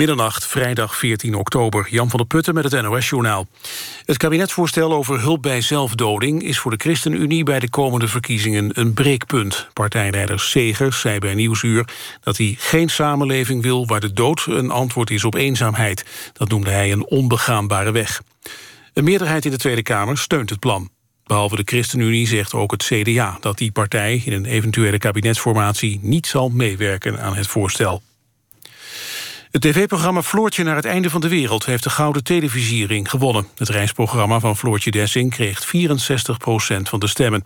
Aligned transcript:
Middernacht, 0.00 0.46
vrijdag 0.46 0.96
14 0.96 1.34
oktober. 1.34 1.86
Jan 1.90 2.10
van 2.10 2.18
der 2.18 2.28
Putten 2.28 2.54
met 2.54 2.72
het 2.72 2.82
NOS-journaal. 2.82 3.46
Het 4.04 4.16
kabinetsvoorstel 4.16 4.92
over 4.92 5.20
hulp 5.20 5.42
bij 5.42 5.60
zelfdoding... 5.60 6.42
is 6.42 6.58
voor 6.58 6.70
de 6.70 6.76
ChristenUnie 6.76 7.44
bij 7.44 7.58
de 7.58 7.70
komende 7.70 8.08
verkiezingen 8.08 8.70
een 8.72 8.94
breekpunt. 8.94 9.68
Partijleider 9.72 10.40
Segers 10.40 11.00
zei 11.00 11.18
bij 11.18 11.34
Nieuwsuur 11.34 11.88
dat 12.20 12.36
hij 12.36 12.54
geen 12.58 12.88
samenleving 12.88 13.62
wil... 13.62 13.86
waar 13.86 14.00
de 14.00 14.12
dood 14.12 14.46
een 14.46 14.70
antwoord 14.70 15.10
is 15.10 15.24
op 15.24 15.34
eenzaamheid. 15.34 16.04
Dat 16.32 16.48
noemde 16.48 16.70
hij 16.70 16.92
een 16.92 17.06
onbegaanbare 17.06 17.90
weg. 17.90 18.22
Een 18.94 19.04
meerderheid 19.04 19.44
in 19.44 19.50
de 19.50 19.58
Tweede 19.58 19.82
Kamer 19.82 20.18
steunt 20.18 20.50
het 20.50 20.58
plan. 20.58 20.90
Behalve 21.24 21.56
de 21.56 21.62
ChristenUnie 21.64 22.26
zegt 22.26 22.54
ook 22.54 22.70
het 22.70 22.82
CDA 22.82 23.38
dat 23.40 23.58
die 23.58 23.72
partij... 23.72 24.22
in 24.24 24.32
een 24.32 24.44
eventuele 24.44 24.98
kabinetsformatie 24.98 25.98
niet 26.02 26.26
zal 26.26 26.48
meewerken 26.48 27.20
aan 27.20 27.36
het 27.36 27.46
voorstel. 27.46 28.02
Het 29.50 29.62
tv-programma 29.62 30.22
Floortje 30.22 30.62
naar 30.62 30.76
het 30.76 30.84
einde 30.84 31.10
van 31.10 31.20
de 31.20 31.28
wereld... 31.28 31.66
heeft 31.66 31.82
de 31.82 31.90
Gouden 31.90 32.24
Televisiering 32.24 33.10
gewonnen. 33.10 33.46
Het 33.56 33.68
reisprogramma 33.68 34.40
van 34.40 34.56
Floortje 34.56 34.90
Dessing 34.90 35.30
kreeg 35.30 35.66
64% 35.66 36.82
van 36.82 37.00
de 37.00 37.06
stemmen. 37.06 37.44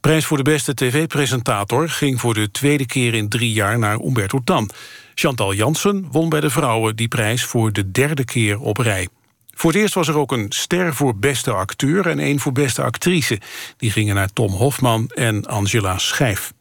Prijs 0.00 0.24
voor 0.24 0.36
de 0.36 0.42
beste 0.42 0.74
tv-presentator 0.74 1.88
ging 1.88 2.20
voor 2.20 2.34
de 2.34 2.50
tweede 2.50 2.86
keer 2.86 3.14
in 3.14 3.28
drie 3.28 3.52
jaar 3.52 3.78
naar 3.78 4.00
Umberto 4.00 4.40
Tan. 4.44 4.70
Chantal 5.14 5.54
Jansen 5.54 6.06
won 6.10 6.28
bij 6.28 6.40
de 6.40 6.50
vrouwen 6.50 6.96
die 6.96 7.08
prijs 7.08 7.44
voor 7.44 7.72
de 7.72 7.90
derde 7.90 8.24
keer 8.24 8.60
op 8.60 8.78
rij. 8.78 9.08
Voor 9.50 9.72
het 9.72 9.80
eerst 9.80 9.94
was 9.94 10.08
er 10.08 10.18
ook 10.18 10.32
een 10.32 10.46
ster 10.48 10.94
voor 10.94 11.16
beste 11.16 11.52
acteur 11.52 12.06
en 12.06 12.18
één 12.18 12.40
voor 12.40 12.52
beste 12.52 12.82
actrice. 12.82 13.40
Die 13.76 13.90
gingen 13.90 14.14
naar 14.14 14.32
Tom 14.32 14.52
Hofman 14.52 15.08
en 15.08 15.46
Angela 15.46 15.98
Schijf. 15.98 16.52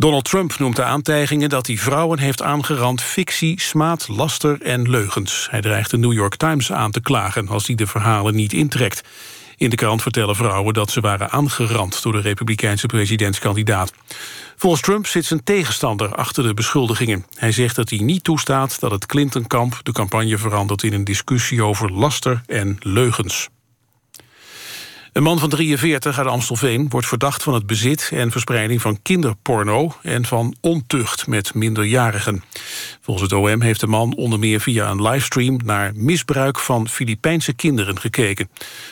Donald 0.00 0.24
Trump 0.24 0.58
noemt 0.58 0.76
de 0.76 0.84
aantijgingen 0.84 1.48
dat 1.48 1.66
hij 1.66 1.76
vrouwen 1.76 2.18
heeft 2.18 2.42
aangerand... 2.42 3.02
fictie, 3.02 3.60
smaad, 3.60 4.08
laster 4.08 4.62
en 4.62 4.90
leugens. 4.90 5.48
Hij 5.50 5.60
dreigt 5.60 5.90
de 5.90 5.98
New 5.98 6.12
York 6.12 6.36
Times 6.36 6.72
aan 6.72 6.90
te 6.90 7.00
klagen... 7.00 7.48
als 7.48 7.66
hij 7.66 7.76
de 7.76 7.86
verhalen 7.86 8.34
niet 8.34 8.52
intrekt. 8.52 9.02
In 9.56 9.70
de 9.70 9.76
krant 9.76 10.02
vertellen 10.02 10.36
vrouwen 10.36 10.74
dat 10.74 10.90
ze 10.90 11.00
waren 11.00 11.30
aangerand... 11.30 12.02
door 12.02 12.12
de 12.12 12.20
republikeinse 12.20 12.86
presidentskandidaat. 12.86 13.92
Volgens 14.56 14.82
Trump 14.82 15.06
zit 15.06 15.24
zijn 15.24 15.44
tegenstander 15.44 16.14
achter 16.14 16.42
de 16.42 16.54
beschuldigingen. 16.54 17.26
Hij 17.34 17.52
zegt 17.52 17.76
dat 17.76 17.90
hij 17.90 17.98
niet 17.98 18.24
toestaat 18.24 18.80
dat 18.80 18.90
het 18.90 19.06
Clinton-kamp... 19.06 19.80
de 19.82 19.92
campagne 19.92 20.38
verandert 20.38 20.82
in 20.82 20.92
een 20.92 21.04
discussie 21.04 21.62
over 21.62 21.92
laster 21.92 22.42
en 22.46 22.76
leugens. 22.80 23.48
Een 25.12 25.22
man 25.22 25.38
van 25.38 25.48
43 25.48 26.18
uit 26.18 26.26
Amstelveen 26.26 26.88
wordt 26.88 27.06
verdacht 27.06 27.42
van 27.42 27.54
het 27.54 27.66
bezit 27.66 28.10
en 28.12 28.30
verspreiding 28.30 28.80
van 28.80 29.02
kinderporno 29.02 29.94
en 30.02 30.24
van 30.24 30.56
ontucht 30.60 31.26
met 31.26 31.54
minderjarigen. 31.54 32.42
Volgens 33.00 33.30
het 33.30 33.40
OM 33.40 33.62
heeft 33.62 33.80
de 33.80 33.86
man 33.86 34.14
onder 34.14 34.38
meer 34.38 34.60
via 34.60 34.90
een 34.90 35.02
livestream 35.02 35.60
naar 35.64 35.92
misbruik 35.94 36.58
van 36.58 36.88
Filipijnse 36.88 37.52
kinderen 37.52 38.00
gekeken. 38.00 38.50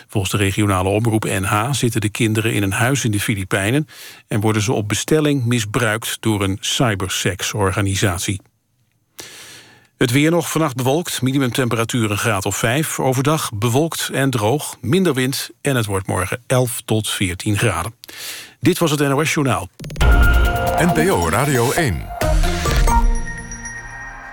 Volgens 0.08 0.32
de 0.32 0.38
regionale 0.38 0.88
omroep 0.88 1.24
NH 1.24 1.72
zitten 1.72 2.00
de 2.00 2.08
kinderen 2.08 2.52
in 2.52 2.62
een 2.62 2.72
huis 2.72 3.04
in 3.04 3.10
de 3.10 3.20
Filipijnen 3.20 3.88
en 4.28 4.40
worden 4.40 4.62
ze 4.62 4.72
op 4.72 4.88
bestelling 4.88 5.44
misbruikt 5.44 6.16
door 6.20 6.42
een 6.42 6.56
cybersexorganisatie. 6.60 8.40
Het 9.96 10.10
weer 10.10 10.30
nog 10.30 10.50
vannacht 10.50 10.76
bewolkt, 10.76 11.22
minimumtemperatuur 11.22 12.10
een 12.10 12.18
graad 12.18 12.46
of 12.46 12.56
5. 12.56 13.00
Overdag 13.00 13.50
bewolkt 13.54 14.08
en 14.12 14.30
droog, 14.30 14.76
minder 14.80 15.14
wind 15.14 15.50
en 15.60 15.76
het 15.76 15.86
wordt 15.86 16.06
morgen 16.06 16.42
11 16.46 16.82
tot 16.84 17.08
14 17.08 17.58
graden. 17.58 17.94
Dit 18.60 18.78
was 18.78 18.90
het 18.90 19.00
NOS 19.00 19.34
Journaal. 19.34 19.68
NPO 20.78 21.28
Radio 21.28 21.72
1. 21.72 22.06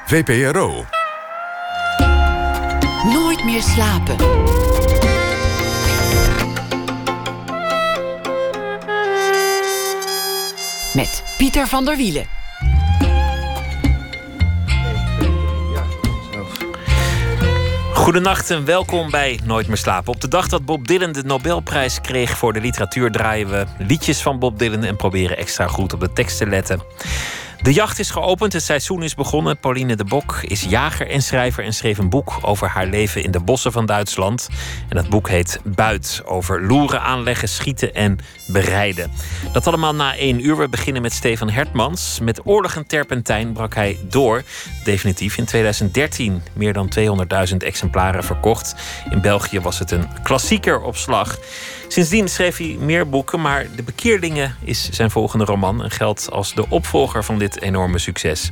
VPRO. 0.06 0.86
Nooit 3.14 3.44
meer 3.46 3.62
slapen. 3.62 4.16
Met 10.94 11.24
Pieter 11.38 11.68
van 11.68 11.86
der 11.86 11.98
Wielen. 11.98 12.43
Goedenacht 18.04 18.50
en 18.50 18.66
welkom 18.66 19.10
bij 19.10 19.40
Nooit 19.44 19.68
meer 19.68 19.78
slapen. 19.78 20.14
Op 20.14 20.22
de 20.22 20.28
dag 20.28 20.48
dat 20.48 20.66
Bob 20.66 20.88
Dylan 20.88 21.12
de 21.12 21.24
Nobelprijs 21.24 22.02
kreeg 22.02 22.38
voor 22.38 22.54
de 22.54 22.62
literatuur 22.62 23.12
draaien 23.12 23.50
we 23.50 23.66
liedjes 23.78 24.22
van 24.22 24.40
Bob 24.40 24.60
Dylan 24.60 24.84
en 24.84 24.96
proberen 24.96 25.38
extra 25.38 25.68
goed 25.68 25.94
op 25.94 26.00
de 26.00 26.14
tekst 26.14 26.38
te 26.38 26.48
letten. 26.48 26.82
De 27.62 27.74
jacht 27.74 28.00
is 28.00 28.10
geopend, 28.10 28.54
het 28.54 28.64
seizoen 28.64 29.04
is 29.04 29.16
begonnen. 29.16 29.60
Pauline 29.60 29.96
de 29.96 30.04
Bok 30.04 30.38
is 30.42 30.64
jager 30.64 31.10
en 31.10 31.22
schrijver 31.22 31.64
en 31.64 31.74
schreef 31.74 31.98
een 31.98 32.10
boek 32.10 32.34
over 32.42 32.68
haar 32.68 32.86
leven 32.86 33.24
in 33.24 33.32
de 33.32 33.40
bossen 33.40 33.72
van 33.72 33.86
Duitsland. 33.86 34.50
En 34.90 34.96
dat 34.96 35.10
boek 35.10 35.30
heet 35.30 35.60
Buit, 35.64 36.22
over 36.26 36.66
loeren, 36.66 37.02
aanleggen, 37.02 37.50
schieten 37.50 37.94
en 37.94 38.18
bereiden. 38.54 39.12
Dat 39.52 39.68
allemaal 39.68 39.96
na 39.96 40.16
één 40.16 40.46
uur. 40.46 40.58
We 40.58 40.70
beginnen 40.70 41.02
met 41.02 41.14
Stefan 41.14 41.50
Hertmans. 41.50 42.20
Met 42.22 42.46
Oorlog 42.46 42.76
en 42.76 42.88
Terpentijn 42.88 43.54
brak 43.54 43.76
hij 43.76 44.00
door, 44.04 44.44
definitief 44.84 45.38
in 45.38 45.46
2013. 45.46 46.42
Meer 46.54 46.74
dan 46.74 46.92
200.000 47.52 47.58
exemplaren 47.58 48.24
verkocht. 48.24 48.76
In 49.10 49.22
België 49.22 49.60
was 49.60 49.80
het 49.80 49.92
een 49.92 50.08
klassieker 50.24 50.82
op 50.82 50.96
slag. 50.96 51.38
Sindsdien 51.88 52.28
schreef 52.28 52.58
hij 52.58 52.78
meer 52.80 53.10
boeken, 53.10 53.42
maar 53.42 53.66
De 53.76 53.84
Bekeerlingen 53.84 54.56
is 54.64 54.90
zijn 54.90 55.12
volgende 55.12 55.46
roman 55.46 55.84
en 55.84 55.92
geldt 55.92 56.32
als 56.32 56.54
de 56.54 56.70
opvolger 56.70 57.24
van 57.24 57.38
dit 57.38 57.62
enorme 57.62 58.00
succes. 58.00 58.52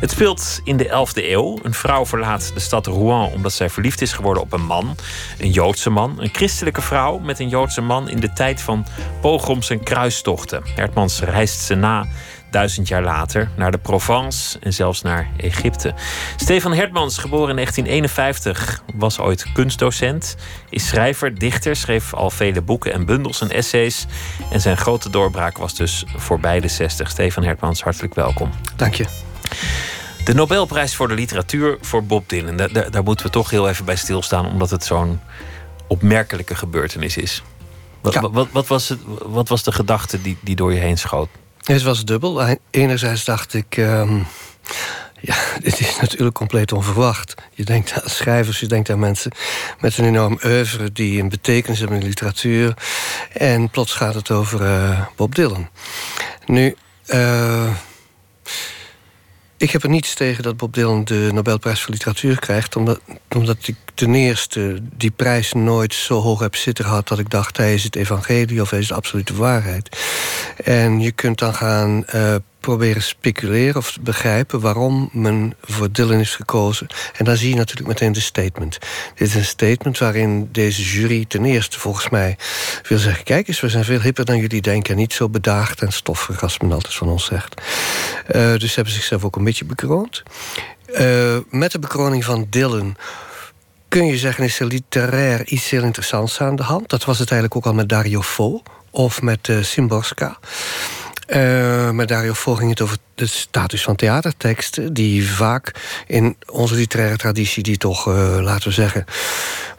Het 0.00 0.10
speelt 0.10 0.60
in 0.64 0.76
de 0.76 0.84
11e 0.84 1.24
eeuw. 1.24 1.58
Een 1.62 1.74
vrouw 1.74 2.06
verlaat 2.06 2.50
de 2.54 2.60
stad 2.60 2.86
Rouen 2.86 3.32
omdat 3.32 3.52
zij 3.52 3.70
verliefd 3.70 4.02
is 4.02 4.12
geworden 4.12 4.42
op 4.42 4.52
een 4.52 4.64
man, 4.64 4.96
een 5.38 5.50
Joodse 5.50 5.90
man, 5.90 6.16
een 6.18 6.30
christelijke 6.32 6.82
vrouw 6.82 7.18
met 7.18 7.38
een 7.38 7.48
Joodse 7.48 7.80
man 7.80 8.08
in 8.08 8.20
de 8.20 8.32
tijd 8.32 8.60
van 8.60 8.86
pogroms 9.36 9.70
en 9.70 9.82
kruistochten. 9.82 10.62
Hertmans 10.74 11.20
reist 11.20 11.60
ze 11.60 11.74
na 11.74 12.06
duizend 12.50 12.88
jaar 12.88 13.02
later 13.02 13.50
naar 13.56 13.70
de 13.70 13.78
Provence 13.78 14.58
en 14.58 14.72
zelfs 14.72 15.02
naar 15.02 15.28
Egypte. 15.36 15.94
Stefan 16.36 16.72
Hertmans, 16.72 17.18
geboren 17.18 17.48
in 17.48 17.54
1951, 17.54 18.82
was 18.94 19.18
ooit 19.18 19.46
kunstdocent, 19.52 20.36
is 20.70 20.88
schrijver, 20.88 21.38
dichter, 21.38 21.76
schreef 21.76 22.14
al 22.14 22.30
vele 22.30 22.62
boeken 22.62 22.92
en 22.92 23.06
bundels 23.06 23.40
en 23.40 23.50
essays. 23.50 24.06
En 24.50 24.60
zijn 24.60 24.76
grote 24.76 25.10
doorbraak 25.10 25.58
was 25.58 25.74
dus 25.74 26.04
voorbij 26.16 26.60
de 26.60 26.68
60. 26.68 27.10
Stefan 27.10 27.44
Hertmans, 27.44 27.82
hartelijk 27.82 28.14
welkom. 28.14 28.50
Dank 28.76 28.94
je. 28.94 29.06
De 30.24 30.34
Nobelprijs 30.34 30.94
voor 30.94 31.08
de 31.08 31.14
literatuur 31.14 31.78
voor 31.80 32.04
Bob 32.04 32.28
Dylan. 32.28 32.56
Daar, 32.56 32.90
daar 32.90 33.02
moeten 33.02 33.26
we 33.26 33.32
toch 33.32 33.50
heel 33.50 33.68
even 33.68 33.84
bij 33.84 33.96
stilstaan, 33.96 34.46
omdat 34.46 34.70
het 34.70 34.84
zo'n 34.84 35.20
opmerkelijke 35.86 36.54
gebeurtenis 36.54 37.16
is. 37.16 37.42
Wat, 38.14 38.32
wat, 38.32 38.48
wat, 38.52 38.66
was 38.66 38.88
het, 38.88 38.98
wat 39.26 39.48
was 39.48 39.62
de 39.62 39.72
gedachte 39.72 40.22
die, 40.22 40.36
die 40.40 40.56
door 40.56 40.72
je 40.72 40.80
heen 40.80 40.98
schoot? 40.98 41.28
Het 41.62 41.82
was 41.82 42.04
dubbel. 42.04 42.58
Enerzijds 42.70 43.24
dacht 43.24 43.54
ik... 43.54 43.76
Um, 43.76 44.26
ja, 45.20 45.36
dit 45.62 45.80
is 45.80 45.96
natuurlijk 46.00 46.36
compleet 46.36 46.72
onverwacht. 46.72 47.34
Je 47.52 47.64
denkt 47.64 47.92
aan 47.92 48.10
schrijvers, 48.10 48.60
je 48.60 48.66
denkt 48.66 48.90
aan 48.90 48.98
mensen 48.98 49.32
met 49.80 49.98
een 49.98 50.04
enorm 50.04 50.38
oeuvre... 50.44 50.92
die 50.92 51.22
een 51.22 51.28
betekenis 51.28 51.78
hebben 51.78 51.96
in 51.96 52.02
de 52.02 52.08
literatuur. 52.08 52.74
En 53.32 53.70
plots 53.70 53.92
gaat 53.92 54.14
het 54.14 54.30
over 54.30 54.60
uh, 54.60 55.00
Bob 55.16 55.34
Dylan. 55.34 55.68
Nu... 56.46 56.76
Uh, 57.06 57.70
ik 59.56 59.70
heb 59.70 59.82
er 59.82 59.88
niets 59.88 60.14
tegen 60.14 60.42
dat 60.42 60.56
Bob 60.56 60.74
Dylan 60.74 61.04
de 61.04 61.28
Nobelprijs 61.32 61.82
voor 61.82 61.92
Literatuur 61.92 62.38
krijgt... 62.38 62.76
omdat, 62.76 63.00
omdat 63.34 63.56
ik 63.60 63.76
ten 63.94 64.14
eerste 64.14 64.78
die 64.96 65.10
prijs 65.10 65.52
nooit 65.52 65.94
zo 65.94 66.20
hoog 66.20 66.40
heb 66.40 66.56
zitten 66.56 66.84
gehad... 66.84 67.08
dat 67.08 67.18
ik 67.18 67.30
dacht, 67.30 67.56
hij 67.56 67.74
is 67.74 67.84
het 67.84 67.96
evangelie 67.96 68.60
of 68.60 68.70
hij 68.70 68.78
is 68.78 68.88
de 68.88 68.94
absolute 68.94 69.34
waarheid. 69.34 69.98
En 70.64 71.00
je 71.00 71.12
kunt 71.12 71.38
dan 71.38 71.54
gaan 71.54 72.04
uh, 72.14 72.34
proberen 72.66 73.02
speculeren 73.02 73.76
of 73.76 73.96
begrijpen... 74.00 74.60
waarom 74.60 75.08
men 75.12 75.54
voor 75.62 75.92
Dylan 75.92 76.18
is 76.18 76.34
gekozen. 76.34 76.86
En 77.16 77.24
dan 77.24 77.36
zie 77.36 77.48
je 77.48 77.54
natuurlijk 77.54 77.88
meteen 77.88 78.12
de 78.12 78.20
statement. 78.20 78.78
Dit 79.14 79.28
is 79.28 79.34
een 79.34 79.44
statement 79.44 79.98
waarin 79.98 80.48
deze 80.52 80.82
jury 80.82 81.24
ten 81.28 81.44
eerste 81.44 81.78
volgens 81.78 82.08
mij 82.08 82.36
wil 82.88 82.98
zeggen... 82.98 83.24
kijk 83.24 83.48
eens, 83.48 83.60
we 83.60 83.68
zijn 83.68 83.84
veel 83.84 84.00
hipper 84.00 84.24
dan 84.24 84.38
jullie 84.38 84.60
denken... 84.60 84.96
niet 84.96 85.12
zo 85.12 85.28
bedaagd 85.28 85.82
en 85.82 85.92
stoffig 85.92 86.42
als 86.42 86.58
men 86.60 86.72
altijd 86.72 86.94
van 86.94 87.08
ons 87.08 87.24
zegt. 87.24 87.60
Uh, 88.34 88.56
dus 88.56 88.74
hebben 88.74 88.94
zichzelf 88.94 89.24
ook 89.24 89.36
een 89.36 89.44
beetje 89.44 89.64
bekroond. 89.64 90.22
Uh, 91.00 91.36
met 91.50 91.72
de 91.72 91.78
bekroning 91.78 92.24
van 92.24 92.46
Dylan 92.50 92.96
kun 93.88 94.06
je 94.06 94.18
zeggen, 94.18 94.44
is 94.44 94.60
er 94.60 94.66
literair 94.66 95.46
iets 95.46 95.70
heel 95.70 95.82
interessants 95.82 96.40
aan 96.40 96.56
de 96.56 96.62
hand. 96.62 96.88
Dat 96.88 97.04
was 97.04 97.18
het 97.18 97.30
eigenlijk 97.30 97.60
ook 97.60 97.72
al 97.72 97.78
met 97.78 97.88
Dario 97.88 98.22
Fo 98.22 98.62
of 98.90 99.22
met 99.22 99.48
uh, 99.48 99.62
Simborska. 99.62 100.38
Uh, 101.26 102.06
Dario 102.06 102.32
Fo 102.32 102.54
ging 102.54 102.70
het 102.70 102.80
over 102.80 102.96
de 103.14 103.26
status 103.26 103.82
van 103.82 103.96
theaterteksten... 103.96 104.92
die 104.92 105.30
vaak 105.30 105.74
in 106.06 106.36
onze 106.52 106.74
literaire 106.74 107.16
traditie, 107.16 107.62
die 107.62 107.76
toch, 107.76 108.08
uh, 108.08 108.38
laten 108.40 108.68
we 108.68 108.74
zeggen... 108.74 109.04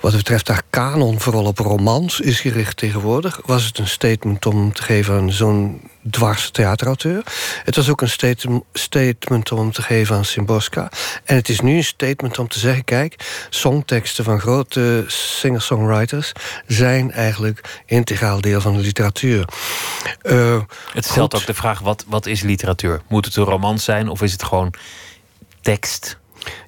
wat 0.01 0.15
betreft 0.15 0.47
haar 0.47 0.61
kanon 0.69 1.19
vooral 1.19 1.45
op 1.45 1.59
romans 1.59 2.19
is 2.19 2.39
gericht 2.39 2.77
tegenwoordig... 2.77 3.39
was 3.45 3.65
het 3.65 3.77
een 3.77 3.87
statement 3.87 4.45
om 4.45 4.73
te 4.73 4.83
geven 4.83 5.15
aan 5.15 5.31
zo'n 5.31 5.81
dwars 6.09 6.49
theaterauteur. 6.49 7.23
Het 7.63 7.75
was 7.75 7.89
ook 7.89 8.01
een 8.01 8.63
statement 8.73 9.51
om 9.51 9.71
te 9.71 9.81
geven 9.81 10.15
aan 10.15 10.25
Simboska. 10.25 10.91
En 11.23 11.35
het 11.35 11.49
is 11.49 11.59
nu 11.59 11.75
een 11.75 11.83
statement 11.83 12.39
om 12.39 12.47
te 12.47 12.59
zeggen... 12.59 12.83
kijk, 12.83 13.45
songteksten 13.49 14.23
van 14.23 14.39
grote 14.39 15.03
singer-songwriters... 15.07 16.31
zijn 16.67 17.11
eigenlijk 17.11 17.81
integraal 17.85 18.41
deel 18.41 18.61
van 18.61 18.73
de 18.73 18.79
literatuur. 18.79 19.47
Uh, 20.23 20.61
het 20.93 21.05
stelt 21.05 21.35
ook 21.35 21.45
de 21.45 21.53
vraag, 21.53 21.79
wat, 21.79 22.05
wat 22.07 22.25
is 22.25 22.41
literatuur? 22.41 23.01
Moet 23.07 23.25
het 23.25 23.35
een 23.35 23.43
roman 23.43 23.79
zijn 23.79 24.09
of 24.09 24.21
is 24.21 24.31
het 24.31 24.43
gewoon 24.43 24.73
tekst? 25.61 26.17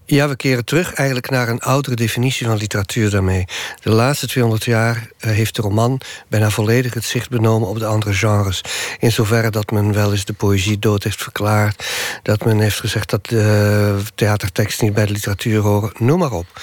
Ja, 0.05 0.29
we 0.29 0.35
keren 0.35 0.65
terug 0.65 0.93
eigenlijk 0.93 1.29
naar 1.29 1.49
een 1.49 1.59
oudere 1.59 1.95
definitie 1.95 2.47
van 2.47 2.57
literatuur 2.57 3.09
daarmee. 3.09 3.45
De 3.81 3.89
laatste 3.89 4.27
200 4.27 4.65
jaar 4.65 5.09
eh, 5.17 5.31
heeft 5.31 5.55
de 5.55 5.61
roman 5.61 6.01
bijna 6.27 6.49
volledig 6.49 6.93
het 6.93 7.03
zicht 7.03 7.29
benomen 7.29 7.67
op 7.67 7.79
de 7.79 7.85
andere 7.85 8.13
genres. 8.13 8.61
In 8.99 9.11
zoverre 9.11 9.49
dat 9.49 9.71
men 9.71 9.93
wel 9.93 10.11
eens 10.11 10.25
de 10.25 10.33
poëzie 10.33 10.79
dood 10.79 11.03
heeft 11.03 11.23
verklaard. 11.23 11.85
Dat 12.23 12.45
men 12.45 12.59
heeft 12.59 12.79
gezegd 12.79 13.09
dat 13.09 13.25
de 13.25 14.01
theaterteksten 14.15 14.85
niet 14.85 14.93
bij 14.93 15.05
de 15.05 15.13
literatuur 15.13 15.61
horen. 15.61 15.91
Noem 15.97 16.19
maar 16.19 16.31
op. 16.31 16.61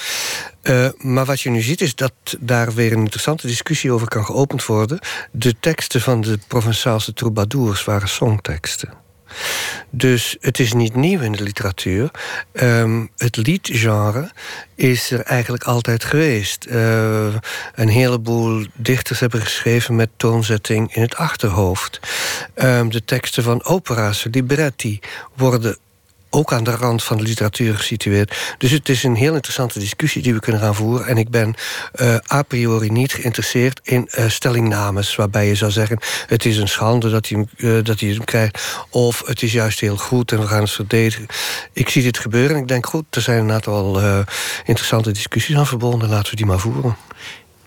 Uh, 0.63 0.89
maar 0.97 1.25
wat 1.25 1.41
je 1.41 1.51
nu 1.51 1.61
ziet 1.61 1.81
is 1.81 1.95
dat 1.95 2.13
daar 2.41 2.75
weer 2.75 2.93
een 2.93 2.99
interessante 2.99 3.47
discussie 3.47 3.93
over 3.93 4.09
kan 4.09 4.25
geopend 4.25 4.67
worden. 4.67 4.99
De 5.31 5.55
teksten 5.61 6.01
van 6.01 6.21
de 6.21 6.39
Provençaalse 6.49 7.13
troubadours 7.13 7.85
waren 7.85 8.09
songteksten. 8.09 9.06
Dus 9.91 10.37
het 10.41 10.59
is 10.59 10.73
niet 10.73 10.95
nieuw 10.95 11.21
in 11.21 11.33
de 11.33 11.43
literatuur. 11.43 12.11
Um, 12.53 13.11
het 13.17 13.37
liedgenre 13.37 14.31
is 14.75 15.11
er 15.11 15.21
eigenlijk 15.21 15.65
altijd 15.65 16.05
geweest. 16.05 16.67
Uh, 16.69 17.35
een 17.75 17.89
heleboel 17.89 18.67
dichters 18.75 19.21
hebben 19.21 19.41
geschreven 19.41 19.97
met 19.97 20.11
toonzetting 20.17 20.95
in 20.95 21.03
het 21.03 21.17
achterhoofd. 21.17 22.01
Um, 22.55 22.91
de 22.91 23.05
teksten 23.05 23.43
van 23.43 23.65
opera's, 23.65 24.27
libretti, 24.31 25.01
worden 25.37 25.79
ook 26.37 26.53
aan 26.53 26.65
de 26.65 26.71
rand 26.71 27.03
van 27.03 27.17
de 27.17 27.23
literatuur 27.23 27.77
gesitueerd. 27.77 28.55
Dus 28.59 28.71
het 28.71 28.89
is 28.89 29.03
een 29.03 29.15
heel 29.15 29.35
interessante 29.35 29.79
discussie 29.79 30.23
die 30.23 30.35
we 30.35 30.41
kunnen 30.41 30.61
gaan 30.61 30.75
voeren. 30.75 31.07
En 31.07 31.17
ik 31.17 31.31
ben 31.31 31.55
uh, 32.01 32.17
a 32.33 32.43
priori 32.43 32.91
niet 32.91 33.13
geïnteresseerd 33.13 33.81
in 33.83 34.09
uh, 34.19 34.29
stellingnames... 34.29 35.17
waarbij 35.17 35.47
je 35.47 35.55
zou 35.55 35.71
zeggen, 35.71 35.99
het 36.27 36.45
is 36.45 36.57
een 36.57 36.69
schande 36.69 37.11
dat 37.11 37.29
hij, 37.29 37.47
uh, 37.57 37.85
dat 37.85 38.01
hij 38.01 38.09
hem 38.09 38.25
krijgt... 38.25 38.85
of 38.91 39.23
het 39.27 39.43
is 39.43 39.53
juist 39.53 39.81
heel 39.81 39.97
goed 39.97 40.33
en 40.33 40.41
we 40.41 40.47
gaan 40.47 40.61
het 40.61 40.71
verdedigen. 40.71 41.27
Ik 41.73 41.89
zie 41.89 42.03
dit 42.03 42.19
gebeuren 42.19 42.57
en 42.57 42.63
ik 42.63 42.69
denk, 42.69 42.87
goed, 42.87 43.05
er 43.11 43.23
zijn 43.23 43.39
een 43.39 43.53
aantal 43.53 44.01
interessante 44.65 45.13
discussies 45.13 45.57
aan 45.57 45.67
verbonden. 45.67 46.09
Laten 46.09 46.31
we 46.31 46.37
die 46.37 46.47
maar 46.47 46.59
voeren. 46.59 46.97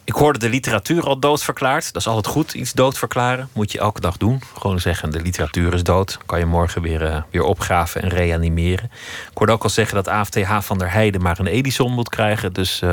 Ik 0.10 0.16
hoorde 0.16 0.40
de 0.40 0.50
literatuur 0.50 1.04
al 1.04 1.20
doodverklaard. 1.20 1.94
Dat 1.94 2.02
is 2.02 2.08
altijd 2.08 2.28
goed, 2.28 2.54
iets 2.54 2.74
doodverklaren. 2.74 3.50
Moet 3.54 3.72
je 3.72 3.80
elke 3.80 4.02
dag 4.02 4.18
doen. 4.18 4.42
Gewoon 4.58 4.80
zeggen, 4.80 5.12
de 5.12 5.22
literatuur 5.22 5.74
is 5.74 5.84
dood. 5.84 6.18
Kan 6.26 6.40
je 6.40 6.46
morgen 6.46 6.82
weer, 6.82 7.02
uh, 7.02 7.22
weer 7.32 7.44
opgraven 7.44 8.02
en 8.02 8.10
reanimeren. 8.10 8.92
Ik 9.32 9.38
hoorde 9.38 9.52
ook 9.54 9.64
al 9.64 9.70
zeggen 9.70 9.96
dat 9.96 10.08
AFTH 10.08 10.58
van 10.60 10.78
der 10.78 10.92
Heijden 10.92 11.22
maar 11.22 11.40
een 11.40 11.48
Edison 11.48 11.92
moet 11.92 12.10
krijgen. 12.10 12.54
Dus 12.54 12.82
uh, 12.82 12.90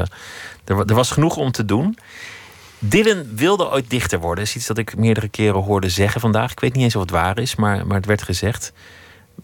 er, 0.65 0.79
er, 0.79 0.95
was 0.95 1.11
genoeg 1.11 1.37
om 1.37 1.53
te 1.53 1.65
doen. 1.65 1.99
Dylan 2.79 3.37
wilde 3.37 3.71
ooit 3.71 3.91
dichter 3.91 4.19
worden. 4.19 4.45
Dat 4.45 4.55
is 4.55 4.57
iets 4.57 4.67
dat 4.67 4.79
ik 4.79 4.97
meerdere 4.97 5.29
keren 5.29 5.63
hoorde 5.63 5.89
zeggen 5.89 6.21
vandaag. 6.21 6.53
Ik 6.53 6.61
weet 6.61 6.75
niet 6.75 6.85
eens 6.85 6.97
of 6.97 7.03
het 7.03 7.11
waar 7.11 7.39
is, 7.39 7.55
maar, 7.55 7.87
maar 7.87 7.97
het 7.97 8.07
werd 8.07 8.23
gezegd. 8.23 8.73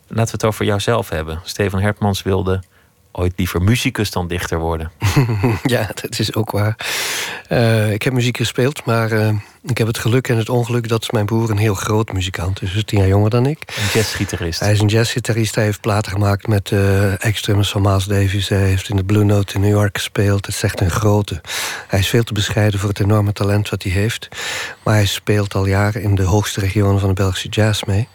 Laten 0.06 0.24
we 0.24 0.30
het 0.30 0.44
over 0.44 0.64
jouzelf 0.64 1.08
hebben. 1.08 1.40
Stefan 1.44 1.80
Hertmans 1.80 2.22
wilde 2.22 2.62
ooit 3.12 3.32
liever 3.36 3.62
muzikus 3.62 4.10
dan 4.10 4.28
dichter 4.28 4.58
worden. 4.58 4.90
ja, 5.62 5.86
dat 6.00 6.18
is 6.18 6.34
ook 6.34 6.50
waar. 6.50 6.76
Uh, 7.48 7.92
ik 7.92 8.02
heb 8.02 8.12
muziek 8.12 8.36
gespeeld, 8.36 8.84
maar 8.84 9.12
uh, 9.12 9.28
ik 9.64 9.78
heb 9.78 9.86
het 9.86 9.98
geluk 9.98 10.28
en 10.28 10.36
het 10.36 10.48
ongeluk 10.48 10.88
dat 10.88 11.12
mijn 11.12 11.26
broer 11.26 11.50
een 11.50 11.56
heel 11.56 11.74
groot 11.74 12.12
muzikant 12.12 12.62
is. 12.62 12.72
Dus 12.72 12.84
tien 12.84 12.98
jaar 12.98 13.08
jonger 13.08 13.30
dan 13.30 13.46
ik. 13.46 13.58
Een 13.66 13.90
jazzgitarist. 13.92 14.60
Hij 14.60 14.72
is 14.72 14.80
een 14.80 14.86
jazzgitarist. 14.86 15.54
Hij 15.54 15.64
heeft 15.64 15.80
platen 15.80 16.12
gemaakt 16.12 16.46
met 16.46 16.70
uh, 16.70 17.24
extremis 17.24 17.70
van 17.70 17.82
Miles 17.82 18.04
Davis. 18.04 18.48
Hij 18.48 18.58
heeft 18.58 18.88
in 18.88 18.96
de 18.96 19.04
Blue 19.04 19.24
Note 19.24 19.54
in 19.54 19.60
New 19.60 19.70
York 19.70 19.96
gespeeld. 19.96 20.46
Het 20.46 20.54
is 20.54 20.62
echt 20.62 20.80
een 20.80 20.90
grote. 20.90 21.40
Hij 21.88 21.98
is 21.98 22.08
veel 22.08 22.22
te 22.22 22.32
bescheiden 22.32 22.80
voor 22.80 22.88
het 22.88 23.00
enorme 23.00 23.32
talent 23.32 23.68
wat 23.68 23.82
hij 23.82 23.92
heeft. 23.92 24.28
Maar 24.82 24.94
hij 24.94 25.06
speelt 25.06 25.54
al 25.54 25.66
jaren 25.66 26.02
in 26.02 26.14
de 26.14 26.22
hoogste 26.22 26.60
regionen 26.60 27.00
van 27.00 27.08
de 27.08 27.14
Belgische 27.14 27.48
jazz 27.48 27.82
mee. 27.84 28.08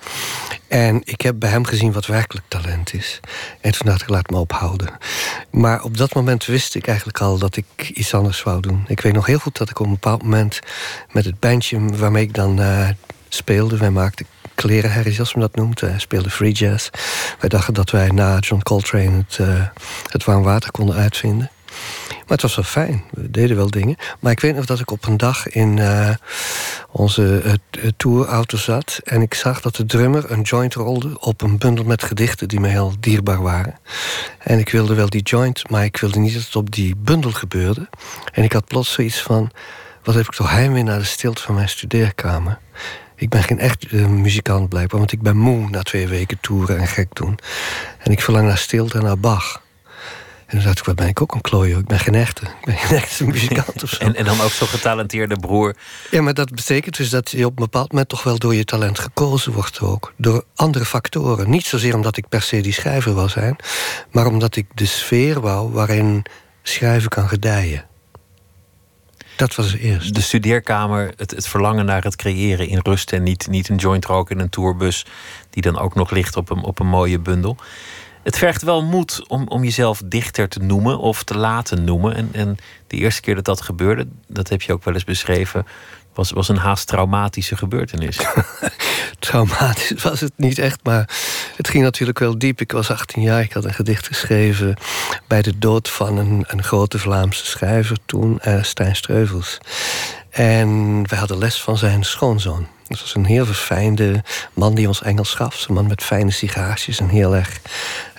En 0.68 1.02
ik 1.04 1.22
heb 1.22 1.40
bij 1.40 1.50
hem 1.50 1.66
gezien 1.66 1.92
wat 1.92 2.06
werkelijk 2.06 2.46
talent 2.48 2.94
is. 2.94 3.20
En 3.62 3.72
toen 3.72 3.88
dacht 3.88 4.02
ik, 4.02 4.10
laat 4.10 4.30
me 4.30 4.38
ophouden. 4.38 4.98
Maar 5.52 5.84
op 5.84 5.98
dat 5.98 6.14
moment 6.14 6.46
wist 6.46 6.76
ik 6.76 6.88
eigenlijk 6.88 7.22
al 7.22 7.38
dat 7.38 7.56
ik 7.56 7.66
iets 7.94 8.14
anders 8.14 8.44
wou 8.44 8.62
doen. 8.62 8.86
Ik 8.88 9.02
weet 9.02 9.14
nog 9.14 9.26
heel 9.26 9.38
goed 9.38 9.58
dat 9.58 9.70
ik 9.70 9.80
op 9.80 9.86
een 9.86 9.92
bepaald 9.92 10.24
moment 10.24 10.60
met 11.12 11.26
het 11.26 11.37
bandje 11.40 11.80
waarmee 11.80 12.24
ik 12.24 12.34
dan 12.34 12.60
uh, 12.60 12.90
speelde, 13.30 13.78
wij 13.78 13.92
maakten 13.92 14.26
klerenherrie, 14.56 15.14
zoals 15.14 15.34
men 15.34 15.42
dat 15.42 15.56
noemt. 15.56 15.82
Hij 15.82 16.00
speelde 16.00 16.30
free 16.30 16.52
jazz. 16.52 16.90
Wij 17.40 17.50
dachten 17.50 17.74
dat 17.74 17.90
wij 17.90 18.10
na 18.10 18.40
John 18.40 18.62
Coltrane 18.62 19.24
het, 19.28 19.38
uh, 19.42 19.66
het 20.08 20.24
warm 20.24 20.44
water 20.44 20.72
konden 20.72 20.96
uitvinden. 20.96 21.52
Maar 22.10 22.38
het 22.38 22.42
was 22.42 22.56
wel 22.56 22.66
fijn. 22.66 23.04
We 23.12 23.32
deden 23.32 23.58
wel 23.58 23.70
dingen. 23.70 23.96
Maar 24.20 24.32
ik 24.32 24.40
weet 24.40 24.56
nog 24.56 24.66
dat 24.66 24.80
ik 24.80 24.92
op 24.92 25.06
een 25.06 25.18
dag 25.18 25.48
in 25.48 25.80
onze 26.92 27.60
tourauto 27.98 28.58
zat. 28.58 29.00
En 29.04 29.22
ik 29.22 29.34
zag 29.34 29.62
dat 29.62 29.76
de 29.76 29.86
drummer 29.86 30.32
een 30.32 30.42
joint 30.42 30.74
rolde 30.74 31.20
op 31.20 31.42
een 31.42 31.58
bundel 31.58 31.86
met 31.86 32.04
gedichten 32.04 32.48
die 32.48 32.60
me 32.60 32.68
heel 32.68 32.94
dierbaar 33.00 33.42
waren. 33.42 33.80
En 34.40 34.60
ik 34.60 34.70
wilde 34.70 34.94
wel 34.94 35.10
die 35.10 35.22
joint, 35.22 35.70
maar 35.70 35.84
ik 35.84 35.98
wilde 35.98 36.20
niet 36.20 36.34
dat 36.34 36.44
het 36.44 36.56
op 36.56 36.72
die 36.72 36.96
bundel 36.96 37.32
gebeurde. 37.32 37.90
En 38.32 38.44
ik 38.44 38.54
had 38.54 38.68
plots 38.68 38.94
zoiets 38.94 39.22
van: 39.22 39.52
wat 40.08 40.16
heb 40.16 40.26
ik 40.26 40.34
toch 40.34 40.50
heimwee 40.50 40.84
naar 40.84 41.00
de 41.00 41.06
stilte 41.06 41.42
van 41.42 41.56
mijn 41.56 41.70
studeerkamer? 41.70 42.60
Ik 43.16 43.30
ben 43.30 43.44
geen 43.44 43.60
echt 43.60 43.92
uh, 43.92 44.06
muzikant 44.06 44.70
blijkbaar, 44.70 45.00
want 45.00 45.12
ik 45.12 45.22
ben 45.22 45.38
moe 45.38 45.70
na 45.70 45.82
twee 45.82 46.08
weken 46.08 46.38
toeren 46.42 46.78
en 46.78 46.88
gek 46.88 47.16
doen. 47.16 47.40
En 48.00 48.12
ik 48.12 48.22
verlang 48.22 48.48
naar 48.48 48.58
stilte 48.58 48.98
en 48.98 49.04
naar 49.04 49.20
Bach. 49.20 49.62
En 50.46 50.58
dan 50.58 50.66
dacht 50.66 50.80
ik, 50.80 50.86
wat 50.86 50.96
ben 50.96 51.08
ik 51.08 51.22
ook 51.22 51.34
een 51.34 51.42
klooien? 51.42 51.80
Ik 51.80 51.88
ben 51.88 52.00
geen 52.00 52.16
echte. 52.16 52.42
Ik 52.42 52.66
ben 52.66 52.78
geen 52.78 52.98
echte 52.98 53.26
muzikant 53.34 53.84
of 53.84 53.90
zo. 53.90 54.04
en, 54.04 54.16
en 54.16 54.26
dan 54.26 54.42
ook 54.42 54.52
zo'n 54.52 54.68
getalenteerde 54.68 55.36
broer. 55.36 55.76
Ja, 56.12 56.22
maar 56.22 56.34
dat 56.34 56.56
betekent 56.56 56.98
dus 56.98 57.10
dat 57.10 57.32
je 57.32 57.46
op 57.46 57.58
een 57.58 57.64
bepaald 57.64 57.92
moment 57.92 58.10
toch 58.10 58.24
wel 58.24 58.38
door 58.38 58.56
je 58.56 58.66
talent 58.66 59.00
gekozen 59.00 59.52
wordt 59.52 59.80
ook. 59.80 60.14
Door 60.18 60.44
andere 60.56 60.86
factoren. 60.86 61.50
Niet 61.50 61.66
zozeer 61.66 61.96
omdat 61.96 62.18
ik 62.18 62.28
per 62.30 62.42
se 62.42 62.62
die 62.62 62.74
schrijver 62.74 63.16
wil 63.16 63.30
zijn, 63.30 63.56
maar 64.12 64.26
omdat 64.26 64.56
ik 64.56 64.66
de 64.74 64.86
sfeer 64.86 65.42
wou 65.42 65.72
waarin 65.72 66.26
schrijven 66.64 67.10
kan 67.10 67.28
gedijen. 67.28 67.86
Dat 69.38 69.56
was 69.56 69.74
eerst. 69.74 70.14
De 70.14 70.22
studeerkamer, 70.22 71.14
het, 71.16 71.32
het 71.32 71.48
verlangen 71.48 71.86
naar 71.86 72.04
het 72.04 72.16
creëren 72.16 72.68
in 72.68 72.80
rust 72.84 73.12
en 73.12 73.24
niet, 73.24 73.48
niet 73.50 73.70
een 73.70 73.76
joint 73.76 74.06
roken 74.06 74.36
in 74.36 74.42
een 74.42 74.50
tourbus, 74.50 75.06
die 75.50 75.62
dan 75.62 75.80
ook 75.80 75.96
nog 75.96 76.12
ligt 76.12 76.36
op 76.36 76.50
een, 76.50 76.64
op 76.64 76.80
een 76.80 76.88
mooie 76.88 77.20
bundel 77.20 77.58
het 78.28 78.38
vergt 78.38 78.62
wel 78.62 78.84
moed 78.84 79.28
om, 79.28 79.48
om 79.48 79.64
jezelf 79.64 80.02
dichter 80.06 80.50
te 80.50 80.60
noemen 80.60 81.00
of 81.00 81.24
te 81.24 81.38
laten 81.38 81.84
noemen. 81.84 82.16
En, 82.16 82.30
en 82.32 82.58
de 82.88 82.98
eerste 82.98 83.22
keer 83.22 83.36
dat 83.36 83.46
dat 83.46 83.62
gebeurde, 83.62 84.08
dat 84.28 84.50
heb 84.50 84.62
je 84.62 84.74
ook 84.74 84.84
wel 84.84 84.94
eens 84.94 85.04
beschreven, 85.04 85.66
was, 86.18 86.32
was 86.32 86.50
een 86.50 86.58
haast 86.58 86.88
traumatische 86.88 87.58
gebeurtenis. 87.58 88.20
Traumatisch 89.20 90.04
was 90.04 90.20
het 90.20 90.32
niet 90.36 90.60
echt, 90.60 90.80
maar 90.84 91.10
het 91.56 91.70
ging 91.70 91.84
natuurlijk 91.84 92.20
wel 92.20 92.38
diep. 92.38 92.62
Ik 92.62 92.72
was 92.72 92.92
18 92.92 93.22
jaar, 93.22 93.42
ik 93.42 93.54
had 93.54 93.66
een 93.66 93.74
gedicht 93.74 94.08
geschreven 94.08 94.76
bij 95.28 95.42
de 95.42 95.58
dood 95.58 95.90
van 95.90 96.18
een, 96.18 96.44
een 96.48 96.64
grote 96.64 97.00
Vlaamse 97.00 97.46
schrijver 97.46 97.98
toen, 98.06 98.40
uh, 98.48 98.64
Stijn 98.64 98.96
Streuvels. 98.96 99.58
En 100.30 101.02
we 101.08 101.16
hadden 101.16 101.38
les 101.38 101.62
van 101.62 101.78
zijn 101.78 102.04
schoonzoon. 102.04 102.68
Dat 102.88 103.00
was 103.00 103.16
een 103.16 103.26
heel 103.26 103.46
verfijnde 103.46 104.24
man 104.54 104.76
die 104.76 104.88
ons 104.88 105.02
Engels 105.02 105.34
gaf. 105.34 105.68
Een 105.68 105.74
man 105.74 105.88
met 105.88 106.04
fijne 106.04 106.32
sigaartjes 106.32 107.00
en 107.00 107.10
heel 107.10 107.36
erg 107.36 107.60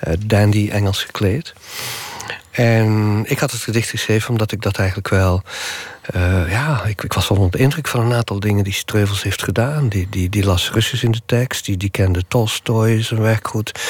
uh, 0.09 0.15
dandy 0.19 0.69
Engels 0.71 1.05
gekleed. 1.05 1.55
En 2.51 3.23
ik 3.27 3.39
had 3.39 3.51
het 3.51 3.61
gedicht 3.61 3.91
geschreven 3.91 4.31
omdat 4.31 4.53
ik 4.53 4.63
dat 4.63 4.77
eigenlijk 4.77 5.09
wel... 5.09 5.43
Uh, 6.17 6.51
ja, 6.51 6.85
ik, 6.85 7.03
ik, 7.03 7.13
was 7.13 7.29
wel 7.29 7.39
onder 7.39 7.59
de 7.59 7.65
indruk 7.65 7.89
van 7.89 8.01
een 8.01 8.13
aantal 8.13 8.41
dingen 8.41 8.65
die 8.65 8.73
Streuvels 8.73 9.23
heeft 9.23 9.43
gedaan. 9.43 9.89
Die, 9.89 10.07
die, 10.11 10.29
die 10.29 10.45
las 10.45 10.71
Russisch 10.71 11.05
in 11.05 11.11
de 11.11 11.21
tekst, 11.27 11.65
die, 11.65 11.77
die 11.77 11.91
kende 11.91 12.25
Tolstoy, 12.29 13.03
zijn 13.03 13.21
werk 13.21 13.49
goed. 13.49 13.81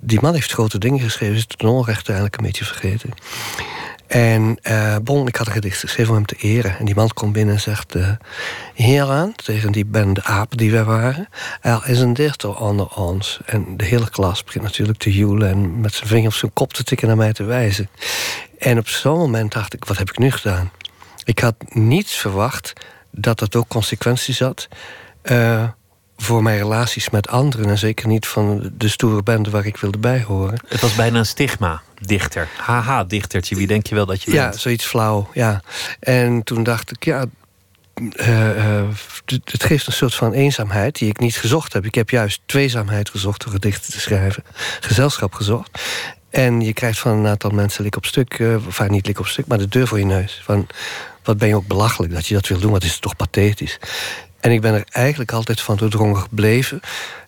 die 0.00 0.20
man 0.20 0.34
heeft 0.34 0.52
grote 0.52 0.78
dingen 0.78 1.00
geschreven, 1.00 1.36
is 1.36 1.46
ten 1.46 1.68
onrechte 1.68 2.12
eigenlijk 2.12 2.36
een 2.36 2.46
beetje 2.46 2.64
vergeten. 2.64 3.10
En 4.06 4.58
uh, 4.62 4.96
bon, 5.02 5.26
ik 5.26 5.36
had 5.36 5.46
een 5.46 5.52
gedicht 5.52 5.80
geschreven 5.80 6.10
om 6.10 6.16
hem 6.16 6.26
te 6.26 6.36
eren. 6.36 6.78
En 6.78 6.84
die 6.84 6.94
man 6.94 7.08
komt 7.08 7.32
binnen 7.32 7.54
en 7.54 7.60
zegt... 7.60 7.94
Uh, 7.94 8.10
Heeraan, 8.74 9.34
tegen 9.34 9.72
die 9.72 9.84
bende 9.84 10.24
apen 10.24 10.56
die 10.56 10.70
wij 10.70 10.84
waren... 10.84 11.28
er 11.60 11.82
is 11.86 12.00
een 12.00 12.14
dichter 12.14 12.56
onder 12.60 12.88
ons. 12.88 13.40
En 13.46 13.76
de 13.76 13.84
hele 13.84 14.10
klas 14.10 14.44
begint 14.44 14.64
natuurlijk 14.64 14.98
te 14.98 15.12
joelen... 15.12 15.48
en 15.48 15.80
met 15.80 15.94
zijn 15.94 16.08
vinger 16.08 16.26
op 16.26 16.34
zijn 16.34 16.52
kop 16.52 16.72
te 16.72 16.84
tikken 16.84 17.06
naar 17.06 17.16
mij 17.16 17.32
te 17.32 17.44
wijzen. 17.44 17.88
En 18.58 18.78
op 18.78 18.88
zo'n 18.88 19.18
moment 19.18 19.52
dacht 19.52 19.74
ik, 19.74 19.84
wat 19.84 19.98
heb 19.98 20.10
ik 20.10 20.18
nu 20.18 20.30
gedaan? 20.30 20.70
Ik 21.24 21.38
had 21.38 21.54
niets 21.68 22.16
verwacht 22.16 22.72
dat 23.10 23.38
dat 23.38 23.56
ook 23.56 23.68
consequenties 23.68 24.38
had... 24.38 24.68
Uh, 25.22 25.68
voor 26.16 26.42
mijn 26.42 26.58
relaties 26.58 27.10
met 27.10 27.28
anderen. 27.28 27.66
En 27.66 27.78
zeker 27.78 28.08
niet 28.08 28.26
van 28.26 28.70
de 28.72 28.88
stoere 28.88 29.22
bende 29.22 29.50
waar 29.50 29.66
ik 29.66 29.76
wilde 29.76 29.98
bij 29.98 30.22
horen. 30.22 30.60
Het 30.68 30.80
was 30.80 30.94
bijna 30.94 31.18
een 31.18 31.26
stigma, 31.26 31.82
dichter. 32.00 32.48
Haha, 32.56 33.04
dichtertje, 33.04 33.56
wie 33.56 33.66
denk 33.66 33.86
je 33.86 33.94
wel 33.94 34.06
dat 34.06 34.22
je 34.22 34.30
bent? 34.30 34.54
Ja, 34.54 34.60
zoiets 34.60 34.84
flauw, 34.84 35.28
ja. 35.32 35.62
En 36.00 36.42
toen 36.42 36.62
dacht 36.62 36.90
ik, 36.90 37.04
ja, 37.04 37.24
eh, 38.16 38.78
eh, 38.78 38.88
het 39.44 39.64
geeft 39.64 39.86
een 39.86 39.92
soort 39.92 40.14
van 40.14 40.32
eenzaamheid 40.32 40.98
die 40.98 41.08
ik 41.08 41.18
niet 41.18 41.36
gezocht 41.36 41.72
heb. 41.72 41.84
Ik 41.84 41.94
heb 41.94 42.10
juist 42.10 42.40
tweezaamheid 42.46 43.10
gezocht 43.10 43.44
door 43.44 43.52
gedichten 43.52 43.92
te 43.92 44.00
schrijven, 44.00 44.44
gezelschap 44.80 45.34
gezocht. 45.34 45.70
En 46.30 46.60
je 46.60 46.72
krijgt 46.72 46.98
van 46.98 47.12
een 47.12 47.26
aantal 47.26 47.50
mensen 47.50 47.82
lik 47.82 47.96
op 47.96 48.06
stuk, 48.06 48.38
uh, 48.38 48.54
enfin 48.54 48.90
niet 48.90 49.06
lik 49.06 49.18
op 49.18 49.26
stuk, 49.26 49.46
maar 49.46 49.58
de 49.58 49.68
deur 49.68 49.86
voor 49.86 49.98
je 49.98 50.04
neus. 50.04 50.40
Van, 50.44 50.66
wat 51.22 51.38
ben 51.38 51.48
je 51.48 51.56
ook 51.56 51.66
belachelijk 51.66 52.12
dat 52.12 52.26
je 52.26 52.34
dat 52.34 52.46
wil 52.46 52.58
doen, 52.58 52.70
wat 52.70 52.84
is 52.84 52.98
toch 52.98 53.16
pathetisch. 53.16 53.78
En 54.40 54.52
ik 54.52 54.60
ben 54.60 54.74
er 54.74 54.84
eigenlijk 54.90 55.32
altijd 55.32 55.60
van 55.60 55.76
doordrongen 55.76 56.16
gebleven 56.16 56.80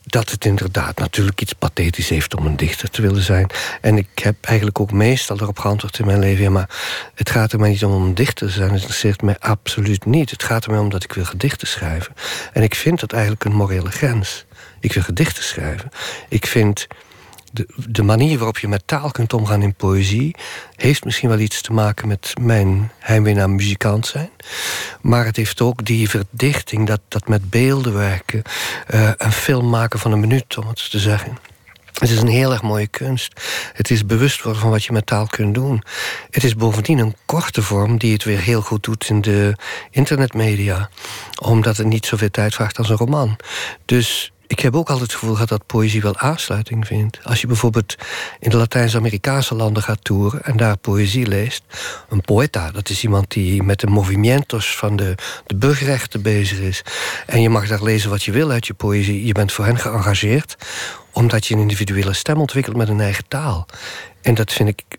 dat 0.05 0.31
het 0.31 0.45
inderdaad 0.45 0.99
natuurlijk 0.99 1.41
iets 1.41 1.53
pathetisch 1.53 2.09
heeft 2.09 2.37
om 2.37 2.47
een 2.47 2.57
dichter 2.57 2.91
te 2.91 3.03
willen 3.03 3.23
zijn. 3.23 3.51
En 3.81 3.97
ik 3.97 4.09
heb 4.15 4.37
eigenlijk 4.41 4.81
ook 4.81 4.93
meestal 4.93 5.41
erop 5.41 5.59
geantwoord 5.59 5.99
in 5.99 6.07
mijn 6.07 6.19
leven... 6.19 6.43
Ja, 6.43 6.51
maar 6.51 6.71
het 7.15 7.31
gaat 7.31 7.53
er 7.53 7.59
mij 7.59 7.71
niet 7.71 7.85
om 7.85 7.93
om 7.93 8.15
dichter 8.15 8.47
te 8.47 8.53
zijn. 8.53 8.71
Het 8.71 8.75
interesseert 8.75 9.23
mij 9.23 9.37
absoluut 9.39 10.05
niet. 10.05 10.31
Het 10.31 10.43
gaat 10.43 10.65
er 10.65 10.71
mij 10.71 10.81
om 10.81 10.91
dat 10.91 11.05
ik 11.05 11.13
wil 11.13 11.25
gedichten 11.25 11.69
schrijven. 11.69 12.15
En 12.53 12.63
ik 12.63 12.75
vind 12.75 13.01
dat 13.01 13.13
eigenlijk 13.13 13.45
een 13.45 13.55
morele 13.55 13.91
grens. 13.91 14.45
Ik 14.81 14.93
wil 14.93 15.03
gedichten 15.03 15.45
schrijven. 15.45 15.91
Ik 16.29 16.47
vind 16.47 16.87
de, 17.53 17.67
de, 17.89 18.03
manier 18.03 18.37
waarop 18.37 18.59
je 18.59 18.69
met 18.69 18.83
taal 18.87 19.11
kunt 19.11 19.33
omgaan 19.33 19.63
in 19.63 19.75
poëzie... 19.75 20.35
heeft 20.75 21.05
misschien 21.05 21.29
wel 21.29 21.39
iets 21.39 21.63
te 21.63 21.73
maken 21.73 22.09
met 22.09 22.33
mijn 22.41 22.91
heimwee 22.99 23.35
naar 23.35 23.51
muzikant 23.51 24.07
zijn. 24.07 24.31
Maar 25.01 25.25
het 25.25 25.37
heeft 25.37 25.61
ook 25.61 25.85
die 25.85 26.09
verdichting, 26.09 26.87
dat, 26.87 27.01
dat 27.09 27.29
met 27.29 27.51
beelden 27.51 27.95
werken... 27.95 28.43
Uh, 28.95 29.11
een 29.17 29.33
film 29.33 29.69
maken 29.69 29.99
van 29.99 30.13
een 30.13 30.21
minuut, 30.21 30.59
om 30.59 30.69
het 30.69 30.91
te 30.91 30.99
zeggen... 30.99 31.39
Het 31.99 32.11
is 32.11 32.21
een 32.21 32.29
heel 32.29 32.53
erg 32.53 32.63
mooie 32.63 32.87
kunst. 32.87 33.41
Het 33.73 33.91
is 33.91 34.07
bewust 34.07 34.43
worden 34.43 34.63
van 34.63 34.71
wat 34.71 34.85
je 34.85 34.93
met 34.93 35.07
taal 35.07 35.27
kunt 35.27 35.55
doen. 35.55 35.83
Het 36.31 36.45
is 36.45 36.57
bovendien 36.57 36.99
een 36.99 37.17
korte 37.27 37.63
vorm 37.63 37.99
die 37.99 38.13
het 38.13 38.25
weer 38.25 38.39
heel 38.39 38.61
goed 38.61 38.83
doet 38.83 39.09
in 39.09 39.21
de 39.21 39.55
internetmedia. 39.91 40.91
Omdat 41.43 41.77
het 41.77 41.87
niet 41.87 42.07
zoveel 42.07 42.31
tijd 42.31 42.55
vraagt 42.55 42.79
als 42.79 42.89
een 42.89 42.97
roman. 42.97 43.37
Dus 43.85 44.33
ik 44.49 44.61
heb 44.61 44.77
ook 44.77 44.89
altijd 44.89 45.11
het 45.11 45.19
gevoel 45.19 45.35
gehad 45.35 45.49
dat 45.49 45.67
poëzie 45.67 46.03
wel 46.03 46.17
aansluiting 46.17 46.87
vindt. 46.87 47.19
Als 47.23 47.41
je 47.41 47.47
bijvoorbeeld 47.47 47.95
in 48.41 48.51
de 48.51 48.57
Latijns-Amerikaanse 48.57 49.55
landen 49.55 49.83
gaat 49.83 50.05
toeren 50.05 50.45
en 50.45 50.57
daar 50.57 50.77
poëzie 50.77 51.27
leest. 51.27 51.63
Een 52.09 52.21
poeta, 52.21 52.71
dat 52.71 52.89
is 52.89 53.03
iemand 53.03 53.31
die 53.31 53.63
met 53.63 53.81
de 53.81 53.87
movimientos 53.87 54.77
van 54.77 54.97
de, 54.97 55.15
de 55.47 55.57
burgerrechten 55.57 56.23
bezig 56.23 56.59
is. 56.59 56.83
En 57.27 57.43
je 57.43 57.49
mag 57.49 57.69
daar 57.69 57.83
lezen 57.83 58.11
wat 58.11 58.23
je 58.23 58.33
wil 58.33 58.51
uit 58.51 58.67
je 58.67 58.75
poëzie. 58.75 59.27
Je 59.27 59.33
bent 59.33 59.53
voor 59.53 59.65
hen 59.65 59.79
geëngageerd 59.79 60.57
omdat 61.13 61.47
je 61.47 61.55
een 61.55 61.61
individuele 61.61 62.13
stem 62.13 62.41
ontwikkelt 62.41 62.77
met 62.77 62.89
een 62.89 63.01
eigen 63.01 63.29
taal. 63.29 63.67
En 64.23 64.35
dat 64.35 64.53
vind 64.53 64.69
ik 64.69 64.98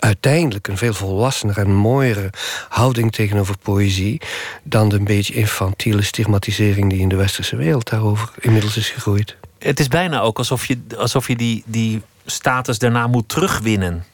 uiteindelijk 0.00 0.68
een 0.68 0.76
veel 0.76 0.94
volwassener 0.94 1.58
en 1.58 1.74
mooiere 1.74 2.30
houding 2.68 3.12
tegenover 3.12 3.58
poëzie 3.58 4.20
dan 4.62 4.88
de 4.88 4.96
een 4.96 5.04
beetje 5.04 5.34
infantiele 5.34 6.02
stigmatisering 6.02 6.90
die 6.90 7.00
in 7.00 7.08
de 7.08 7.16
westerse 7.16 7.56
wereld 7.56 7.90
daarover 7.90 8.30
inmiddels 8.38 8.76
is 8.76 8.90
gegroeid. 8.90 9.36
Het 9.58 9.80
is 9.80 9.88
bijna 9.88 10.20
ook 10.20 10.38
alsof 10.38 10.66
je, 10.66 10.78
alsof 10.96 11.28
je 11.28 11.36
die, 11.36 11.62
die 11.66 12.02
status 12.26 12.78
daarna 12.78 13.06
moet 13.06 13.28
terugwinnen. 13.28 14.04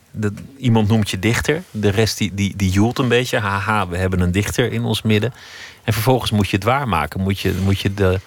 Iemand 0.59 0.89
noemt 0.89 1.11
je 1.11 1.19
dichter, 1.19 1.63
de 1.71 1.89
rest 1.89 2.19
die, 2.19 2.35
die, 2.35 2.57
die 2.57 2.71
joelt 2.71 2.99
een 2.99 3.09
beetje. 3.09 3.39
Haha, 3.39 3.89
we 3.89 3.97
hebben 3.97 4.21
een 4.21 4.33
dichter 4.33 4.73
in 4.73 4.85
ons 4.85 5.03
midden. 5.03 5.35
En 5.85 5.93
vervolgens 5.93 6.31
moet 6.31 6.49
je 6.49 6.57
het 6.57 6.65
waarmaken. 6.65 7.21
Moet 7.21 7.41
je, 7.41 7.55
moet 7.65 7.81
je 7.81 7.95
de, 7.95 8.21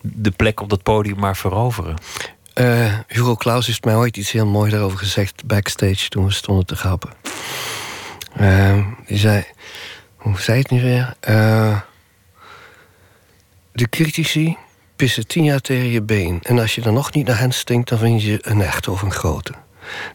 de 0.00 0.30
plek 0.30 0.60
op 0.60 0.68
dat 0.68 0.82
podium 0.82 1.18
maar 1.18 1.36
veroveren. 1.36 1.96
Uh, 2.54 2.98
Hugo 3.06 3.34
Claus 3.34 3.66
heeft 3.66 3.84
mij 3.84 3.94
ooit 3.94 4.16
iets 4.16 4.30
heel 4.30 4.46
moois 4.46 4.72
daarover 4.72 4.98
gezegd 4.98 5.46
backstage 5.46 6.08
toen 6.08 6.24
we 6.24 6.32
stonden 6.32 6.66
te 6.66 6.76
grappen. 6.76 7.10
Uh, 8.40 8.86
die 9.06 9.18
zei, 9.18 9.44
hoe 10.16 10.40
zei 10.40 10.58
het 10.58 10.70
nu 10.70 10.82
weer? 10.82 11.14
Uh, 11.28 11.80
de 13.72 13.88
critici 13.88 14.56
pissen 14.96 15.26
tien 15.26 15.44
jaar 15.44 15.60
tegen 15.60 15.90
je 15.90 16.02
been. 16.02 16.38
En 16.42 16.58
als 16.58 16.74
je 16.74 16.80
dan 16.80 16.94
nog 16.94 17.12
niet 17.12 17.26
naar 17.26 17.38
hen 17.38 17.52
stinkt, 17.52 17.88
dan 17.88 17.98
vind 17.98 18.22
je 18.22 18.38
een 18.42 18.60
echte 18.60 18.90
of 18.90 19.02
een 19.02 19.12
grote. 19.12 19.52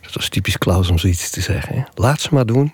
Dat 0.01 0.13
was 0.13 0.29
typisch 0.29 0.57
Klaus 0.57 0.89
om 0.89 0.97
zoiets 0.97 1.29
te 1.29 1.41
zeggen. 1.41 1.87
Laat 1.93 2.21
ze 2.21 2.29
maar 2.31 2.45
doen. 2.45 2.73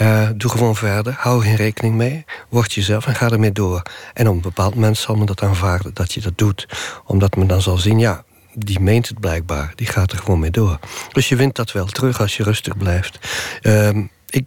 Uh, 0.00 0.28
doe 0.36 0.50
gewoon 0.50 0.76
verder. 0.76 1.14
Hou 1.18 1.42
geen 1.42 1.56
rekening 1.56 1.94
mee. 1.94 2.24
Word 2.48 2.72
jezelf 2.72 3.06
en 3.06 3.14
ga 3.14 3.30
ermee 3.30 3.52
door. 3.52 3.82
En 4.14 4.28
op 4.28 4.34
een 4.34 4.40
bepaald 4.40 4.74
moment 4.74 4.98
zal 4.98 5.14
men 5.14 5.26
dat 5.26 5.42
aanvaarden 5.42 5.94
dat 5.94 6.12
je 6.12 6.20
dat 6.20 6.38
doet. 6.38 6.68
Omdat 7.06 7.36
men 7.36 7.46
dan 7.46 7.62
zal 7.62 7.76
zien, 7.76 7.98
ja, 7.98 8.24
die 8.54 8.80
meent 8.80 9.08
het 9.08 9.20
blijkbaar. 9.20 9.72
Die 9.74 9.86
gaat 9.86 10.12
er 10.12 10.18
gewoon 10.18 10.38
mee 10.38 10.50
door. 10.50 10.78
Dus 11.12 11.28
je 11.28 11.36
wint 11.36 11.56
dat 11.56 11.72
wel 11.72 11.86
terug 11.86 12.20
als 12.20 12.36
je 12.36 12.42
rustig 12.42 12.76
blijft. 12.76 13.18
Uh, 13.62 13.88
ik, 14.28 14.44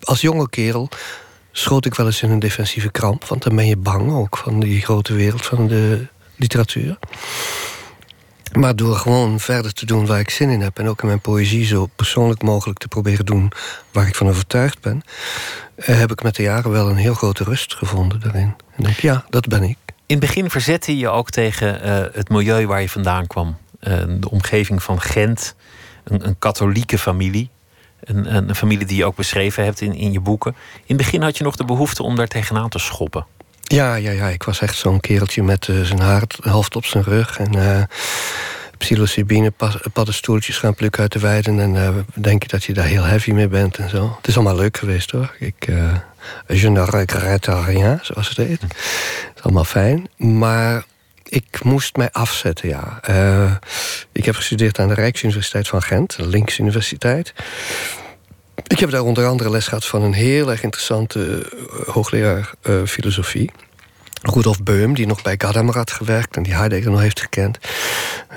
als 0.00 0.20
jonge 0.20 0.48
kerel 0.48 0.88
schoot 1.52 1.84
ik 1.84 1.94
wel 1.94 2.06
eens 2.06 2.22
in 2.22 2.30
een 2.30 2.38
defensieve 2.38 2.90
kramp. 2.90 3.24
Want 3.24 3.42
dan 3.42 3.56
ben 3.56 3.66
je 3.66 3.76
bang 3.76 4.12
ook 4.12 4.36
van 4.36 4.60
die 4.60 4.80
grote 4.80 5.14
wereld 5.14 5.46
van 5.46 5.66
de 5.66 6.06
literatuur. 6.36 6.98
Maar 8.52 8.76
door 8.76 8.96
gewoon 8.96 9.40
verder 9.40 9.72
te 9.72 9.86
doen 9.86 10.06
waar 10.06 10.20
ik 10.20 10.30
zin 10.30 10.50
in 10.50 10.60
heb... 10.60 10.78
en 10.78 10.88
ook 10.88 11.00
in 11.00 11.06
mijn 11.06 11.20
poëzie 11.20 11.64
zo 11.64 11.86
persoonlijk 11.96 12.42
mogelijk 12.42 12.78
te 12.78 12.88
proberen 12.88 13.26
doen... 13.26 13.52
waar 13.92 14.06
ik 14.06 14.14
van 14.14 14.28
overtuigd 14.28 14.80
ben... 14.80 15.02
Eh, 15.74 15.98
heb 15.98 16.10
ik 16.10 16.22
met 16.22 16.34
de 16.34 16.42
jaren 16.42 16.70
wel 16.70 16.88
een 16.88 16.96
heel 16.96 17.14
grote 17.14 17.44
rust 17.44 17.74
gevonden 17.74 18.20
daarin. 18.20 18.54
En 18.76 18.84
denk, 18.84 18.96
ja, 18.96 19.24
dat 19.30 19.46
ben 19.46 19.62
ik. 19.62 19.76
In 20.08 20.16
het 20.16 20.26
begin 20.26 20.50
verzette 20.50 20.92
je 20.92 20.98
je 20.98 21.08
ook 21.08 21.30
tegen 21.30 21.86
uh, 21.86 22.04
het 22.12 22.28
milieu 22.28 22.66
waar 22.66 22.80
je 22.80 22.88
vandaan 22.88 23.26
kwam. 23.26 23.56
Uh, 23.80 23.94
de 24.08 24.30
omgeving 24.30 24.82
van 24.82 25.00
Gent, 25.00 25.54
een, 26.04 26.26
een 26.26 26.38
katholieke 26.38 26.98
familie. 26.98 27.50
Een, 28.00 28.36
een, 28.36 28.54
familie 28.54 28.86
die 28.86 28.96
je 28.96 29.04
ook 29.04 29.16
beschreven 29.16 29.64
hebt 29.64 29.80
in, 29.80 29.94
in 29.94 30.12
je 30.12 30.20
boeken. 30.20 30.54
In 30.74 30.82
het 30.86 30.96
begin 30.96 31.22
had 31.22 31.38
je 31.38 31.44
nog 31.44 31.56
de 31.56 31.64
behoefte 31.64 32.02
om 32.02 32.16
daar 32.16 32.26
tegenaan 32.26 32.68
te 32.68 32.78
schoppen. 32.78 33.26
Ja, 33.62 33.94
ja, 33.94 34.10
ja. 34.10 34.28
ik 34.28 34.42
was 34.42 34.60
echt 34.60 34.76
zo'n 34.76 35.00
kereltje 35.00 35.42
met 35.42 35.68
uh, 35.68 35.82
zijn 35.82 36.00
haar 36.00 36.22
half 36.40 36.68
op 36.74 36.84
zijn 36.84 37.04
rug. 37.04 37.38
En 37.38 37.52
psilocybine 38.78 39.52
paddenstoeltjes 39.92 40.58
gaan 40.58 40.74
plukken 40.74 41.02
uit 41.02 41.12
de 41.12 41.18
weiden. 41.18 41.60
En 41.60 41.74
uh, 41.74 41.88
denk 42.14 42.42
je 42.42 42.48
dat 42.48 42.64
je 42.64 42.72
daar 42.72 42.86
heel 42.86 43.02
heavy 43.02 43.30
mee 43.30 43.48
bent 43.48 43.76
en 43.76 43.90
zo. 43.90 44.14
Het 44.16 44.28
is 44.28 44.34
allemaal 44.34 44.56
leuk 44.56 44.76
geweest 44.76 45.10
hoor. 45.10 45.34
Ik, 45.38 45.66
uh, 45.68 45.94
je 46.46 46.70
ne 46.70 46.84
regrette 46.84 47.62
rien, 47.62 47.98
zoals 48.02 48.28
het 48.28 48.36
heet. 48.36 48.60
Het 48.60 48.74
is 49.36 49.42
allemaal 49.42 49.64
fijn. 49.64 50.08
Maar 50.16 50.84
ik 51.24 51.64
moest 51.64 51.96
mij 51.96 52.08
afzetten, 52.12 52.68
ja. 52.68 53.00
Uh, 53.10 53.52
ik 54.12 54.24
heb 54.24 54.34
gestudeerd 54.34 54.78
aan 54.78 54.88
de 54.88 54.94
Rijksuniversiteit 54.94 55.68
van 55.68 55.82
Gent, 55.82 56.16
de 56.16 56.26
Links 56.26 56.58
Universiteit. 56.58 57.32
Ik 58.66 58.78
heb 58.78 58.90
daar 58.90 59.02
onder 59.02 59.26
andere 59.26 59.50
les 59.50 59.66
gehad 59.68 59.86
van 59.86 60.02
een 60.02 60.12
heel 60.12 60.50
erg 60.50 60.62
interessante 60.62 61.52
hoogleraar 61.86 62.50
filosofie. 62.86 63.50
Rudolf 64.30 64.62
Beum, 64.62 64.94
die 64.94 65.06
nog 65.06 65.22
bij 65.22 65.34
Gadamer 65.38 65.76
had 65.76 65.90
gewerkt 65.90 66.36
en 66.36 66.42
die 66.42 66.54
Heidegger 66.54 66.90
nog 66.90 67.00
heeft 67.00 67.20
gekend. 67.20 67.58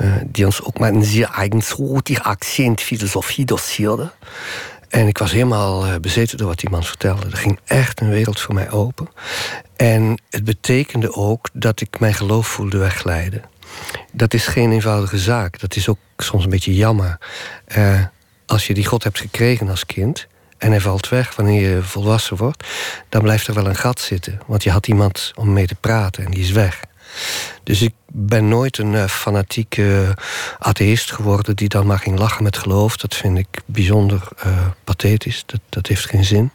Uh, 0.02 0.14
die 0.26 0.46
ons 0.46 0.64
ook 0.64 0.80
met 0.80 0.96
een 0.96 1.04
zeer 1.04 1.30
eigensoortig 1.30 2.24
accent 2.24 2.82
filosofie 2.82 3.46
doseerde. 3.46 4.12
En 4.90 5.08
ik 5.08 5.18
was 5.18 5.32
helemaal 5.32 5.88
uh, 5.88 5.96
bezeten 5.96 6.38
door 6.38 6.48
wat 6.48 6.60
die 6.60 6.70
man 6.70 6.84
vertelde. 6.84 7.26
Er 7.26 7.38
ging 7.38 7.60
echt 7.66 8.02
een 8.02 8.10
wereld 8.10 8.40
voor 8.40 8.54
mij 8.54 8.72
open. 8.72 9.10
En 9.76 10.22
het 10.30 10.44
betekende 10.44 11.16
ook 11.16 11.50
dat 11.54 11.82
ik 11.82 12.00
mijn 12.00 12.14
geloof 12.14 12.48
voelde 12.48 12.78
wegglijden. 12.78 13.44
Dat 14.12 14.34
is 14.34 14.48
geen 14.48 14.72
eenvoudige 14.72 15.18
zaak. 15.18 15.60
Dat 15.60 15.76
is 15.76 15.90
ook 15.90 16.00
soms 16.18 16.44
een 16.44 16.50
beetje 16.50 16.76
jammer. 16.76 17.18
Uh, 17.78 18.00
als 18.46 18.68
je 18.68 18.74
die 18.74 18.86
God 18.86 19.04
hebt 19.04 19.20
gekregen 19.20 19.70
als 19.70 19.86
kind 19.86 20.28
en 20.62 20.72
hij 20.72 20.82
valt 20.82 21.10
weg 21.10 21.36
wanneer 21.36 21.70
je 21.70 21.84
volwassen 21.84 22.38
wordt, 22.38 22.68
dan 23.10 23.22
blijft 23.22 23.48
er 23.48 23.54
wel 23.54 23.68
een 23.68 23.76
gat 23.76 24.00
zitten. 24.00 24.40
Want 24.48 24.64
je 24.64 24.72
had 24.72 24.88
iemand 24.88 25.32
om 25.36 25.54
mee 25.54 25.68
te 25.68 25.76
praten 25.76 26.26
en 26.26 26.32
die 26.32 26.44
is 26.44 26.52
weg. 26.52 26.80
Dus 27.64 27.82
ik 27.82 27.94
ben 28.08 28.48
nooit 28.48 28.78
een 28.78 28.94
uh, 28.94 29.06
fanatieke 29.06 30.18
atheïst 30.60 31.12
geworden 31.12 31.56
die 31.56 31.70
dan 31.70 31.86
maar 31.86 32.00
ging 32.00 32.20
lachen 32.20 32.44
met 32.44 32.58
geloof. 32.58 32.98
Dat 32.98 33.16
vind 33.16 33.38
ik 33.38 33.48
bijzonder 33.66 34.28
uh, 34.46 34.68
pathetisch. 34.84 35.44
Dat, 35.46 35.60
dat 35.70 35.88
heeft 35.88 36.06
geen 36.06 36.26
zin. 36.26 36.52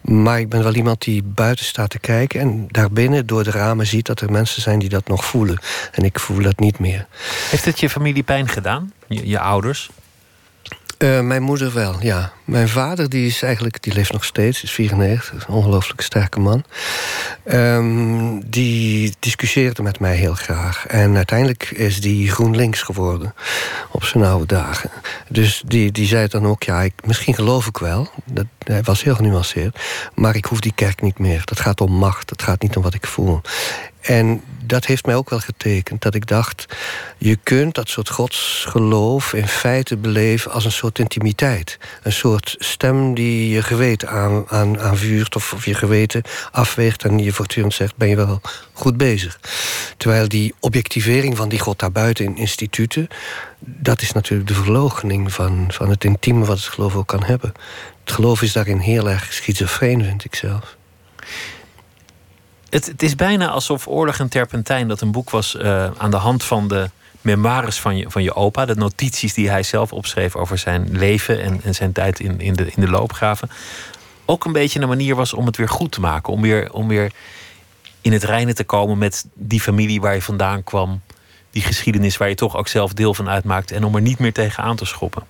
Maar 0.00 0.40
ik 0.40 0.48
ben 0.48 0.62
wel 0.62 0.74
iemand 0.74 1.02
die 1.02 1.22
buiten 1.22 1.64
staat 1.64 1.90
te 1.90 1.98
kijken 1.98 2.40
en 2.40 2.66
daarbinnen 2.68 3.26
door 3.26 3.44
de 3.44 3.50
ramen 3.50 3.86
ziet 3.86 4.06
dat 4.06 4.20
er 4.20 4.30
mensen 4.30 4.62
zijn 4.62 4.78
die 4.78 4.88
dat 4.88 5.08
nog 5.08 5.24
voelen. 5.24 5.58
En 5.92 6.04
ik 6.04 6.18
voel 6.18 6.42
dat 6.42 6.58
niet 6.58 6.78
meer. 6.78 7.06
Heeft 7.50 7.64
het 7.64 7.80
je 7.80 7.90
familie 7.90 8.22
pijn 8.22 8.48
gedaan? 8.48 8.92
Je, 9.08 9.28
je 9.28 9.38
ouders? 9.38 9.90
Mijn 10.98 11.42
moeder 11.42 11.72
wel, 11.72 11.96
ja. 12.00 12.32
Mijn 12.50 12.68
vader 12.68 13.08
die 13.08 13.26
is 13.26 13.42
eigenlijk, 13.42 13.82
die 13.82 13.92
leeft 13.92 14.12
nog 14.12 14.24
steeds, 14.24 14.62
is 14.62 14.70
94, 14.70 15.34
is 15.34 15.42
een 15.46 15.54
ongelooflijk 15.54 16.00
sterke 16.00 16.40
man. 16.40 16.64
Um, 17.44 18.50
die 18.50 19.14
discussieerde 19.18 19.82
met 19.82 20.00
mij 20.00 20.16
heel 20.16 20.34
graag. 20.34 20.86
En 20.86 21.16
uiteindelijk 21.16 21.70
is 21.70 22.00
die 22.00 22.30
GroenLinks 22.30 22.82
geworden 22.82 23.34
op 23.90 24.04
zijn 24.04 24.24
oude 24.24 24.46
dagen. 24.46 24.90
Dus 25.28 25.62
die, 25.66 25.92
die 25.92 26.06
zei 26.06 26.28
dan 26.28 26.46
ook, 26.46 26.62
ja, 26.62 26.82
ik, 26.82 26.92
misschien 27.04 27.34
geloof 27.34 27.66
ik 27.66 27.78
wel. 27.78 28.10
Dat, 28.24 28.46
hij 28.64 28.82
was 28.82 29.02
heel 29.02 29.14
genuanceerd. 29.14 29.80
Maar 30.14 30.36
ik 30.36 30.44
hoef 30.44 30.60
die 30.60 30.74
kerk 30.74 31.02
niet 31.02 31.18
meer. 31.18 31.42
Dat 31.44 31.60
gaat 31.60 31.80
om 31.80 31.92
macht, 31.92 32.30
het 32.30 32.42
gaat 32.42 32.62
niet 32.62 32.76
om 32.76 32.82
wat 32.82 32.94
ik 32.94 33.06
voel. 33.06 33.40
En 34.00 34.42
dat 34.64 34.86
heeft 34.86 35.06
mij 35.06 35.14
ook 35.14 35.30
wel 35.30 35.40
getekend. 35.40 36.02
Dat 36.02 36.14
ik 36.14 36.26
dacht, 36.26 36.66
je 37.18 37.38
kunt 37.42 37.74
dat 37.74 37.88
soort 37.88 38.08
godsgeloof 38.08 39.32
in 39.32 39.48
feite 39.48 39.96
beleven 39.96 40.52
als 40.52 40.64
een 40.64 40.72
soort 40.72 40.98
intimiteit. 40.98 41.78
Een 42.02 42.12
soort 42.12 42.39
stem 42.58 43.14
die 43.14 43.48
je 43.48 43.62
geweten 43.62 44.08
aan, 44.08 44.44
aan, 44.48 44.80
aanvuurt 44.80 45.36
of, 45.36 45.52
of 45.52 45.64
je 45.64 45.74
geweten 45.74 46.22
afweegt 46.50 47.04
en 47.04 47.18
je 47.18 47.32
voortdurend 47.32 47.74
zegt, 47.74 47.96
ben 47.96 48.08
je 48.08 48.16
wel 48.16 48.40
goed 48.72 48.96
bezig. 48.96 49.40
Terwijl 49.96 50.28
die 50.28 50.54
objectivering 50.60 51.36
van 51.36 51.48
die 51.48 51.58
god 51.58 51.78
daarbuiten 51.78 52.24
in 52.24 52.36
instituten, 52.36 53.08
dat 53.58 54.02
is 54.02 54.12
natuurlijk 54.12 54.48
de 54.48 54.54
verloochening 54.54 55.32
van, 55.32 55.64
van 55.68 55.90
het 55.90 56.04
intieme 56.04 56.44
wat 56.44 56.56
het 56.56 56.66
geloof 56.66 56.94
ook 56.94 57.06
kan 57.06 57.24
hebben. 57.24 57.52
Het 58.04 58.12
geloof 58.12 58.42
is 58.42 58.52
daarin 58.52 58.78
heel 58.78 59.10
erg 59.10 59.32
schizofreen, 59.32 60.04
vind 60.04 60.24
ik 60.24 60.34
zelf. 60.34 60.76
Het, 62.70 62.86
het, 62.86 63.02
is 63.02 63.14
bijna 63.14 63.48
alsof 63.48 63.86
Oorlog 63.86 64.18
en 64.18 64.28
Terpentijn 64.28 64.88
dat 64.88 65.00
een 65.00 65.12
boek 65.12 65.30
was 65.30 65.54
uh, 65.54 65.90
aan 65.96 66.10
de 66.10 66.16
hand 66.16 66.44
van 66.44 66.68
de 66.68 66.90
memoires 67.20 67.80
van 67.80 67.96
je, 67.96 68.10
van 68.10 68.22
je 68.22 68.34
opa. 68.34 68.64
De 68.64 68.74
notities 68.74 69.34
die 69.34 69.50
hij 69.50 69.62
zelf 69.62 69.92
opschreef 69.92 70.36
over 70.36 70.58
zijn 70.58 70.88
leven 70.90 71.42
en, 71.42 71.60
en 71.64 71.74
zijn 71.74 71.92
tijd 71.92 72.20
in, 72.20 72.40
in, 72.40 72.52
de, 72.52 72.66
in 72.74 72.82
de 72.82 72.90
loopgraven. 72.90 73.50
Ook 74.24 74.44
een 74.44 74.52
beetje 74.52 74.80
een 74.80 74.88
manier 74.88 75.14
was 75.14 75.32
om 75.32 75.46
het 75.46 75.56
weer 75.56 75.68
goed 75.68 75.92
te 75.92 76.00
maken. 76.00 76.32
Om 76.32 76.40
weer, 76.40 76.72
om 76.72 76.88
weer 76.88 77.12
in 78.00 78.12
het 78.12 78.24
reinen 78.24 78.54
te 78.54 78.64
komen 78.64 78.98
met 78.98 79.26
die 79.34 79.60
familie 79.60 80.00
waar 80.00 80.14
je 80.14 80.22
vandaan 80.22 80.64
kwam 80.64 81.00
die 81.50 81.62
geschiedenis 81.62 82.16
waar 82.16 82.28
je 82.28 82.34
toch 82.34 82.56
ook 82.56 82.68
zelf 82.68 82.92
deel 82.92 83.14
van 83.14 83.28
uitmaakt 83.28 83.70
en 83.70 83.84
om 83.84 83.94
er 83.94 84.00
niet 84.00 84.18
meer 84.18 84.32
tegen 84.32 84.62
aan 84.62 84.76
te 84.76 84.84
schoppen. 84.84 85.22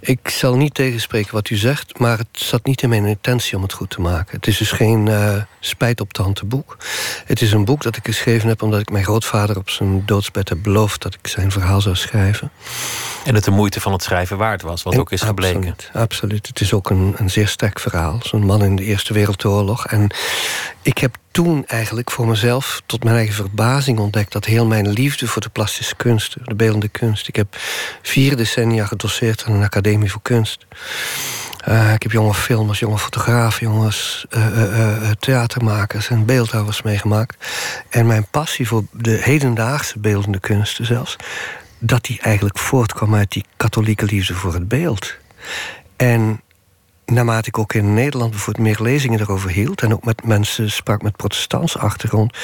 Ik 0.00 0.28
zal 0.28 0.56
niet 0.56 0.74
tegenspreken 0.74 1.34
wat 1.34 1.50
u 1.50 1.56
zegt, 1.56 1.98
maar 1.98 2.18
het 2.18 2.28
zat 2.32 2.64
niet 2.64 2.82
in 2.82 2.88
mijn 2.88 3.04
intentie 3.04 3.56
om 3.56 3.62
het 3.62 3.72
goed 3.72 3.90
te 3.90 4.00
maken. 4.00 4.36
Het 4.36 4.46
is 4.46 4.56
dus 4.56 4.70
geen 4.70 5.06
uh, 5.06 5.42
spijt 5.60 6.00
op 6.00 6.12
tante 6.12 6.44
boek. 6.44 6.76
Het 7.24 7.42
is 7.42 7.52
een 7.52 7.64
boek 7.64 7.82
dat 7.82 7.96
ik 7.96 8.04
geschreven 8.04 8.48
heb 8.48 8.62
omdat 8.62 8.80
ik 8.80 8.90
mijn 8.90 9.04
grootvader 9.04 9.56
op 9.56 9.70
zijn 9.70 10.06
doodsbed 10.06 10.48
heb 10.48 10.58
beloofd 10.62 11.02
dat 11.02 11.14
ik 11.14 11.26
zijn 11.26 11.50
verhaal 11.50 11.80
zou 11.80 11.96
schrijven. 11.96 12.50
En 13.24 13.34
het 13.34 13.44
de 13.44 13.50
moeite 13.50 13.80
van 13.80 13.92
het 13.92 14.02
schrijven 14.02 14.36
waard 14.36 14.62
was, 14.62 14.82
wat 14.82 14.98
ook 14.98 15.12
is 15.12 15.20
gebleken. 15.20 15.70
Absoluut, 15.70 15.90
absoluut. 15.92 16.46
Het 16.46 16.60
is 16.60 16.72
ook 16.72 16.90
een, 16.90 17.14
een 17.16 17.30
zeer 17.30 17.48
sterk 17.48 17.80
verhaal. 17.80 18.18
Zo'n 18.22 18.46
man 18.46 18.64
in 18.64 18.76
de 18.76 18.84
Eerste 18.84 19.12
Wereldoorlog. 19.12 19.86
En 19.86 20.10
ik 20.82 20.98
heb 20.98 21.16
toen 21.32 21.66
eigenlijk 21.66 22.10
voor 22.10 22.26
mezelf, 22.26 22.82
tot 22.86 23.04
mijn 23.04 23.16
eigen 23.16 23.34
verbazing, 23.34 23.98
ontdekt 23.98 24.32
dat 24.32 24.44
heel 24.44 24.66
mijn 24.66 24.88
liefde 24.88 25.26
voor 25.26 25.42
de 25.42 25.48
plastische 25.48 25.96
kunst, 25.96 26.36
de 26.44 26.54
beeldende 26.54 26.88
kunst. 26.88 27.28
Ik 27.28 27.36
heb 27.36 27.56
vier 28.02 28.36
decennia 28.36 28.86
gedoseerd 28.86 29.44
aan 29.44 29.52
een 29.52 29.62
academie 29.62 30.10
voor 30.10 30.22
kunst. 30.22 30.66
Uh, 31.68 31.92
ik 31.92 32.02
heb 32.02 32.12
jonge 32.12 32.34
filmers, 32.34 32.78
jonge 32.78 32.98
fotografen, 32.98 33.66
jongens, 33.66 34.26
uh, 34.30 34.46
uh, 34.56 35.10
theatermakers 35.10 36.08
en 36.08 36.26
beeldhouwers 36.26 36.82
meegemaakt. 36.82 37.36
En 37.88 38.06
mijn 38.06 38.26
passie 38.30 38.68
voor 38.68 38.84
de 38.90 39.18
hedendaagse 39.22 39.98
beeldende 39.98 40.40
kunsten 40.40 40.86
zelfs, 40.86 41.16
dat 41.78 42.04
die 42.04 42.20
eigenlijk 42.20 42.58
voortkwam 42.58 43.14
uit 43.14 43.32
die 43.32 43.44
katholieke 43.56 44.04
liefde 44.04 44.34
voor 44.34 44.54
het 44.54 44.68
beeld. 44.68 45.14
En 45.96 46.40
naarmate 47.12 47.48
ik 47.48 47.58
ook 47.58 47.74
in 47.74 47.94
Nederland 47.94 48.30
bijvoorbeeld 48.30 48.66
meer 48.66 48.82
lezingen 48.82 49.20
erover 49.20 49.50
hield... 49.50 49.82
en 49.82 49.92
ook 49.92 50.04
met 50.04 50.24
mensen 50.24 50.70
sprak 50.70 51.02
met 51.02 51.16
protestantse 51.16 51.78
achtergrond 51.78 52.36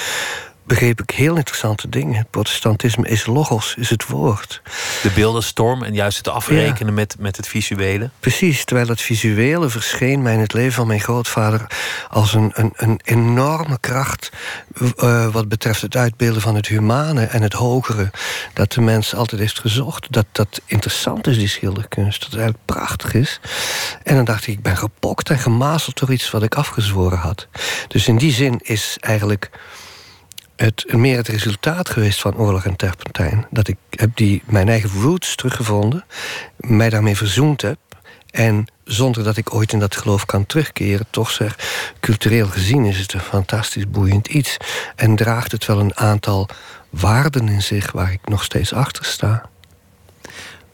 begreep 0.68 1.00
ik 1.00 1.10
heel 1.10 1.36
interessante 1.36 1.88
dingen. 1.88 2.16
Het 2.16 2.30
protestantisme 2.30 3.08
is 3.08 3.26
logos, 3.26 3.74
is 3.78 3.90
het 3.90 4.06
woord. 4.06 4.62
De 5.02 5.10
beeldenstorm 5.14 5.82
en 5.82 5.94
juist 5.94 6.16
het 6.16 6.28
afrekenen 6.28 6.94
met, 6.94 7.16
met 7.18 7.36
het 7.36 7.48
visuele. 7.48 8.10
Precies, 8.20 8.64
terwijl 8.64 8.88
het 8.88 9.00
visuele 9.00 9.68
verscheen 9.68 10.22
mij 10.22 10.34
in 10.34 10.40
het 10.40 10.52
leven 10.52 10.72
van 10.72 10.86
mijn 10.86 11.00
grootvader 11.00 11.66
als 12.10 12.34
een, 12.34 12.50
een, 12.54 12.72
een 12.76 13.00
enorme 13.04 13.78
kracht 13.80 14.30
uh, 14.80 15.26
wat 15.26 15.48
betreft 15.48 15.82
het 15.82 15.96
uitbeelden 15.96 16.42
van 16.42 16.54
het 16.54 16.66
humane 16.66 17.24
en 17.24 17.42
het 17.42 17.52
hogere. 17.52 18.10
Dat 18.52 18.72
de 18.72 18.80
mens 18.80 19.14
altijd 19.14 19.40
heeft 19.40 19.58
gezocht. 19.58 20.12
Dat 20.12 20.26
dat 20.32 20.60
interessant 20.66 21.26
is, 21.26 21.38
die 21.38 21.48
schilderkunst. 21.48 22.20
Dat 22.20 22.30
het 22.30 22.40
eigenlijk 22.40 22.64
prachtig 22.64 23.14
is. 23.14 23.40
En 24.02 24.14
dan 24.14 24.24
dacht 24.24 24.46
ik, 24.46 24.54
ik 24.54 24.62
ben 24.62 24.76
gepokt 24.76 25.30
en 25.30 25.38
gemazeld 25.38 25.98
door 25.98 26.12
iets 26.12 26.30
wat 26.30 26.42
ik 26.42 26.54
afgezworen 26.54 27.18
had. 27.18 27.46
Dus 27.88 28.08
in 28.08 28.16
die 28.16 28.32
zin 28.32 28.60
is 28.62 28.96
eigenlijk 29.00 29.50
het 30.58 30.92
meer 30.92 31.16
het 31.16 31.28
resultaat 31.28 31.88
geweest 31.88 32.20
van 32.20 32.36
oorlog 32.36 32.64
en 32.64 32.76
terpentijn. 32.76 33.46
Dat 33.50 33.68
ik 33.68 33.76
heb 33.90 34.16
die, 34.16 34.42
mijn 34.46 34.68
eigen 34.68 35.00
roots 35.00 35.34
teruggevonden, 35.34 36.04
mij 36.56 36.90
daarmee 36.90 37.16
verzoend 37.16 37.62
heb. 37.62 37.78
En 38.30 38.66
zonder 38.84 39.24
dat 39.24 39.36
ik 39.36 39.54
ooit 39.54 39.72
in 39.72 39.78
dat 39.78 39.96
geloof 39.96 40.26
kan 40.26 40.46
terugkeren, 40.46 41.06
toch 41.10 41.30
zeg, 41.30 41.58
cultureel 42.00 42.46
gezien 42.46 42.84
is 42.84 42.98
het 42.98 43.12
een 43.12 43.20
fantastisch 43.20 43.90
boeiend 43.90 44.28
iets. 44.28 44.56
En 44.96 45.16
draagt 45.16 45.52
het 45.52 45.66
wel 45.66 45.80
een 45.80 45.96
aantal 45.96 46.48
waarden 46.90 47.48
in 47.48 47.62
zich 47.62 47.92
waar 47.92 48.12
ik 48.12 48.28
nog 48.28 48.44
steeds 48.44 48.72
achter 48.72 49.04
sta. 49.04 49.48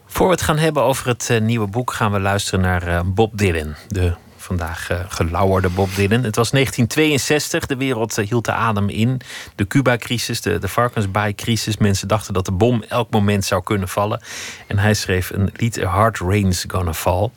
Voor 0.05 0.25
we 0.25 0.33
het 0.33 0.41
gaan 0.41 0.57
hebben 0.57 0.83
over 0.83 1.07
het 1.07 1.29
uh, 1.31 1.41
nieuwe 1.41 1.67
boek, 1.67 1.93
gaan 1.93 2.11
we 2.11 2.19
luisteren 2.19 2.61
naar 2.61 2.87
uh, 2.87 2.99
Bob 3.05 3.37
Dylan, 3.37 3.75
de 3.87 4.13
vandaag 4.45 4.91
uh, 4.91 4.99
gelauwerde 5.07 5.69
Bob 5.69 5.95
Dylan. 5.95 6.23
Het 6.23 6.35
was 6.35 6.51
1962, 6.51 7.65
de 7.65 7.75
wereld 7.75 8.17
uh, 8.17 8.27
hield 8.27 8.45
de 8.45 8.51
adem 8.51 8.89
in. 8.89 9.21
De 9.55 9.67
Cuba-crisis, 9.67 10.41
de, 10.41 10.59
de 10.59 10.67
Varkensbaai-crisis. 10.67 11.77
Mensen 11.77 12.07
dachten 12.07 12.33
dat 12.33 12.45
de 12.45 12.51
bom 12.51 12.83
elk 12.89 13.09
moment 13.09 13.45
zou 13.45 13.63
kunnen 13.63 13.87
vallen. 13.87 14.21
En 14.67 14.77
hij 14.77 14.93
schreef 14.93 15.29
een 15.29 15.49
lied, 15.53 15.83
A 15.83 15.85
Hard 15.85 16.19
Rain's 16.19 16.65
Gonna 16.67 16.93
Fall. 16.93 17.29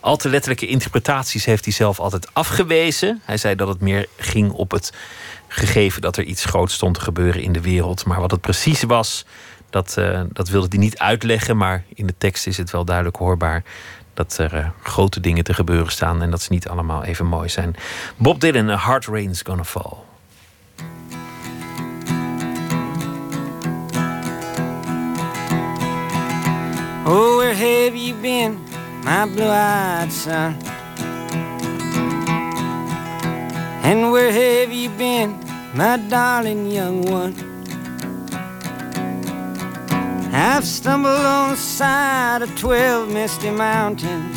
Al 0.00 0.16
te 0.16 0.28
letterlijke 0.28 0.66
interpretaties 0.66 1.44
heeft 1.44 1.64
hij 1.64 1.74
zelf 1.74 2.00
altijd 2.00 2.34
afgewezen. 2.34 3.20
Hij 3.24 3.36
zei 3.36 3.54
dat 3.54 3.68
het 3.68 3.80
meer 3.80 4.06
ging 4.16 4.52
op 4.52 4.70
het 4.70 4.92
gegeven 5.48 6.02
dat 6.02 6.16
er 6.16 6.24
iets 6.24 6.44
groots 6.44 6.74
stond 6.74 6.94
te 6.94 7.00
gebeuren 7.00 7.42
in 7.42 7.52
de 7.52 7.60
wereld. 7.60 8.04
Maar 8.04 8.20
wat 8.20 8.30
het 8.30 8.40
precies 8.40 8.82
was, 8.82 9.24
dat, 9.70 9.94
uh, 9.98 10.20
dat 10.32 10.48
wilde 10.48 10.66
hij 10.68 10.78
niet 10.78 10.98
uitleggen. 10.98 11.56
Maar 11.56 11.84
in 11.94 12.06
de 12.06 12.14
tekst 12.18 12.46
is 12.46 12.56
het 12.56 12.70
wel 12.70 12.84
duidelijk 12.84 13.16
hoorbaar 13.16 13.62
dat 14.18 14.38
er 14.38 14.54
uh, 14.54 14.66
grote 14.82 15.20
dingen 15.20 15.44
te 15.44 15.54
gebeuren 15.54 15.92
staan 15.92 16.22
en 16.22 16.30
dat 16.30 16.42
ze 16.42 16.52
niet 16.52 16.68
allemaal 16.68 17.04
even 17.04 17.26
mooi 17.26 17.48
zijn. 17.48 17.76
Bob 18.16 18.40
Dylan, 18.40 18.70
A 18.70 18.76
Hard 18.76 19.06
Rain's 19.06 19.42
Gonna 19.42 19.64
Fall. 19.64 19.96
Oh, 27.04 27.36
where 27.36 27.54
have 27.54 27.96
you 27.96 28.14
been, 28.20 28.58
my 29.04 29.32
blue-eyed 29.34 30.12
son? 30.12 30.56
And 33.82 34.10
where 34.10 34.32
have 34.32 34.72
you 34.72 34.90
been, 34.96 35.34
my 35.74 35.98
darling 36.08 36.72
young 36.72 37.10
one? 37.10 37.47
I've 40.30 40.66
stumbled 40.66 41.14
on 41.14 41.50
the 41.50 41.56
side 41.56 42.42
of 42.42 42.54
twelve 42.58 43.10
misty 43.10 43.50
mountains. 43.50 44.36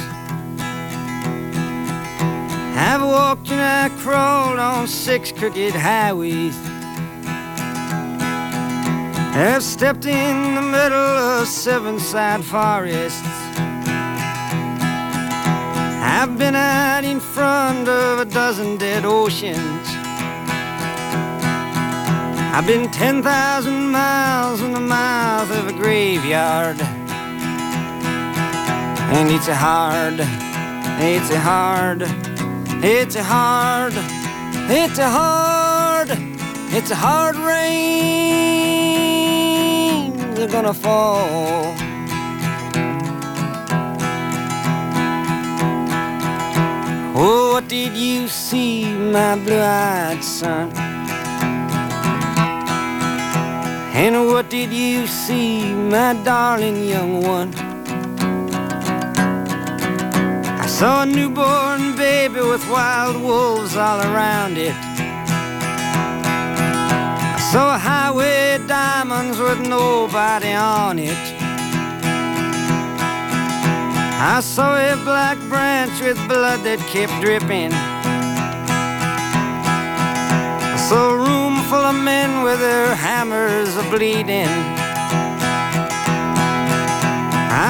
I've 2.77 3.01
walked 3.01 3.51
and 3.51 3.62
I 3.62 3.89
crawled 4.01 4.60
on 4.60 4.88
six 4.88 5.32
crooked 5.32 5.73
highways. 5.73 6.58
I've 9.34 9.63
stepped 9.63 10.06
in 10.06 10.56
the 10.56 10.62
middle 10.62 10.97
of 10.97 11.47
seven 11.47 11.99
sad 11.99 12.43
forests. 12.43 13.21
I've 16.04 16.38
been 16.38 16.56
out 16.56 17.04
in 17.04 17.19
front 17.19 17.88
of 17.88 18.19
a 18.19 18.25
dozen 18.25 18.77
dead 18.77 19.06
oceans. 19.06 20.01
I've 22.54 22.68
been 22.68 22.92
10,000 22.92 23.92
miles 23.92 24.62
in 24.62 24.74
the 24.74 24.80
mouth 24.82 25.50
of 25.52 25.70
a 25.70 25.74
graveyard. 25.74 26.82
And 29.14 29.32
it's 29.32 29.48
a 29.48 29.56
hard, 29.56 30.20
it's 31.00 31.30
a 31.32 31.40
hard, 31.40 32.02
it's 32.84 33.16
a 33.16 33.24
hard, 33.24 33.94
it's 34.70 35.00
a 35.00 35.10
hard, 35.10 36.10
it's 36.74 36.92
a 36.92 36.96
hard 36.96 37.38
rain. 37.38 38.52
They're 40.36 40.50
gonna 40.50 40.74
fall. 40.74 41.74
Oh, 47.16 47.54
what 47.54 47.70
did 47.70 47.94
you 47.94 48.28
see, 48.28 48.86
my 48.94 49.38
blue-eyed 49.38 50.22
son? 50.22 50.81
And 53.93 54.27
what 54.27 54.49
did 54.49 54.71
you 54.71 55.06
see, 55.06 55.62
my 55.73 56.13
darling 56.23 56.86
young 56.86 57.21
one? 57.21 57.54
I 60.63 60.65
saw 60.65 61.04
a 61.04 61.06
newborn 61.06 61.95
baby 61.97 62.39
with 62.39 62.65
wild 62.69 63.21
wolves 63.21 63.75
all 63.75 63.99
around 63.99 64.58
it. 64.58 64.75
I 67.36 67.49
saw 67.51 67.75
a 67.75 67.77
highway 67.77 68.60
diamonds 68.65 69.38
with 69.38 69.60
nobody 69.67 70.54
on 70.54 70.97
it. 70.97 71.23
I 74.23 74.39
saw 74.39 74.77
a 74.77 74.95
black 75.04 75.38
branch 75.49 75.99
with 75.99 76.17
blood 76.30 76.63
that 76.63 76.80
kept 76.93 77.13
dripping. 77.21 77.73
I 80.73 80.77
saw 80.88 81.10
a 81.10 81.17
room 81.17 81.51
full 81.72 81.86
of 81.86 81.96
men 81.96 82.44
with 82.44 82.60
their 82.60 82.94
hammers 82.94 83.78
a 83.78 83.84
bleeding. 83.84 84.54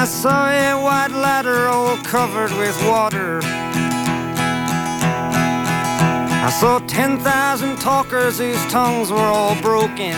I 0.00 0.04
saw 0.04 0.48
a 0.50 0.74
white 0.74 1.12
ladder 1.12 1.68
all 1.68 1.96
covered 1.98 2.50
with 2.58 2.76
water. 2.84 3.38
I 6.48 6.50
saw 6.58 6.80
10,000 6.80 7.76
talkers 7.76 8.38
whose 8.38 8.60
tongues 8.72 9.12
were 9.12 9.30
all 9.38 9.54
broken. 9.62 10.16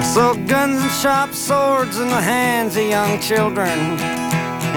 I 0.00 0.10
saw 0.14 0.32
guns 0.32 0.80
and 0.80 0.90
sharp 1.02 1.34
swords 1.34 1.98
in 1.98 2.08
the 2.08 2.22
hands 2.22 2.78
of 2.78 2.84
young 2.84 3.20
children. 3.20 3.78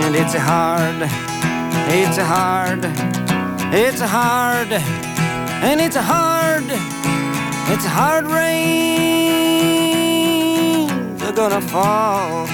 And 0.04 0.13
it's 0.13 0.36
hard, 0.36 1.04
it's 1.88 2.17
hard, 2.17 2.84
it's 3.74 4.02
hard, 4.02 5.11
and 5.62 5.80
it's 5.80 5.95
a 5.95 6.02
hard, 6.02 6.65
it's 7.74 7.86
a 7.86 7.89
hard 7.89 8.26
rain. 8.26 9.28
They're 11.17 11.34
gonna 11.34 11.62
fall. 11.62 12.47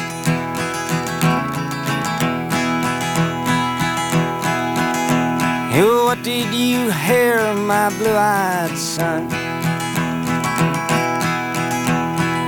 Oh, 5.80 6.08
What 6.18 6.24
did 6.24 6.52
you 6.52 6.90
hear, 6.90 7.54
my 7.54 7.90
blue-eyed 8.00 8.76
son? 8.76 9.32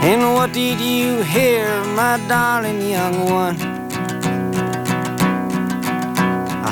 And 0.02 0.34
what 0.34 0.52
did 0.54 0.80
you 0.80 1.22
hear, 1.22 1.68
my 1.94 2.20
darling 2.28 2.82
young 2.90 3.30
one? 3.30 3.69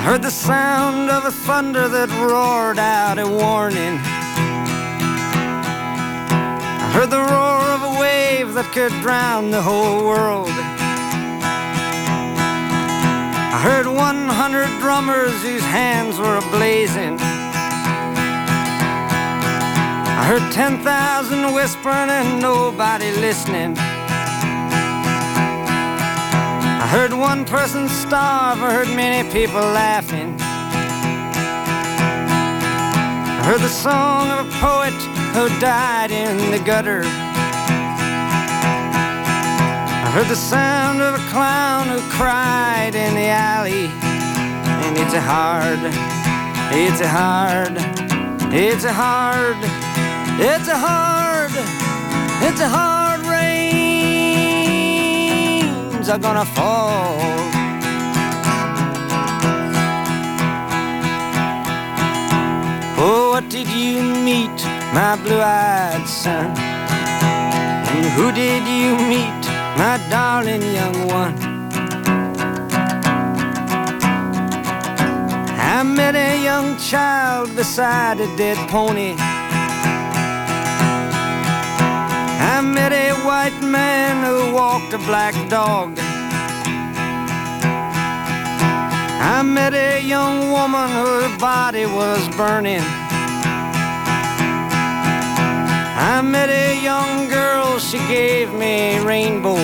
Heard 0.08 0.22
the 0.22 0.32
sound 0.32 1.10
of 1.10 1.26
a 1.26 1.32
thunder 1.32 1.90
that 1.90 2.08
roared 2.32 2.80
out 2.80 3.20
a 3.20 3.28
warning. 3.28 4.00
I 6.80 6.88
heard 6.96 7.10
the 7.10 7.20
roar 7.20 7.62
of 7.76 7.84
a 7.84 8.00
wave 8.00 8.54
that 8.54 8.72
could 8.72 8.94
drown 9.02 9.52
the 9.52 9.62
whole 9.62 10.08
world. 10.08 10.56
I 13.52 13.60
heard 13.62 13.86
100 13.86 14.80
drummers 14.80 15.42
whose 15.44 15.64
hands 15.64 16.18
were 16.18 16.40
ablazing. 16.40 17.20
I 20.20 20.24
heard 20.24 20.50
10,000 20.54 21.54
whispering 21.54 22.10
and 22.10 22.42
nobody 22.42 23.12
listening. 23.12 23.76
I 26.88 26.90
heard 26.90 27.12
one 27.12 27.44
person 27.44 27.90
starve, 27.90 28.64
I 28.64 28.72
heard 28.72 28.88
many 28.96 29.30
people 29.30 29.60
laughing. 29.60 30.38
I 33.30 33.44
heard 33.44 33.60
the 33.60 33.68
song 33.68 34.32
of 34.32 34.48
a 34.48 34.52
poet 34.64 34.94
who 35.36 35.50
died 35.60 36.12
in 36.12 36.50
the 36.50 36.60
gutter. 36.60 37.02
I 40.06 40.12
heard 40.14 40.30
the 40.30 40.38
sound 40.38 41.02
of 41.02 41.16
a 41.16 41.24
clown 41.30 41.90
who 41.90 42.00
cried 42.10 42.96
in 42.96 43.16
the 43.16 43.28
alley. 43.28 43.92
And 43.92 44.98
it's 44.98 45.14
a 45.14 45.20
hard, 45.20 45.92
it's 46.72 47.02
a 47.02 47.08
hard, 47.10 47.76
it's 48.54 48.86
a 48.86 48.94
hard, 48.94 49.58
it's 50.40 50.70
a 50.70 50.78
hard, 50.78 51.52
it's 52.48 52.62
a 52.62 52.70
hard 52.70 53.07
are 56.10 56.20
gonna 56.20 56.46
fall. 56.46 57.18
Oh, 63.00 63.32
what 63.34 63.50
did 63.50 63.68
you 63.68 64.02
meet, 64.02 64.58
my 64.94 65.16
blue-eyed 65.24 66.08
son? 66.08 66.56
And 67.96 68.06
who 68.16 68.32
did 68.32 68.64
you 68.68 68.96
meet? 69.08 69.38
my 69.78 70.00
darling 70.10 70.64
young 70.74 71.08
one. 71.08 71.36
I 75.60 75.84
met 75.84 76.16
a 76.16 76.44
young 76.44 76.78
child 76.78 77.56
beside 77.56 78.20
a 78.20 78.28
dead 78.36 78.58
pony. 78.70 79.14
I 82.54 82.62
met 82.62 82.92
a 82.92 83.14
white 83.28 83.57
man 83.68 84.24
who 84.24 84.54
walked 84.56 84.94
a 84.94 84.98
black 85.00 85.36
dog. 85.50 85.98
I 89.20 89.42
met 89.44 89.74
a 89.74 90.02
young 90.02 90.52
woman 90.52 90.90
whose 90.90 91.38
body 91.38 91.86
was 91.86 92.28
burning. 92.36 92.82
I 96.00 96.22
met 96.24 96.50
a 96.50 96.82
young 96.82 97.28
girl, 97.30 97.80
she 97.80 97.98
gave 98.08 98.54
me 98.54 98.98
a 98.98 99.04
rainbow. 99.06 99.58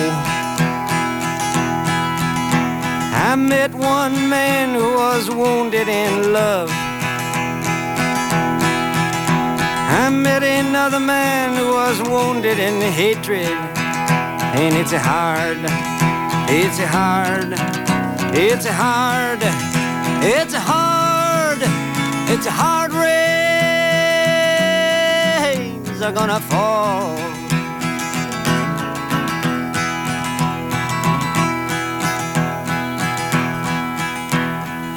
I 3.30 3.36
met 3.36 3.72
one 3.74 4.28
man 4.28 4.74
who 4.74 4.94
was 4.94 5.30
wounded 5.30 5.88
in 5.88 6.32
love. 6.32 6.70
I 10.02 10.10
met 10.10 10.42
another 10.42 11.00
man 11.00 11.56
who 11.56 11.72
was 11.72 12.02
wounded 12.02 12.58
in 12.58 12.80
hatred. 12.92 13.73
And 14.56 14.74
it's 14.76 14.92
a 14.92 14.98
hard, 14.98 15.58
it's 16.48 16.78
a 16.78 16.86
hard, 16.86 17.52
it's 18.34 18.66
a 18.66 18.72
hard, 18.72 19.40
it's 20.22 20.54
a 20.54 20.60
hard, 20.60 21.58
it's 22.30 22.46
a 22.46 22.50
hard 22.50 22.92
race 22.92 23.34
are 26.04 26.12
gonna 26.12 26.38
fall. 26.38 27.16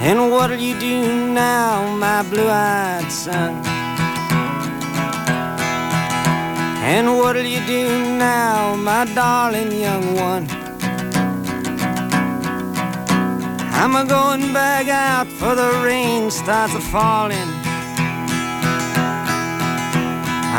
And 0.01 0.31
what'll 0.31 0.57
you 0.57 0.77
do 0.79 1.31
now, 1.33 1.95
my 1.95 2.23
blue-eyed 2.23 3.09
son? 3.09 3.66
And 6.89 7.17
what'll 7.17 7.43
you 7.43 7.59
do 7.67 8.17
now, 8.17 8.73
my 8.77 9.03
darling 9.13 9.73
young 9.73 10.15
one? 10.15 10.47
I'm 13.79 13.93
a 13.93 14.05
going 14.05 14.53
back 14.53 14.87
out 14.87 15.27
for 15.27 15.53
the 15.53 15.81
rain 15.83 16.31
starts 16.31 16.73
a 16.75 16.79
falling. 16.79 17.49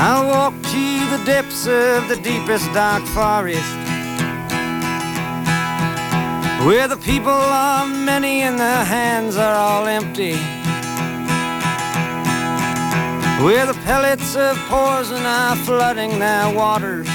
I'll 0.00 0.28
walk 0.28 0.52
to 0.52 1.16
the 1.16 1.24
depths 1.24 1.66
of 1.66 2.08
the 2.08 2.20
deepest 2.22 2.72
dark 2.74 3.02
forest 3.06 3.74
Where 6.66 6.86
the 6.86 6.98
people 6.98 7.32
are 7.32 7.86
many 7.86 8.42
and 8.42 8.60
their 8.60 8.84
hands 8.84 9.36
are 9.36 9.54
all 9.54 9.86
empty 9.86 10.57
Where 13.44 13.66
the 13.66 13.78
pellets 13.84 14.36
of 14.36 14.56
poison 14.68 15.24
are 15.24 15.56
flooding 15.56 16.18
their 16.18 16.52
waters 16.54 17.08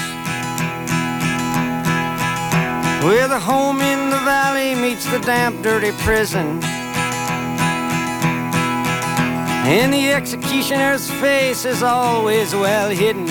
Where 3.04 3.28
the 3.28 3.38
home 3.38 3.80
in 3.80 4.10
the 4.10 4.22
valley 4.24 4.74
meets 4.74 5.04
the 5.10 5.18
damp, 5.18 5.62
dirty 5.62 5.92
prison 6.02 6.62
and 9.66 9.94
the 9.94 10.12
executioner's 10.12 11.10
face 11.10 11.64
is 11.64 11.82
always 11.82 12.54
well 12.54 12.90
hidden. 12.90 13.26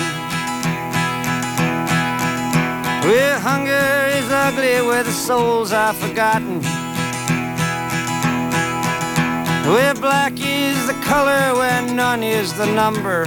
Where 3.06 3.38
hunger 3.38 4.08
is 4.18 4.28
ugly, 4.28 4.84
where 4.84 5.04
the 5.04 5.12
souls 5.12 5.70
are 5.70 5.94
forgotten. 5.94 6.60
Where 9.66 9.94
black 9.94 10.34
is 10.36 10.86
the 10.86 10.98
color, 11.04 11.54
where 11.58 11.82
none 11.94 12.22
is 12.22 12.52
the 12.52 12.66
number. 12.66 13.24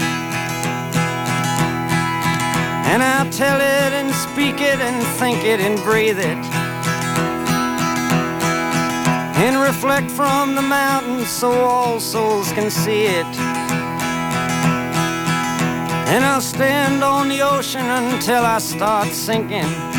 And 2.90 3.02
I'll 3.04 3.30
tell 3.32 3.60
it 3.60 3.92
and 4.00 4.14
speak 4.14 4.62
it 4.62 4.80
and 4.80 5.06
think 5.20 5.44
it 5.44 5.60
and 5.60 5.78
breathe 5.84 6.20
it 6.20 6.38
and 9.38 9.56
reflect 9.62 10.10
from 10.10 10.56
the 10.56 10.62
mountains 10.62 11.30
so 11.30 11.52
all 11.52 12.00
souls 12.00 12.52
can 12.54 12.72
see 12.72 13.06
it. 13.06 13.26
And 16.10 16.24
I'll 16.26 16.42
stand 16.42 17.04
on 17.04 17.30
the 17.30 17.42
ocean 17.42 17.86
until 17.86 18.44
I 18.44 18.58
start 18.58 19.10
sinking. 19.10 19.97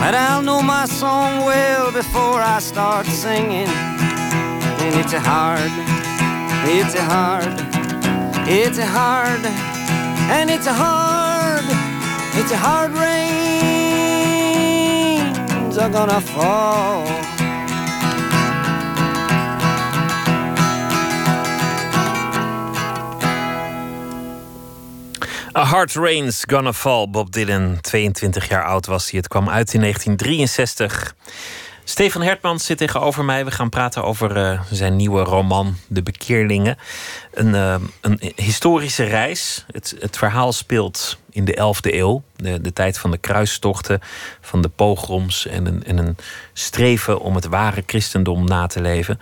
But 0.00 0.14
I'll 0.14 0.42
know 0.42 0.62
my 0.62 0.86
song 0.86 1.44
well 1.44 1.92
before 1.92 2.40
I 2.40 2.58
start 2.60 3.06
singing. 3.06 3.68
And 4.84 4.94
it's 5.00 5.12
a 5.12 5.20
hard, 5.20 5.72
it's 6.76 6.94
a 6.94 7.04
hard, 7.14 7.54
it's 8.48 8.78
a 8.78 8.86
hard, 8.86 9.44
and 10.36 10.50
it's 10.50 10.66
a 10.66 10.72
hard, 10.72 11.64
it's 12.38 12.52
a 12.52 12.56
hard 12.56 12.92
rain 12.92 13.38
are 15.78 15.90
gonna 15.90 16.20
fall. 16.20 17.37
A 25.58 25.64
Hard 25.64 25.94
Rain's 25.94 26.44
Gonna 26.46 26.72
Fall, 26.72 27.08
Bob 27.10 27.32
Dylan. 27.32 27.80
22 27.80 28.48
jaar 28.48 28.64
oud 28.64 28.86
was 28.86 29.10
hij. 29.10 29.18
Het 29.18 29.28
kwam 29.28 29.48
uit 29.48 29.74
in 29.74 29.80
1963. 29.80 31.14
Stefan 31.84 32.22
Hertmans 32.22 32.64
zit 32.64 32.78
tegenover 32.78 33.24
mij. 33.24 33.44
We 33.44 33.50
gaan 33.50 33.68
praten 33.68 34.04
over 34.04 34.36
uh, 34.36 34.62
zijn 34.70 34.96
nieuwe 34.96 35.22
roman 35.22 35.76
De 35.86 36.02
Bekeerlingen. 36.02 36.78
Een, 37.32 37.48
uh, 37.54 37.74
een 38.00 38.32
historische 38.36 39.04
reis. 39.04 39.64
Het, 39.70 39.96
het, 40.00 40.16
verhaal 40.16 40.52
speelt 40.52 41.18
in 41.30 41.44
de 41.44 41.74
11e 41.76 41.94
eeuw. 41.94 42.22
De, 42.36 42.60
de 42.60 42.72
tijd 42.72 42.98
van 42.98 43.10
de 43.10 43.18
kruistochten, 43.18 44.00
van 44.40 44.62
de 44.62 44.68
pogroms... 44.68 45.46
En 45.46 45.66
een, 45.66 45.84
en 45.84 45.98
een 45.98 46.16
streven 46.52 47.20
om 47.20 47.34
het 47.34 47.46
ware 47.46 47.82
christendom 47.86 48.44
na 48.44 48.66
te 48.66 48.80
leven. 48.80 49.20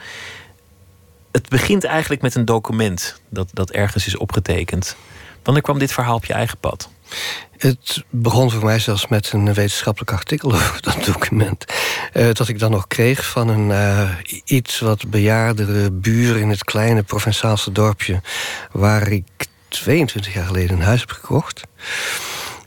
Het 1.32 1.48
begint 1.48 1.84
eigenlijk 1.84 2.22
met 2.22 2.34
een 2.34 2.44
document 2.44 3.20
dat, 3.28 3.48
dat 3.52 3.70
ergens 3.70 4.06
is 4.06 4.16
opgetekend. 4.16 4.96
Wanneer 5.46 5.64
kwam 5.64 5.78
dit 5.78 5.92
verhaal 5.92 6.14
op 6.14 6.24
je 6.24 6.32
eigen 6.32 6.58
pad? 6.58 6.88
Het 7.56 8.04
begon 8.10 8.50
voor 8.50 8.64
mij 8.64 8.78
zelfs 8.78 9.08
met 9.08 9.32
een 9.32 9.54
wetenschappelijk 9.54 10.12
artikel 10.12 10.52
over 10.54 10.82
dat 10.82 11.04
document. 11.04 11.64
Uh, 12.12 12.32
dat 12.32 12.48
ik 12.48 12.58
dan 12.58 12.70
nog 12.70 12.86
kreeg 12.86 13.26
van 13.26 13.48
een 13.48 13.68
uh, 13.68 14.10
iets 14.44 14.78
wat 14.78 15.10
bejaardere 15.10 15.90
buur 15.90 16.36
in 16.36 16.48
het 16.48 16.64
kleine 16.64 17.02
Provençaalse 17.02 17.72
dorpje. 17.72 18.20
waar 18.72 19.08
ik 19.08 19.24
22 19.68 20.34
jaar 20.34 20.46
geleden 20.46 20.76
een 20.76 20.82
huis 20.82 21.00
heb 21.00 21.10
gekocht. 21.10 21.62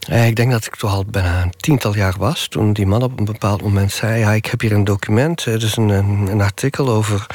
Eh, 0.08 0.28
ik 0.28 0.36
denk 0.36 0.52
dat 0.52 0.66
ik 0.66 0.76
toch 0.76 0.92
al 0.92 1.06
bijna 1.06 1.42
een 1.42 1.54
tiental 1.58 1.96
jaar 1.96 2.16
was... 2.18 2.48
toen 2.48 2.74
die 2.74 2.86
man 2.86 3.04
op 3.04 3.20
een 3.20 3.26
bepaald 3.26 3.62
moment 3.62 3.92
zei... 3.92 4.20
Ja, 4.20 4.32
ik 4.32 4.46
heb 4.46 4.62
hier 4.62 4.72
een 4.72 4.84
document, 4.84 5.46
het 5.46 5.64
is 5.64 5.76
een, 5.76 5.90
een, 5.90 6.28
een 6.28 6.42
artikel 6.42 6.90
over 6.90 7.26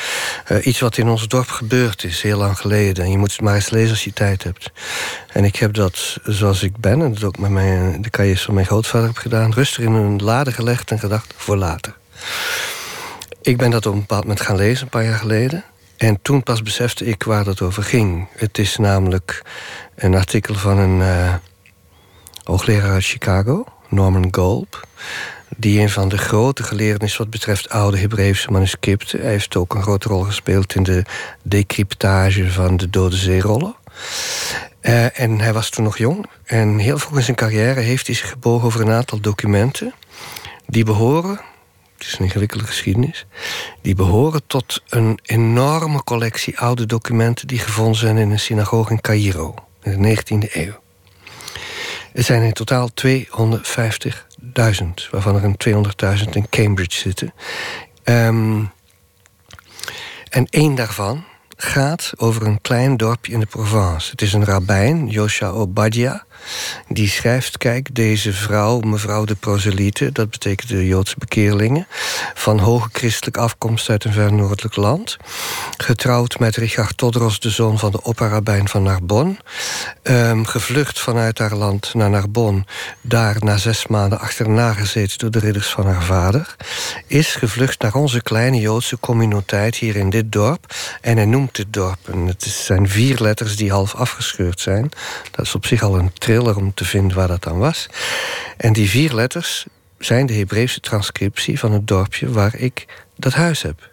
uh, 0.51 0.67
iets 0.67 0.81
wat 0.81 0.97
in 0.97 1.09
ons 1.09 1.29
dorp 1.29 1.49
gebeurd 1.49 2.05
is... 2.05 2.23
heel 2.23 2.39
lang 2.39 2.59
geleden. 2.59 3.05
En 3.05 3.11
je 3.11 3.19
moet 3.19 3.33
het 3.33 3.41
maar 3.41 3.55
eens 3.55 3.71
lezen 3.71 3.91
als 3.91 4.05
je 4.05 4.13
tijd 4.13 4.43
hebt. 4.43 4.71
En 5.33 5.45
ik 5.45 5.57
heb 5.57 5.75
dat 5.75 6.19
zoals 6.25 6.63
ik 6.63 6.77
ben... 6.77 7.03
en 7.03 7.13
dat 7.13 7.25
ook 7.25 7.39
met 7.39 7.51
mijn, 7.51 8.03
de 8.03 8.11
cahiers 8.11 8.43
van 8.43 8.55
mijn 8.55 8.67
grootvader 8.67 9.09
heb 9.09 9.17
gedaan... 9.17 9.53
rustig 9.53 9.85
in 9.85 9.93
een 9.93 10.23
lade 10.23 10.53
gelegd 10.53 10.91
en 10.91 10.99
gedacht 10.99 11.35
voor 11.37 11.57
later. 11.57 11.97
Ik 13.43 13.57
ben 13.57 13.71
dat 13.71 13.87
op 13.87 13.93
een 13.93 14.01
bepaald 14.01 14.23
moment 14.23 14.41
gaan 14.41 14.57
lezen, 14.57 14.85
een 14.85 14.91
paar 14.91 15.05
jaar 15.05 15.19
geleden... 15.19 15.65
En 15.97 16.19
toen 16.23 16.43
pas 16.43 16.63
besefte 16.63 17.05
ik 17.05 17.23
waar 17.23 17.45
dat 17.45 17.61
over 17.61 17.83
ging. 17.83 18.29
Het 18.37 18.59
is 18.59 18.77
namelijk 18.77 19.43
een 19.95 20.15
artikel 20.15 20.55
van 20.55 20.79
een... 20.79 21.01
hoogleraar 22.45 22.93
uit 22.93 23.05
Chicago, 23.05 23.65
Norman 23.89 24.29
Golb. 24.31 24.87
Die 25.57 25.81
een 25.81 25.91
van 25.91 26.09
de 26.09 26.19
grote 26.19 26.63
geleerden 26.63 27.09
is 27.09 27.17
wat 27.17 27.31
betreft 27.31 27.69
oude 27.69 27.99
Hebreeuwse 27.99 28.51
manuscripten. 28.51 29.21
Hij 29.21 29.31
heeft 29.31 29.57
ook 29.57 29.75
een 29.75 29.83
grote 29.83 30.09
rol 30.09 30.23
gespeeld 30.23 30.75
in 30.75 30.83
de 30.83 31.05
decryptage 31.43 32.51
van 32.51 32.77
de 32.77 32.91
Dode 32.91 33.17
Zeerollen. 33.17 33.75
Uh, 34.83 35.21
en 35.21 35.41
hij 35.41 35.53
was 35.53 35.71
toen 35.71 35.85
nog 35.85 35.99
jong. 35.99 36.27
En 36.45 36.79
heel 36.79 36.99
vroeg 36.99 37.17
in 37.17 37.23
zijn 37.23 37.37
carrière 37.37 37.81
heeft 37.81 38.07
hij 38.07 38.17
zich 38.17 38.29
gebogen 38.29 38.67
over 38.67 38.81
een 38.81 38.91
aantal 38.91 39.21
documenten. 39.21 39.95
die 40.67 40.85
behoren, 40.85 41.41
het 41.99 42.07
is 42.07 42.19
een 42.19 42.25
ingewikkelde 42.25 42.65
geschiedenis. 42.65 43.27
die 43.83 43.95
behoren 43.95 44.43
tot 44.47 44.83
een 44.89 45.19
enorme 45.23 46.03
collectie 46.03 46.59
oude 46.59 46.87
documenten. 46.87 47.47
die 47.47 47.59
gevonden 47.59 47.97
zijn 47.97 48.17
in 48.17 48.31
een 48.31 48.41
synagoge 48.41 48.93
in 48.93 49.01
Cairo 49.01 49.55
in 49.83 50.03
de 50.03 50.17
19e 50.17 50.53
eeuw. 50.53 50.84
Er 52.15 52.23
zijn 52.23 52.43
in 52.43 52.53
totaal 52.53 52.91
250.000, 53.07 53.11
waarvan 55.11 55.37
er 55.37 55.45
een 55.45 55.87
200.000 56.25 56.29
in 56.33 56.49
Cambridge 56.49 56.99
zitten. 56.99 57.35
Um, 58.05 58.73
en 60.29 60.47
één 60.51 60.75
daarvan 60.75 61.25
gaat 61.57 62.13
over 62.17 62.47
een 62.47 62.61
klein 62.61 62.97
dorpje 62.97 63.33
in 63.33 63.41
de 63.41 63.47
Provence. 63.47 64.11
Het 64.11 64.23
is 64.23 64.33
een 64.33 64.45
rabbijn, 64.45 65.09
Josha 65.09 65.49
Obadia. 65.49 66.25
Die 66.89 67.09
schrijft, 67.09 67.59
kijk, 67.59 67.95
deze 67.95 68.33
vrouw, 68.33 68.81
mevrouw 68.81 69.25
de 69.25 69.35
proselyte... 69.35 70.13
dat 70.13 70.31
betekent 70.31 70.69
de 70.69 70.87
Joodse 70.87 71.15
bekeerlingen... 71.19 71.87
van 72.35 72.59
hoge 72.59 72.89
christelijke 72.93 73.41
afkomst 73.41 73.89
uit 73.89 74.05
een 74.05 74.13
ver 74.13 74.33
noordelijk 74.33 74.77
land... 74.77 75.17
getrouwd 75.77 76.39
met 76.39 76.57
Richard 76.57 76.97
Todros, 76.97 77.41
de 77.41 77.51
zoon 77.51 77.79
van 77.79 77.91
de 77.91 78.03
opperrabijn 78.03 78.69
van 78.69 78.83
Narbonne... 78.83 79.37
Um, 80.03 80.47
gevlucht 80.47 81.01
vanuit 81.01 81.39
haar 81.39 81.55
land 81.55 81.95
naar 81.95 82.11
Narbonne... 82.11 82.65
daar 83.01 83.37
na 83.39 83.57
zes 83.57 83.87
maanden 83.87 84.19
achterna 84.19 84.73
gezeten 84.73 85.19
door 85.19 85.31
de 85.31 85.39
ridders 85.39 85.69
van 85.69 85.87
haar 85.87 86.03
vader... 86.03 86.57
is 87.07 87.35
gevlucht 87.35 87.83
naar 87.83 87.95
onze 87.95 88.23
kleine 88.23 88.61
Joodse 88.61 88.99
communiteit 89.01 89.77
hier 89.77 89.97
in 89.97 90.11
dit 90.11 90.33
dorp... 90.33 90.75
en 91.01 91.17
hij 91.17 91.27
noemt 91.27 91.57
het 91.57 91.73
dorp. 91.73 91.99
En 92.13 92.27
het 92.27 92.43
zijn 92.43 92.89
vier 92.89 93.19
letters 93.21 93.57
die 93.57 93.71
half 93.71 93.95
afgescheurd 93.95 94.61
zijn. 94.61 94.91
Dat 95.31 95.45
is 95.45 95.55
op 95.55 95.67
zich 95.67 95.83
al 95.83 95.99
een 95.99 96.13
thriller 96.25 96.57
om 96.57 96.75
te 96.75 96.85
vinden 96.85 97.17
waar 97.17 97.29
dat 97.29 97.43
dan 97.43 97.59
was. 97.59 97.87
En 98.57 98.73
die 98.73 98.89
vier 98.89 99.13
letters 99.13 99.67
zijn 99.99 100.27
de 100.27 100.35
Hebreeuwse 100.35 100.81
transcriptie 100.81 101.59
van 101.59 101.73
het 101.73 101.87
dorpje 101.87 102.31
waar 102.31 102.57
ik 102.57 102.87
dat 103.17 103.33
huis 103.33 103.63
heb. 103.63 103.93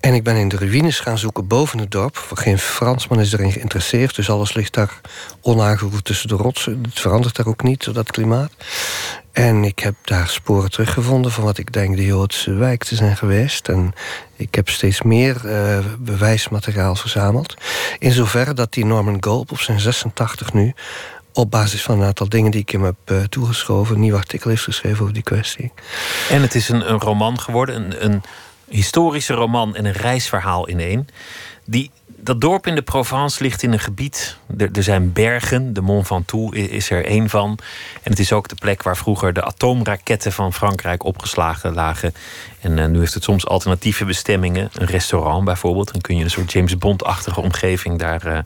En 0.00 0.14
ik 0.14 0.22
ben 0.22 0.36
in 0.36 0.48
de 0.48 0.56
ruïnes 0.56 1.00
gaan 1.00 1.18
zoeken 1.18 1.46
boven 1.46 1.78
het 1.78 1.90
dorp. 1.90 2.30
Geen 2.34 2.58
Fransman 2.58 3.20
is 3.20 3.32
erin 3.32 3.52
geïnteresseerd, 3.52 4.14
dus 4.16 4.30
alles 4.30 4.54
ligt 4.54 4.74
daar 4.74 5.00
onaangeroerd 5.40 6.04
tussen 6.04 6.28
de 6.28 6.34
rotsen. 6.34 6.82
Het 6.82 7.00
verandert 7.00 7.36
daar 7.36 7.46
ook 7.46 7.62
niet, 7.62 7.94
dat 7.94 8.10
klimaat. 8.10 8.52
En 9.32 9.64
ik 9.64 9.78
heb 9.78 9.94
daar 10.04 10.28
sporen 10.28 10.70
teruggevonden 10.70 11.32
van 11.32 11.44
wat 11.44 11.58
ik 11.58 11.72
denk 11.72 11.96
de 11.96 12.04
Joodse 12.04 12.52
wijk 12.52 12.84
te 12.84 12.94
zijn 12.94 13.16
geweest. 13.16 13.68
En 13.68 13.92
ik 14.36 14.54
heb 14.54 14.68
steeds 14.68 15.02
meer 15.02 15.40
uh, 15.44 15.78
bewijsmateriaal 15.98 16.94
verzameld. 16.94 17.54
In 17.98 18.12
zoverre 18.12 18.54
dat 18.54 18.72
die 18.72 18.84
Norman 18.84 19.16
Golb 19.20 19.52
op 19.52 19.60
zijn 19.60 19.80
86 19.80 20.52
nu 20.52 20.74
op 21.32 21.50
basis 21.50 21.82
van 21.82 22.00
een 22.00 22.06
aantal 22.06 22.28
dingen 22.28 22.50
die 22.50 22.60
ik 22.60 22.70
hem 22.70 22.84
heb 22.84 22.96
uh, 23.06 23.22
toegeschoven... 23.22 23.94
een 23.94 24.00
nieuw 24.00 24.16
artikel 24.16 24.50
heeft 24.50 24.62
geschreven 24.62 25.00
over 25.00 25.14
die 25.14 25.22
kwestie. 25.22 25.72
En 26.30 26.42
het 26.42 26.54
is 26.54 26.68
een, 26.68 26.90
een 26.90 27.00
roman 27.00 27.40
geworden, 27.40 27.74
een, 27.74 28.04
een 28.04 28.22
historische 28.70 29.34
roman 29.34 29.76
en 29.76 29.84
een 29.84 29.92
reisverhaal 29.92 30.66
in 30.66 30.80
één. 30.80 31.08
Die, 31.64 31.90
dat 32.06 32.40
dorp 32.40 32.66
in 32.66 32.74
de 32.74 32.82
Provence 32.82 33.42
ligt 33.42 33.62
in 33.62 33.72
een 33.72 33.80
gebied. 33.80 34.36
Er, 34.58 34.68
er, 34.72 34.82
zijn 34.82 35.12
bergen, 35.12 35.72
de 35.72 35.80
Mont 35.80 36.06
Ventoux 36.06 36.56
is 36.56 36.90
er 36.90 37.04
één 37.04 37.28
van. 37.28 37.58
En 38.02 38.10
het 38.10 38.18
is 38.18 38.32
ook 38.32 38.48
de 38.48 38.54
plek 38.54 38.82
waar 38.82 38.96
vroeger 38.96 39.32
de 39.32 39.44
atoomraketten 39.44 40.32
van 40.32 40.52
Frankrijk 40.52 41.04
opgeslagen 41.04 41.74
lagen. 41.74 42.14
En 42.60 42.76
uh, 42.76 42.86
nu 42.86 42.98
heeft 42.98 43.14
het 43.14 43.24
soms 43.24 43.46
alternatieve 43.46 44.04
bestemmingen. 44.04 44.70
Een 44.72 44.86
restaurant 44.86 45.44
bijvoorbeeld. 45.44 45.92
Dan 45.92 46.00
kun 46.00 46.16
je 46.16 46.24
een 46.24 46.30
soort 46.30 46.52
James 46.52 46.78
Bond-achtige 46.78 47.40
omgeving 47.40 47.98
daar 47.98 48.26
uh, 48.26 48.38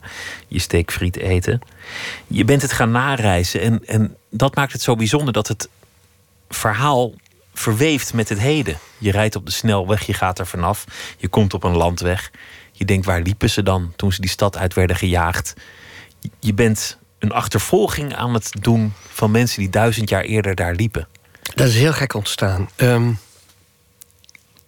je 0.47 0.59
steekfriet 0.59 1.17
eten. 1.17 1.61
Je 2.27 2.45
bent 2.45 2.61
het 2.61 2.71
gaan 2.71 2.91
nareizen. 2.91 3.61
En, 3.61 3.85
en 3.85 4.15
dat 4.29 4.55
maakt 4.55 4.73
het 4.73 4.81
zo 4.81 4.95
bijzonder 4.95 5.33
dat 5.33 5.47
het 5.47 5.69
verhaal 6.49 7.13
verweeft 7.59 8.13
met 8.13 8.29
het 8.29 8.39
heden. 8.39 8.77
Je 8.97 9.11
rijdt 9.11 9.35
op 9.35 9.45
de 9.45 9.51
snelweg, 9.51 10.05
je 10.05 10.13
gaat 10.13 10.39
er 10.39 10.47
vanaf, 10.47 10.85
je 11.17 11.27
komt 11.27 11.53
op 11.53 11.63
een 11.63 11.77
landweg. 11.77 12.31
Je 12.71 12.85
denkt, 12.85 13.05
waar 13.05 13.21
liepen 13.21 13.49
ze 13.49 13.63
dan 13.63 13.93
toen 13.95 14.11
ze 14.11 14.21
die 14.21 14.29
stad 14.29 14.57
uit 14.57 14.73
werden 14.73 14.95
gejaagd? 14.95 15.53
Je 16.39 16.53
bent 16.53 16.97
een 17.19 17.31
achtervolging 17.31 18.15
aan 18.15 18.33
het 18.33 18.51
doen 18.59 18.93
van 19.07 19.31
mensen 19.31 19.59
die 19.59 19.69
duizend 19.69 20.09
jaar 20.09 20.23
eerder 20.23 20.55
daar 20.55 20.75
liepen. 20.75 21.07
Dat 21.55 21.67
is 21.67 21.75
heel 21.75 21.93
gek 21.93 22.13
ontstaan. 22.13 22.69
Um, 22.77 23.19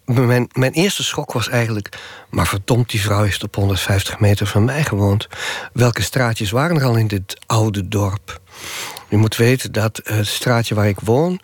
mijn, 0.04 0.48
mijn 0.52 0.72
eerste 0.72 1.04
schok 1.04 1.32
was 1.32 1.48
eigenlijk... 1.48 1.98
maar 2.30 2.46
verdomd, 2.46 2.90
die 2.90 3.00
vrouw 3.00 3.22
heeft 3.22 3.42
op 3.42 3.54
150 3.54 4.20
meter 4.20 4.46
van 4.46 4.64
mij 4.64 4.84
gewoond. 4.84 5.26
Welke 5.72 6.02
straatjes 6.02 6.50
waren 6.50 6.76
er 6.76 6.84
al 6.84 6.96
in 6.96 7.06
dit 7.06 7.38
oude 7.46 7.88
dorp? 7.88 8.40
Je 9.08 9.16
moet 9.16 9.36
weten 9.36 9.72
dat 9.72 10.00
het 10.04 10.26
straatje 10.26 10.74
waar 10.74 10.88
ik 10.88 11.00
woon 11.00 11.40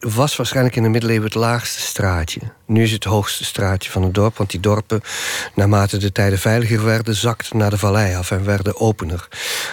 was 0.00 0.36
waarschijnlijk 0.36 0.76
in 0.76 0.82
de 0.82 0.88
middeleeuwen 0.88 1.24
het 1.24 1.34
laagste 1.34 1.80
straatje. 1.80 2.40
Nu 2.66 2.82
is 2.82 2.92
het 2.92 3.04
het 3.04 3.12
hoogste 3.12 3.44
straatje 3.44 3.90
van 3.90 4.02
het 4.02 4.14
dorp, 4.14 4.36
want 4.36 4.50
die 4.50 4.60
dorpen, 4.60 5.00
naarmate 5.54 5.96
de 5.98 6.12
tijden 6.12 6.38
veiliger 6.38 6.84
werden, 6.84 7.14
zakten 7.14 7.56
naar 7.56 7.70
de 7.70 7.78
vallei 7.78 8.14
af 8.14 8.30
en 8.30 8.44
werden 8.44 8.80
opener. 8.80 9.28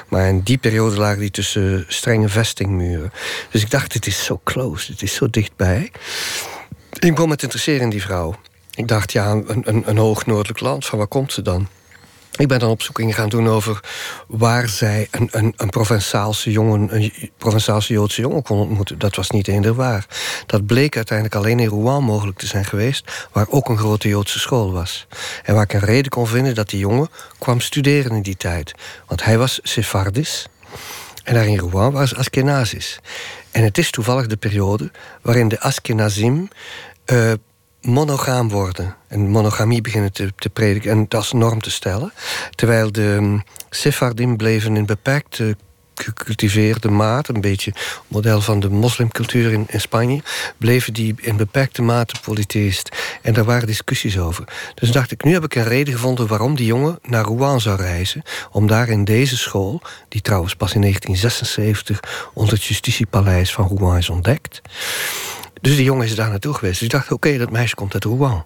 Maar 0.07 0.27
in 0.27 0.41
die 0.41 0.57
periode 0.57 0.97
lagen 0.97 1.19
die 1.19 1.31
tussen 1.31 1.85
strenge 1.87 2.29
vestingmuren. 2.29 3.11
Dus 3.51 3.61
ik 3.61 3.69
dacht, 3.69 3.93
dit 3.93 4.07
is 4.07 4.23
zo 4.23 4.41
close, 4.43 4.91
dit 4.91 5.01
is 5.01 5.13
zo 5.13 5.29
dichtbij. 5.29 5.91
Ik 6.99 7.13
begon 7.13 7.29
me 7.29 7.35
te 7.35 7.43
interesseren 7.43 7.81
in 7.81 7.89
die 7.89 8.01
vrouw. 8.01 8.35
Ik 8.73 8.87
dacht, 8.87 9.11
ja, 9.11 9.31
een, 9.31 9.61
een, 9.63 9.83
een 9.85 9.97
hoog 9.97 10.25
noordelijk 10.25 10.59
land, 10.59 10.85
van 10.85 10.97
waar 10.97 11.07
komt 11.07 11.33
ze 11.33 11.41
dan? 11.41 11.67
Ik 12.37 12.47
ben 12.47 12.59
dan 12.59 12.69
opzoekingen 12.69 13.13
gaan 13.13 13.29
doen 13.29 13.47
over 13.47 13.79
waar 14.27 14.69
zij 14.69 15.07
een, 15.11 15.27
een, 15.31 15.53
een 15.57 15.69
Provençaalse 15.69 16.51
jongen, 16.51 16.95
een 16.95 17.31
Provençaalse 17.37 17.93
Joodse 17.93 18.21
jongen 18.21 18.43
kon 18.43 18.59
ontmoeten. 18.59 18.99
Dat 18.99 19.15
was 19.15 19.29
niet 19.29 19.47
eender 19.47 19.73
waar. 19.73 20.05
Dat 20.45 20.65
bleek 20.65 20.95
uiteindelijk 20.95 21.37
alleen 21.37 21.59
in 21.59 21.67
Rouen 21.67 22.03
mogelijk 22.03 22.37
te 22.37 22.45
zijn 22.45 22.65
geweest, 22.65 23.27
waar 23.31 23.45
ook 23.49 23.69
een 23.69 23.77
grote 23.77 24.07
Joodse 24.07 24.39
school 24.39 24.71
was. 24.71 25.07
En 25.43 25.53
waar 25.53 25.63
ik 25.63 25.73
een 25.73 25.79
reden 25.79 26.11
kon 26.11 26.27
vinden 26.27 26.55
dat 26.55 26.69
die 26.69 26.79
jongen 26.79 27.09
kwam 27.39 27.59
studeren 27.59 28.15
in 28.15 28.21
die 28.21 28.37
tijd. 28.37 28.73
Want 29.07 29.23
hij 29.23 29.37
was 29.37 29.59
Sephardisch 29.63 30.47
en 31.23 31.33
daar 31.33 31.47
in 31.47 31.59
Rouen 31.59 31.91
was 31.91 32.15
Askenazis. 32.15 32.99
En 33.51 33.63
het 33.63 33.77
is 33.77 33.91
toevallig 33.91 34.27
de 34.27 34.37
periode 34.37 34.91
waarin 35.21 35.47
de 35.47 35.59
Askenazim 35.59 36.47
uh, 37.11 37.31
monogaam 37.87 38.49
worden. 38.49 38.95
En 39.07 39.29
monogamie 39.29 39.81
beginnen 39.81 40.11
te, 40.11 40.33
te 40.35 40.49
prediken 40.49 40.91
en 40.91 40.99
dat 40.99 41.13
als 41.13 41.31
norm 41.31 41.61
te 41.61 41.71
stellen. 41.71 42.13
Terwijl 42.55 42.91
de 42.91 43.01
um, 43.01 43.43
Sephardim 43.69 44.37
bleven 44.37 44.75
in 44.75 44.85
beperkte 44.85 45.55
gecultiveerde 46.01 46.89
mate, 46.89 47.33
een 47.33 47.41
beetje 47.41 47.73
model 48.07 48.41
van 48.41 48.59
de 48.59 48.69
moslimcultuur 48.69 49.51
in, 49.51 49.65
in 49.69 49.81
Spanje, 49.81 50.21
bleven 50.57 50.93
die 50.93 51.15
in 51.17 51.37
beperkte 51.37 51.81
mate 51.81 52.15
polytheïst. 52.21 53.17
En 53.21 53.33
daar 53.33 53.43
waren 53.43 53.67
discussies 53.67 54.17
over. 54.17 54.43
Dus 54.75 54.91
dacht 54.91 55.11
ik, 55.11 55.23
nu 55.23 55.33
heb 55.33 55.43
ik 55.43 55.55
een 55.55 55.63
reden 55.63 55.93
gevonden 55.93 56.27
waarom 56.27 56.55
die 56.55 56.65
jongen 56.65 56.99
naar 57.03 57.23
Rouen 57.23 57.61
zou 57.61 57.77
reizen. 57.81 58.23
Om 58.51 58.67
daar 58.67 58.89
in 58.89 59.03
deze 59.03 59.37
school, 59.37 59.81
die 60.09 60.21
trouwens 60.21 60.55
pas 60.55 60.73
in 60.73 60.81
1976 60.81 62.29
onder 62.33 62.53
het 62.53 62.63
justitiepaleis 62.63 63.53
van 63.53 63.67
Rouen 63.67 63.97
is 63.97 64.09
ontdekt. 64.09 64.61
Dus 65.61 65.75
die 65.75 65.83
jongen 65.83 66.05
is 66.05 66.15
daar 66.15 66.29
naartoe 66.29 66.53
geweest. 66.53 66.73
Dus 66.73 66.87
ik 66.87 66.93
dacht, 66.93 67.11
oké, 67.11 67.37
dat 67.37 67.51
meisje 67.51 67.75
komt 67.75 67.93
uit 67.93 68.03
Rouen. 68.03 68.45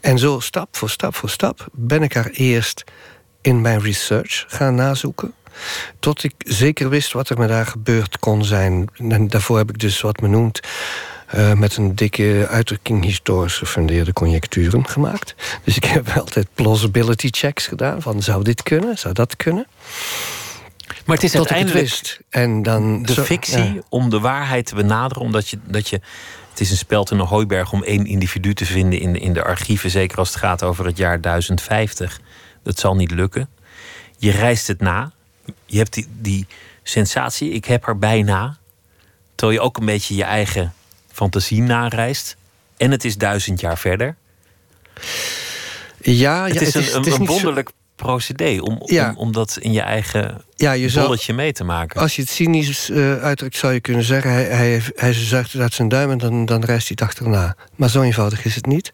En 0.00 0.18
zo 0.18 0.40
stap 0.40 0.76
voor 0.76 0.90
stap 0.90 1.14
voor 1.14 1.30
stap 1.30 1.66
ben 1.72 2.02
ik 2.02 2.12
haar 2.12 2.30
eerst 2.30 2.84
in 3.40 3.60
mijn 3.60 3.80
research 3.80 4.44
gaan 4.48 4.74
nazoeken. 4.74 5.34
Tot 5.98 6.24
ik 6.24 6.34
zeker 6.38 6.88
wist 6.88 7.12
wat 7.12 7.28
er 7.28 7.38
met 7.38 7.50
haar 7.50 7.66
gebeurd 7.66 8.18
kon 8.18 8.44
zijn. 8.44 8.88
En 8.96 9.28
daarvoor 9.28 9.56
heb 9.58 9.68
ik 9.68 9.78
dus 9.78 10.00
wat 10.00 10.20
men 10.20 10.30
noemt... 10.30 10.60
Uh, 11.34 11.52
met 11.52 11.76
een 11.76 11.94
dikke 11.94 12.46
uitdrukking 12.50 13.04
historisch 13.04 13.56
gefundeerde 13.56 14.12
conjecturen 14.12 14.88
gemaakt. 14.88 15.34
Dus 15.64 15.76
ik 15.76 15.84
heb 15.84 16.08
altijd 16.16 16.46
plausibility 16.54 17.28
checks 17.30 17.66
gedaan. 17.66 18.02
Van 18.02 18.22
zou 18.22 18.44
dit 18.44 18.62
kunnen, 18.62 18.98
zou 18.98 19.14
dat 19.14 19.36
kunnen? 19.36 19.66
Maar 21.04 21.16
het 21.16 21.24
is 21.24 21.30
Tot 21.30 21.38
uiteindelijk 21.38 21.88
het. 21.88 22.20
En 22.28 22.62
dan, 22.62 23.02
de 23.02 23.12
zo- 23.12 23.22
fictie 23.22 23.74
ja. 23.74 23.80
om 23.88 24.10
de 24.10 24.20
waarheid 24.20 24.66
te 24.66 24.74
benaderen. 24.74 25.22
Omdat 25.22 25.48
je, 25.48 25.58
dat 25.64 25.88
je, 25.88 26.00
het 26.60 26.68
is 26.68 26.74
een 26.74 26.84
speld 26.84 27.10
in 27.10 27.18
een 27.18 27.26
hooiberg 27.26 27.72
om 27.72 27.82
één 27.82 28.06
individu 28.06 28.54
te 28.54 28.66
vinden 28.66 29.00
in, 29.00 29.16
in 29.20 29.32
de 29.32 29.42
archieven. 29.42 29.90
Zeker 29.90 30.18
als 30.18 30.28
het 30.28 30.38
gaat 30.38 30.62
over 30.62 30.84
het 30.86 30.96
jaar 30.96 31.20
1050. 31.20 32.20
Dat 32.62 32.78
zal 32.78 32.96
niet 32.96 33.10
lukken. 33.10 33.48
Je 34.18 34.30
reist 34.30 34.66
het 34.66 34.80
na. 34.80 35.12
Je 35.66 35.78
hebt 35.78 35.92
die, 35.92 36.06
die 36.18 36.46
sensatie, 36.82 37.50
ik 37.50 37.64
heb 37.64 37.86
er 37.86 37.98
bijna. 37.98 38.58
Terwijl 39.34 39.58
je 39.58 39.64
ook 39.64 39.76
een 39.76 39.84
beetje 39.86 40.14
je 40.14 40.24
eigen 40.24 40.74
fantasie 41.12 41.62
nareist. 41.62 42.36
En 42.76 42.90
het 42.90 43.04
is 43.04 43.16
duizend 43.16 43.60
jaar 43.60 43.78
verder. 43.78 44.16
Ja, 46.00 46.46
ja, 46.46 46.52
het 46.52 46.60
is 46.60 46.74
een, 46.74 46.82
het 46.82 46.94
een, 46.94 47.04
is 47.04 47.12
een 47.12 47.20
niet 47.20 47.28
zo- 47.28 47.34
wonderlijk 47.34 47.70
procedé 48.02 48.60
om, 48.60 48.82
Ja. 48.84 49.08
om, 49.08 49.16
om 49.16 49.32
dat 49.32 49.58
in 49.60 49.72
je 49.72 49.80
eigen 49.80 50.40
Ja, 50.56 50.72
je 50.72 50.88
zou, 50.88 51.04
bolletje 51.06 51.32
mee 51.34 51.52
te 51.52 51.64
maken. 51.64 52.00
als 52.00 52.16
je 52.16 52.22
het 52.22 52.30
cynisch 52.30 52.90
eh, 52.90 53.16
uitdrukt, 53.22 53.56
zou 53.56 53.72
je 53.72 53.80
kunnen 53.80 54.04
zeggen... 54.04 54.30
hij, 54.32 54.44
hij, 54.44 54.82
hij 54.94 55.12
zuigt 55.12 55.52
het 55.52 55.62
uit 55.62 55.74
zijn 55.74 55.88
duim 55.88 56.10
en 56.10 56.18
dan, 56.18 56.44
dan 56.44 56.64
reist 56.64 56.88
hij 56.88 56.96
het 57.00 57.08
achterna. 57.08 57.56
Maar 57.76 57.88
zo 57.90 58.02
eenvoudig 58.02 58.44
is 58.44 58.54
het 58.54 58.66
niet. 58.66 58.90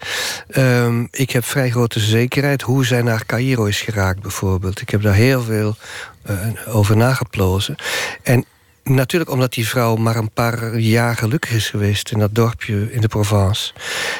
Ehm, 0.50 1.04
ik 1.10 1.30
heb 1.30 1.44
vrij 1.44 1.70
grote 1.70 2.00
zekerheid 2.00 2.62
hoe 2.62 2.84
zij 2.86 3.02
naar 3.02 3.26
Cairo 3.26 3.64
is 3.64 3.80
geraakt, 3.80 4.20
bijvoorbeeld. 4.20 4.80
Ik 4.80 4.90
heb 4.90 5.02
daar 5.02 5.14
heel 5.14 5.42
veel 5.42 5.76
eh, 6.22 6.36
over 6.66 6.96
nageplozen. 6.96 7.74
En 8.22 8.44
natuurlijk 8.88 9.30
omdat 9.30 9.52
die 9.52 9.68
vrouw 9.68 9.96
maar 9.96 10.16
een 10.16 10.30
paar 10.30 10.78
jaar 10.78 11.16
gelukkig 11.16 11.50
is 11.50 11.70
geweest... 11.70 12.10
in 12.10 12.18
dat 12.18 12.34
dorpje 12.34 12.92
in 12.92 13.00
de 13.00 13.08
Provence. 13.08 13.72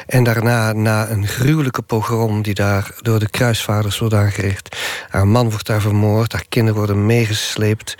En 0.06 0.24
daarna, 0.24 0.72
na 0.72 1.08
een 1.08 1.26
gruwelijke 1.26 1.82
pogrom... 1.82 2.42
die 2.42 2.54
daar 2.54 2.90
door 3.00 3.18
de 3.18 3.30
kruisvaarders 3.30 3.98
wordt 3.98 4.14
aangericht... 4.14 4.76
haar 5.08 5.26
man 5.26 5.50
wordt 5.50 5.66
daar 5.66 5.80
vermoord, 5.80 6.32
haar 6.32 6.44
kinderen 6.48 6.78
worden 6.78 7.06
meegesleept... 7.06 7.94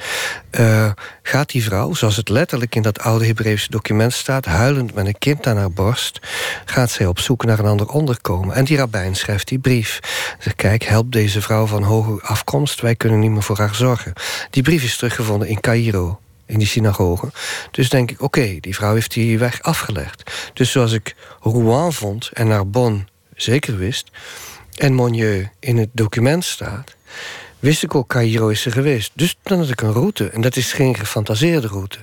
eh, 0.51 0.91
gaat 1.23 1.51
die 1.51 1.65
vrouw, 1.65 1.95
zoals 1.95 2.17
het 2.17 2.29
letterlijk 2.29 2.75
in 2.75 2.83
dat 2.83 3.01
oude 3.01 3.27
Hebreeuwse 3.27 3.71
document 3.71 4.13
staat... 4.13 4.45
huilend 4.45 4.95
met 4.95 5.07
een 5.07 5.19
kind 5.19 5.47
aan 5.47 5.57
haar 5.57 5.73
borst... 5.73 6.21
gaat 6.65 6.91
zij 6.91 7.07
op 7.07 7.19
zoek 7.19 7.45
naar 7.45 7.59
een 7.59 7.67
ander 7.67 7.89
onderkomen. 7.89 8.55
En 8.55 8.65
die 8.65 8.77
rabbijn 8.77 9.17
schrijft 9.17 9.49
die 9.49 9.59
brief. 9.59 10.01
Zegt, 10.39 10.57
kijk, 10.57 10.83
help 10.83 11.13
deze 11.13 11.43
vrouw 11.43 11.67
van 11.67 11.83
hoge 11.83 12.23
afkomst... 12.23 12.81
wij 12.81 12.95
kunnen 12.95 13.19
niet 13.19 13.31
meer 13.31 13.43
voor 13.43 13.59
haar 13.59 13.75
zorgen. 13.75 14.13
Die 14.51 14.63
brief 14.63 14.83
is 14.83 14.97
teruggevonden 14.97 15.49
in 15.49 15.61
Cairo 15.61 16.19
in 16.47 16.59
die 16.59 16.69
synagoge. 16.69 17.31
Dus 17.71 17.89
denk 17.89 18.11
ik, 18.11 18.23
oké, 18.23 18.57
die 18.61 18.75
vrouw 18.75 18.95
heeft 18.95 19.13
die 19.13 19.39
weg 19.39 19.63
afgelegd. 19.63 20.31
Dus 20.53 20.71
zoals 20.71 20.93
ik 20.93 21.15
Rouen 21.41 21.93
vond 21.93 22.31
en 22.33 22.47
Narbonne 22.47 23.05
zeker 23.35 23.77
wist... 23.77 24.11
en 24.75 24.95
Monnieu 24.95 25.49
in 25.61 25.77
het 25.77 25.91
document 25.93 26.45
staat... 26.45 26.97
wist 27.59 27.83
ik 27.83 27.95
ook, 27.95 28.09
Cairo 28.09 28.49
is 28.49 28.67
er 28.67 28.73
geweest. 28.73 29.11
Dus 29.15 29.37
dan 29.43 29.59
had 29.59 29.69
ik 29.69 29.81
een 29.81 29.93
route. 29.93 30.29
En 30.29 30.41
dat 30.41 30.57
is 30.57 30.73
geen 30.73 30.95
gefantaseerde 30.95 31.67
route. 31.67 31.99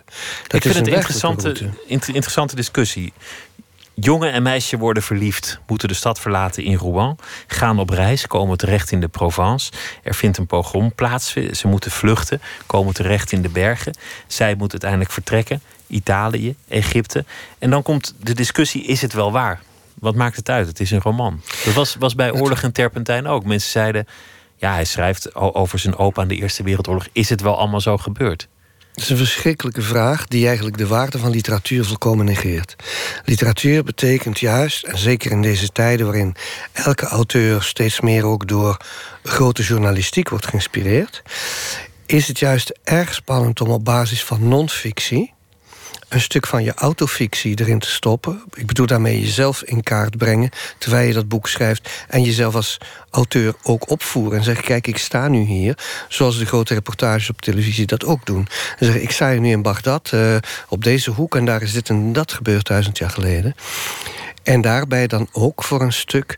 Dat 0.47 0.53
ik 0.53 0.65
is 0.65 0.71
vind 0.71 0.75
het 0.75 0.87
een 0.87 0.93
werkelijke 0.93 1.27
interessante, 1.27 1.71
route. 1.87 2.11
interessante 2.11 2.55
discussie. 2.55 3.13
Jongen 3.95 4.31
en 4.31 4.43
meisje 4.43 4.77
worden 4.77 5.03
verliefd, 5.03 5.59
moeten 5.67 5.87
de 5.87 5.93
stad 5.93 6.19
verlaten 6.19 6.63
in 6.63 6.75
Rouen, 6.75 7.15
gaan 7.47 7.79
op 7.79 7.89
reis, 7.89 8.27
komen 8.27 8.57
terecht 8.57 8.91
in 8.91 8.99
de 8.99 9.07
Provence. 9.07 9.71
Er 10.03 10.15
vindt 10.15 10.37
een 10.37 10.45
pogrom 10.45 10.93
plaats, 10.95 11.33
ze 11.51 11.67
moeten 11.67 11.91
vluchten, 11.91 12.41
komen 12.65 12.93
terecht 12.93 13.31
in 13.31 13.41
de 13.41 13.49
bergen. 13.49 13.97
Zij 14.27 14.55
moet 14.55 14.71
uiteindelijk 14.71 15.11
vertrekken, 15.11 15.61
Italië, 15.87 16.55
Egypte. 16.67 17.25
En 17.59 17.69
dan 17.69 17.83
komt 17.83 18.15
de 18.19 18.33
discussie: 18.33 18.83
is 18.83 19.01
het 19.01 19.13
wel 19.13 19.31
waar? 19.31 19.61
Wat 19.99 20.15
maakt 20.15 20.35
het 20.35 20.49
uit? 20.49 20.67
Het 20.67 20.79
is 20.79 20.91
een 20.91 21.01
roman. 21.01 21.41
Dat 21.65 21.73
was, 21.73 21.95
was 21.99 22.15
bij 22.15 22.31
Oorlog 22.31 22.63
en 22.63 22.71
Terpentijn 22.71 23.27
ook. 23.27 23.45
Mensen 23.45 23.71
zeiden: 23.71 24.07
ja, 24.55 24.73
hij 24.73 24.85
schrijft 24.85 25.35
over 25.35 25.79
zijn 25.79 25.97
opa 25.97 26.21
aan 26.21 26.27
de 26.27 26.35
Eerste 26.35 26.63
Wereldoorlog. 26.63 27.07
Is 27.11 27.29
het 27.29 27.41
wel 27.41 27.57
allemaal 27.57 27.81
zo 27.81 27.97
gebeurd? 27.97 28.47
Het 28.93 29.03
is 29.03 29.09
een 29.09 29.17
verschrikkelijke 29.17 29.81
vraag 29.81 30.27
die 30.27 30.47
eigenlijk 30.47 30.77
de 30.77 30.87
waarde 30.87 31.19
van 31.19 31.29
literatuur 31.29 31.85
volkomen 31.85 32.25
negeert. 32.25 32.75
Literatuur 33.25 33.83
betekent 33.83 34.39
juist, 34.39 34.83
en 34.83 34.97
zeker 34.97 35.31
in 35.31 35.41
deze 35.41 35.69
tijden 35.69 36.05
waarin 36.05 36.35
elke 36.71 37.05
auteur 37.05 37.63
steeds 37.63 37.99
meer 38.01 38.25
ook 38.25 38.47
door 38.47 38.77
grote 39.23 39.63
journalistiek 39.63 40.29
wordt 40.29 40.47
geïnspireerd, 40.47 41.21
is 42.05 42.27
het 42.27 42.39
juist 42.39 42.79
erg 42.83 43.13
spannend 43.13 43.61
om 43.61 43.69
op 43.69 43.85
basis 43.85 44.23
van 44.23 44.47
non-fictie 44.47 45.33
een 46.13 46.21
stuk 46.21 46.47
van 46.47 46.63
je 46.63 46.73
autofictie 46.73 47.59
erin 47.59 47.79
te 47.79 47.89
stoppen. 47.89 48.43
Ik 48.53 48.65
bedoel 48.65 48.85
daarmee 48.85 49.19
jezelf 49.19 49.63
in 49.63 49.83
kaart 49.83 50.17
brengen 50.17 50.49
terwijl 50.77 51.07
je 51.07 51.13
dat 51.13 51.27
boek 51.27 51.47
schrijft. 51.47 51.89
En 52.07 52.23
jezelf 52.23 52.55
als 52.55 52.77
auteur 53.09 53.53
ook 53.63 53.89
opvoeren. 53.89 54.37
En 54.37 54.43
zeggen: 54.43 54.63
Kijk, 54.63 54.87
ik 54.87 54.97
sta 54.97 55.27
nu 55.27 55.39
hier. 55.39 55.77
Zoals 56.07 56.37
de 56.37 56.45
grote 56.45 56.73
reportages 56.73 57.29
op 57.29 57.41
televisie 57.41 57.85
dat 57.85 58.05
ook 58.05 58.25
doen. 58.25 58.47
En 58.79 58.85
zeggen: 58.85 59.03
Ik 59.03 59.11
sta 59.11 59.31
hier 59.31 59.39
nu 59.39 59.51
in 59.51 59.61
Bagdad, 59.61 60.09
eh, 60.13 60.35
op 60.67 60.83
deze 60.83 61.11
hoek. 61.11 61.35
En 61.35 61.45
daar 61.45 61.61
is 61.61 61.73
dit 61.73 61.89
en 61.89 62.13
dat 62.13 62.33
gebeurd 62.33 62.67
duizend 62.67 62.97
jaar 62.97 63.09
geleden. 63.09 63.55
En 64.43 64.61
daarbij 64.61 65.07
dan 65.07 65.27
ook 65.31 65.63
voor 65.63 65.81
een 65.81 65.93
stuk 65.93 66.35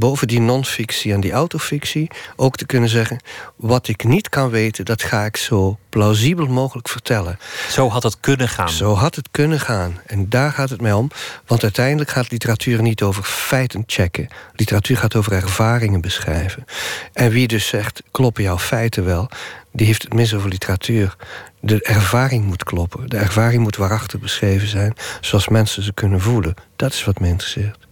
boven 0.00 0.28
die 0.28 0.40
non-fictie 0.40 1.12
en 1.12 1.20
die 1.20 1.32
autofictie 1.32 2.10
ook 2.36 2.56
te 2.56 2.66
kunnen 2.66 2.88
zeggen: 2.88 3.20
wat 3.56 3.88
ik 3.88 4.04
niet 4.04 4.28
kan 4.28 4.50
weten, 4.50 4.84
dat 4.84 5.02
ga 5.02 5.24
ik 5.24 5.36
zo 5.36 5.78
plausibel 5.88 6.46
mogelijk 6.46 6.88
vertellen. 6.88 7.38
Zo 7.70 7.88
had 7.88 8.02
het 8.02 8.20
kunnen 8.20 8.48
gaan. 8.48 8.70
Zo 8.70 8.94
had 8.94 9.14
het 9.14 9.28
kunnen 9.30 9.60
gaan. 9.60 10.00
En 10.06 10.28
daar 10.28 10.52
gaat 10.52 10.70
het 10.70 10.80
mij 10.80 10.92
om. 10.92 11.10
Want 11.46 11.62
uiteindelijk 11.62 12.10
gaat 12.10 12.30
literatuur 12.30 12.82
niet 12.82 13.02
over 13.02 13.22
feiten 13.22 13.84
checken. 13.86 14.28
Literatuur 14.54 14.96
gaat 14.96 15.14
over 15.14 15.32
ervaringen 15.32 16.00
beschrijven. 16.00 16.64
En 17.12 17.30
wie 17.30 17.48
dus 17.48 17.66
zegt, 17.66 18.02
kloppen 18.10 18.42
jouw 18.42 18.58
feiten 18.58 19.04
wel... 19.04 19.28
die 19.72 19.86
heeft 19.86 20.02
het 20.02 20.14
mis 20.14 20.34
over 20.34 20.48
literatuur. 20.48 21.16
De 21.60 21.82
ervaring 21.82 22.44
moet 22.44 22.64
kloppen. 22.64 23.08
De 23.08 23.16
ervaring 23.16 23.62
moet 23.62 23.76
waarachtig 23.76 24.20
beschreven 24.20 24.68
zijn... 24.68 24.94
zoals 25.20 25.48
mensen 25.48 25.82
ze 25.82 25.92
kunnen 25.94 26.20
voelen. 26.20 26.54
Dat 26.76 26.92
is 26.92 27.04
wat 27.04 27.20
me 27.20 27.28
interesseert. 27.28 27.88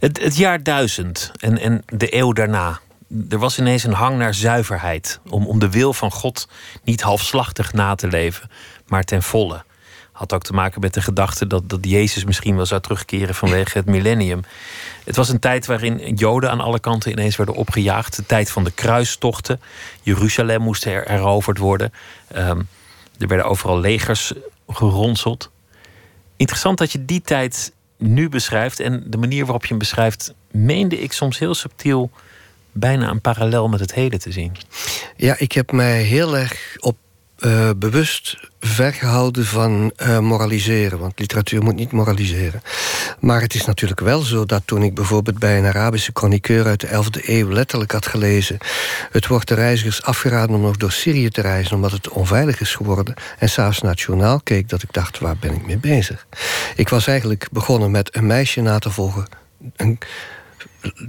Het, 0.00 0.36
jaar 0.36 0.62
duizend 0.62 1.32
en, 1.36 1.58
en 1.58 1.82
de 1.86 2.16
eeuw 2.16 2.32
daarna. 2.32 2.80
Er 3.28 3.38
was 3.38 3.58
ineens 3.58 3.84
een 3.84 3.92
hang 3.92 4.18
naar 4.18 4.34
zuiverheid. 4.34 5.20
Om, 5.28 5.46
om 5.46 5.58
de 5.58 5.70
wil 5.70 5.92
van 5.92 6.10
God 6.10 6.48
niet 6.84 7.00
halfslachtig 7.02 7.72
na 7.72 7.94
te 7.94 8.08
leven, 8.08 8.50
maar 8.86 9.04
ten 9.04 9.22
volle. 9.22 9.64
Had 10.12 10.32
ook 10.32 10.42
te 10.42 10.52
maken 10.52 10.80
met 10.80 10.94
de 10.94 11.00
gedachte 11.02 11.46
dat, 11.46 11.68
dat 11.68 11.78
Jezus 11.82 12.24
misschien 12.24 12.56
wel 12.56 12.66
zou 12.66 12.80
terugkeren 12.80 13.34
vanwege 13.34 13.78
het 13.78 13.86
millennium. 13.86 14.40
Het 15.04 15.16
was 15.16 15.28
een 15.28 15.38
tijd 15.38 15.66
waarin 15.66 16.14
Joden 16.14 16.50
aan 16.50 16.60
alle 16.60 16.80
kanten 16.80 17.10
ineens 17.10 17.36
werden 17.36 17.54
opgejaagd. 17.54 18.16
De 18.16 18.26
tijd 18.26 18.50
van 18.50 18.64
de 18.64 18.70
kruistochten. 18.70 19.60
Jeruzalem 20.02 20.62
moest 20.62 20.84
er 20.84 21.10
eroverd 21.10 21.58
worden. 21.58 21.92
Ehm, 22.28 22.60
er 23.18 23.28
werden 23.28 23.46
overal 23.46 23.80
legers 23.80 24.32
geronseld. 24.68 25.50
Interessant 26.36 26.78
dat 26.78 26.92
je 26.92 27.04
die 27.04 27.20
tijd 27.20 27.72
nu 27.96 28.28
beschrijft. 28.28 28.80
En 28.80 29.04
de 29.06 29.16
manier 29.16 29.44
waarop 29.44 29.62
je 29.62 29.68
hem 29.68 29.78
beschrijft, 29.78 30.34
meende 30.50 31.00
ik 31.00 31.12
soms 31.12 31.38
heel 31.38 31.54
subtiel 31.54 32.10
bijna 32.72 33.10
een 33.10 33.20
parallel 33.20 33.68
met 33.68 33.80
het 33.80 33.94
heden 33.94 34.20
te 34.20 34.32
zien. 34.32 34.52
Ja, 35.16 35.38
ik 35.38 35.52
heb 35.52 35.72
mij 35.72 36.02
heel 36.02 36.36
erg 36.36 36.76
op 36.80 36.96
eh, 37.36 37.70
bewust 37.76 38.36
vergehouden 38.60 39.46
van 39.46 39.92
eh, 39.96 40.18
moraliseren. 40.18 40.98
Want 40.98 41.18
literatuur 41.18 41.62
moet 41.62 41.74
niet 41.74 41.92
moraliseren. 41.92 42.62
Maar 43.20 43.40
het 43.40 43.54
is 43.54 43.64
natuurlijk 43.64 44.00
wel 44.00 44.20
zo 44.20 44.44
dat 44.44 44.62
toen 44.64 44.82
ik 44.82 44.94
bijvoorbeeld 44.94 45.38
bij 45.38 45.58
een 45.58 45.64
Arabische 45.64 46.10
chroniqueur 46.14 46.66
uit 46.66 46.80
de 46.80 46.86
11e 46.86 47.28
eeuw 47.28 47.50
letterlijk 47.50 47.92
had 47.92 48.06
gelezen. 48.06 48.58
Het 49.10 49.26
wordt 49.26 49.48
de 49.48 49.54
reizigers 49.54 50.02
afgeraden 50.02 50.56
om 50.56 50.62
nog 50.62 50.76
door 50.76 50.92
Syrië 50.92 51.28
te 51.28 51.40
reizen 51.40 51.76
omdat 51.76 51.92
het 51.92 52.08
onveilig 52.08 52.60
is 52.60 52.74
geworden. 52.74 53.14
En 53.38 53.48
s'avonds 53.48 54.04
journaal 54.04 54.40
keek 54.40 54.68
dat 54.68 54.82
ik 54.82 54.92
dacht, 54.92 55.18
waar 55.18 55.36
ben 55.36 55.54
ik 55.54 55.66
mee 55.66 55.78
bezig? 55.78 56.26
Ik 56.76 56.88
was 56.88 57.06
eigenlijk 57.06 57.48
begonnen 57.52 57.90
met 57.90 58.16
een 58.16 58.26
meisje 58.26 58.60
na 58.60 58.78
te 58.78 58.90
volgen 58.90 59.44
een 59.76 59.98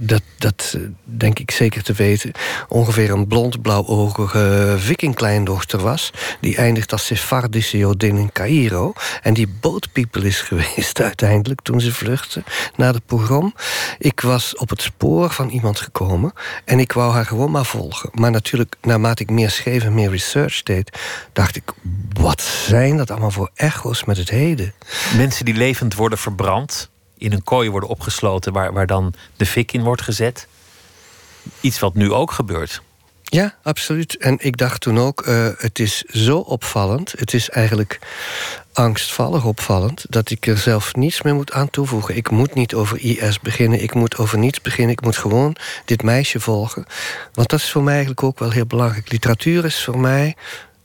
dat, 0.00 0.22
dat 0.38 0.74
eh, 0.76 0.80
denk 1.04 1.38
ik 1.38 1.50
zeker 1.50 1.82
te 1.82 1.92
weten, 1.92 2.32
ongeveer 2.68 3.10
een 3.10 3.26
blond 3.26 3.62
blauwogige 3.62 4.74
vikingkleindochter 4.78 5.80
was. 5.80 6.12
Die 6.40 6.56
eindigt 6.56 6.92
als 6.92 7.06
Sephardische 7.06 7.78
Jodin 7.78 8.16
in 8.16 8.32
Cairo. 8.32 8.92
En 9.22 9.34
die 9.34 9.48
bootpiepel 9.60 10.22
is 10.22 10.40
geweest 10.50 11.00
uiteindelijk 11.00 11.60
toen 11.60 11.80
ze 11.80 11.92
vluchtte 11.94 12.42
naar 12.76 12.92
de 12.92 13.02
pogrom. 13.06 13.54
Ik 13.98 14.20
was 14.20 14.56
op 14.56 14.68
het 14.68 14.82
spoor 14.82 15.30
van 15.30 15.48
iemand 15.48 15.80
gekomen 15.80 16.32
en 16.64 16.78
ik 16.78 16.92
wou 16.92 17.12
haar 17.12 17.26
gewoon 17.26 17.50
maar 17.50 17.66
volgen. 17.66 18.10
Maar 18.12 18.30
natuurlijk, 18.30 18.76
naarmate 18.80 19.22
ik 19.22 19.30
meer 19.30 19.50
schreef 19.50 19.84
en 19.84 19.94
meer 19.94 20.10
research 20.10 20.62
deed, 20.62 20.98
dacht 21.32 21.56
ik: 21.56 21.72
wat 22.12 22.42
zijn 22.42 22.96
dat 22.96 23.10
allemaal 23.10 23.30
voor 23.30 23.50
echo's 23.54 24.04
met 24.04 24.16
het 24.16 24.30
heden? 24.30 24.74
Mensen 25.16 25.44
die 25.44 25.54
levend 25.54 25.94
worden 25.94 26.18
verbrand 26.18 26.90
in 27.18 27.32
een 27.32 27.44
kooi 27.44 27.70
worden 27.70 27.88
opgesloten 27.88 28.52
waar, 28.52 28.72
waar 28.72 28.86
dan 28.86 29.14
de 29.36 29.46
fik 29.46 29.72
in 29.72 29.82
wordt 29.82 30.02
gezet. 30.02 30.46
Iets 31.60 31.78
wat 31.78 31.94
nu 31.94 32.12
ook 32.12 32.30
gebeurt. 32.30 32.82
Ja, 33.22 33.54
absoluut. 33.62 34.16
En 34.16 34.36
ik 34.40 34.56
dacht 34.56 34.80
toen 34.80 34.98
ook, 34.98 35.26
uh, 35.26 35.48
het 35.56 35.78
is 35.78 36.02
zo 36.02 36.38
opvallend. 36.38 37.12
Het 37.16 37.34
is 37.34 37.50
eigenlijk 37.50 37.98
angstvallig 38.72 39.44
opvallend... 39.44 40.04
dat 40.08 40.30
ik 40.30 40.46
er 40.46 40.58
zelf 40.58 40.94
niets 40.94 41.22
meer 41.22 41.34
moet 41.34 41.52
aan 41.52 41.70
toevoegen. 41.70 42.16
Ik 42.16 42.30
moet 42.30 42.54
niet 42.54 42.74
over 42.74 42.98
IS 43.00 43.40
beginnen, 43.40 43.82
ik 43.82 43.94
moet 43.94 44.16
over 44.16 44.38
niets 44.38 44.60
beginnen. 44.60 44.92
Ik 44.92 45.00
moet 45.00 45.16
gewoon 45.16 45.56
dit 45.84 46.02
meisje 46.02 46.40
volgen. 46.40 46.86
Want 47.32 47.48
dat 47.48 47.58
is 47.58 47.70
voor 47.70 47.82
mij 47.82 47.92
eigenlijk 47.92 48.22
ook 48.22 48.38
wel 48.38 48.50
heel 48.50 48.66
belangrijk. 48.66 49.10
Literatuur 49.10 49.64
is 49.64 49.84
voor 49.84 49.98
mij 49.98 50.36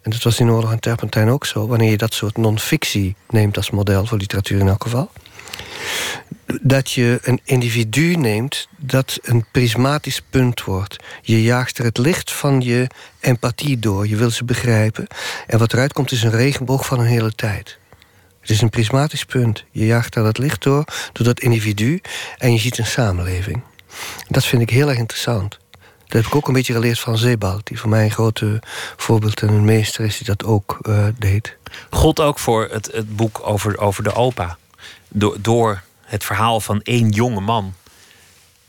en 0.03 0.11
dat 0.11 0.23
was 0.23 0.39
in 0.39 0.49
Oorlog 0.49 0.71
en 0.71 0.79
Terpentijn 0.79 1.29
ook 1.29 1.45
zo. 1.45 1.67
Wanneer 1.67 1.89
je 1.89 1.97
dat 1.97 2.13
soort 2.13 2.37
non-fictie 2.37 3.15
neemt 3.29 3.57
als 3.57 3.69
model 3.69 4.05
voor 4.05 4.17
literatuur 4.17 4.59
in 4.59 4.67
elk 4.67 4.83
geval 4.83 5.11
dat 6.61 6.91
je 6.91 7.19
een 7.21 7.39
individu 7.43 8.15
neemt 8.15 8.67
dat 8.77 9.19
een 9.21 9.45
prismatisch 9.51 10.21
punt 10.29 10.63
wordt. 10.63 10.95
Je 11.21 11.43
jaagt 11.43 11.77
er 11.77 11.85
het 11.85 11.97
licht 11.97 12.31
van 12.31 12.61
je 12.61 12.87
empathie 13.19 13.79
door. 13.79 14.07
Je 14.07 14.15
wil 14.15 14.29
ze 14.29 14.43
begrijpen. 14.43 15.07
En 15.47 15.59
wat 15.59 15.73
eruit 15.73 15.93
komt 15.93 16.11
is 16.11 16.23
een 16.23 16.31
regenboog 16.31 16.85
van 16.85 16.99
een 16.99 17.05
hele 17.05 17.35
tijd. 17.35 17.77
Het 18.39 18.49
is 18.49 18.61
een 18.61 18.69
prismatisch 18.69 19.25
punt. 19.25 19.63
Je 19.71 19.85
jaagt 19.85 20.13
daar 20.13 20.23
dat 20.23 20.37
licht 20.37 20.63
door, 20.63 20.85
door 21.13 21.25
dat 21.25 21.39
individu... 21.39 22.01
en 22.37 22.53
je 22.53 22.59
ziet 22.59 22.77
een 22.77 22.85
samenleving. 22.85 23.61
Dat 24.27 24.45
vind 24.45 24.61
ik 24.61 24.69
heel 24.69 24.89
erg 24.89 24.97
interessant. 24.97 25.59
Dat 25.79 26.21
heb 26.21 26.25
ik 26.25 26.35
ook 26.35 26.47
een 26.47 26.53
beetje 26.53 26.73
geleerd 26.73 26.99
van 26.99 27.17
Zebald... 27.17 27.67
die 27.67 27.79
voor 27.79 27.89
mij 27.89 28.03
een 28.03 28.11
grote 28.11 28.61
voorbeeld 28.97 29.41
en 29.41 29.47
een 29.47 29.65
meester 29.65 30.05
is 30.05 30.17
die 30.17 30.27
dat 30.27 30.43
ook 30.43 30.79
uh, 30.81 31.05
deed. 31.17 31.57
God 31.89 32.19
ook 32.19 32.39
voor 32.39 32.67
het, 32.71 32.89
het 32.91 33.15
boek 33.15 33.41
over, 33.43 33.77
over 33.77 34.03
de 34.03 34.13
opa. 34.13 34.57
Door, 35.13 35.37
door 35.41 35.81
het 36.01 36.23
verhaal 36.23 36.59
van 36.59 36.81
één 36.81 37.09
jonge 37.09 37.39
man 37.39 37.73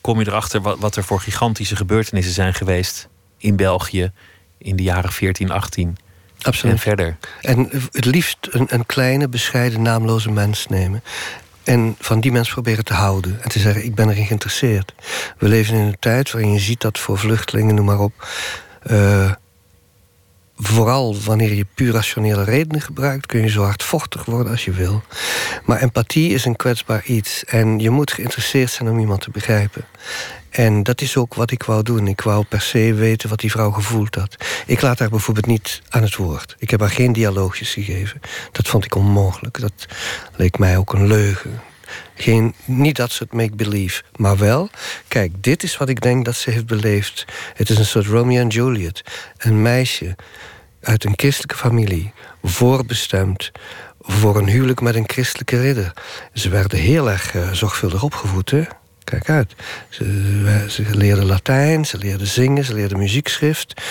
kom 0.00 0.18
je 0.20 0.26
erachter 0.26 0.60
wat, 0.60 0.78
wat 0.78 0.96
er 0.96 1.04
voor 1.04 1.20
gigantische 1.20 1.76
gebeurtenissen 1.76 2.34
zijn 2.34 2.54
geweest 2.54 3.08
in 3.38 3.56
België 3.56 4.12
in 4.58 4.76
de 4.76 4.82
jaren 4.82 5.12
14, 5.12 5.50
18 5.50 5.96
Absoluut. 6.40 6.74
en 6.74 6.80
verder. 6.80 7.16
En 7.40 7.68
het 7.92 8.04
liefst 8.04 8.38
een, 8.50 8.66
een 8.68 8.86
kleine, 8.86 9.28
bescheiden, 9.28 9.82
naamloze 9.82 10.30
mens 10.30 10.66
nemen. 10.66 11.02
En 11.62 11.96
van 11.98 12.20
die 12.20 12.32
mens 12.32 12.50
proberen 12.50 12.84
te 12.84 12.94
houden. 12.94 13.42
En 13.42 13.48
te 13.48 13.58
zeggen, 13.58 13.84
ik 13.84 13.94
ben 13.94 14.10
erin 14.10 14.26
geïnteresseerd. 14.26 14.94
We 15.38 15.48
leven 15.48 15.74
in 15.74 15.80
een 15.80 15.96
tijd 15.98 16.30
waarin 16.30 16.52
je 16.52 16.58
ziet 16.58 16.80
dat 16.80 16.98
voor 16.98 17.18
vluchtelingen, 17.18 17.74
noem 17.74 17.84
maar 17.84 18.00
op... 18.00 18.28
Uh, 18.90 19.32
vooral 20.56 21.16
wanneer 21.24 21.54
je 21.54 21.66
puur 21.74 21.92
rationele 21.92 22.44
redenen 22.44 22.80
gebruikt, 22.80 23.26
kun 23.26 23.40
je 23.40 23.48
zo 23.48 23.62
hardvochtig 23.62 24.24
worden 24.24 24.52
als 24.52 24.64
je 24.64 24.72
wil. 24.72 25.02
Maar 25.64 25.82
empathie 25.82 26.30
is 26.30 26.44
een 26.44 26.56
kwetsbaar 26.56 27.04
iets. 27.04 27.44
En 27.44 27.78
je 27.78 27.90
moet 27.90 28.12
geïnteresseerd 28.12 28.70
zijn 28.70 28.88
om 28.88 28.98
iemand 28.98 29.20
te 29.20 29.30
begrijpen. 29.30 29.84
En 30.50 30.82
dat 30.82 31.00
is 31.00 31.16
ook 31.16 31.34
wat 31.34 31.50
ik 31.50 31.62
wou 31.62 31.82
doen. 31.82 32.08
Ik 32.08 32.20
wou 32.20 32.44
per 32.44 32.60
se 32.60 32.94
weten 32.94 33.28
wat 33.28 33.40
die 33.40 33.50
vrouw 33.50 33.70
gevoeld 33.70 34.14
had. 34.14 34.36
Ik 34.66 34.80
laat 34.80 34.98
haar 34.98 35.08
bijvoorbeeld 35.08 35.46
niet 35.46 35.82
aan 35.88 36.02
het 36.02 36.16
woord. 36.16 36.56
Ik 36.58 36.70
heb 36.70 36.80
haar 36.80 36.90
geen 36.90 37.12
dialoogjes 37.12 37.72
gegeven. 37.72 38.20
Dat 38.52 38.68
vond 38.68 38.84
ik 38.84 38.94
onmogelijk. 38.94 39.60
Dat 39.60 39.86
leek 40.36 40.58
mij 40.58 40.76
ook 40.76 40.92
een 40.92 41.06
leugen. 41.06 41.60
Geen, 42.14 42.54
niet 42.64 42.96
dat 42.96 43.12
soort 43.12 43.32
make-believe, 43.32 44.02
maar 44.16 44.36
wel... 44.36 44.70
kijk, 45.08 45.32
dit 45.42 45.62
is 45.62 45.76
wat 45.76 45.88
ik 45.88 46.00
denk 46.00 46.24
dat 46.24 46.34
ze 46.36 46.50
heeft 46.50 46.66
beleefd. 46.66 47.24
Het 47.54 47.70
is 47.70 47.78
een 47.78 47.86
soort 47.86 48.06
Romeo 48.06 48.40
en 48.40 48.48
Juliet. 48.48 49.02
Een 49.38 49.62
meisje 49.62 50.16
uit 50.80 51.04
een 51.04 51.12
christelijke 51.16 51.56
familie, 51.56 52.12
voorbestemd 52.42 53.50
voor 54.00 54.36
een 54.36 54.48
huwelijk 54.48 54.80
met 54.80 54.94
een 54.94 55.08
christelijke 55.08 55.60
ridder. 55.60 55.92
Ze 56.32 56.48
werden 56.48 56.78
heel 56.78 57.10
erg 57.10 57.34
uh, 57.34 57.52
zorgvuldig 57.52 58.02
opgevoed, 58.02 58.50
hè? 58.50 58.62
Kijk 59.04 59.28
uit. 59.30 59.54
Ze, 59.88 60.64
ze 60.68 60.84
leerden 60.90 61.26
Latijn, 61.26 61.84
ze 61.84 61.98
leerden 61.98 62.26
zingen, 62.26 62.64
ze 62.64 62.74
leerden 62.74 62.98
muziekschrift. 62.98 63.82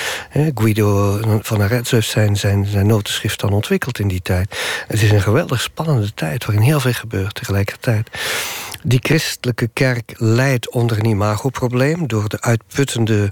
Guido 0.56 1.20
van 1.42 1.62
Arezzo 1.62 1.96
heeft 1.96 2.10
zijn, 2.10 2.38
zijn, 2.38 2.88
notenschrift 2.88 3.40
dan 3.40 3.54
ontwikkeld 3.54 4.00
in 4.00 4.08
die 4.08 4.22
tijd. 4.22 4.58
Het 4.88 5.02
is 5.02 5.12
een 5.12 5.22
geweldig 5.22 5.62
spannende 5.62 6.14
tijd 6.14 6.46
waarin 6.46 6.66
heel 6.66 6.80
veel 6.80 6.94
gebeurt 6.94 7.36
tegelijkertijd. 7.36 8.10
Die 8.84 9.00
christelijke 9.02 9.70
kerk 9.74 10.14
leidt 10.18 10.70
onder 10.70 11.00
een 11.00 11.06
imagoprobleem... 11.06 12.08
door 12.08 12.30
de 12.30 12.42
uitputtende 12.42 13.30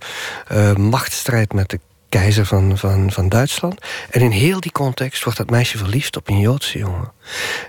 uh, 0.51 0.75
machtsstrijd 0.75 1.53
met 1.53 1.69
de 1.69 1.79
keizer 2.11 2.45
van, 2.45 2.77
van, 2.77 3.11
van 3.11 3.29
Duitsland. 3.29 3.81
En 4.09 4.21
in 4.21 4.31
heel 4.31 4.59
die 4.59 4.71
context 4.71 5.23
wordt 5.23 5.37
dat 5.37 5.49
meisje 5.49 5.77
verliefd 5.77 6.17
op 6.17 6.29
een 6.29 6.39
Joodse 6.39 6.77
jongen. 6.77 7.11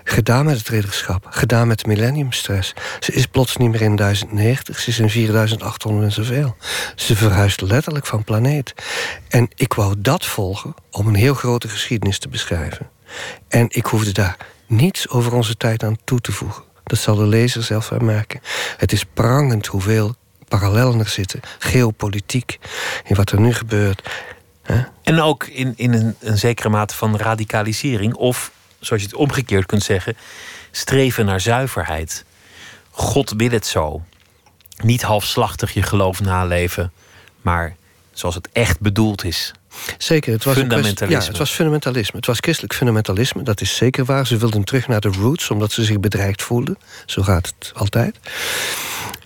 Gedaan 0.03 0.45
met 0.45 0.57
het 0.57 0.67
ridderschap, 0.67 1.27
gedaan 1.29 1.67
met 1.67 1.79
de 1.79 1.87
millenniumstress. 1.87 2.73
Ze 2.99 3.11
is 3.11 3.25
plots 3.25 3.57
niet 3.57 3.71
meer 3.71 3.81
in 3.81 3.95
1090, 3.95 4.79
ze 4.79 4.89
is 4.89 4.99
in 4.99 5.09
4800 5.09 6.05
en 6.05 6.11
zoveel. 6.11 6.55
Ze 6.95 7.15
verhuist 7.15 7.61
letterlijk 7.61 8.05
van 8.05 8.23
planeet. 8.23 8.73
En 9.27 9.49
ik 9.55 9.73
wou 9.73 9.95
dat 9.97 10.25
volgen 10.25 10.73
om 10.91 11.07
een 11.07 11.15
heel 11.15 11.33
grote 11.33 11.67
geschiedenis 11.67 12.19
te 12.19 12.29
beschrijven. 12.29 12.89
En 13.47 13.65
ik 13.69 13.85
hoefde 13.85 14.11
daar 14.11 14.37
niets 14.67 15.09
over 15.09 15.33
onze 15.33 15.57
tijd 15.57 15.83
aan 15.83 15.97
toe 16.03 16.21
te 16.21 16.31
voegen. 16.31 16.63
Dat 16.83 16.99
zal 16.99 17.15
de 17.15 17.27
lezer 17.27 17.63
zelf 17.63 17.91
merken. 17.99 18.41
Het 18.77 18.91
is 18.91 19.05
prangend 19.13 19.65
hoeveel 19.65 20.15
parallellen 20.47 20.99
er 20.99 21.09
zitten. 21.09 21.39
Geopolitiek, 21.59 22.59
in 23.03 23.15
wat 23.15 23.31
er 23.31 23.39
nu 23.39 23.53
gebeurt. 23.53 24.09
En 25.03 25.21
ook 25.21 25.43
in, 25.43 25.73
in 25.75 25.93
een, 25.93 26.15
een 26.19 26.37
zekere 26.37 26.69
mate 26.69 26.95
van 26.95 27.17
radicalisering. 27.17 28.13
Of, 28.13 28.51
zoals 28.79 29.01
je 29.01 29.07
het 29.07 29.17
omgekeerd 29.17 29.65
kunt 29.65 29.83
zeggen, 29.83 30.17
streven 30.71 31.25
naar 31.25 31.41
zuiverheid. 31.41 32.25
God 32.89 33.33
wil 33.37 33.49
het 33.49 33.65
zo. 33.65 34.01
Niet 34.83 35.01
halfslachtig 35.01 35.73
je 35.73 35.81
geloof 35.81 36.21
naleven, 36.21 36.91
maar 37.41 37.75
zoals 38.11 38.35
het 38.35 38.49
echt 38.51 38.79
bedoeld 38.79 39.23
is. 39.23 39.53
Zeker, 39.97 40.33
het 40.33 40.43
was 40.43 40.55
fundamentalisme. 40.55 41.21
ja, 41.21 41.27
het 41.27 41.37
was 41.37 41.51
fundamentalisme. 41.51 42.17
Het 42.17 42.25
was 42.25 42.37
christelijk 42.39 42.73
fundamentalisme, 42.73 43.43
dat 43.43 43.61
is 43.61 43.75
zeker 43.75 44.05
waar. 44.05 44.27
Ze 44.27 44.37
wilden 44.37 44.63
terug 44.63 44.87
naar 44.87 45.01
de 45.01 45.11
roots, 45.19 45.49
omdat 45.49 45.71
ze 45.71 45.83
zich 45.83 45.99
bedreigd 45.99 46.41
voelden. 46.41 46.77
Zo 47.05 47.21
gaat 47.21 47.53
het 47.59 47.71
altijd. 47.75 48.19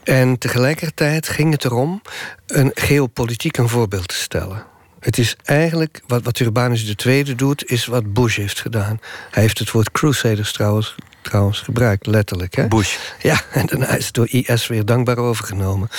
En 0.03 0.37
tegelijkertijd 0.37 1.29
ging 1.29 1.51
het 1.51 1.65
erom 1.65 2.01
een 2.47 2.71
geopolitiek 2.73 3.57
een 3.57 3.69
voorbeeld 3.69 4.07
te 4.07 4.15
stellen. 4.15 4.65
Het 5.07 5.17
is 5.17 5.35
eigenlijk, 5.43 6.01
wat, 6.07 6.23
wat 6.23 6.39
Urbanus 6.39 6.95
II 7.05 7.35
doet, 7.35 7.69
is 7.69 7.85
wat 7.85 8.13
Bush 8.13 8.37
heeft 8.37 8.59
gedaan. 8.59 8.99
Hij 9.31 9.43
heeft 9.43 9.59
het 9.59 9.71
woord 9.71 9.91
crusaders 9.91 10.51
trouwens, 10.51 10.95
trouwens 11.21 11.59
gebruikt, 11.59 12.05
letterlijk. 12.05 12.55
Hè? 12.55 12.67
Bush. 12.67 12.97
Ja, 13.21 13.41
en 13.51 13.65
daarna 13.65 13.95
is 13.95 14.05
het 14.05 14.13
door 14.13 14.27
IS 14.29 14.67
weer 14.67 14.85
dankbaar 14.85 15.17
overgenomen. 15.17 15.89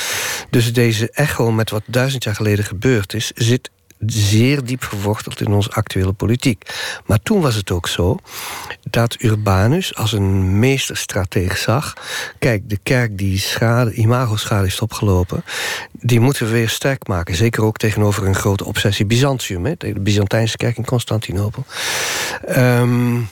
Dus 0.50 0.72
deze 0.72 1.10
echo 1.10 1.52
met 1.52 1.70
wat 1.70 1.82
duizend 1.86 2.24
jaar 2.24 2.34
geleden 2.34 2.64
gebeurd 2.64 3.14
is... 3.14 3.32
zit 3.34 3.70
zeer 4.06 4.64
diep 4.64 4.82
geworteld 4.82 5.40
in 5.40 5.52
onze 5.52 5.70
actuele 5.70 6.12
politiek. 6.12 6.62
Maar 7.06 7.18
toen 7.22 7.40
was 7.40 7.54
het 7.54 7.70
ook 7.70 7.88
zo 7.88 8.18
dat 8.90 9.16
Urbanus 9.22 9.94
als 9.94 10.12
een 10.12 10.58
meesterstrateeg 10.58 11.56
zag... 11.56 11.94
kijk, 12.38 12.68
de 12.68 12.78
kerk 12.82 13.18
die 13.18 13.38
schade, 13.38 13.92
imago-schade 13.92 14.62
heeft 14.62 14.82
opgelopen... 14.82 15.44
die 15.92 16.20
moeten 16.20 16.46
we 16.46 16.52
weer 16.52 16.68
sterk 16.68 17.06
maken. 17.06 17.34
Zeker 17.34 17.64
ook 17.64 17.76
tegenover 17.76 18.26
een 18.26 18.34
grote 18.34 18.64
obsessie 18.64 19.06
Byzantium. 19.06 19.64
Hè, 19.66 19.74
de 19.76 20.00
Byzantijnse 20.00 20.56
kerk 20.56 20.76
in 20.76 20.84
Constantinopel. 20.84 21.64
Um, 22.56 23.28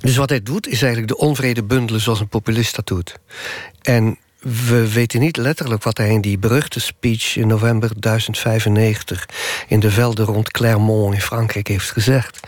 dus 0.00 0.16
wat 0.16 0.28
hij 0.28 0.42
doet, 0.42 0.66
is 0.66 0.82
eigenlijk 0.82 1.12
de 1.12 1.18
onvrede 1.18 1.62
bundelen 1.62 2.00
zoals 2.00 2.20
een 2.20 2.28
populist 2.28 2.76
dat 2.76 2.86
doet. 2.86 3.18
En 3.82 4.18
we 4.68 4.92
weten 4.92 5.20
niet 5.20 5.36
letterlijk 5.36 5.82
wat 5.82 5.98
hij 5.98 6.08
in 6.08 6.20
die 6.20 6.38
beruchte 6.38 6.80
speech 6.80 7.36
in 7.36 7.46
november 7.46 7.90
1095 8.00 9.28
in 9.68 9.80
de 9.80 9.90
velden 9.90 10.24
rond 10.24 10.50
Clermont 10.50 11.14
in 11.14 11.20
Frankrijk 11.20 11.68
heeft 11.68 11.90
gezegd. 11.90 12.40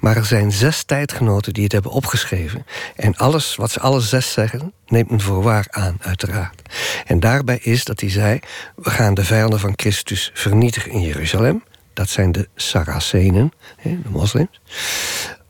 Maar 0.00 0.16
er 0.16 0.24
zijn 0.24 0.52
zes 0.52 0.82
tijdgenoten 0.82 1.52
die 1.52 1.62
het 1.62 1.72
hebben 1.72 1.90
opgeschreven. 1.90 2.66
En 2.96 3.16
alles 3.16 3.56
wat 3.56 3.70
ze 3.70 3.80
alle 3.80 4.00
zes 4.00 4.32
zeggen, 4.32 4.72
neemt 4.86 5.10
men 5.10 5.20
voor 5.20 5.42
waar 5.42 5.66
aan, 5.70 5.96
uiteraard. 6.00 6.62
En 7.06 7.20
daarbij 7.20 7.58
is 7.62 7.84
dat 7.84 8.00
hij 8.00 8.10
zei: 8.10 8.38
we 8.76 8.90
gaan 8.90 9.14
de 9.14 9.24
vijanden 9.24 9.60
van 9.60 9.72
Christus 9.76 10.30
vernietigen 10.34 10.90
in 10.90 11.00
Jeruzalem. 11.00 11.64
Dat 11.92 12.08
zijn 12.08 12.32
de 12.32 12.48
Saracenen, 12.54 13.52
de 13.82 13.98
moslims. 14.08 14.60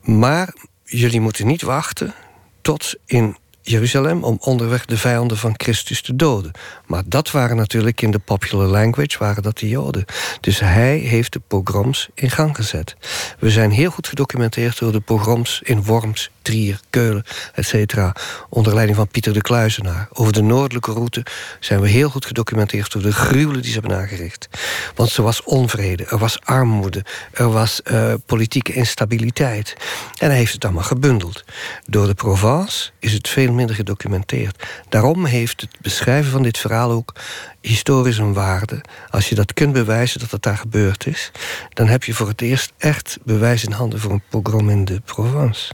Maar 0.01 0.53
jullie 0.83 1.21
moeten 1.21 1.47
niet 1.47 1.61
wachten 1.61 2.13
tot 2.61 2.95
in 3.05 3.37
Jeruzalem 3.63 4.23
om 4.23 4.37
onderweg 4.39 4.85
de 4.85 4.97
vijanden 4.97 5.37
van 5.37 5.53
Christus 5.57 6.01
te 6.01 6.15
doden. 6.15 6.51
Maar 6.85 7.03
dat 7.05 7.31
waren 7.31 7.55
natuurlijk 7.55 8.01
in 8.01 8.11
de 8.11 8.19
popular 8.19 8.67
language 8.67 9.17
waren 9.19 9.43
dat 9.43 9.57
de 9.57 9.69
Joden. 9.69 10.05
Dus 10.39 10.59
hij 10.59 10.97
heeft 10.97 11.33
de 11.33 11.41
pogroms 11.47 12.09
in 12.13 12.29
gang 12.29 12.55
gezet. 12.55 12.95
We 13.39 13.51
zijn 13.51 13.71
heel 13.71 13.91
goed 13.91 14.07
gedocumenteerd 14.07 14.79
door 14.79 14.91
de 14.91 14.99
pogroms 14.99 15.61
in 15.63 15.83
Worms, 15.83 16.29
Trier, 16.43 16.79
Keulen, 16.89 17.23
etc. 17.53 18.11
Onder 18.49 18.73
leiding 18.73 18.97
van 18.97 19.07
Pieter 19.07 19.33
de 19.33 19.41
Kluizenaar. 19.41 20.07
Over 20.13 20.33
de 20.33 20.41
noordelijke 20.41 20.91
route 20.91 21.25
zijn 21.59 21.81
we 21.81 21.89
heel 21.89 22.09
goed 22.09 22.25
gedocumenteerd 22.25 22.91
door 22.91 23.01
de 23.01 23.13
gruwelen 23.13 23.61
die 23.61 23.71
ze 23.71 23.79
hebben 23.79 23.97
aangericht. 23.97 24.47
Want 24.95 25.17
er 25.17 25.23
was 25.23 25.43
onvrede, 25.43 26.05
er 26.05 26.17
was 26.17 26.41
armoede, 26.41 27.05
er 27.31 27.51
was 27.51 27.81
uh, 27.83 28.13
politieke 28.25 28.73
instabiliteit. 28.73 29.75
En 30.17 30.27
hij 30.27 30.37
heeft 30.37 30.53
het 30.53 30.65
allemaal 30.65 30.83
gebundeld. 30.83 31.43
Door 31.85 32.07
de 32.07 32.13
Provence 32.13 32.91
is 32.99 33.13
het 33.13 33.27
veel 33.27 33.51
minder 33.51 33.75
gedocumenteerd. 33.75 34.63
Daarom 34.89 35.25
heeft 35.25 35.61
het 35.61 35.77
beschrijven 35.81 36.31
van 36.31 36.43
dit 36.43 36.57
verhaal 36.57 36.91
ook 36.91 37.13
historisch 37.61 38.17
een 38.17 38.33
waarde. 38.33 38.81
Als 39.09 39.29
je 39.29 39.35
dat 39.35 39.53
kunt 39.53 39.73
bewijzen 39.73 40.19
dat 40.19 40.31
het 40.31 40.41
daar 40.41 40.57
gebeurd 40.57 41.07
is, 41.07 41.31
dan 41.69 41.87
heb 41.87 42.03
je 42.03 42.13
voor 42.13 42.27
het 42.27 42.41
eerst 42.41 42.73
echt 42.77 43.17
bewijs 43.23 43.63
in 43.63 43.71
handen 43.71 43.99
voor 43.99 44.11
een 44.11 44.23
pogrom 44.29 44.69
in 44.69 44.85
de 44.85 45.01
Provence. 45.05 45.73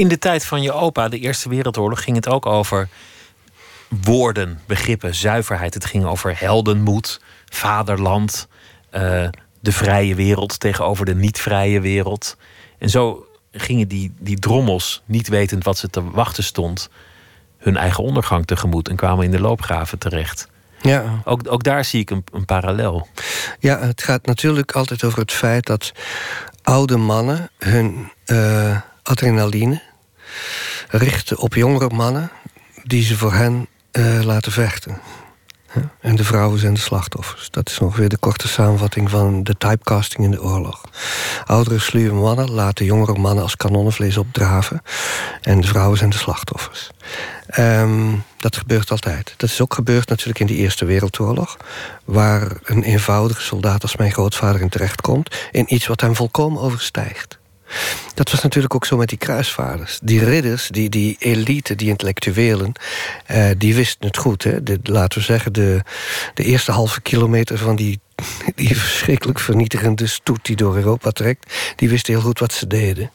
In 0.00 0.08
de 0.08 0.18
tijd 0.18 0.44
van 0.44 0.62
je 0.62 0.72
opa, 0.72 1.08
de 1.08 1.18
Eerste 1.18 1.48
Wereldoorlog, 1.48 2.02
ging 2.02 2.16
het 2.16 2.28
ook 2.28 2.46
over 2.46 2.88
woorden, 3.88 4.60
begrippen, 4.66 5.14
zuiverheid. 5.14 5.74
Het 5.74 5.84
ging 5.84 6.04
over 6.04 6.38
heldenmoed, 6.38 7.20
vaderland, 7.48 8.48
uh, 8.92 9.28
de 9.60 9.72
vrije 9.72 10.14
wereld 10.14 10.60
tegenover 10.60 11.04
de 11.04 11.14
niet-vrije 11.14 11.80
wereld. 11.80 12.36
En 12.78 12.90
zo 12.90 13.26
gingen 13.52 13.88
die, 13.88 14.12
die 14.18 14.38
drommels, 14.38 15.02
niet 15.04 15.28
wetend 15.28 15.64
wat 15.64 15.78
ze 15.78 15.90
te 15.90 16.10
wachten 16.10 16.44
stond, 16.44 16.88
hun 17.58 17.76
eigen 17.76 18.04
ondergang 18.04 18.46
tegemoet 18.46 18.88
en 18.88 18.96
kwamen 18.96 19.24
in 19.24 19.30
de 19.30 19.40
loopgraven 19.40 19.98
terecht. 19.98 20.48
Ja. 20.82 21.20
Ook, 21.24 21.52
ook 21.52 21.62
daar 21.62 21.84
zie 21.84 22.00
ik 22.00 22.10
een, 22.10 22.24
een 22.32 22.44
parallel. 22.44 23.08
Ja, 23.58 23.78
het 23.78 24.02
gaat 24.02 24.26
natuurlijk 24.26 24.72
altijd 24.72 25.04
over 25.04 25.18
het 25.18 25.32
feit 25.32 25.66
dat 25.66 25.92
oude 26.62 26.96
mannen 26.96 27.50
hun 27.58 28.10
uh, 28.26 28.80
adrenaline 29.02 29.88
richten 30.88 31.38
op 31.38 31.54
jongere 31.54 31.88
mannen 31.88 32.30
die 32.84 33.02
ze 33.02 33.16
voor 33.16 33.32
hen 33.32 33.66
uh, 33.92 34.22
laten 34.22 34.52
vechten. 34.52 35.00
En 36.00 36.16
de 36.16 36.24
vrouwen 36.24 36.58
zijn 36.58 36.74
de 36.74 36.80
slachtoffers. 36.80 37.50
Dat 37.50 37.68
is 37.68 37.78
ongeveer 37.78 38.08
de 38.08 38.16
korte 38.16 38.48
samenvatting 38.48 39.10
van 39.10 39.42
de 39.42 39.56
typecasting 39.58 40.24
in 40.24 40.30
de 40.30 40.42
oorlog. 40.42 40.84
Oudere 41.44 41.78
sluwe 41.78 42.14
mannen 42.14 42.50
laten 42.50 42.84
jongere 42.84 43.18
mannen 43.18 43.42
als 43.42 43.56
kanonnenvlees 43.56 44.16
opdraven. 44.16 44.82
En 45.40 45.60
de 45.60 45.66
vrouwen 45.66 45.98
zijn 45.98 46.10
de 46.10 46.16
slachtoffers. 46.16 46.90
Um, 47.58 48.24
dat 48.36 48.56
gebeurt 48.56 48.90
altijd. 48.90 49.34
Dat 49.36 49.50
is 49.50 49.60
ook 49.60 49.74
gebeurd 49.74 50.08
natuurlijk 50.08 50.38
in 50.38 50.46
de 50.46 50.54
Eerste 50.54 50.84
Wereldoorlog. 50.84 51.56
Waar 52.04 52.52
een 52.64 52.82
eenvoudige 52.82 53.42
soldaat 53.42 53.82
als 53.82 53.96
mijn 53.96 54.12
grootvader 54.12 54.60
in 54.60 54.68
terechtkomt. 54.68 55.36
In 55.50 55.74
iets 55.74 55.86
wat 55.86 56.00
hem 56.00 56.16
volkomen 56.16 56.62
overstijgt. 56.62 57.39
Dat 58.14 58.30
was 58.30 58.42
natuurlijk 58.42 58.74
ook 58.74 58.86
zo 58.86 58.96
met 58.96 59.08
die 59.08 59.18
kruisvaarders. 59.18 59.98
Die 60.02 60.24
ridders, 60.24 60.68
die, 60.68 60.88
die 60.88 61.16
elite, 61.18 61.74
die 61.74 61.88
intellectuelen, 61.88 62.72
uh, 63.30 63.50
die 63.58 63.74
wisten 63.74 64.06
het 64.06 64.16
goed. 64.16 64.44
Hè? 64.44 64.58
Laten 64.82 65.18
we 65.18 65.24
zeggen, 65.24 65.52
de, 65.52 65.82
de 66.34 66.44
eerste 66.44 66.72
halve 66.72 67.00
kilometer 67.00 67.58
van 67.58 67.76
die 67.76 68.00
die 68.54 68.76
verschrikkelijk 68.76 69.38
vernietigende 69.38 70.06
stoet 70.06 70.44
die 70.46 70.56
door 70.56 70.76
Europa 70.76 71.10
trekt, 71.10 71.52
die 71.76 71.88
wisten 71.88 72.14
heel 72.14 72.22
goed 72.22 72.38
wat 72.38 72.52
ze 72.52 72.66
deden. 72.66 73.10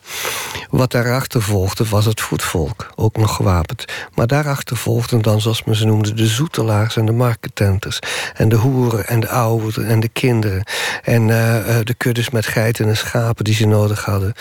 Wat 0.69 0.91
daarachter 0.91 1.41
volgde 1.41 1.85
was 1.89 2.05
het 2.05 2.21
voetvolk, 2.21 2.91
ook 2.95 3.17
nog 3.17 3.35
gewapend. 3.35 3.85
Maar 4.13 4.27
daarachter 4.27 4.77
volgden 4.77 5.21
dan, 5.21 5.41
zoals 5.41 5.63
men 5.63 5.75
ze 5.75 5.85
noemde, 5.85 6.13
de 6.13 6.27
zoetelaars 6.27 6.97
en 6.97 7.05
de 7.05 7.11
marketenters. 7.11 7.99
En 8.33 8.49
de 8.49 8.55
hoeren 8.55 9.07
en 9.07 9.19
de 9.19 9.29
ouderen 9.29 9.87
en 9.87 9.99
de 9.99 10.09
kinderen. 10.09 10.63
En 11.03 11.21
uh, 11.21 11.77
de 11.83 11.93
kuddes 11.97 12.29
met 12.29 12.45
geiten 12.45 12.87
en 12.87 12.97
schapen 12.97 13.43
die 13.43 13.53
ze 13.53 13.65
nodig 13.65 14.05
hadden. 14.05 14.33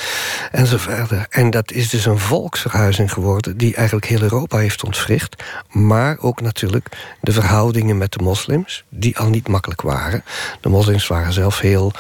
En 0.50 0.66
zo 0.66 0.76
verder. 0.76 1.26
En 1.30 1.50
dat 1.50 1.72
is 1.72 1.88
dus 1.88 2.04
een 2.04 2.18
volksverhuizing 2.18 3.12
geworden 3.12 3.56
die 3.56 3.74
eigenlijk 3.74 4.06
heel 4.06 4.22
Europa 4.22 4.58
heeft 4.58 4.84
ontwricht. 4.84 5.42
Maar 5.70 6.16
ook 6.20 6.40
natuurlijk 6.40 6.88
de 7.20 7.32
verhoudingen 7.32 7.98
met 7.98 8.12
de 8.12 8.22
moslims, 8.22 8.84
die 8.88 9.18
al 9.18 9.28
niet 9.28 9.48
makkelijk 9.48 9.82
waren. 9.82 10.24
De 10.61 10.68
moslims 10.68 11.07
waren 11.07 11.32
zelf 11.32 11.61
heel 11.61 11.92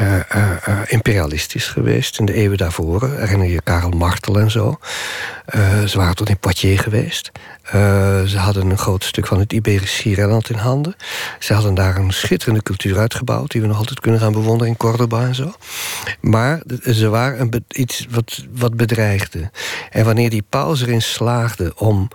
uh, 0.00 0.14
uh, 0.14 0.78
imperialistisch 0.86 1.66
geweest 1.66 2.18
in 2.18 2.24
de 2.24 2.32
eeuwen 2.32 2.58
daarvoor. 2.58 3.10
Herinner 3.10 3.48
je 3.48 3.62
Karel 3.62 3.90
Martel 3.90 4.38
en 4.38 4.50
zo. 4.50 4.78
ze 5.86 5.92
waren 5.94 6.14
tot 6.14 6.28
in 6.28 6.38
Poitiers 6.38 6.80
geweest. 6.80 7.30
ze 8.26 8.36
hadden 8.36 8.70
een 8.70 8.78
groot 8.78 9.04
stuk 9.04 9.26
van 9.26 9.38
het 9.38 9.52
Iberisch 9.52 9.96
Siereiland 9.96 10.50
in 10.50 10.56
handen. 10.56 10.96
Ze 11.38 11.54
hadden 11.54 11.74
daar 11.74 11.96
een 11.96 12.12
schitterende 12.12 12.62
cultuur 12.62 12.98
uitgebouwd... 12.98 13.50
die 13.50 13.60
we 13.60 13.66
nog 13.66 13.78
altijd 13.78 14.00
kunnen 14.00 14.20
gaan 14.20 14.32
bewonderen 14.32 14.72
in 14.72 14.76
Cordoba 14.78 15.22
en 15.22 15.34
zo. 15.34 15.52
Maar 16.20 16.62
ze 16.82 17.08
waren 17.08 17.40
een 17.40 17.64
iets 17.68 18.06
wat, 18.10 18.44
wat 18.52 18.76
bedreigde. 18.76 19.50
En 19.90 20.04
wanneer 20.04 20.30
die 20.30 20.44
paus 20.48 20.82
erin 20.82 21.02
slaagde 21.02 21.72
om 21.76 22.08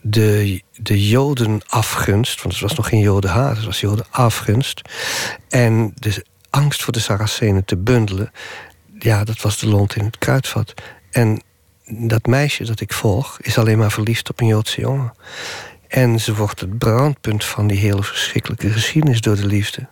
de, 0.00 0.62
de 0.76 1.08
Jodenafgunst, 1.08 2.42
want 2.42 2.54
het 2.54 2.62
was 2.62 2.74
nog 2.74 2.88
geen 2.88 3.00
Jodenhaat, 3.00 3.56
het 3.56 3.64
was 3.64 3.80
Jodenafgunst, 3.80 4.80
en 5.48 5.92
de 5.94 6.24
angst 6.50 6.82
voor 6.82 6.92
de 6.92 7.00
Saracenen 7.00 7.64
te 7.64 7.76
bundelen, 7.76 8.32
ja, 8.98 9.24
dat 9.24 9.40
was 9.40 9.58
de 9.58 9.68
lont 9.68 9.96
in 9.96 10.04
het 10.04 10.18
kruidvat. 10.18 10.74
En 11.10 11.42
dat 11.86 12.26
meisje 12.26 12.64
dat 12.64 12.80
ik 12.80 12.92
volg, 12.92 13.38
is 13.40 13.58
alleen 13.58 13.78
maar 13.78 13.92
verliefd 13.92 14.30
op 14.30 14.40
een 14.40 14.46
Joodse 14.46 14.80
jongen. 14.80 15.12
En 15.88 16.20
ze 16.20 16.34
wordt 16.34 16.60
het 16.60 16.78
brandpunt 16.78 17.44
van 17.44 17.66
die 17.66 17.78
hele 17.78 18.02
verschrikkelijke 18.02 18.70
geschiedenis 18.70 19.20
door 19.20 19.36
de 19.36 19.46
liefde. 19.46 19.88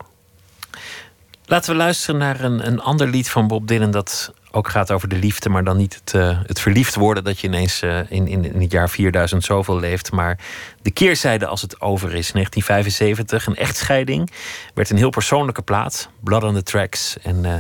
Laten 1.46 1.70
we 1.70 1.76
luisteren 1.76 2.20
naar 2.20 2.40
een, 2.40 2.66
een 2.66 2.80
ander 2.80 3.08
lied 3.08 3.30
van 3.30 3.46
Bob 3.46 3.68
Dylan 3.68 3.90
dat 3.90 4.32
ook 4.54 4.68
gaat 4.68 4.90
over 4.90 5.08
de 5.08 5.16
liefde, 5.16 5.48
maar 5.48 5.64
dan 5.64 5.76
niet 5.76 5.94
het, 5.94 6.14
uh, 6.14 6.38
het 6.46 6.60
verliefd 6.60 6.94
worden 6.94 7.24
dat 7.24 7.40
je 7.40 7.46
ineens 7.46 7.82
uh, 7.82 7.98
in, 7.98 8.28
in, 8.28 8.54
in, 8.54 8.60
het 8.60 8.72
jaar 8.72 8.90
4000 8.90 9.44
zoveel 9.44 9.80
leeft. 9.80 10.12
Maar 10.12 10.38
de 10.82 10.90
keerzijde 10.90 11.46
als 11.46 11.62
het 11.62 11.80
over 11.80 12.14
is. 12.14 12.32
1975, 12.32 13.46
een 13.46 13.56
echtscheiding, 13.56 14.30
werd 14.74 14.90
een 14.90 14.96
heel 14.96 15.10
persoonlijke 15.10 15.62
plaat. 15.62 16.08
Blood 16.20 16.42
on 16.42 16.54
the 16.54 16.62
Tracks. 16.62 17.16
En 17.22 17.44
uh, 17.44 17.54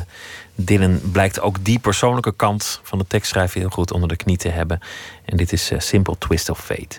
Dylan 0.54 1.00
blijkt 1.12 1.40
ook 1.40 1.64
die 1.64 1.78
persoonlijke 1.78 2.32
kant 2.36 2.80
van 2.82 2.98
de 2.98 3.06
tekstschrijven 3.06 3.60
heel 3.60 3.70
goed 3.70 3.92
onder 3.92 4.08
de 4.08 4.16
knie 4.16 4.36
te 4.36 4.48
hebben. 4.48 4.80
En 5.24 5.36
dit 5.36 5.52
is 5.52 5.72
Simple 5.78 6.18
Twist 6.18 6.48
of 6.48 6.58
Fate. 6.64 6.98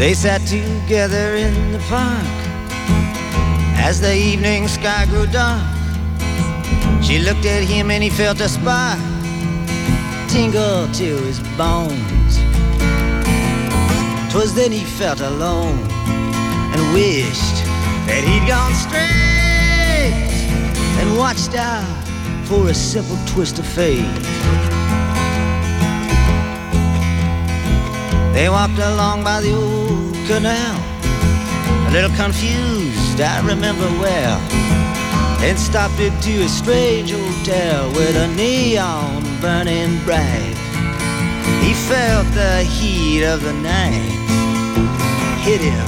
They 0.00 0.14
sat 0.14 0.40
together 0.46 1.36
in 1.36 1.72
the 1.72 1.78
park 1.80 2.24
as 3.76 4.00
the 4.00 4.14
evening 4.14 4.66
sky 4.66 5.06
grew 5.06 5.26
dark. 5.26 5.60
She 7.02 7.18
looked 7.18 7.44
at 7.44 7.64
him 7.64 7.90
and 7.90 8.02
he 8.02 8.10
felt 8.10 8.40
a 8.40 8.48
spark 8.48 8.98
tingle 10.30 10.86
to 10.92 11.16
his 11.26 11.40
bones. 11.58 12.36
Twas 14.30 14.54
then 14.54 14.70
he 14.70 14.84
felt 14.84 15.20
alone 15.20 15.80
and 16.72 16.94
wished 16.94 17.58
that 18.06 18.22
he'd 18.22 18.46
gone 18.46 18.72
straight 18.86 20.14
and 21.00 21.18
watched 21.18 21.56
out 21.56 21.84
for 22.46 22.68
a 22.68 22.74
simple 22.74 23.18
twist 23.26 23.58
of 23.58 23.66
fate. 23.66 24.06
They 28.32 28.48
walked 28.48 28.78
along 28.78 29.24
by 29.24 29.40
the 29.40 29.52
old 29.52 30.14
canal, 30.28 30.78
a 31.88 31.90
little 31.90 32.14
confused, 32.16 33.20
I 33.20 33.44
remember 33.44 33.88
well, 33.98 34.38
and 35.42 35.58
stopped 35.58 35.98
into 35.98 36.42
a 36.42 36.48
strange 36.48 37.12
hotel 37.12 37.88
with 37.92 38.14
a 38.14 38.28
neon 38.34 39.22
burning 39.40 39.98
bright. 40.04 40.56
He 41.62 41.72
felt 41.72 42.26
the 42.34 42.62
heat 42.62 43.24
of 43.24 43.42
the 43.42 43.54
night 43.54 44.20
hit 45.40 45.62
him 45.62 45.86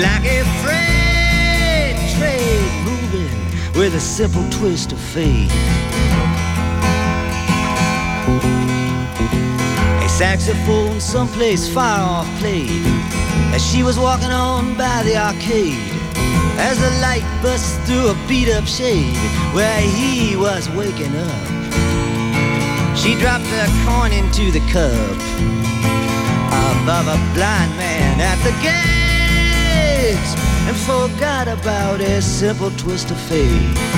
like 0.00 0.24
a 0.24 0.44
freight 0.62 1.96
train 2.16 2.84
moving 2.84 3.80
with 3.80 3.96
a 3.96 4.00
simple 4.00 4.48
twist 4.50 4.92
of 4.92 5.00
fate. 5.00 5.50
A 10.04 10.08
saxophone 10.08 11.00
someplace 11.00 11.68
far 11.68 11.98
off 12.00 12.38
played 12.38 12.86
as 13.52 13.64
she 13.64 13.82
was 13.82 13.98
walking 13.98 14.30
on 14.30 14.76
by 14.76 15.02
the 15.02 15.16
arcade. 15.16 15.93
As 16.58 16.78
the 16.78 16.90
light 17.00 17.24
burst 17.42 17.80
through 17.82 18.08
a 18.08 18.16
beat 18.28 18.48
up 18.48 18.66
shade 18.66 19.16
where 19.52 19.80
he 19.80 20.36
was 20.36 20.68
waking 20.70 21.14
up, 21.16 21.48
she 22.96 23.14
dropped 23.20 23.44
a 23.44 23.66
coin 23.84 24.12
into 24.12 24.50
the 24.50 24.60
cup 24.72 25.16
above 26.84 27.06
a 27.08 27.18
blind 27.34 27.76
man 27.76 28.20
at 28.20 28.38
the 28.44 28.52
gate 28.62 28.84
and 30.68 30.76
forgot 30.76 31.48
about 31.48 32.00
a 32.00 32.20
simple 32.22 32.70
twist 32.72 33.10
of 33.10 33.18
fate. 33.20 33.94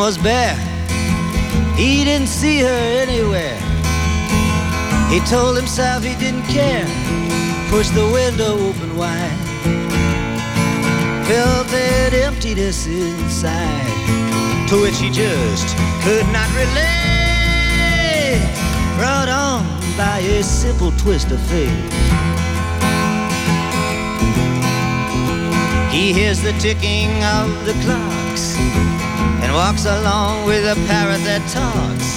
Was 0.00 0.16
bare. 0.16 0.56
He 1.76 2.04
didn't 2.04 2.28
see 2.28 2.60
her 2.60 2.80
anywhere. 3.04 3.60
He 5.10 5.20
told 5.28 5.58
himself 5.58 6.02
he 6.02 6.16
didn't 6.16 6.44
care. 6.44 6.88
Pushed 7.68 7.94
the 7.94 8.08
window 8.10 8.54
open 8.68 8.96
wide. 8.96 9.38
Felt 11.28 11.66
that 11.68 12.14
emptiness 12.14 12.86
inside, 12.86 14.68
to 14.70 14.80
which 14.80 14.96
he 14.96 15.10
just 15.10 15.68
could 16.02 16.26
not 16.32 16.48
relate. 16.56 18.40
Brought 18.96 19.28
on 19.28 19.66
by 19.98 20.20
a 20.20 20.42
simple 20.42 20.92
twist 20.92 21.30
of 21.30 21.40
fate. 21.42 21.92
He 25.92 26.14
hears 26.14 26.40
the 26.40 26.52
ticking 26.52 27.22
of 27.22 27.66
the 27.66 27.74
clocks 27.84 28.19
and 29.50 29.56
walks 29.56 29.84
along 29.84 30.46
with 30.46 30.64
a 30.64 30.76
parrot 30.86 31.22
that 31.26 31.42
talks. 31.50 32.08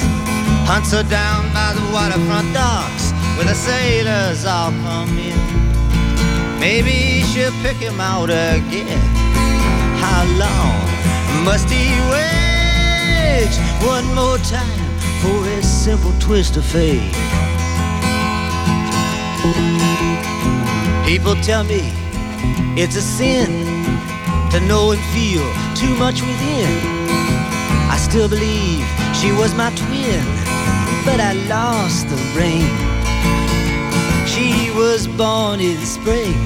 Hunts 0.70 0.92
her 0.92 1.04
down 1.04 1.52
by 1.52 1.74
the 1.74 1.82
waterfront 1.92 2.54
docks 2.54 3.12
where 3.36 3.48
the 3.50 3.56
sailors 3.56 4.46
all 4.46 4.72
come 4.86 5.18
in. 5.18 6.60
Maybe 6.60 7.24
she'll 7.34 7.58
pick 7.66 7.78
him 7.78 8.00
out 8.00 8.30
again. 8.30 9.02
How 9.98 10.22
long 10.38 10.86
must 11.44 11.70
he 11.70 11.90
wait? 12.14 13.54
One 13.82 14.06
more 14.14 14.38
time 14.38 14.90
for 15.22 15.38
a 15.58 15.64
simple 15.64 16.14
twist 16.20 16.56
of 16.58 16.66
fate. 16.66 17.14
People 21.06 21.36
tell 21.42 21.64
me 21.64 21.82
it's 22.78 22.96
a 22.96 23.02
sin 23.02 23.50
to 24.52 24.60
know 24.68 24.92
and 24.92 25.02
feel 25.16 25.46
too 25.74 25.96
much 25.98 26.22
within. 26.22 26.93
Still 28.14 28.30
believe 28.30 28.86
she 29.16 29.32
was 29.32 29.56
my 29.56 29.72
twin, 29.72 30.24
but 31.04 31.20
I 31.20 31.34
lost 31.50 32.08
the 32.10 32.16
rain. 32.38 32.70
She 34.28 34.70
was 34.78 35.08
born 35.08 35.60
in 35.60 35.80
spring, 35.80 36.38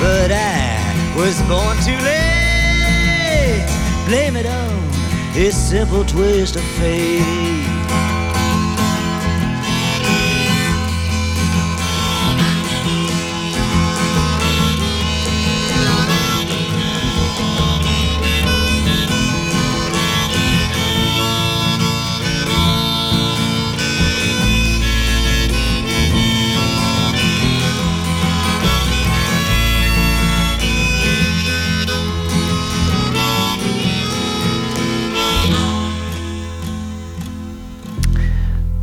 but 0.00 0.32
I 0.32 1.12
was 1.14 1.38
born 1.42 1.76
too 1.84 2.00
late. 2.08 3.68
Blame 4.06 4.34
it 4.34 4.46
on 4.46 5.34
this 5.34 5.54
simple 5.54 6.06
twist 6.06 6.56
of 6.56 6.62
fate. 6.80 7.71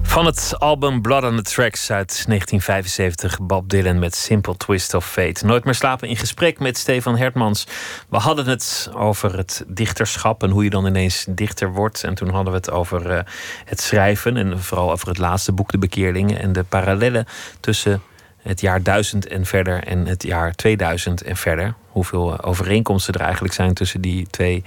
Van 0.10 0.26
het 0.26 0.54
album 0.58 1.02
Blood 1.02 1.24
on 1.24 1.36
the 1.36 1.42
Tracks 1.42 1.92
uit 1.92 2.24
1975, 2.28 3.40
Bob 3.42 3.70
Dylan 3.70 4.00
met 4.00 4.16
Simple 4.16 4.58
Twist 4.58 4.94
of 4.94 5.10
Fate. 5.10 5.46
Nooit 5.46 5.64
meer 5.64 5.74
slapen 5.74 6.08
in 6.08 6.16
gesprek 6.16 6.60
met 6.60 6.78
Stefan 6.78 7.18
Hertmans. 7.18 7.68
We 8.10 8.18
hadden 8.18 8.46
het 8.46 8.90
over 8.96 9.38
het 9.38 9.64
dichterschap 9.68 10.44
en 10.44 10.50
hoe 10.50 10.64
je 10.64 10.70
dan 10.70 10.86
ineens 10.86 11.26
dichter 11.30 11.74
wordt. 11.74 12.04
En 12.04 12.16
toen 12.16 12.30
hadden 12.30 12.52
we 12.52 12.58
het 12.58 12.72
over 12.72 13.12
uh, 13.12 13.20
het 13.66 13.82
schrijven 13.82 14.38
en 14.38 14.60
vooral 14.60 14.92
over 14.92 15.08
het 15.08 15.18
laatste 15.18 15.52
boek, 15.52 15.72
De 15.72 15.78
Bekeerlingen. 15.78 16.40
En 16.40 16.54
de 16.54 16.64
parallellen 16.64 17.26
tussen 17.60 18.02
het 18.38 18.62
jaar 18.62 18.84
1000 18.84 19.28
en 19.28 19.46
verder 19.46 19.84
en 19.84 20.06
het 20.06 20.24
jaar 20.24 20.56
2000 20.56 21.22
en 21.22 21.36
verder. 21.36 21.74
Hoeveel 21.90 22.44
overeenkomsten 22.44 23.14
er 23.14 23.22
eigenlijk 23.22 23.54
zijn 23.54 23.74
tussen 23.74 24.02
die 24.02 24.28
twee 24.28 24.64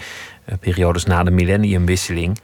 uh, 0.47 0.55
periodes 0.61 1.05
na 1.05 1.23
de 1.23 1.31
millenniumwisseling 1.31 2.39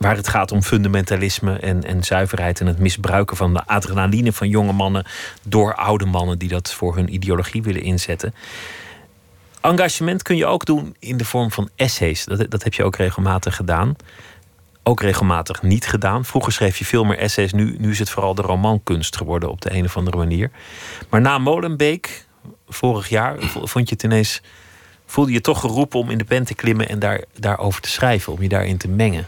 waar 0.00 0.16
het 0.16 0.28
gaat 0.28 0.52
om 0.52 0.62
fundamentalisme 0.62 1.58
en, 1.58 1.84
en 1.84 2.04
zuiverheid 2.04 2.60
en 2.60 2.66
het 2.66 2.78
misbruiken 2.78 3.36
van 3.36 3.54
de 3.54 3.66
adrenaline 3.66 4.32
van 4.32 4.48
jonge 4.48 4.72
mannen 4.72 5.04
door 5.42 5.74
oude 5.74 6.04
mannen 6.04 6.38
die 6.38 6.48
dat 6.48 6.72
voor 6.72 6.96
hun 6.96 7.14
ideologie 7.14 7.62
willen 7.62 7.82
inzetten. 7.82 8.34
Engagement 9.60 10.22
kun 10.22 10.36
je 10.36 10.46
ook 10.46 10.64
doen 10.64 10.96
in 10.98 11.16
de 11.16 11.24
vorm 11.24 11.50
van 11.50 11.68
essays. 11.76 12.24
Dat, 12.24 12.50
dat 12.50 12.62
heb 12.62 12.74
je 12.74 12.84
ook 12.84 12.96
regelmatig 12.96 13.56
gedaan. 13.56 13.96
Ook 14.82 15.00
regelmatig 15.00 15.62
niet 15.62 15.86
gedaan. 15.86 16.24
Vroeger 16.24 16.52
schreef 16.52 16.76
je 16.76 16.84
veel 16.84 17.04
meer 17.04 17.18
essays, 17.18 17.52
nu, 17.52 17.76
nu 17.78 17.90
is 17.90 17.98
het 17.98 18.10
vooral 18.10 18.34
de 18.34 18.42
romankunst 18.42 19.16
geworden 19.16 19.50
op 19.50 19.60
de 19.60 19.74
een 19.74 19.84
of 19.84 19.96
andere 19.96 20.16
manier. 20.16 20.50
Maar 21.08 21.20
na 21.20 21.38
Molenbeek, 21.38 22.26
vorig 22.68 23.08
jaar, 23.08 23.36
vond 23.40 23.88
je 23.88 23.96
ineens. 24.02 24.42
voelde 25.06 25.32
je 25.32 25.40
toch 25.40 25.60
geroepen 25.60 25.98
om 25.98 26.10
in 26.10 26.18
de 26.18 26.24
pen 26.24 26.44
te 26.44 26.54
klimmen 26.54 26.88
en 26.88 26.98
daar, 26.98 27.24
daarover 27.38 27.80
te 27.80 27.90
schrijven, 27.90 28.32
om 28.32 28.42
je 28.42 28.48
daarin 28.48 28.78
te 28.78 28.88
mengen. 28.88 29.26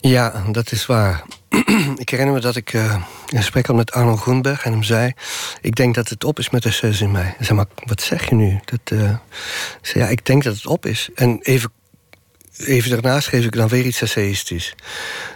Ja, 0.00 0.44
dat 0.50 0.72
is 0.72 0.86
waar. 0.86 1.22
ik 1.96 2.08
herinner 2.08 2.34
me 2.34 2.40
dat 2.40 2.56
ik 2.56 2.72
uh, 2.72 2.94
een 3.26 3.38
gesprek 3.38 3.66
had 3.66 3.76
met 3.76 3.92
Arno 3.92 4.16
Groenberg 4.16 4.64
en 4.64 4.72
hem 4.72 4.82
zei: 4.82 5.12
Ik 5.60 5.74
denk 5.74 5.94
dat 5.94 6.08
het 6.08 6.24
op 6.24 6.38
is 6.38 6.50
met 6.50 6.62
de 6.62 6.70
zes 6.70 7.00
in 7.00 7.10
mij. 7.10 7.36
Zei: 7.40 7.56
Maar 7.58 7.66
wat 7.84 8.02
zeg 8.02 8.28
je 8.28 8.34
nu? 8.34 8.60
Dat, 8.64 8.98
uh, 8.98 9.16
zei, 9.82 10.04
ja, 10.04 10.10
ik 10.10 10.26
denk 10.26 10.44
dat 10.44 10.54
het 10.54 10.66
op 10.66 10.86
is. 10.86 11.08
En 11.14 11.38
even 11.42 11.72
even 12.66 12.90
daarna 12.90 13.20
schreef 13.20 13.44
ik 13.44 13.56
dan 13.56 13.68
weer 13.68 13.84
iets 13.84 14.02
essayistisch. 14.02 14.74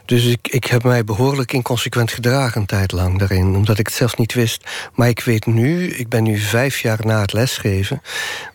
Dus 0.04 0.24
ik, 0.24 0.48
ik 0.48 0.64
heb 0.64 0.82
mij 0.82 1.04
behoorlijk 1.04 1.52
inconsequent 1.52 2.12
gedragen 2.12 2.60
een 2.60 2.66
tijd 2.66 2.92
lang 2.92 3.18
daarin, 3.18 3.56
omdat 3.56 3.78
ik 3.78 3.86
het 3.86 3.94
zelfs 3.96 4.14
niet 4.14 4.34
wist. 4.34 4.68
Maar 4.94 5.08
ik 5.08 5.20
weet 5.20 5.46
nu, 5.46 5.90
ik 5.90 6.08
ben 6.08 6.22
nu 6.22 6.38
vijf 6.38 6.78
jaar 6.78 6.98
na 7.02 7.20
het 7.20 7.32
lesgeven. 7.32 8.02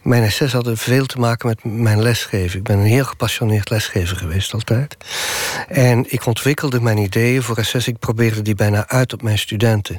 Mijn 0.01 0.23
essays 0.23 0.53
hadden 0.53 0.77
veel 0.77 1.05
te 1.05 1.19
maken 1.19 1.47
met 1.47 1.63
mijn 1.63 2.01
lesgeven. 2.01 2.57
Ik 2.57 2.63
ben 2.63 2.77
een 2.77 2.85
heel 2.85 3.05
gepassioneerd 3.05 3.69
lesgever 3.69 4.17
geweest 4.17 4.53
altijd. 4.53 4.97
En 5.67 6.05
ik 6.07 6.25
ontwikkelde 6.25 6.81
mijn 6.81 6.97
ideeën 6.97 7.43
voor 7.43 7.57
essays. 7.57 7.87
Ik 7.87 7.99
probeerde 7.99 8.41
die 8.41 8.55
bijna 8.55 8.87
uit 8.87 9.13
op 9.13 9.21
mijn 9.21 9.37
studenten. 9.37 9.97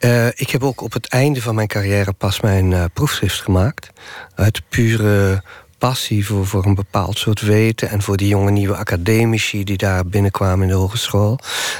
Uh, 0.00 0.26
ik 0.26 0.50
heb 0.50 0.62
ook 0.62 0.80
op 0.80 0.92
het 0.92 1.08
einde 1.08 1.42
van 1.42 1.54
mijn 1.54 1.66
carrière 1.66 2.12
pas 2.12 2.40
mijn 2.40 2.70
uh, 2.70 2.84
proefschrift 2.92 3.40
gemaakt. 3.40 3.90
Uit 4.34 4.62
pure 4.68 5.42
passie 5.78 6.26
voor, 6.26 6.46
voor 6.46 6.66
een 6.66 6.74
bepaald 6.74 7.18
soort 7.18 7.40
weten. 7.40 7.88
En 7.88 8.02
voor 8.02 8.16
die 8.16 8.28
jonge 8.28 8.50
nieuwe 8.50 8.76
academici 8.76 9.64
die 9.64 9.76
daar 9.76 10.06
binnenkwamen 10.06 10.62
in 10.62 10.68
de 10.68 10.78
hogeschool 10.78 11.38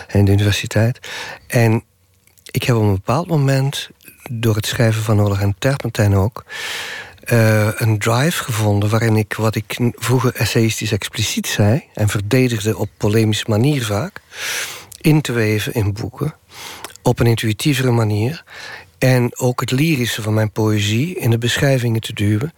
en 0.08 0.24
de 0.24 0.32
universiteit. 0.32 0.98
En 1.46 1.82
ik 2.50 2.62
heb 2.62 2.76
op 2.76 2.82
een 2.82 2.92
bepaald 2.92 3.26
moment, 3.26 3.90
door 4.30 4.54
het 4.54 4.66
schrijven 4.66 5.02
van 5.02 5.20
Oleg 5.20 5.40
en 5.40 5.54
Terpentijn 5.58 6.14
ook. 6.14 6.44
Uh, 7.32 7.68
een 7.74 7.98
drive 7.98 8.44
gevonden 8.44 8.90
waarin 8.90 9.16
ik 9.16 9.34
wat 9.34 9.54
ik 9.54 9.92
vroeger 9.94 10.34
essayistisch 10.34 10.92
expliciet 10.92 11.46
zei 11.46 11.82
en 11.94 12.08
verdedigde 12.08 12.76
op 12.76 12.88
polemische 12.96 13.44
manier 13.48 13.84
vaak, 13.84 14.20
in 15.00 15.20
te 15.20 15.32
weven 15.32 15.72
in 15.72 15.92
boeken 15.92 16.34
op 17.02 17.18
een 17.18 17.26
intuïtievere 17.26 17.90
manier. 17.90 18.44
En 18.98 19.38
ook 19.38 19.60
het 19.60 19.70
lyrische 19.70 20.22
van 20.22 20.34
mijn 20.34 20.52
poëzie 20.52 21.18
in 21.18 21.30
de 21.30 21.38
beschrijvingen 21.38 22.00
te 22.00 22.12
duwen. 22.12 22.52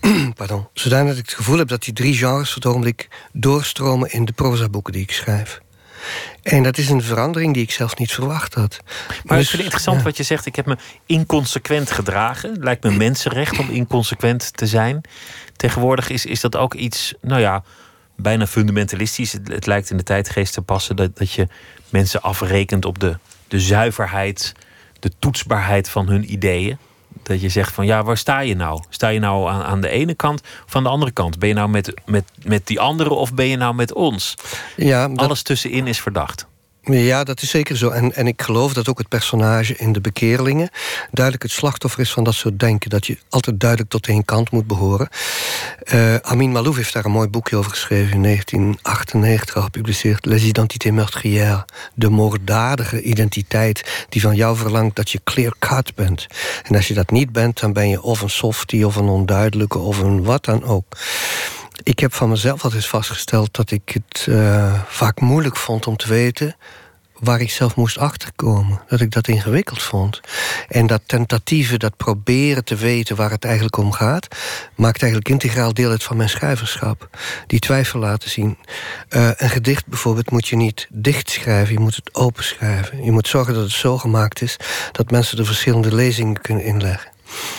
Pardon. 0.34 0.68
Zodanig 0.74 1.08
dat 1.08 1.18
ik 1.18 1.26
het 1.26 1.34
gevoel 1.34 1.58
heb 1.58 1.68
dat 1.68 1.82
die 1.82 1.94
drie 1.94 2.14
genres 2.14 2.48
op 2.48 2.54
het 2.54 2.66
ogenblik 2.66 3.08
doorstromen 3.32 4.12
in 4.12 4.24
de 4.24 4.32
proza-boeken 4.32 4.92
die 4.92 5.02
ik 5.02 5.12
schrijf. 5.12 5.60
En 6.42 6.62
dat 6.62 6.78
is 6.78 6.88
een 6.88 7.02
verandering 7.02 7.54
die 7.54 7.62
ik 7.62 7.70
zelf 7.70 7.96
niet 7.98 8.12
verwacht 8.12 8.54
had. 8.54 8.80
Maar 8.82 9.36
Dus, 9.36 9.44
ik 9.44 9.50
vind 9.50 9.50
het 9.50 9.60
interessant 9.60 9.98
ja. 9.98 10.02
wat 10.04 10.16
je 10.16 10.22
zegt. 10.22 10.46
Ik 10.46 10.56
heb 10.56 10.66
me 10.66 10.76
inconsequent 11.06 11.90
gedragen. 11.90 12.52
Het 12.52 12.64
lijkt 12.64 12.82
me 12.82 12.90
mensenrecht 13.06 13.58
om 13.58 13.70
inconsequent 13.70 14.56
te 14.56 14.66
zijn. 14.66 15.00
Tegenwoordig 15.56 16.08
is, 16.08 16.26
is 16.26 16.40
dat 16.40 16.56
ook 16.56 16.74
iets, 16.74 17.14
nou 17.20 17.40
ja, 17.40 17.64
bijna 18.16 18.46
fundamentalistisch. 18.46 19.32
Het, 19.32 19.48
het 19.48 19.66
lijkt 19.66 19.90
in 19.90 19.96
de 19.96 20.02
tijdgeest 20.02 20.52
te 20.52 20.62
passen 20.62 20.96
dat, 20.96 21.18
dat 21.18 21.32
je 21.32 21.48
mensen 21.88 22.22
afrekent 22.22 22.84
op 22.84 22.98
de, 22.98 23.18
de 23.48 23.60
zuiverheid, 23.60 24.52
de 25.02 25.12
toetsbaarheid 25.18 25.88
van 25.88 26.08
hun 26.08 26.32
ideeën. 26.32 26.78
Dat 27.22 27.40
je 27.40 27.48
zegt 27.48 27.72
van 27.72 27.86
ja, 27.86 28.02
waar 28.02 28.16
sta 28.16 28.40
je 28.40 28.56
nou? 28.56 28.82
Sta 28.88 29.08
je 29.08 29.18
nou 29.18 29.50
aan, 29.50 29.62
aan 29.62 29.80
de 29.80 29.88
ene 29.88 30.14
kant 30.14 30.40
of 30.66 30.76
aan 30.76 30.82
de 30.82 30.88
andere 30.88 31.10
kant? 31.10 31.38
Ben 31.38 31.48
je 31.48 31.54
nou 31.54 31.68
met, 31.68 31.94
met, 32.06 32.24
met 32.42 32.66
die 32.66 32.80
anderen 32.80 33.16
of 33.16 33.34
ben 33.34 33.46
je 33.46 33.56
nou 33.56 33.74
met 33.74 33.92
ons? 33.92 34.34
Ja, 34.76 35.08
dat, 35.08 35.18
Alles 35.18 35.42
tussenin 35.42 35.86
is 35.86 36.00
verdacht. 36.00 36.46
Ja, 36.84 37.24
dat 37.24 37.42
is 37.42 37.50
zeker 37.50 37.76
zo. 37.76 37.88
En, 37.88 38.14
en 38.14 38.26
ik 38.26 38.42
geloof 38.42 38.72
dat 38.72 38.88
ook 38.88 38.98
het 38.98 39.08
personage 39.08 39.76
in 39.76 39.92
de 39.92 40.00
bekeerlingen 40.00 40.70
duidelijk 41.10 41.44
het 41.44 41.52
slachtoffer 41.52 42.00
is 42.00 42.12
van 42.12 42.24
dat 42.24 42.34
soort 42.34 42.60
denken. 42.60 42.90
Dat 42.90 43.06
je 43.06 43.18
altijd 43.28 43.60
duidelijk 43.60 43.90
tot 43.90 44.06
één 44.06 44.24
kant 44.24 44.50
moet 44.50 44.66
behoren. 44.66 45.08
Eh, 45.84 46.16
Amin 46.16 46.52
Malouf 46.52 46.76
heeft 46.76 46.92
daar 46.92 47.04
een 47.04 47.10
mooi 47.10 47.28
boekje 47.28 47.56
over 47.56 47.70
geschreven 47.70 48.12
in 48.12 48.22
1998 48.22 49.56
al 49.56 49.62
gepubliceerd. 49.62 50.24
Les 50.24 50.42
identités 50.42 50.92
meurtrières. 50.92 51.64
De 51.94 52.08
moorddadige 52.08 53.02
identiteit 53.02 54.06
die 54.08 54.20
van 54.20 54.36
jou 54.36 54.56
verlangt 54.56 54.96
dat 54.96 55.10
je 55.10 55.20
clear 55.24 55.52
cut 55.58 55.94
bent. 55.94 56.26
En 56.62 56.76
als 56.76 56.88
je 56.88 56.94
dat 56.94 57.10
niet 57.10 57.32
bent, 57.32 57.60
dan 57.60 57.72
ben 57.72 57.88
je 57.88 58.02
of 58.02 58.20
een 58.20 58.30
softie 58.30 58.86
of 58.86 58.96
een 58.96 59.08
onduidelijke 59.08 59.78
of 59.78 59.98
een 59.98 60.22
wat 60.22 60.44
dan 60.44 60.64
ook. 60.64 60.96
Ik 61.82 61.98
heb 61.98 62.14
van 62.14 62.28
mezelf 62.28 62.64
altijd 62.64 62.86
vastgesteld 62.86 63.54
dat 63.54 63.70
ik 63.70 63.88
het 63.88 64.26
eh, 64.28 64.82
vaak 64.86 65.20
moeilijk 65.20 65.56
vond 65.56 65.86
om 65.86 65.96
te 65.96 66.08
weten 66.08 66.56
waar 67.18 67.40
ik 67.40 67.50
zelf 67.50 67.76
moest 67.76 67.98
achterkomen. 67.98 68.80
Dat 68.88 69.00
ik 69.00 69.10
dat 69.10 69.28
ingewikkeld 69.28 69.82
vond. 69.82 70.20
En 70.68 70.86
dat 70.86 71.02
tentatieve, 71.06 71.78
dat 71.78 71.96
proberen 71.96 72.64
te 72.64 72.76
weten 72.76 73.16
waar 73.16 73.30
het 73.30 73.44
eigenlijk 73.44 73.76
om 73.76 73.92
gaat... 73.92 74.28
maakt 74.74 75.02
eigenlijk 75.02 75.30
integraal 75.30 75.74
deel 75.74 75.90
uit 75.90 76.02
van 76.02 76.16
mijn 76.16 76.28
schrijverschap. 76.28 77.08
Die 77.46 77.58
twijfel 77.58 77.98
laten 77.98 78.30
zien. 78.30 78.58
Eh, 79.08 79.30
een 79.36 79.50
gedicht 79.50 79.86
bijvoorbeeld 79.86 80.30
moet 80.30 80.48
je 80.48 80.56
niet 80.56 80.88
dicht 80.90 81.30
schrijven, 81.30 81.74
je 81.74 81.80
moet 81.80 81.96
het 81.96 82.14
open 82.14 82.44
schrijven. 82.44 83.04
Je 83.04 83.10
moet 83.10 83.28
zorgen 83.28 83.54
dat 83.54 83.62
het 83.62 83.72
zo 83.72 83.98
gemaakt 83.98 84.42
is... 84.42 84.56
dat 84.92 85.10
mensen 85.10 85.38
er 85.38 85.46
verschillende 85.46 85.94
lezingen 85.94 86.40
kunnen 86.40 86.64
inleggen. 86.64 87.10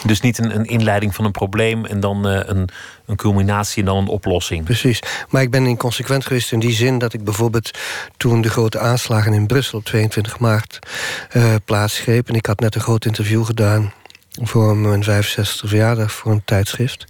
Dus 0.06 0.22
niet 0.22 0.38
een, 0.38 0.56
een 0.56 0.66
inleiding 0.66 1.16
van 1.16 1.26
een 1.26 1.32
probleem 1.32 1.86
en 1.86 2.00
dan 2.00 2.28
eh, 2.28 2.40
een, 2.46 2.70
een 3.06 3.16
culminatie 3.16 3.80
en 3.80 3.86
dan 3.86 3.98
een 3.98 4.08
oplossing. 4.08 4.64
Precies. 4.64 5.00
Maar 5.30 5.42
ik 5.42 5.52
ben 5.52 5.66
inconsequent 5.66 6.26
geweest 6.26 6.52
in 6.52 6.60
die 6.60 6.74
zin 6.74 6.98
dat 6.98 7.14
ik 7.14 7.24
bijvoorbeeld 7.24 7.80
toen 8.18 8.42
de 8.42 8.50
grote 8.50 8.80
aanslagen 8.80 9.34
in 9.34 9.48
Brussel 9.48 9.78
op 9.78 9.86
22 9.86 10.40
maart 10.40 10.80
eh 11.30 11.56
plaatsgreep. 11.66 12.30
En 12.30 12.36
ik 12.36 12.46
had 12.46 12.60
net 12.60 12.76
een 12.76 12.82
groot 12.82 13.06
interview 13.06 13.46
gedaan 13.46 13.94
voor 14.42 14.78
mijn 14.78 15.04
65 15.04 15.70
verjaardag 15.70 16.12
voor 16.12 16.32
een 16.32 16.42
tijdschrift. 16.46 17.06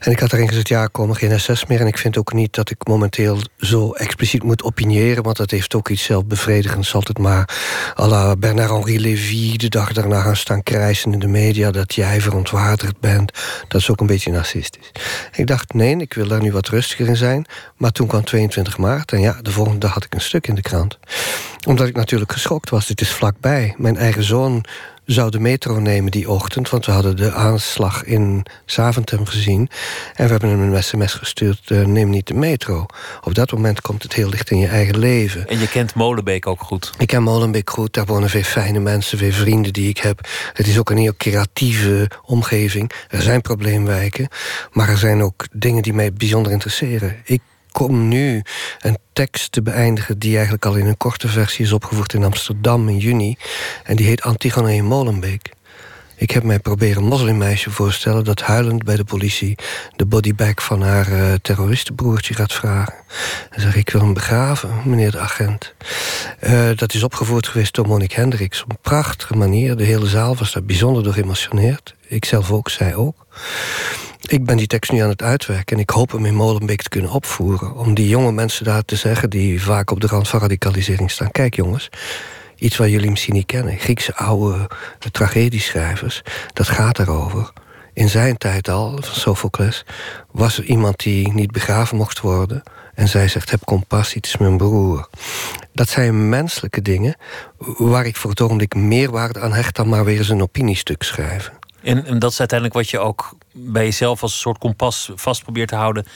En 0.00 0.10
ik 0.10 0.20
had 0.20 0.30
daarin 0.30 0.48
gezegd, 0.48 0.68
ja, 0.68 0.82
er 0.82 0.90
komen 0.90 1.16
geen 1.16 1.40
SS 1.40 1.66
meer. 1.66 1.80
En 1.80 1.86
ik 1.86 1.98
vind 1.98 2.18
ook 2.18 2.32
niet 2.32 2.54
dat 2.54 2.70
ik 2.70 2.86
momenteel 2.86 3.38
zo 3.58 3.92
expliciet 3.92 4.42
moet 4.42 4.62
opiniëren... 4.62 5.22
want 5.22 5.36
dat 5.36 5.50
heeft 5.50 5.74
ook 5.74 5.88
iets 5.88 6.02
zelfbevredigends. 6.02 6.94
Altijd 6.94 7.18
maar 7.18 7.58
à 7.98 8.06
la 8.06 8.36
Bernard-Henri 8.36 9.00
Lévy 9.00 9.56
de 9.56 9.68
dag 9.68 9.92
daarna 9.92 10.20
gaan 10.20 10.36
staan 10.36 10.62
krijsen 10.62 11.12
in 11.12 11.18
de 11.18 11.26
media... 11.26 11.70
dat 11.70 11.94
jij 11.94 12.20
verontwaardigd 12.20 13.00
bent. 13.00 13.32
Dat 13.68 13.80
is 13.80 13.90
ook 13.90 14.00
een 14.00 14.06
beetje 14.06 14.30
narcistisch. 14.30 14.92
Ik 15.32 15.46
dacht, 15.46 15.74
nee, 15.74 15.96
ik 15.96 16.14
wil 16.14 16.28
daar 16.28 16.42
nu 16.42 16.52
wat 16.52 16.68
rustiger 16.68 17.08
in 17.08 17.16
zijn. 17.16 17.46
Maar 17.76 17.90
toen 17.90 18.06
kwam 18.06 18.24
22 18.24 18.78
maart 18.78 19.12
en 19.12 19.20
ja, 19.20 19.38
de 19.42 19.50
volgende 19.50 19.78
dag 19.78 19.94
had 19.94 20.04
ik 20.04 20.14
een 20.14 20.20
stuk 20.20 20.46
in 20.46 20.54
de 20.54 20.62
krant. 20.62 20.98
Omdat 21.66 21.86
ik 21.86 21.96
natuurlijk 21.96 22.32
geschokt 22.32 22.70
was. 22.70 22.88
Het 22.88 23.00
is 23.00 23.10
vlakbij. 23.10 23.74
Mijn 23.78 23.96
eigen 23.96 24.24
zoon 24.24 24.64
zou 25.12 25.30
de 25.30 25.40
metro 25.40 25.78
nemen 25.78 26.10
die 26.10 26.30
ochtend... 26.30 26.70
want 26.70 26.86
we 26.86 26.92
hadden 26.92 27.16
de 27.16 27.32
aanslag 27.32 28.04
in 28.04 28.46
Zaventem 28.64 29.26
gezien. 29.26 29.68
En 30.14 30.24
we 30.24 30.30
hebben 30.30 30.48
hem 30.48 30.72
een 30.72 30.82
sms 30.82 31.14
gestuurd, 31.14 31.70
eh, 31.70 31.84
neem 31.84 32.10
niet 32.10 32.26
de 32.26 32.34
metro. 32.34 32.86
Op 33.24 33.34
dat 33.34 33.52
moment 33.52 33.80
komt 33.80 34.02
het 34.02 34.12
heel 34.12 34.28
licht 34.28 34.50
in 34.50 34.58
je 34.58 34.66
eigen 34.66 34.98
leven. 34.98 35.48
En 35.48 35.58
je 35.58 35.68
kent 35.68 35.94
Molenbeek 35.94 36.46
ook 36.46 36.60
goed. 36.60 36.90
Ik 36.98 37.06
ken 37.06 37.22
Molenbeek 37.22 37.70
goed, 37.70 37.94
daar 37.94 38.06
wonen 38.06 38.30
veel 38.30 38.42
fijne 38.42 38.78
mensen... 38.78 39.18
veel 39.18 39.32
vrienden 39.32 39.72
die 39.72 39.88
ik 39.88 39.98
heb. 39.98 40.28
Het 40.52 40.66
is 40.66 40.78
ook 40.78 40.90
een 40.90 40.96
heel 40.96 41.16
creatieve 41.16 42.10
omgeving. 42.24 42.90
Er 43.08 43.22
zijn 43.22 43.40
probleemwijken, 43.40 44.28
maar 44.72 44.88
er 44.88 44.98
zijn 44.98 45.22
ook 45.22 45.46
dingen 45.52 45.82
die 45.82 45.94
mij 45.94 46.12
bijzonder 46.12 46.52
interesseren. 46.52 47.16
Ik 47.24 47.40
kom 47.72 48.08
nu 48.08 48.42
een 48.80 48.98
tekst 49.12 49.52
te 49.52 49.62
beëindigen 49.62 50.18
die 50.18 50.34
eigenlijk 50.34 50.64
al 50.64 50.76
in 50.76 50.86
een 50.86 50.96
korte 50.96 51.28
versie 51.28 51.64
is 51.64 51.72
opgevoerd 51.72 52.12
in 52.12 52.24
Amsterdam 52.24 52.88
in 52.88 52.98
juni. 52.98 53.36
En 53.84 53.96
die 53.96 54.06
heet 54.06 54.22
Antigone 54.22 54.74
in 54.74 54.84
Molenbeek. 54.84 55.50
Ik 56.20 56.30
heb 56.30 56.42
mij 56.42 56.58
proberen 56.58 57.02
een 57.02 57.08
moslimmeisje 57.08 57.70
voorstellen 57.70 58.24
dat 58.24 58.40
huilend 58.40 58.84
bij 58.84 58.96
de 58.96 59.04
politie 59.04 59.58
de 59.96 60.06
bodybag 60.06 60.62
van 60.64 60.82
haar 60.82 61.12
eh, 61.12 61.32
terroristenbroertje 61.42 62.34
gaat 62.34 62.52
vragen. 62.52 62.94
En 63.50 63.60
zeg 63.60 63.76
ik 63.76 63.90
wil 63.90 64.00
hem 64.00 64.12
begraven, 64.12 64.70
meneer 64.84 65.10
de 65.10 65.18
agent. 65.18 65.74
Eh, 66.38 66.70
dat 66.74 66.94
is 66.94 67.02
opgevoerd 67.02 67.48
geweest 67.48 67.74
door 67.74 67.86
Monique 67.86 68.20
Hendricks 68.20 68.62
op 68.62 68.70
een 68.70 68.78
prachtige 68.80 69.36
manier. 69.36 69.76
De 69.76 69.84
hele 69.84 70.06
zaal 70.06 70.36
was 70.36 70.52
daar 70.52 70.64
bijzonder 70.64 71.02
door 71.02 71.12
geëmotioneerd. 71.12 71.94
Ik 72.08 72.24
zelf 72.24 72.50
ook, 72.50 72.70
zij 72.70 72.94
ook. 72.94 73.26
Ik 74.26 74.44
ben 74.44 74.56
die 74.56 74.66
tekst 74.66 74.92
nu 74.92 74.98
aan 74.98 75.08
het 75.08 75.22
uitwerken 75.22 75.76
en 75.76 75.82
ik 75.82 75.90
hoop 75.90 76.12
hem 76.12 76.26
in 76.26 76.34
Molenbeek 76.34 76.82
te 76.82 76.88
kunnen 76.88 77.10
opvoeren. 77.10 77.74
Om 77.74 77.94
die 77.94 78.08
jonge 78.08 78.32
mensen 78.32 78.64
daar 78.64 78.84
te 78.84 78.96
zeggen 78.96 79.30
die 79.30 79.62
vaak 79.62 79.90
op 79.90 80.00
de 80.00 80.06
rand 80.06 80.28
van 80.28 80.40
radicalisering 80.40 81.10
staan. 81.10 81.30
Kijk 81.30 81.54
jongens, 81.54 81.88
iets 82.56 82.76
wat 82.76 82.90
jullie 82.90 83.10
misschien 83.10 83.34
niet 83.34 83.46
kennen. 83.46 83.78
Griekse 83.78 84.14
oude 84.14 84.58
eh, 84.58 85.10
tragedieschrijvers, 85.10 86.22
dat 86.52 86.68
gaat 86.68 86.98
erover. 86.98 87.52
In 87.92 88.08
zijn 88.08 88.36
tijd 88.36 88.68
al, 88.68 88.90
van 88.90 89.14
Sophocles, 89.14 89.84
was 90.30 90.58
er 90.58 90.64
iemand 90.64 90.98
die 90.98 91.32
niet 91.32 91.50
begraven 91.50 91.96
mocht 91.96 92.20
worden. 92.20 92.62
En 92.94 93.08
zij 93.08 93.28
zegt, 93.28 93.50
heb 93.50 93.64
compassie, 93.64 94.16
het 94.16 94.26
is 94.26 94.36
mijn 94.36 94.56
broer. 94.56 95.08
Dat 95.72 95.88
zijn 95.88 96.28
menselijke 96.28 96.82
dingen 96.82 97.16
waar 97.76 98.06
ik 98.06 98.16
voor 98.16 98.30
het 98.30 98.40
ogenblik 98.40 98.74
meer 98.74 99.10
waarde 99.10 99.40
aan 99.40 99.52
hecht... 99.52 99.76
dan 99.76 99.88
maar 99.88 100.04
weer 100.04 100.18
eens 100.18 100.28
een 100.28 100.42
opiniestuk 100.42 101.02
schrijven. 101.02 101.59
En, 101.82 102.06
en 102.06 102.18
dat 102.18 102.30
is 102.30 102.38
uiteindelijk 102.38 102.78
wat 102.78 102.90
je 102.90 102.98
ook 102.98 103.36
bij 103.52 103.84
jezelf 103.84 104.22
als 104.22 104.32
een 104.32 104.38
soort 104.38 104.58
kompas 104.58 105.10
vast 105.14 105.42
probeert 105.42 105.68
te 105.68 105.74
houden. 105.74 106.06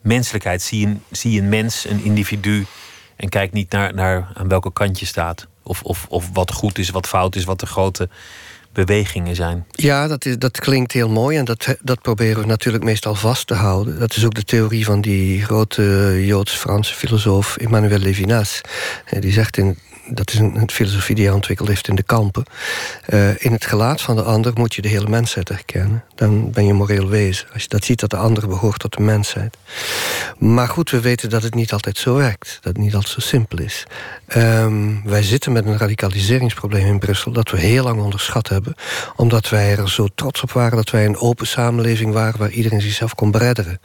Menselijkheid. 0.00 0.62
Zie 0.62 0.86
een, 0.86 1.02
zie 1.10 1.40
een 1.40 1.48
mens, 1.48 1.88
een 1.88 2.04
individu. 2.04 2.66
En 3.16 3.28
kijk 3.28 3.52
niet 3.52 3.70
naar, 3.70 3.94
naar 3.94 4.28
aan 4.34 4.48
welke 4.48 4.72
kant 4.72 4.98
je 4.98 5.06
staat. 5.06 5.46
Of, 5.62 5.82
of, 5.82 6.06
of 6.08 6.30
wat 6.32 6.52
goed 6.52 6.78
is, 6.78 6.90
wat 6.90 7.06
fout 7.06 7.36
is, 7.36 7.44
wat 7.44 7.60
de 7.60 7.66
grote 7.66 8.08
bewegingen 8.72 9.36
zijn. 9.36 9.66
Ja, 9.70 10.06
dat, 10.06 10.24
is, 10.24 10.38
dat 10.38 10.60
klinkt 10.60 10.92
heel 10.92 11.08
mooi 11.08 11.38
en 11.38 11.44
dat, 11.44 11.76
dat 11.82 12.02
proberen 12.02 12.40
we 12.40 12.46
natuurlijk 12.46 12.84
meestal 12.84 13.14
vast 13.14 13.46
te 13.46 13.54
houden. 13.54 13.98
Dat 13.98 14.16
is 14.16 14.24
ook 14.24 14.34
de 14.34 14.44
theorie 14.44 14.84
van 14.84 15.00
die 15.00 15.44
grote 15.44 16.16
Joods-Franse 16.26 16.94
filosoof 16.94 17.56
Emmanuel 17.56 17.98
Levinas. 17.98 18.60
Die 19.20 19.32
zegt 19.32 19.56
in 19.56 19.78
dat 20.08 20.32
is 20.32 20.38
een, 20.38 20.70
filosofie 20.70 21.14
die 21.14 21.24
hij 21.24 21.34
ontwikkeld 21.34 21.68
heeft 21.68 21.88
in 21.88 21.94
de 21.94 22.02
kampen. 22.02 22.44
Uh, 23.08 23.44
in 23.44 23.52
het 23.52 23.66
gelaat 23.66 24.02
van 24.02 24.16
de 24.16 24.22
ander 24.22 24.52
moet 24.54 24.74
je 24.74 24.82
de 24.82 24.88
hele 24.88 25.08
mensheid 25.08 25.48
herkennen. 25.48 26.04
Dan 26.14 26.50
ben 26.50 26.66
je 26.66 26.72
moreel 26.72 27.08
wezen. 27.08 27.46
Als 27.52 27.62
je 27.62 27.68
dat 27.68 27.84
ziet 27.84 28.00
dat 28.00 28.10
de 28.10 28.16
ander 28.16 28.48
behoort 28.48 28.78
tot 28.78 28.92
de 28.96 29.02
mensheid. 29.02 29.56
Maar 30.38 30.68
goed, 30.68 30.90
we 30.90 31.00
weten 31.00 31.30
dat 31.30 31.42
het 31.42 31.54
niet 31.54 31.72
altijd 31.72 31.98
zo 31.98 32.14
werkt. 32.14 32.58
Dat 32.60 32.72
het 32.72 32.82
niet 32.82 32.94
altijd 32.94 33.12
zo 33.12 33.20
simpel 33.20 33.58
is. 33.58 33.86
Um, 34.34 35.02
wij 35.04 35.22
zitten 35.22 35.52
met 35.52 35.66
een 35.66 35.78
radicaliseringsprobleem 35.78 36.86
in 36.86 36.98
Brussel... 36.98 37.32
dat 37.32 37.50
we 37.50 37.58
heel 37.58 37.84
lang 37.84 38.00
onderschat 38.00 38.48
hebben. 38.48 38.74
Omdat 39.16 39.48
wij 39.48 39.76
er 39.76 39.90
zo 39.90 40.08
trots 40.14 40.42
op 40.42 40.52
waren 40.52 40.76
dat 40.76 40.90
wij 40.90 41.04
een 41.04 41.18
open 41.18 41.46
samenleving 41.46 42.12
waren... 42.12 42.38
waar 42.38 42.50
iedereen 42.50 42.80
zichzelf 42.80 43.14
kon 43.14 43.30
beredderen. 43.30 43.80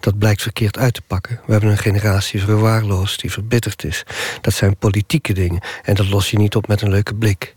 Dat 0.00 0.18
blijkt 0.18 0.42
verkeerd 0.42 0.78
uit 0.78 0.94
te 0.94 1.02
pakken. 1.06 1.40
We 1.46 1.52
hebben 1.52 1.70
een 1.70 1.78
generatie 1.78 2.42
verwaarloosd 2.42 3.20
die 3.20 3.32
verbitterd 3.32 3.84
is. 3.84 4.04
Dat 4.40 4.54
zijn 4.54 4.76
politieke 4.76 5.32
dingen. 5.32 5.60
En 5.82 5.94
dat 5.94 6.08
los 6.08 6.30
je 6.30 6.38
niet 6.38 6.56
op 6.56 6.68
met 6.68 6.82
een 6.82 6.90
leuke 6.90 7.14
blik. 7.14 7.56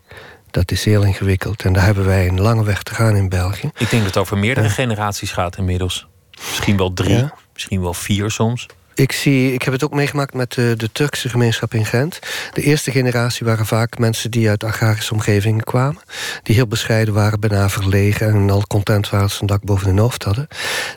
Dat 0.50 0.70
is 0.70 0.84
heel 0.84 1.02
ingewikkeld. 1.02 1.62
En 1.62 1.72
daar 1.72 1.84
hebben 1.84 2.04
wij 2.04 2.28
een 2.28 2.40
lange 2.40 2.64
weg 2.64 2.82
te 2.82 2.94
gaan 2.94 3.16
in 3.16 3.28
België. 3.28 3.66
Ik 3.66 3.90
denk 3.90 3.90
dat 3.90 4.14
het 4.14 4.16
over 4.16 4.38
meerdere 4.38 4.68
generaties 4.68 5.30
gaat 5.30 5.56
inmiddels. 5.56 6.06
Misschien 6.48 6.76
wel 6.76 6.92
drie, 6.92 7.16
ja. 7.16 7.34
misschien 7.52 7.80
wel 7.80 7.94
vier 7.94 8.30
soms. 8.30 8.66
Ik, 8.94 9.12
zie, 9.12 9.52
ik 9.52 9.62
heb 9.62 9.72
het 9.72 9.84
ook 9.84 9.94
meegemaakt 9.94 10.34
met 10.34 10.52
de, 10.52 10.88
Turkse 10.92 11.28
gemeenschap 11.28 11.74
in 11.74 11.84
Gent. 11.84 12.18
De 12.52 12.62
eerste 12.62 12.90
generatie 12.90 13.46
waren 13.46 13.66
vaak 13.66 13.98
mensen 13.98 14.30
die 14.30 14.48
uit 14.48 14.64
agrarische 14.64 15.12
omgevingen 15.12 15.64
kwamen. 15.64 16.00
Die 16.42 16.54
heel 16.54 16.66
bescheiden 16.66 17.14
waren, 17.14 17.40
bijna 17.40 17.68
verlegen... 17.68 18.28
en 18.28 18.50
al 18.50 18.66
content 18.66 19.10
waren 19.10 19.26
dat 19.26 19.36
ze 19.36 19.40
een 19.40 19.46
dak 19.46 19.62
boven 19.62 19.86
hun 19.86 19.98
hoofd 19.98 20.24
hadden. 20.24 20.48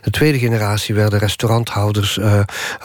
De 0.02 0.10
tweede 0.10 0.40
generatie 0.40 0.96
werden 0.96 1.20
restauranthouders, 1.20 2.18
uh, 2.18 2.40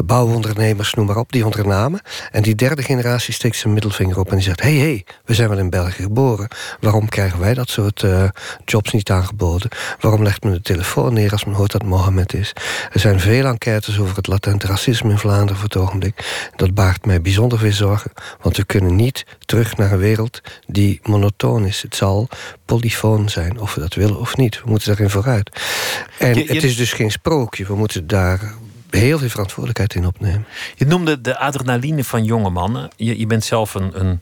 bouwondernemers, 0.04 0.94
noem 0.94 1.06
maar 1.06 1.16
op... 1.16 1.32
die 1.32 1.44
ondernamen. 1.44 2.00
En 2.30 2.42
die 2.42 2.54
derde 2.54 2.82
generatie 2.82 3.34
steekt 3.34 3.56
zijn 3.56 3.72
middelvinger 3.72 4.18
op 4.18 4.30
en 4.30 4.36
die 4.36 4.44
zegt... 4.44 4.62
hé, 4.62 4.78
hey, 4.78 4.86
hey, 4.86 5.04
we 5.24 5.34
zijn 5.34 5.48
wel 5.48 5.58
in 5.58 5.70
België 5.70 6.02
geboren. 6.02 6.48
Waarom 6.80 7.08
krijgen 7.08 7.38
wij 7.38 7.54
dat 7.54 7.70
soort 7.70 8.02
uh, 8.02 8.24
jobs 8.64 8.92
niet 8.92 9.10
aangeboden? 9.10 9.70
Waarom 10.00 10.22
legt 10.22 10.42
men 10.42 10.52
de 10.52 10.60
telefoon 10.60 11.12
neer 11.14 11.32
als 11.32 11.44
men 11.44 11.54
hoort 11.54 11.72
dat 11.72 11.82
Mohammed 11.82 12.34
is? 12.34 12.52
Er 12.92 13.00
zijn 13.00 13.20
veel 13.20 13.44
enquêtes 13.44 13.98
over 13.98 14.16
het 14.16 14.26
latente 14.26 14.66
racisme 14.66 14.99
in 15.08 15.18
Vlaanderen 15.18 15.56
voor 15.56 15.64
het 15.64 15.76
ogenblik. 15.76 16.48
Dat 16.56 16.74
baart 16.74 17.04
mij 17.04 17.20
bijzonder 17.20 17.58
veel 17.58 17.72
zorgen, 17.72 18.12
want 18.40 18.56
we 18.56 18.64
kunnen 18.64 18.96
niet 18.96 19.26
terug 19.46 19.76
naar 19.76 19.92
een 19.92 19.98
wereld 19.98 20.40
die 20.66 21.00
monotoon 21.02 21.66
is. 21.66 21.82
Het 21.82 21.96
zal 21.96 22.28
polyfoon 22.64 23.28
zijn, 23.28 23.60
of 23.60 23.74
we 23.74 23.80
dat 23.80 23.94
willen 23.94 24.18
of 24.18 24.36
niet. 24.36 24.62
We 24.62 24.70
moeten 24.70 24.88
daarin 24.88 25.10
vooruit. 25.10 25.60
En 26.18 26.38
het 26.38 26.64
is 26.64 26.76
dus 26.76 26.92
geen 26.92 27.10
sprookje. 27.10 27.66
We 27.66 27.74
moeten 27.74 28.06
daar 28.06 28.54
heel 28.90 29.18
veel 29.18 29.28
verantwoordelijkheid 29.28 29.94
in 29.94 30.06
opnemen. 30.06 30.46
Je 30.74 30.86
noemde 30.86 31.20
de 31.20 31.38
adrenaline 31.38 32.04
van 32.04 32.24
jonge 32.24 32.50
mannen. 32.50 32.90
Je, 32.96 33.18
je 33.18 33.26
bent 33.26 33.44
zelf 33.44 33.74
een, 33.74 34.00
een 34.00 34.20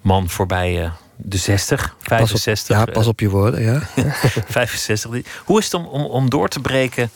man 0.00 0.28
voorbij 0.28 0.82
uh, 0.82 0.90
de 1.16 1.36
60, 1.36 1.96
65. 2.00 2.66
Pas 2.66 2.80
op, 2.80 2.86
ja, 2.86 2.92
pas 2.92 3.06
op 3.06 3.20
je 3.20 3.28
woorden, 3.28 3.62
ja. 3.62 3.80
65. 4.48 5.10
Hoe 5.44 5.58
is 5.58 5.64
het 5.64 5.74
om, 5.74 5.86
om, 5.86 6.04
om 6.04 6.30
door 6.30 6.48
te 6.48 6.60
breken 6.60 7.10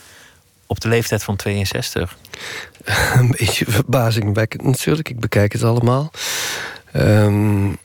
op 0.67 0.81
de 0.81 0.89
leeftijd 0.89 1.23
van 1.25 1.37
62? 1.37 2.17
Een 3.19 3.35
beetje 3.39 3.65
verbazingwekkend 3.69 4.63
natuurlijk. 4.63 5.09
Ik 5.09 5.21
bekijk 5.21 5.53
het 5.53 5.63
allemaal. 5.63 6.11
Um, 6.97 7.79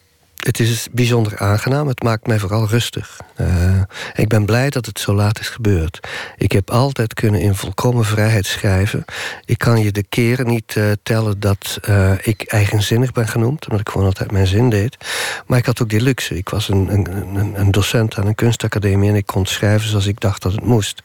het 0.45 0.59
is 0.59 0.87
bijzonder 0.91 1.37
aangenaam. 1.37 1.87
Het 1.87 2.03
maakt 2.03 2.27
mij 2.27 2.39
vooral 2.39 2.67
rustig. 2.67 3.19
Uh, 3.41 3.81
ik 4.13 4.27
ben 4.27 4.45
blij 4.45 4.69
dat 4.69 4.85
het 4.85 4.99
zo 4.99 5.13
laat 5.13 5.39
is 5.39 5.49
gebeurd. 5.49 6.07
Ik 6.37 6.51
heb 6.51 6.69
altijd 6.69 7.13
kunnen 7.13 7.41
in 7.41 7.55
volkomen 7.55 8.05
vrijheid 8.05 8.45
schrijven. 8.45 9.05
Ik 9.45 9.57
kan 9.57 9.81
je 9.81 9.91
de 9.91 10.03
keren 10.09 10.47
niet 10.47 10.75
uh, 10.77 10.91
tellen 11.03 11.39
dat 11.39 11.79
uh, 11.89 12.11
ik 12.21 12.43
eigenzinnig 12.47 13.11
ben 13.11 13.27
genoemd, 13.27 13.63
omdat 13.63 13.79
ik 13.79 13.89
gewoon 13.89 14.07
altijd 14.07 14.31
mijn 14.31 14.47
zin 14.47 14.69
deed. 14.69 14.97
Maar 15.47 15.57
ik 15.57 15.65
had 15.65 15.81
ook 15.81 15.89
die 15.89 16.01
luxe. 16.01 16.37
Ik 16.37 16.49
was 16.49 16.69
een, 16.69 16.93
een, 16.93 17.53
een 17.59 17.71
docent 17.71 18.17
aan 18.17 18.27
een 18.27 18.35
kunstacademie 18.35 19.09
en 19.09 19.15
ik 19.15 19.25
kon 19.25 19.45
schrijven 19.45 19.89
zoals 19.89 20.07
ik 20.07 20.19
dacht 20.19 20.41
dat 20.41 20.51
het 20.51 20.63
moest. 20.63 21.01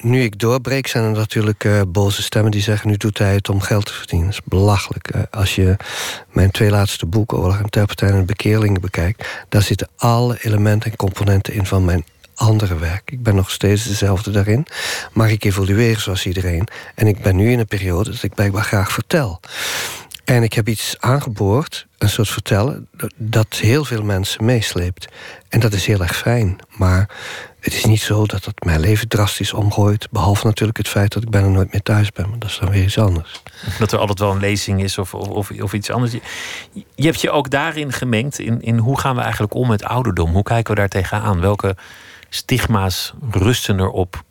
nu 0.00 0.22
ik 0.22 0.38
doorbreek, 0.38 0.86
zijn 0.86 1.04
er 1.04 1.10
natuurlijk 1.10 1.66
boze 1.88 2.22
stemmen 2.22 2.50
die 2.50 2.62
zeggen: 2.62 2.88
nu 2.88 2.96
doet 2.96 3.18
hij 3.18 3.34
het 3.34 3.48
om 3.48 3.60
geld 3.60 3.86
te 3.86 3.92
verdienen. 3.92 4.26
Dat 4.26 4.34
is 4.34 4.44
belachelijk. 4.44 5.10
als 5.30 5.54
je 5.54 5.76
mijn 6.34 6.50
twee 6.50 6.70
laatste 6.70 7.06
boeken, 7.06 7.38
Oorlog 7.38 7.58
en 7.58 7.70
Terpentijn 7.70 8.12
en 8.12 8.26
Bekeerlingen 8.26 8.80
bekijk, 8.80 9.44
daar 9.48 9.62
zitten 9.62 9.88
alle 9.96 10.38
elementen 10.40 10.90
en 10.90 10.96
componenten 10.96 11.52
in 11.52 11.66
van 11.66 11.84
mijn 11.84 12.04
andere 12.34 12.78
werk. 12.78 13.10
Ik 13.10 13.22
ben 13.22 13.34
nog 13.34 13.50
steeds 13.50 13.84
dezelfde 13.84 14.30
daarin, 14.30 14.66
maar 15.12 15.30
ik 15.30 15.44
evolueer 15.44 15.98
zoals 15.98 16.26
iedereen. 16.26 16.68
En 16.94 17.06
ik 17.06 17.22
ben 17.22 17.36
nu 17.36 17.50
in 17.50 17.58
een 17.58 17.66
periode 17.66 18.10
dat 18.10 18.22
ik 18.22 18.34
blijkbaar 18.34 18.64
graag 18.64 18.92
vertel. 18.92 19.40
En 20.24 20.42
ik 20.42 20.52
heb 20.52 20.68
iets 20.68 20.96
aangeboord, 21.00 21.86
een 21.98 22.08
soort 22.08 22.28
vertellen, 22.28 22.88
dat 23.16 23.54
heel 23.54 23.84
veel 23.84 24.02
mensen 24.02 24.44
meesleept. 24.44 25.08
En 25.48 25.60
dat 25.60 25.72
is 25.72 25.86
heel 25.86 26.00
erg 26.00 26.16
fijn. 26.16 26.58
Maar 26.68 27.08
het 27.64 27.74
is 27.74 27.84
niet 27.84 28.00
zo 28.00 28.26
dat 28.26 28.44
het 28.44 28.64
mijn 28.64 28.80
leven 28.80 29.08
drastisch 29.08 29.52
omgooit. 29.52 30.08
Behalve 30.10 30.46
natuurlijk 30.46 30.78
het 30.78 30.88
feit 30.88 31.12
dat 31.12 31.22
ik 31.22 31.30
bijna 31.30 31.48
nooit 31.48 31.72
meer 31.72 31.82
thuis 31.82 32.12
ben. 32.12 32.28
Maar 32.28 32.38
dat 32.38 32.50
is 32.50 32.58
dan 32.58 32.70
weer 32.70 32.82
iets 32.82 32.98
anders. 32.98 33.42
Dat 33.78 33.92
er 33.92 33.98
altijd 33.98 34.18
wel 34.18 34.30
een 34.30 34.40
lezing 34.40 34.82
is 34.82 34.98
of, 34.98 35.14
of, 35.14 35.50
of 35.50 35.72
iets 35.72 35.90
anders. 35.90 36.12
Je, 36.12 36.20
je, 36.94 37.04
hebt 37.06 37.20
je 37.20 37.30
ook 37.30 37.50
daarin 37.50 37.92
gemengd. 37.92 38.38
In, 38.38 38.62
in 38.62 38.78
hoe 38.78 39.00
gaan 39.00 39.16
we 39.16 39.22
eigenlijk 39.22 39.54
om 39.54 39.68
met 39.68 39.84
ouderdom? 39.84 40.32
Hoe 40.32 40.42
kijken 40.42 40.74
we 40.74 40.80
daar 40.80 40.88
tegenaan? 40.88 41.40
Welke 41.40 41.76
stigma's 42.28 43.12
rusten 43.30 43.78
er 43.78 43.90
op 43.90 44.22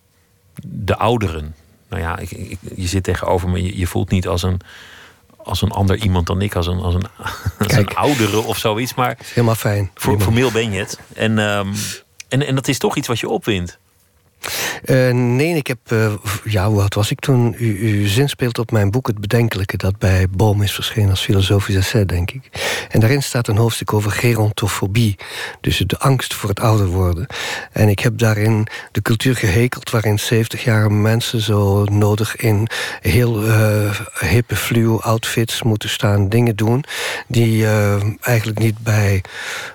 de 0.64 0.98
ouderen? 0.98 1.56
Nou 1.90 2.02
ja, 2.02 2.18
ik, 2.18 2.32
ik, 2.32 2.58
je 2.76 2.88
zit 2.88 3.04
tegenover 3.04 3.50
me. 3.50 3.64
Je, 3.64 3.78
je 3.78 3.88
voelt 3.88 4.10
niet 4.10 4.28
als 4.28 4.44
een 4.44 4.62
als 5.38 5.62
een 5.62 5.72
ander 5.72 5.96
iemand 5.98 6.28
dan 6.28 6.42
ik, 6.42 6.56
als 6.56 6.68
een, 6.68 6.80
als 6.80 6.94
een, 6.94 7.06
als 7.68 7.74
een 7.74 7.96
oudere 7.96 8.40
of 8.40 8.58
zoiets. 8.58 8.94
Maar 8.94 9.18
helemaal 9.34 9.56
fijn. 9.56 9.92
Voor, 9.94 10.22
formeel 10.22 10.52
ben 10.52 10.72
je 10.72 10.80
het. 10.80 11.00
En, 11.14 11.38
um, 11.38 11.74
en, 12.34 12.48
en 12.48 12.56
dat 12.56 12.68
is 12.68 12.78
toch 12.78 12.96
iets 12.96 13.08
wat 13.08 13.20
je 13.20 13.30
opwint. 13.30 13.78
Uh, 14.86 15.12
nee, 15.14 15.56
ik 15.56 15.68
heb. 15.68 15.78
Uh, 15.92 16.14
ja, 16.44 16.68
hoe 16.68 16.82
oud 16.82 16.94
was 16.94 17.12
ik 17.12 17.20
toen? 17.20 17.56
U, 17.58 17.78
u 17.78 18.08
zinspeelt 18.08 18.60
op 18.60 18.72
mijn 18.72 18.92
boek 18.92 19.08
Het 19.08 19.20
Bedenkelijke, 19.20 19.78
dat 19.78 19.98
bij 19.98 20.28
Boom 20.30 20.62
is 20.62 20.74
verschenen 20.74 21.10
als 21.10 21.22
filosofisch 21.22 21.76
essay, 21.76 22.06
denk 22.06 22.32
ik. 22.32 22.50
En 22.90 23.00
daarin 23.00 23.24
staat 23.24 23.48
een 23.48 23.58
hoofdstuk 23.58 23.94
over 23.94 24.12
gerontofobie. 24.12 25.16
Dus 25.62 25.78
de 25.78 26.00
angst 26.00 26.34
voor 26.34 26.50
het 26.50 26.60
ouder 26.60 26.88
worden. 26.88 27.28
En 27.72 27.90
ik 27.90 28.00
heb 28.00 28.18
daarin 28.18 28.68
de 28.92 29.02
cultuur 29.02 29.36
gehekeld 29.36 29.90
waarin 29.90 30.20
70-jarige 30.20 30.90
mensen 30.90 31.42
zo 31.42 31.84
nodig 31.84 32.36
in 32.36 32.68
heel 33.02 33.48
uh, 33.48 34.00
hippe, 34.20 34.56
fluo 34.56 35.00
outfits 35.00 35.64
moeten 35.64 35.90
staan, 35.90 36.30
dingen 36.30 36.56
doen 36.56 36.84
die 37.28 37.68
eigenlijk 38.22 38.60
niet 38.60 38.78
bij 38.78 39.24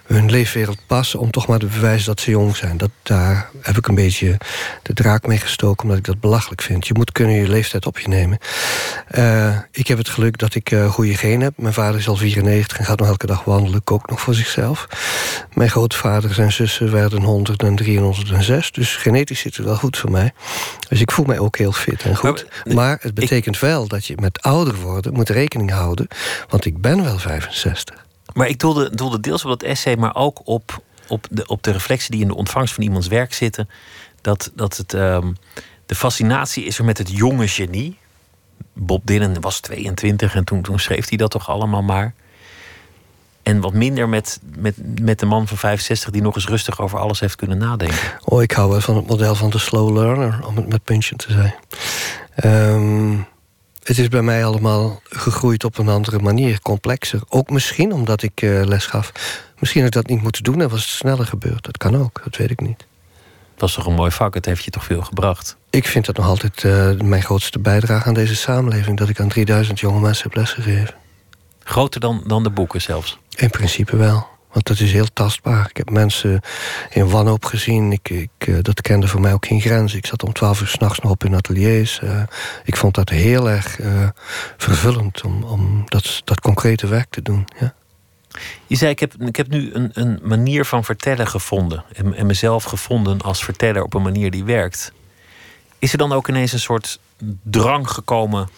hun 0.07 0.31
leefwereld 0.31 0.79
passen, 0.87 1.19
om 1.19 1.31
toch 1.31 1.47
maar 1.47 1.59
te 1.59 1.67
bewijzen 1.67 2.07
dat 2.07 2.21
ze 2.21 2.31
jong 2.31 2.57
zijn. 2.57 2.77
Dat, 2.77 2.91
daar 3.03 3.51
heb 3.63 3.77
ik 3.77 3.87
een 3.87 3.95
beetje 3.95 4.37
de 4.83 4.93
draak 5.03 5.27
mee 5.27 5.39
gestoken, 5.39 5.83
omdat 5.83 5.99
ik 5.99 6.05
dat 6.05 6.21
belachelijk 6.21 6.63
vind. 6.63 6.87
Je 6.87 6.95
moet 6.95 7.13
kunnen 7.13 7.35
je 7.35 7.49
leeftijd 7.49 7.87
op 7.87 7.99
je 7.99 8.09
nemen. 8.09 8.39
Uh, 9.19 9.57
ik 9.73 9.87
heb 9.87 9.99
het 9.99 10.09
geluk 10.09 10.39
dat 10.39 10.55
ik 10.55 10.71
uh, 10.71 10.91
goede 10.91 11.15
genen 11.15 11.41
heb. 11.41 11.53
Mijn 11.57 11.75
vader 11.75 12.01
is 12.01 12.09
al 12.09 12.17
94 12.17 12.79
en 12.79 12.85
gaat 12.85 12.99
nog 12.99 13.09
elke 13.09 13.27
dag 13.27 13.45
wandelen, 13.45 13.85
kookt 13.85 14.11
nog 14.11 14.21
voor 14.21 14.35
zichzelf. 14.35 14.89
Mijn 15.55 15.71
grootvader 15.71 16.41
en 16.41 16.53
zussen 16.53 16.93
werden 16.93 17.23
100 17.23 17.63
en 17.63 17.77
306, 17.77 18.73
dus 18.73 18.97
genetisch 18.97 19.41
zit 19.41 19.57
het 19.57 19.67
wel 19.67 19.77
goed 19.77 19.97
voor 19.97 20.11
mij. 20.11 20.33
Dus 20.89 21.01
ik 21.01 21.11
voel 21.11 21.25
mij 21.25 21.39
ook 21.39 21.57
heel 21.59 21.73
fit 21.73 22.03
en 22.03 22.17
goed. 22.17 22.47
Maar, 22.65 22.75
maar 22.75 22.99
het 23.01 23.15
betekent 23.15 23.59
wel 23.59 23.89
dat 23.89 24.07
je 24.07 24.15
met 24.21 24.43
ouder 24.43 24.75
worden 24.75 25.13
moet 25.13 25.29
rekening 25.29 25.71
houden, 25.71 26.09
want 26.49 26.65
ik 26.65 26.81
ben 26.81 27.05
wel 27.05 27.19
65. 27.19 28.07
Maar 28.35 28.49
ik 28.49 28.59
doelde, 28.59 28.95
doelde 28.95 29.21
deels 29.21 29.45
op 29.45 29.51
dat 29.51 29.63
essay, 29.63 29.97
maar 29.97 30.15
ook 30.15 30.41
op, 30.45 30.83
op, 31.09 31.27
de, 31.31 31.47
op 31.47 31.63
de 31.63 31.71
reflectie 31.71 32.11
die 32.11 32.21
in 32.21 32.29
de 32.29 32.35
ontvangst 32.35 32.75
van 32.75 32.85
iemands 32.85 33.07
werk 33.07 33.35
zitten. 33.35 33.69
Dat, 34.21 34.51
dat 34.55 34.77
het, 34.77 34.93
um, 34.93 35.37
de 35.87 35.95
fascinatie 35.95 36.64
is 36.64 36.79
er 36.79 36.85
met 36.85 36.99
het 36.99 37.11
jonge 37.11 37.49
genie. 37.49 37.99
Bob 38.73 39.07
Dylan 39.07 39.41
was 39.41 39.61
22 39.61 40.35
en 40.35 40.45
toen, 40.45 40.62
toen 40.62 40.79
schreef 40.79 41.09
hij 41.09 41.19
dat 41.19 41.31
toch 41.31 41.49
allemaal 41.49 41.83
maar. 41.83 42.14
En 43.43 43.61
wat 43.61 43.73
minder 43.73 44.09
met, 44.09 44.41
met, 44.57 45.01
met 45.01 45.19
de 45.19 45.27
man 45.27 45.49
van 45.49 45.57
65 45.57 46.11
die 46.11 46.23
nog 46.23 46.35
eens 46.35 46.47
rustig 46.47 46.81
over 46.81 46.99
alles 46.99 47.21
heeft 47.21 47.37
kunnen 47.37 47.59
nadenken. 47.59 47.99
Oh, 48.25 48.43
ik 48.43 48.53
hou 48.53 48.71
wel 48.71 48.81
van 48.81 48.97
het 48.97 49.07
model 49.07 49.35
van 49.35 49.51
de 49.51 49.59
slow 49.59 49.97
learner, 49.97 50.47
om 50.47 50.57
het 50.57 50.69
met 50.69 50.85
puntje 50.85 51.16
te 51.16 51.33
zijn. 51.33 51.55
Um, 52.45 53.27
het 53.83 53.99
is 53.99 54.09
bij 54.09 54.23
mij 54.23 54.45
allemaal 54.45 55.01
gegroeid 55.05 55.64
op 55.64 55.79
een 55.79 55.89
andere 55.89 56.19
manier, 56.19 56.61
complexer. 56.61 57.21
Ook 57.29 57.51
misschien 57.51 57.93
omdat 57.93 58.23
ik 58.23 58.43
uh, 58.43 58.64
les 58.64 58.87
gaf. 58.87 59.12
Misschien 59.59 59.83
had 59.83 59.95
ik 59.95 60.03
dat 60.03 60.11
niet 60.11 60.23
moeten 60.23 60.43
doen 60.43 60.61
en 60.61 60.69
was 60.69 60.81
het 60.81 60.91
sneller 60.91 61.27
gebeurd. 61.27 61.64
Dat 61.64 61.77
kan 61.77 61.97
ook, 61.97 62.21
dat 62.25 62.37
weet 62.37 62.51
ik 62.51 62.61
niet. 62.61 62.87
Het 63.59 63.67
was 63.67 63.77
toch 63.77 63.87
een 63.87 64.01
mooi 64.01 64.11
vak, 64.11 64.35
het 64.35 64.45
heeft 64.45 64.65
je 64.65 64.71
toch 64.71 64.85
veel 64.85 65.03
gebracht? 65.03 65.57
Ik 65.71 65.87
vind 65.87 66.07
dat 66.07 66.17
nog 66.17 66.27
altijd 66.27 66.63
uh, 66.63 66.91
mijn 67.01 67.23
grootste 67.23 67.59
bijdrage 67.59 68.09
aan 68.09 68.15
deze 68.15 68.37
samenleving... 68.37 68.99
dat 68.99 69.09
ik 69.09 69.21
aan 69.21 69.29
3000 69.29 69.81
jonge 69.81 70.01
mensen 70.01 70.23
heb 70.23 70.37
lesgegeven. 70.37 70.95
Groter 71.65 72.01
dan, 72.01 72.23
dan 72.27 72.43
de 72.43 72.51
boeken 72.51 72.83
zelfs? 72.83 73.19
In 73.37 73.51
principe 73.51 73.97
wel. 73.97 74.27
Want 74.53 74.67
dat 74.67 74.81
is 74.81 74.93
heel 74.93 75.13
tastbaar. 75.13 75.67
Ik 75.71 75.77
heb 75.77 75.91
mensen 75.91 76.41
in 76.91 77.11
wanhoop 77.11 77.45
gezien. 77.45 77.93
Ik, 77.93 78.11
ik, 78.11 78.31
eh, 78.39 78.55
dat 78.63 78.81
kende 78.81 79.09
voor 79.09 79.21
mij 79.21 79.33
ook 79.33 79.47
geen 79.47 79.61
grenzen. 79.61 79.99
Ik 79.99 80.07
zat 80.07 80.23
om 80.23 80.33
twaalf 80.33 80.61
uur 80.61 80.67
s'nachts 80.67 80.99
nog 80.99 81.11
op 81.11 81.25
in 81.25 81.35
ateliers. 81.35 82.01
Uh, 82.05 82.23
ik 82.65 82.77
vond 82.77 82.95
dat 82.95 83.09
heel 83.09 83.51
erg 83.51 83.79
uh, 83.79 84.09
vervullend 84.57 85.23
om, 85.23 85.43
om 85.43 85.83
dat, 85.85 86.21
dat 86.25 86.41
concrete 86.41 86.87
werk 86.87 87.11
te 87.11 87.23
doen. 87.23 87.47
Ja. 87.61 87.75
Je 88.66 88.76
zei, 88.76 88.91
ik 88.91 89.01
heb, 89.01 89.14
ik 89.14 89.36
heb 89.36 89.49
nu 89.49 89.72
een, 89.72 89.91
een 89.93 90.20
manier 90.22 90.64
van 90.64 90.84
vertellen 90.84 91.26
gevonden. 91.26 91.84
En, 91.93 92.14
en 92.14 92.26
mezelf 92.26 92.64
gevonden 92.64 93.20
als 93.20 93.45
verteller 93.45 93.82
op 93.82 93.95
een 93.95 94.03
manier 94.03 94.30
die 94.30 94.45
werkt. 94.45 94.93
Is 95.78 95.93
er 95.93 95.99
dan 95.99 96.12
ook 96.12 96.28
ineens 96.28 96.53
een 96.53 96.61
soort 96.61 96.99
drang 97.43 97.91
gekomen 97.91 98.49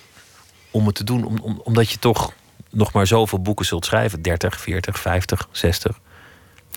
om 0.71 0.87
het 0.87 0.95
te 0.95 1.05
doen? 1.05 1.25
Om, 1.25 1.39
om, 1.39 1.61
omdat 1.65 1.91
je 1.91 1.99
toch 1.99 2.33
nog 2.71 2.93
maar 2.93 3.07
zoveel 3.07 3.41
boeken 3.41 3.67
zult 3.67 3.85
schrijven. 3.85 4.23
30, 4.23 4.61
40, 4.61 5.01
50, 5.01 5.49
60. 5.51 6.01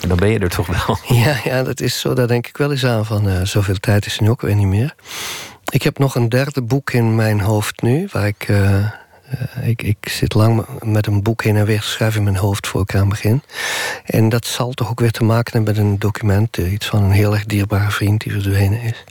En 0.01 0.07
dan 0.07 0.17
ben 0.17 0.29
je 0.29 0.39
er 0.39 0.49
toch 0.49 0.67
wel. 0.67 0.97
Ja, 1.23 1.39
ja 1.43 1.63
dat 1.63 1.79
is 1.79 1.99
zo. 1.99 2.13
Daar 2.13 2.27
denk 2.27 2.47
ik 2.47 2.57
wel 2.57 2.71
eens 2.71 2.85
aan. 2.85 3.05
Van, 3.05 3.27
uh, 3.27 3.41
zoveel 3.41 3.75
tijd 3.75 4.05
is 4.05 4.17
er 4.17 4.23
nu 4.23 4.29
ook 4.29 4.41
weer 4.41 4.55
niet 4.55 4.67
meer. 4.67 4.95
Ik 5.69 5.83
heb 5.83 5.97
nog 5.97 6.15
een 6.15 6.29
derde 6.29 6.61
boek 6.61 6.91
in 6.91 7.15
mijn 7.15 7.39
hoofd 7.39 7.81
nu. 7.81 8.07
Waar 8.11 8.27
ik, 8.27 8.47
uh, 8.47 8.89
uh, 9.57 9.67
ik, 9.67 9.81
ik 9.81 10.09
zit 10.09 10.33
lang 10.33 10.65
met 10.81 11.07
een 11.07 11.23
boek 11.23 11.43
heen 11.43 11.55
en 11.55 11.65
weer 11.65 11.81
te 11.81 11.87
schrijven 11.87 12.17
in 12.17 12.23
mijn 12.23 12.35
hoofd 12.35 12.67
voor 12.67 12.81
ik 12.81 12.95
aan 12.95 13.09
begin. 13.09 13.43
En 14.05 14.29
dat 14.29 14.45
zal 14.45 14.71
toch 14.71 14.89
ook 14.89 14.99
weer 14.99 15.11
te 15.11 15.23
maken 15.23 15.53
hebben 15.53 15.75
met 15.75 15.83
een 15.83 15.99
document. 15.99 16.57
iets 16.57 16.87
van 16.87 17.03
een 17.03 17.11
heel 17.11 17.33
erg 17.33 17.45
dierbare 17.45 17.91
vriend 17.91 18.21
die 18.21 18.31
verdwenen 18.31 18.81
is. 18.81 19.03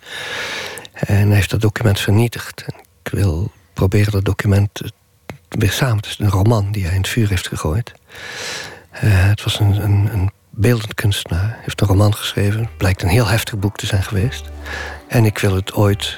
En 0.93 1.27
hij 1.27 1.35
heeft 1.35 1.51
dat 1.51 1.61
document 1.61 2.01
vernietigd. 2.01 2.65
En 2.67 2.75
ik 3.03 3.13
wil 3.13 3.51
proberen 3.73 4.13
dat 4.13 4.25
document 4.25 4.81
weer 5.49 5.73
samen. 5.73 5.97
Het 5.97 6.07
is 6.07 6.19
een 6.19 6.31
roman 6.31 6.73
die 6.73 6.85
hij 6.85 6.95
in 6.95 7.01
het 7.01 7.11
vuur 7.11 7.29
heeft 7.29 7.49
gegooid. 7.49 7.93
Het 8.91 9.43
was 9.43 9.61
een, 9.61 9.83
een, 9.83 10.09
een 10.13 10.31
beeldend 10.51 10.95
kunstenaar. 10.95 11.59
Heeft 11.61 11.81
een 11.81 11.87
roman 11.87 12.15
geschreven. 12.15 12.69
Blijkt 12.77 13.03
een 13.03 13.09
heel 13.09 13.27
heftig 13.27 13.59
boek 13.59 13.77
te 13.77 13.87
zijn 13.87 14.03
geweest. 14.03 14.51
En 15.09 15.25
ik 15.25 15.39
wil 15.39 15.55
het 15.55 15.73
ooit 15.73 16.17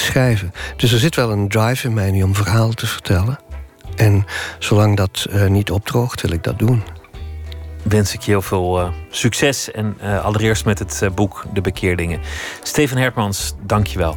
schrijven. 0.00 0.52
Dus 0.76 0.92
er 0.92 0.98
zit 0.98 1.16
wel 1.16 1.30
een 1.30 1.48
drive 1.48 1.86
in 1.86 1.94
mij 1.94 2.10
nu 2.10 2.22
om 2.22 2.34
verhalen 2.34 2.76
te 2.76 2.86
vertellen. 2.86 3.38
En 3.96 4.24
zolang 4.58 4.96
dat 4.96 5.26
uh, 5.30 5.46
niet 5.46 5.70
opdroogt, 5.70 6.20
wil 6.20 6.32
ik 6.32 6.42
dat 6.42 6.58
doen. 6.58 6.82
Wens 7.82 8.14
ik 8.14 8.20
je 8.20 8.30
heel 8.30 8.42
veel 8.42 8.80
uh, 8.80 8.88
succes. 9.10 9.70
En 9.70 9.96
uh, 10.02 10.24
allereerst 10.24 10.64
met 10.64 10.78
het 10.78 11.14
boek 11.14 11.44
De 11.52 11.60
Bekeerdingen. 11.60 12.20
Steven 12.62 12.98
Hertmans, 12.98 13.54
dank 13.66 13.86
je 13.86 13.98
wel. 13.98 14.16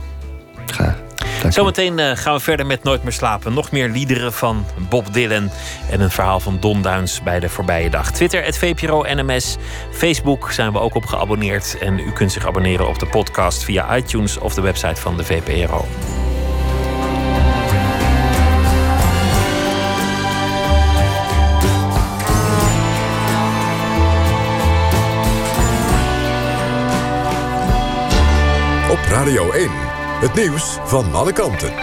Graag. 0.66 1.09
Dank 1.42 1.54
Zometeen 1.54 1.98
uh, 1.98 2.12
gaan 2.14 2.34
we 2.34 2.40
verder 2.40 2.66
met 2.66 2.84
Nooit 2.84 3.04
meer 3.04 3.12
slapen. 3.12 3.54
Nog 3.54 3.72
meer 3.72 3.90
liederen 3.90 4.34
van 4.34 4.66
Bob 4.90 5.14
Dylan. 5.14 5.52
En 5.90 6.02
een 6.02 6.12
verhaal 6.12 6.40
van 6.40 6.58
Don 6.60 6.82
Duins 6.82 7.24
bij 7.24 7.40
de 7.40 7.50
voorbije 7.50 7.90
dag. 7.90 8.12
Twitter, 8.12 8.44
het 8.44 8.58
VPRO 8.58 9.04
NMS. 9.04 9.58
Facebook 9.92 10.52
zijn 10.52 10.72
we 10.72 10.80
ook 10.80 10.96
op 10.96 11.06
geabonneerd. 11.06 11.78
En 11.80 12.00
u 12.00 12.12
kunt 12.12 12.32
zich 12.32 12.48
abonneren 12.48 12.88
op 12.88 13.00
de 13.00 13.06
podcast 13.06 13.64
via 13.64 13.96
iTunes 13.96 14.38
of 14.38 14.54
de 14.54 14.62
website 14.62 15.02
van 15.02 15.18
de 15.18 15.24
VPRO. 15.24 15.86
Op 28.92 29.00
Radio 29.10 29.52
1, 29.52 29.70
het 30.20 30.34
nieuws 30.34 30.78
van 30.84 31.14
alle 31.14 31.34
kanten. 31.34 31.74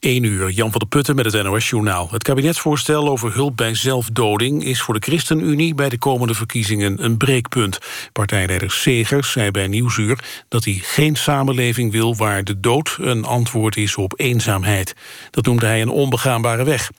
1 0.00 0.22
uur, 0.22 0.50
Jan 0.50 0.70
van 0.70 0.78
der 0.78 0.88
Putten 0.88 1.14
met 1.14 1.32
het 1.32 1.44
NOS-journaal. 1.44 2.08
Het 2.10 2.22
kabinetsvoorstel 2.22 3.08
over 3.08 3.34
hulp 3.34 3.56
bij 3.56 3.74
zelfdoding... 3.74 4.64
is 4.64 4.80
voor 4.82 4.94
de 4.94 5.06
ChristenUnie 5.06 5.74
bij 5.74 5.88
de 5.88 5.98
komende 5.98 6.34
verkiezingen 6.34 7.04
een 7.04 7.16
breekpunt. 7.16 7.78
Partijleider 8.12 8.70
Segers 8.70 9.32
zei 9.32 9.50
bij 9.50 9.66
Nieuwsuur 9.66 10.44
dat 10.48 10.64
hij 10.64 10.80
geen 10.82 11.16
samenleving 11.16 11.92
wil... 11.92 12.16
waar 12.16 12.44
de 12.44 12.60
dood 12.60 12.96
een 13.00 13.24
antwoord 13.24 13.76
is 13.76 13.96
op 13.96 14.12
eenzaamheid. 14.16 14.94
Dat 15.30 15.44
noemde 15.44 15.66
hij 15.66 15.82
een 15.82 15.88
onbegaanbare 15.88 16.64
weg. 16.64 16.90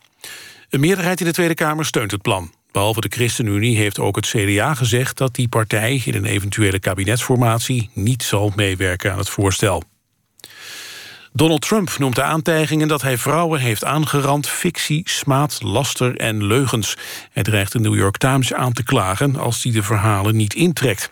Een 0.69 0.79
meerderheid 0.79 1.19
in 1.19 1.25
de 1.25 1.33
Tweede 1.33 1.53
Kamer 1.53 1.85
steunt 1.85 2.11
het 2.11 2.21
plan. 2.21 2.51
Behalve 2.73 3.01
de 3.01 3.09
ChristenUnie 3.09 3.77
heeft 3.77 3.99
ook 3.99 4.15
het 4.15 4.25
CDA 4.25 4.73
gezegd... 4.73 5.17
dat 5.17 5.35
die 5.35 5.47
partij 5.47 6.01
in 6.05 6.15
een 6.15 6.25
eventuele 6.25 6.79
kabinetsformatie... 6.79 7.89
niet 7.93 8.23
zal 8.23 8.51
meewerken 8.55 9.11
aan 9.11 9.17
het 9.17 9.29
voorstel. 9.29 9.83
Donald 11.33 11.61
Trump 11.61 11.95
noemt 11.97 12.15
de 12.15 12.23
aantijgingen 12.23 12.87
dat 12.87 13.01
hij 13.01 13.17
vrouwen 13.17 13.59
heeft 13.59 13.83
aangerand... 13.83 14.49
fictie, 14.49 15.01
smaad, 15.09 15.61
laster 15.61 16.17
en 16.17 16.45
leugens. 16.45 16.97
Hij 17.31 17.43
dreigt 17.43 17.71
de 17.71 17.79
New 17.79 17.95
York 17.95 18.17
Times 18.17 18.53
aan 18.53 18.73
te 18.73 18.83
klagen... 18.83 19.35
als 19.35 19.63
hij 19.63 19.71
de 19.71 19.83
verhalen 19.83 20.35
niet 20.35 20.53
intrekt. 20.53 21.09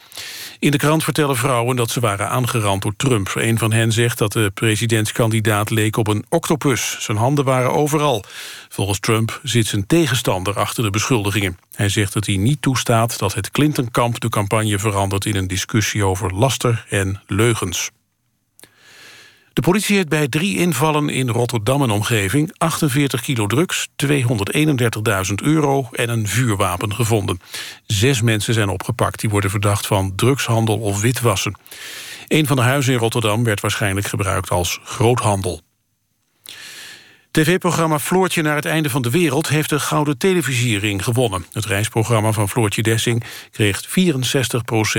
In 0.62 0.72
de 0.72 0.78
krant 0.78 1.04
vertellen 1.04 1.36
vrouwen 1.36 1.76
dat 1.76 1.90
ze 1.90 2.00
waren 2.00 2.30
aangerand 2.30 2.82
door 2.82 2.94
Trump. 2.98 3.32
Een 3.36 3.58
van 3.58 3.72
hen 3.72 3.92
zegt 3.92 4.18
dat 4.18 4.32
de 4.32 4.52
presidentskandidaat 4.54 5.70
leek 5.70 5.98
op 5.98 6.08
een 6.08 6.26
octopus. 6.30 6.98
Zijn 7.00 7.18
handen 7.18 7.46
waren 7.46 7.72
overal. 7.72 8.24
Volgens 8.70 9.00
Trump 9.00 9.40
zit 9.44 9.68
zijn 9.68 9.88
tegenstander 9.88 10.54
achter 10.54 10.84
de 10.84 10.90
beschuldigingen. 10.90 11.58
Hij 11.76 11.90
zegt 11.90 12.14
dat 12.14 12.26
hij 12.26 12.38
niet 12.38 12.62
toestaat 12.62 13.20
dat 13.20 13.34
het 13.34 13.52
Clinton-kamp 13.52 14.20
de 14.20 14.30
campagne 14.30 14.80
verandert... 14.80 15.26
in 15.26 15.36
een 15.36 15.48
discussie 15.48 16.06
over 16.06 16.34
laster 16.34 16.86
en 16.90 17.22
leugens. 17.28 17.92
De 19.54 19.62
politie 19.62 19.96
heeft 19.96 20.10
bij 20.10 20.28
drie 20.28 20.58
invallen 20.58 21.10
in 21.10 21.30
Rotterdam 21.30 21.82
en 21.82 21.90
omgeving 21.90 22.54
48 22.58 23.22
kilo 23.22 23.48
drugs, 23.48 23.88
231.000 24.06 25.34
euro 25.44 25.90
en 25.92 26.10
een 26.10 26.28
vuurwapen 26.28 26.94
gevonden. 26.94 27.40
Zes 27.86 28.22
mensen 28.22 28.54
zijn 28.54 28.70
opgepakt, 28.70 29.20
die 29.20 29.30
worden 29.30 29.50
verdacht 29.50 29.88
van 29.88 30.16
drugshandel 30.16 30.80
of 30.80 31.02
witwassen. 31.02 31.58
Een 32.28 32.48
van 32.48 32.56
de 32.56 32.62
huizen 32.62 32.94
in 32.94 33.00
Rotterdam 33.00 33.44
werd 33.44 33.62
waarschijnlijk 33.62 34.08
gebruikt 34.08 34.50
als 34.50 34.80
groothandel. 34.84 35.62
TV-programma 37.32 38.00
Floortje 38.00 38.42
naar 38.42 38.56
het 38.56 38.66
einde 38.66 38.90
van 38.90 39.02
de 39.02 39.10
wereld... 39.10 39.48
heeft 39.48 39.70
de 39.70 39.80
Gouden 39.80 40.18
Televisiering 40.18 41.04
gewonnen. 41.04 41.46
Het 41.52 41.66
reisprogramma 41.66 42.32
van 42.32 42.50
Floortje 42.50 42.82
Dessing 42.82 43.24
kreeg 43.52 43.88
64% 43.88 43.88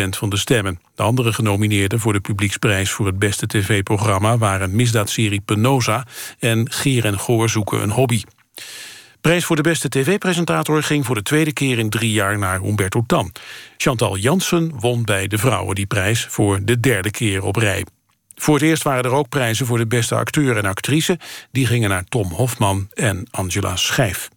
van 0.09 0.29
de 0.29 0.37
stemmen. 0.37 0.81
De 0.95 1.03
andere 1.03 1.33
genomineerden 1.33 2.01
voor 2.01 2.13
de 2.13 2.21
publieksprijs 2.21 2.91
voor 2.91 3.07
het 3.07 3.19
beste 3.19 3.47
tv-programma... 3.47 4.39
waren 4.39 4.77
misdaadserie 4.77 5.41
Penosa 5.41 6.07
en 6.39 6.71
Geer 6.71 7.05
en 7.05 7.19
Goor 7.19 7.49
zoeken 7.49 7.83
een 7.83 7.91
hobby. 7.91 8.23
Prijs 9.21 9.45
voor 9.45 9.57
de 9.57 9.63
beste 9.63 9.89
tv-presentator 9.89 10.83
ging 10.83 11.07
voor 11.07 11.15
de 11.15 11.23
tweede 11.23 11.53
keer 11.53 11.79
in 11.79 11.91
drie 11.91 12.13
jaar 12.13 12.39
naar 12.39 12.61
Humberto 12.61 13.05
Tan. 13.07 13.33
Chantal 13.77 14.17
Jansen 14.17 14.73
won 14.81 15.05
bij 15.05 15.27
de 15.27 15.39
vrouwen 15.39 15.75
die 15.75 15.87
prijs 15.87 16.27
voor 16.31 16.65
de 16.65 16.81
derde 16.81 17.11
keer 17.11 17.43
op 17.45 17.57
rij. 17.57 17.85
Voor 18.35 18.55
het 18.55 18.63
eerst 18.63 18.83
waren 18.83 19.05
er 19.05 19.11
ook 19.11 19.29
prijzen 19.29 19.67
voor 19.67 19.79
de 19.79 19.87
beste 19.87 20.15
acteur 20.15 20.57
en 20.57 20.65
actrice. 20.65 21.19
Die 21.51 21.67
gingen 21.67 21.89
naar 21.89 22.05
Tom 22.05 22.33
Hofman 22.33 22.89
en 22.95 23.27
Angela 23.31 23.77
Schijf. 23.77 24.29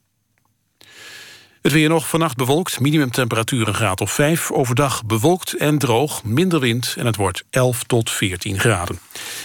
Het 1.61 1.73
weer 1.73 1.89
nog 1.89 2.09
vannacht 2.09 2.35
bewolkt, 2.35 2.79
minimumtemperatuur 2.79 3.67
een 3.67 3.73
graad 3.73 4.01
of 4.01 4.11
5. 4.11 4.51
Overdag 4.51 5.05
bewolkt 5.05 5.53
en 5.53 5.77
droog, 5.77 6.23
minder 6.23 6.59
wind 6.59 6.95
en 6.97 7.05
het 7.05 7.15
wordt 7.15 7.43
11 7.49 7.83
tot 7.83 8.11
14 8.11 8.59
graden. 8.59 8.99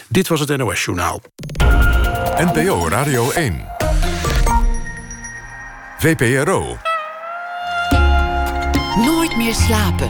Dit 0.09 0.29
was 0.29 0.41
het 0.41 0.57
NOS 0.57 0.85
Journaal. 0.85 1.23
NPO 2.37 2.89
Radio 2.89 3.31
1. 3.31 3.65
VPRO. 5.99 6.77
Nooit 8.97 9.37
meer 9.37 9.55
slapen. 9.55 10.09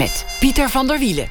Met 0.00 0.26
Pieter 0.38 0.68
van 0.68 0.86
der 0.86 0.98
Wielen. 0.98 1.28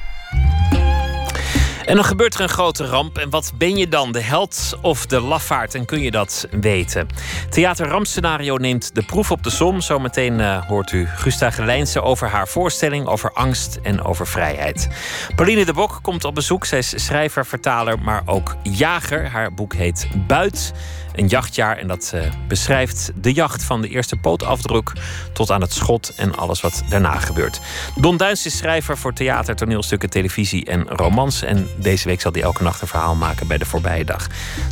En 1.85 1.95
dan 1.95 2.03
gebeurt 2.03 2.35
er 2.35 2.41
een 2.41 2.49
grote 2.49 2.85
ramp. 2.85 3.17
En 3.17 3.29
wat 3.29 3.51
ben 3.57 3.77
je 3.77 3.87
dan? 3.87 4.11
De 4.11 4.21
held 4.21 4.77
of 4.81 5.05
de 5.05 5.19
lafaard? 5.19 5.75
En 5.75 5.85
kun 5.85 6.01
je 6.01 6.11
dat 6.11 6.47
weten? 6.51 7.07
Theater 7.49 7.87
Rampscenario 7.87 8.55
neemt 8.57 8.95
de 8.95 9.03
proef 9.03 9.31
op 9.31 9.43
de 9.43 9.49
som. 9.49 9.81
Zometeen 9.81 10.39
uh, 10.39 10.67
hoort 10.67 10.91
u 10.91 11.07
Gusta 11.07 11.49
Gelijnse 11.49 12.01
over 12.01 12.27
haar 12.27 12.47
voorstelling 12.47 13.07
over 13.07 13.31
angst 13.33 13.79
en 13.83 14.03
over 14.03 14.27
vrijheid. 14.27 14.87
Pauline 15.35 15.65
de 15.65 15.73
Bok 15.73 15.99
komt 16.01 16.25
op 16.25 16.35
bezoek. 16.35 16.65
Zij 16.65 16.79
is 16.79 17.05
schrijver, 17.05 17.45
vertaler, 17.45 17.99
maar 17.99 18.21
ook 18.25 18.55
jager. 18.63 19.29
Haar 19.29 19.53
boek 19.53 19.73
heet 19.73 20.07
Buit 20.27 20.73
een 21.19 21.27
jachtjaar. 21.27 21.77
En 21.77 21.87
dat 21.87 22.11
uh, 22.15 22.21
beschrijft 22.47 23.11
de 23.15 23.33
jacht 23.33 23.63
van 23.63 23.81
de 23.81 23.87
eerste 23.87 24.15
pootafdruk 24.15 24.91
tot 25.33 25.51
aan 25.51 25.61
het 25.61 25.73
schot 25.73 26.13
en 26.17 26.35
alles 26.35 26.61
wat 26.61 26.83
daarna 26.89 27.15
gebeurt. 27.15 27.59
Don 27.95 28.17
Duins 28.17 28.45
is 28.45 28.57
schrijver 28.57 28.97
voor 28.97 29.13
theater, 29.13 29.55
toneelstukken, 29.55 30.09
televisie 30.09 30.65
en 30.65 30.87
romans. 30.87 31.41
En 31.41 31.67
deze 31.77 32.07
week 32.07 32.21
zal 32.21 32.31
hij 32.31 32.41
elke 32.41 32.63
nacht 32.63 32.81
een 32.81 32.87
verhaal 32.87 33.15
maken 33.15 33.47
bij 33.47 33.57
de 33.57 33.65
voorbije 33.65 34.03
dag. 34.03 34.27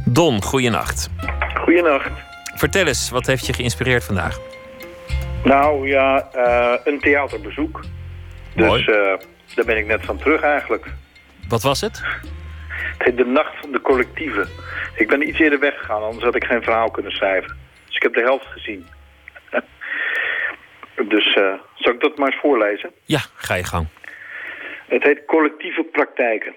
Don, 0.06 0.44
goeienacht. 0.44 1.10
Goeienacht. 1.64 2.10
Vertel 2.56 2.86
eens, 2.86 3.10
wat 3.10 3.26
heeft 3.26 3.46
je 3.46 3.54
geïnspireerd 3.54 4.04
vandaag? 4.04 4.40
Nou 5.44 5.88
ja, 5.88 6.28
uh, 6.36 6.74
een 6.84 7.00
theaterbezoek. 7.00 7.84
Dus 8.56 8.88
uh, 8.88 8.96
daar 9.56 9.66
ben 9.66 9.78
ik 9.78 9.88
net 9.88 10.06
van 10.06 10.18
terug 10.18 10.42
eigenlijk. 10.42 10.86
Wat 11.48 11.62
was 11.62 11.82
het? 11.82 12.02
Het 12.98 13.08
heet 13.08 13.18
De 13.18 13.26
Nacht 13.26 13.60
van 13.60 13.72
de 13.72 13.82
Collectieven. 13.82 14.48
Ik 14.96 15.08
ben 15.08 15.28
iets 15.28 15.40
eerder 15.40 15.60
weggegaan, 15.60 16.04
anders 16.04 16.24
had 16.24 16.36
ik 16.36 16.44
geen 16.44 16.64
verhaal 16.64 16.92
kunnen 16.92 17.12
schrijven. 17.12 17.58
Dus 17.86 17.96
ik 17.96 18.04
heb 18.04 18.14
de 18.14 18.22
helft 18.22 18.46
gezien. 18.46 18.86
dus 21.14 21.36
uh, 21.36 21.54
zal 21.76 21.94
ik 21.94 22.00
dat 22.00 22.18
maar 22.18 22.32
eens 22.32 22.42
voorlezen? 22.42 22.92
Ja, 23.06 23.20
ga 23.36 23.56
je 23.56 23.64
gang. 23.64 23.88
Het 24.88 25.04
heet 25.04 25.26
Collectieve 25.26 25.84
Praktijken. 25.84 26.54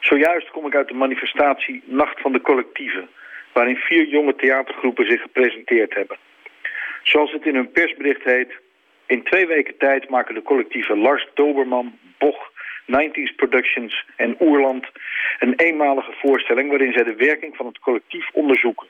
Zojuist 0.00 0.50
kom 0.50 0.66
ik 0.66 0.74
uit 0.74 0.88
de 0.88 0.94
manifestatie 0.94 1.82
Nacht 1.86 2.20
van 2.20 2.32
de 2.32 2.40
Collectieven... 2.40 3.08
waarin 3.52 3.76
vier 3.76 4.08
jonge 4.08 4.34
theatergroepen 4.36 5.06
zich 5.06 5.20
gepresenteerd 5.20 5.94
hebben. 5.94 6.16
Zoals 7.02 7.32
het 7.32 7.46
in 7.46 7.54
hun 7.54 7.70
persbericht 7.70 8.24
heet... 8.24 8.52
in 9.06 9.24
twee 9.24 9.46
weken 9.46 9.76
tijd 9.78 10.08
maken 10.08 10.34
de 10.34 10.42
collectieven 10.42 10.98
Lars 10.98 11.28
Doberman, 11.34 11.98
Boch 12.18 12.52
90s 12.86 13.34
Productions 13.36 14.04
en 14.16 14.36
Oerland 14.40 14.86
een 15.38 15.54
eenmalige 15.56 16.12
voorstelling 16.12 16.68
waarin 16.68 16.92
zij 16.92 17.04
de 17.04 17.14
werking 17.14 17.56
van 17.56 17.66
het 17.66 17.78
collectief 17.78 18.28
onderzoeken. 18.32 18.86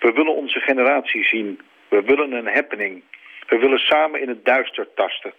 We 0.00 0.12
willen 0.12 0.34
onze 0.34 0.60
generatie 0.60 1.24
zien. 1.24 1.60
We 1.88 2.02
willen 2.02 2.32
een 2.32 2.54
happening. 2.54 3.02
We 3.48 3.58
willen 3.58 3.78
samen 3.78 4.20
in 4.20 4.28
het 4.28 4.44
duister 4.44 4.88
tasten. 4.94 5.32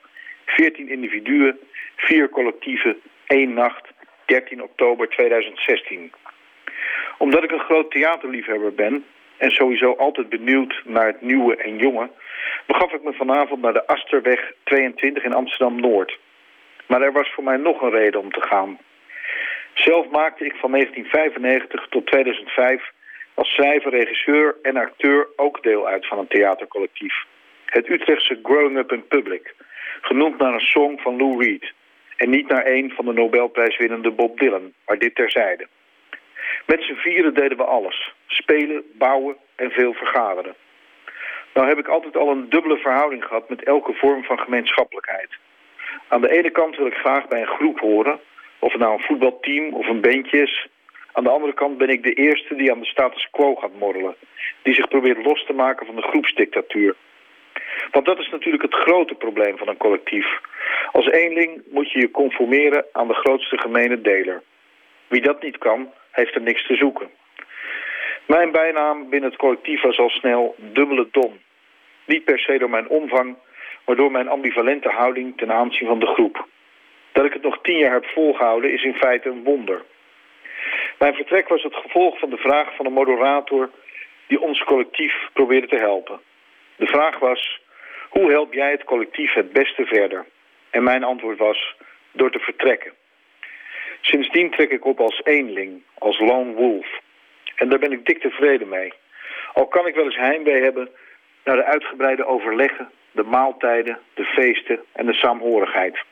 14 0.46 0.90
individuen, 0.90 1.60
vier 1.96 2.30
collectieven, 2.30 2.98
één 3.28 3.54
nacht, 3.54 3.88
13 4.26 4.64
oktober 4.64 5.10
2016. 5.10 6.12
Omdat 7.18 7.44
ik 7.44 7.52
een 7.52 7.60
groot 7.60 7.92
theaterliefhebber 7.92 8.74
ben 8.74 9.06
en 9.38 9.52
sowieso 9.52 9.92
altijd 9.92 10.30
benieuwd 10.30 10.82
naar 10.86 11.06
het 11.06 11.22
nieuwe 11.22 11.56
en 11.56 11.78
jonge, 11.78 12.10
begaf 12.66 12.94
ik 12.94 13.04
me 13.04 13.14
vanavond 13.14 13.62
naar 13.62 13.74
de 13.74 13.88
Asterweg 13.88 14.54
22 14.64 15.24
in 15.24 15.34
Amsterdam-Noord. 15.34 16.20
Maar 16.88 17.02
er 17.02 17.12
was 17.12 17.34
voor 17.34 17.44
mij 17.44 17.58
nog 17.58 17.82
een 17.82 17.90
reden 17.90 18.20
om 18.20 18.32
te 18.32 18.42
gaan. 18.42 18.78
Zelf 19.74 20.10
maakte 20.10 20.46
ik 20.46 20.56
van 20.56 20.72
1995 20.72 21.88
tot 21.90 22.06
2005 22.06 22.92
als 23.34 23.54
schrijver, 23.54 23.92
regisseur 23.92 24.56
en 24.62 24.78
acteur 24.78 25.28
ook 25.36 25.64
deel 25.64 25.88
uit 25.88 26.08
van 26.08 26.18
een 26.18 26.28
theatercollectief. 26.28 27.26
Het 27.66 27.90
Utrechtse 27.90 28.40
Growing 28.44 28.78
Up 28.78 28.92
in 28.92 29.08
Public, 29.08 29.56
genoemd 30.02 30.38
naar 30.38 30.54
een 30.54 30.60
song 30.60 30.98
van 30.98 31.18
Lou 31.18 31.44
Reed. 31.44 31.74
En 32.16 32.30
niet 32.30 32.48
naar 32.48 32.66
een 32.66 32.92
van 32.92 33.06
de 33.06 33.14
Nobelprijswinnende 33.14 34.12
Bob 34.12 34.40
Dylan, 34.40 34.74
maar 34.86 34.98
dit 34.98 35.16
terzijde. 35.16 35.68
Met 36.66 36.82
z'n 36.84 36.94
vieren 36.94 37.34
deden 37.34 37.58
we 37.58 37.64
alles. 37.64 38.14
spelen, 38.28 38.84
bouwen 38.94 39.36
en 39.56 39.72
veel 39.72 39.94
vergaderen. 39.94 40.56
Nou 41.54 41.68
heb 41.68 41.78
ik 41.78 41.88
altijd 41.88 42.18
al 42.18 42.30
een 42.30 42.50
dubbele 42.50 42.78
verhouding 42.78 43.24
gehad 43.24 43.50
met 43.50 43.64
elke 43.64 43.94
vorm 43.94 44.24
van 44.24 44.40
gemeenschappelijkheid. 44.40 45.30
Aan 46.08 46.22
de 46.22 46.32
ene 46.32 46.50
kant 46.50 46.76
wil 46.76 46.86
ik 46.86 46.94
graag 46.94 47.28
bij 47.28 47.42
een 47.42 47.56
groep 47.58 47.80
horen, 47.80 48.20
of 48.60 48.72
het 48.72 48.82
nou 48.82 48.94
een 48.94 49.06
voetbalteam 49.06 49.74
of 49.74 49.88
een 49.88 50.02
bandje 50.02 50.42
is. 50.42 50.68
Aan 51.12 51.24
de 51.24 51.30
andere 51.30 51.54
kant 51.54 51.78
ben 51.78 51.90
ik 51.90 52.04
de 52.04 52.14
eerste 52.14 52.56
die 52.56 52.72
aan 52.72 52.80
de 52.80 52.86
status 52.86 53.28
quo 53.32 53.56
gaat 53.56 53.80
morrelen. 53.80 54.16
Die 54.62 54.74
zich 54.74 54.88
probeert 54.88 55.26
los 55.26 55.46
te 55.46 55.54
maken 55.54 55.86
van 55.86 55.96
de 55.96 56.02
groepsdictatuur. 56.02 56.96
Want 57.92 58.06
dat 58.06 58.20
is 58.20 58.30
natuurlijk 58.30 58.64
het 58.64 58.74
grote 58.74 59.14
probleem 59.14 59.58
van 59.58 59.68
een 59.68 59.78
collectief. 59.78 60.28
Als 60.92 61.10
eenling 61.10 61.62
moet 61.70 61.92
je 61.92 62.00
je 62.00 62.12
conformeren 62.12 62.86
aan 62.92 63.08
de 63.08 63.14
grootste 63.14 63.58
gemene 63.58 64.02
deler. 64.02 64.44
Wie 65.08 65.22
dat 65.22 65.42
niet 65.42 65.58
kan, 65.58 65.92
heeft 66.12 66.36
er 66.36 66.42
niks 66.42 66.68
te 66.68 66.76
zoeken. 66.76 67.10
Mijn 68.26 68.52
bijnaam 68.52 69.10
binnen 69.10 69.30
het 69.30 69.40
collectief 69.40 69.82
was 69.82 69.98
al 69.98 70.10
snel 70.10 70.56
dubbele 70.58 71.08
Don. 71.12 71.40
Niet 72.06 72.24
per 72.24 72.40
se 72.40 72.58
door 72.58 72.70
mijn 72.70 72.88
omvang, 72.88 73.36
maar 73.86 73.96
door 73.96 74.12
mijn 74.12 74.28
ambivalente 74.28 74.90
houding 74.90 75.38
ten 75.38 75.52
aanzien 75.52 75.88
van 75.88 76.00
de 76.00 76.06
groep. 76.06 76.48
Dat 77.12 77.26
ik 77.26 77.34
het 77.34 77.42
nog 77.42 77.60
tien 77.62 77.78
jaar 77.78 77.94
heb 77.94 78.06
volgehouden 78.06 78.74
is 78.74 78.84
in 78.84 78.96
feite 78.96 79.30
een 79.30 79.44
wonder. 79.44 79.86
Mijn 81.00 81.14
vertrek 81.14 81.48
was 81.48 81.64
het 81.64 81.76
gevolg 81.76 82.20
van 82.20 82.30
de 82.30 82.38
vraag 82.38 82.76
van 82.76 82.86
een 82.86 82.94
moderator 82.94 83.70
die 84.28 84.42
ons 84.42 84.64
collectief 84.64 85.14
probeerde 85.34 85.68
te 85.68 85.76
helpen. 85.76 86.20
De 86.76 86.86
vraag 86.86 87.20
was, 87.20 87.62
hoe 88.10 88.32
help 88.32 88.54
jij 88.54 88.72
het 88.72 88.84
collectief 88.84 89.34
het 89.34 89.54
beste 89.54 89.86
verder? 89.86 90.26
En 90.70 90.84
mijn 90.84 91.04
antwoord 91.04 91.38
was, 91.38 91.76
door 92.12 92.32
te 92.32 92.40
vertrekken. 92.40 92.92
Sindsdien 94.02 94.52
trek 94.52 94.72
ik 94.72 94.86
op 94.86 95.00
als 95.00 95.22
eenling, 95.24 95.84
als 95.98 96.20
lone 96.20 96.54
wolf. 96.54 96.88
En 97.56 97.70
daar 97.70 97.80
ben 97.80 97.92
ik 97.92 98.06
dik 98.06 98.22
tevreden 98.22 98.70
mee. 98.70 98.94
Al 99.54 99.68
kan 99.68 99.88
ik 99.88 99.96
wel 99.96 100.06
eens 100.06 100.16
heimwee 100.16 100.62
hebben 100.62 100.90
naar 101.44 101.56
de 101.56 101.64
uitgebreide 101.64 102.26
overleggen, 102.26 102.92
de 103.18 103.24
maaltijden, 103.24 104.00
de 104.14 104.24
feesten 104.26 104.80
en 104.94 105.06
de 105.06 105.14
saamhorigheid. 105.14 106.04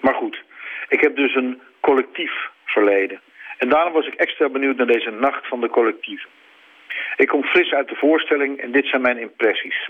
Maar 0.00 0.14
goed, 0.14 0.42
ik 0.88 1.00
heb 1.00 1.16
dus 1.16 1.34
een 1.34 1.60
collectief 1.80 2.32
verleden. 2.64 3.20
En 3.58 3.68
daarom 3.68 3.92
was 3.92 4.06
ik 4.06 4.14
extra 4.14 4.48
benieuwd 4.48 4.76
naar 4.76 4.86
deze 4.86 5.10
nacht 5.10 5.46
van 5.46 5.60
de 5.60 5.68
collectieven. 5.68 6.30
Ik 7.16 7.28
kom 7.28 7.44
fris 7.44 7.72
uit 7.72 7.88
de 7.88 7.96
voorstelling 7.96 8.60
en 8.60 8.72
dit 8.72 8.86
zijn 8.86 9.02
mijn 9.02 9.18
impressies. 9.18 9.88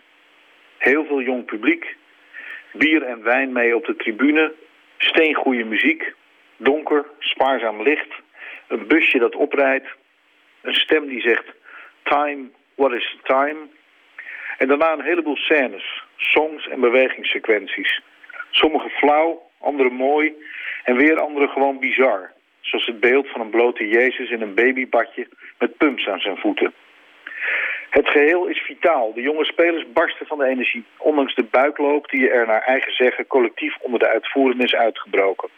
Heel 0.79 1.05
veel 1.05 1.21
jong 1.21 1.45
publiek, 1.45 1.97
bier 2.73 3.03
en 3.03 3.23
wijn 3.23 3.53
mee 3.53 3.77
op 3.77 3.85
de 3.85 3.97
tribune, 3.97 4.53
steengoede 4.99 5.65
muziek, 5.65 6.15
donker, 6.57 7.05
spaarzaam 7.19 7.83
licht, 7.83 8.15
een 8.69 8.87
busje 8.87 9.19
dat 9.19 9.35
oprijdt, 9.35 9.89
een 10.63 10.75
stem 10.75 11.07
die 11.07 11.21
zegt 11.21 11.47
time, 12.03 12.51
what 12.75 12.95
is 12.95 13.19
time? 13.23 13.67
En 14.59 14.69
daarna 14.69 14.93
een 14.93 15.05
heleboel 15.05 15.37
scènes, 15.37 16.04
songs 16.17 16.69
en 16.69 16.81
bewegingssequenties. 16.81 18.01
Sommige 18.51 18.89
flauw, 18.89 19.43
andere 19.61 19.91
mooi 19.91 20.35
en 20.85 20.97
weer 20.97 21.21
andere 21.21 21.49
gewoon 21.49 21.79
bizar. 21.79 22.33
Zoals 22.61 22.87
het 22.87 23.01
beeld 23.01 23.29
van 23.29 23.41
een 23.41 23.51
blote 23.51 23.89
Jezus 23.89 24.31
in 24.31 24.41
een 24.41 24.55
babybadje 24.55 25.29
met 25.59 25.77
pumps 25.77 26.09
aan 26.09 26.21
zijn 26.21 26.37
voeten. 26.37 26.73
Het 27.91 28.09
geheel 28.09 28.47
is 28.47 28.59
vitaal. 28.59 29.13
De 29.15 29.21
jonge 29.21 29.45
spelers 29.45 29.93
barsten 29.93 30.27
van 30.27 30.39
de 30.39 30.47
energie, 30.47 30.85
ondanks 30.99 31.35
de 31.35 31.45
buikloop 31.45 32.11
die 32.11 32.31
er 32.31 32.47
naar 32.47 32.63
eigen 32.63 32.93
zeggen 32.93 33.27
collectief 33.27 33.77
onder 33.81 33.99
de 33.99 34.09
uitvoering 34.09 34.63
is 34.63 34.75
uitgebroken. 34.75 35.49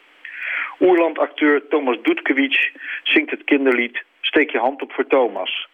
Oerlandacteur 0.81 1.69
Thomas 1.69 2.03
Doetkewitsch 2.03 2.71
zingt 3.03 3.31
het 3.31 3.45
kinderlied 3.45 4.05
Steek 4.27 4.51
je 4.51 4.59
hand 4.59 4.83
op 4.83 4.93
voor 4.93 5.07
Thomas. 5.07 5.69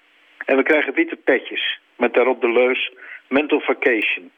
En 0.44 0.56
we 0.56 0.62
krijgen 0.62 0.94
witte 0.94 1.16
petjes 1.16 1.80
met 1.96 2.14
daarop 2.14 2.40
de 2.40 2.52
leus 2.52 2.92
Mental 3.28 3.60
Vacation. 3.60 4.30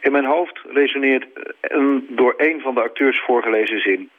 In 0.00 0.12
mijn 0.12 0.24
hoofd 0.24 0.60
resoneert 0.72 1.26
een 1.60 2.06
door 2.08 2.34
een 2.36 2.60
van 2.60 2.74
de 2.74 2.82
acteurs 2.82 3.20
voorgelezen 3.26 3.80
zin. 3.80 4.10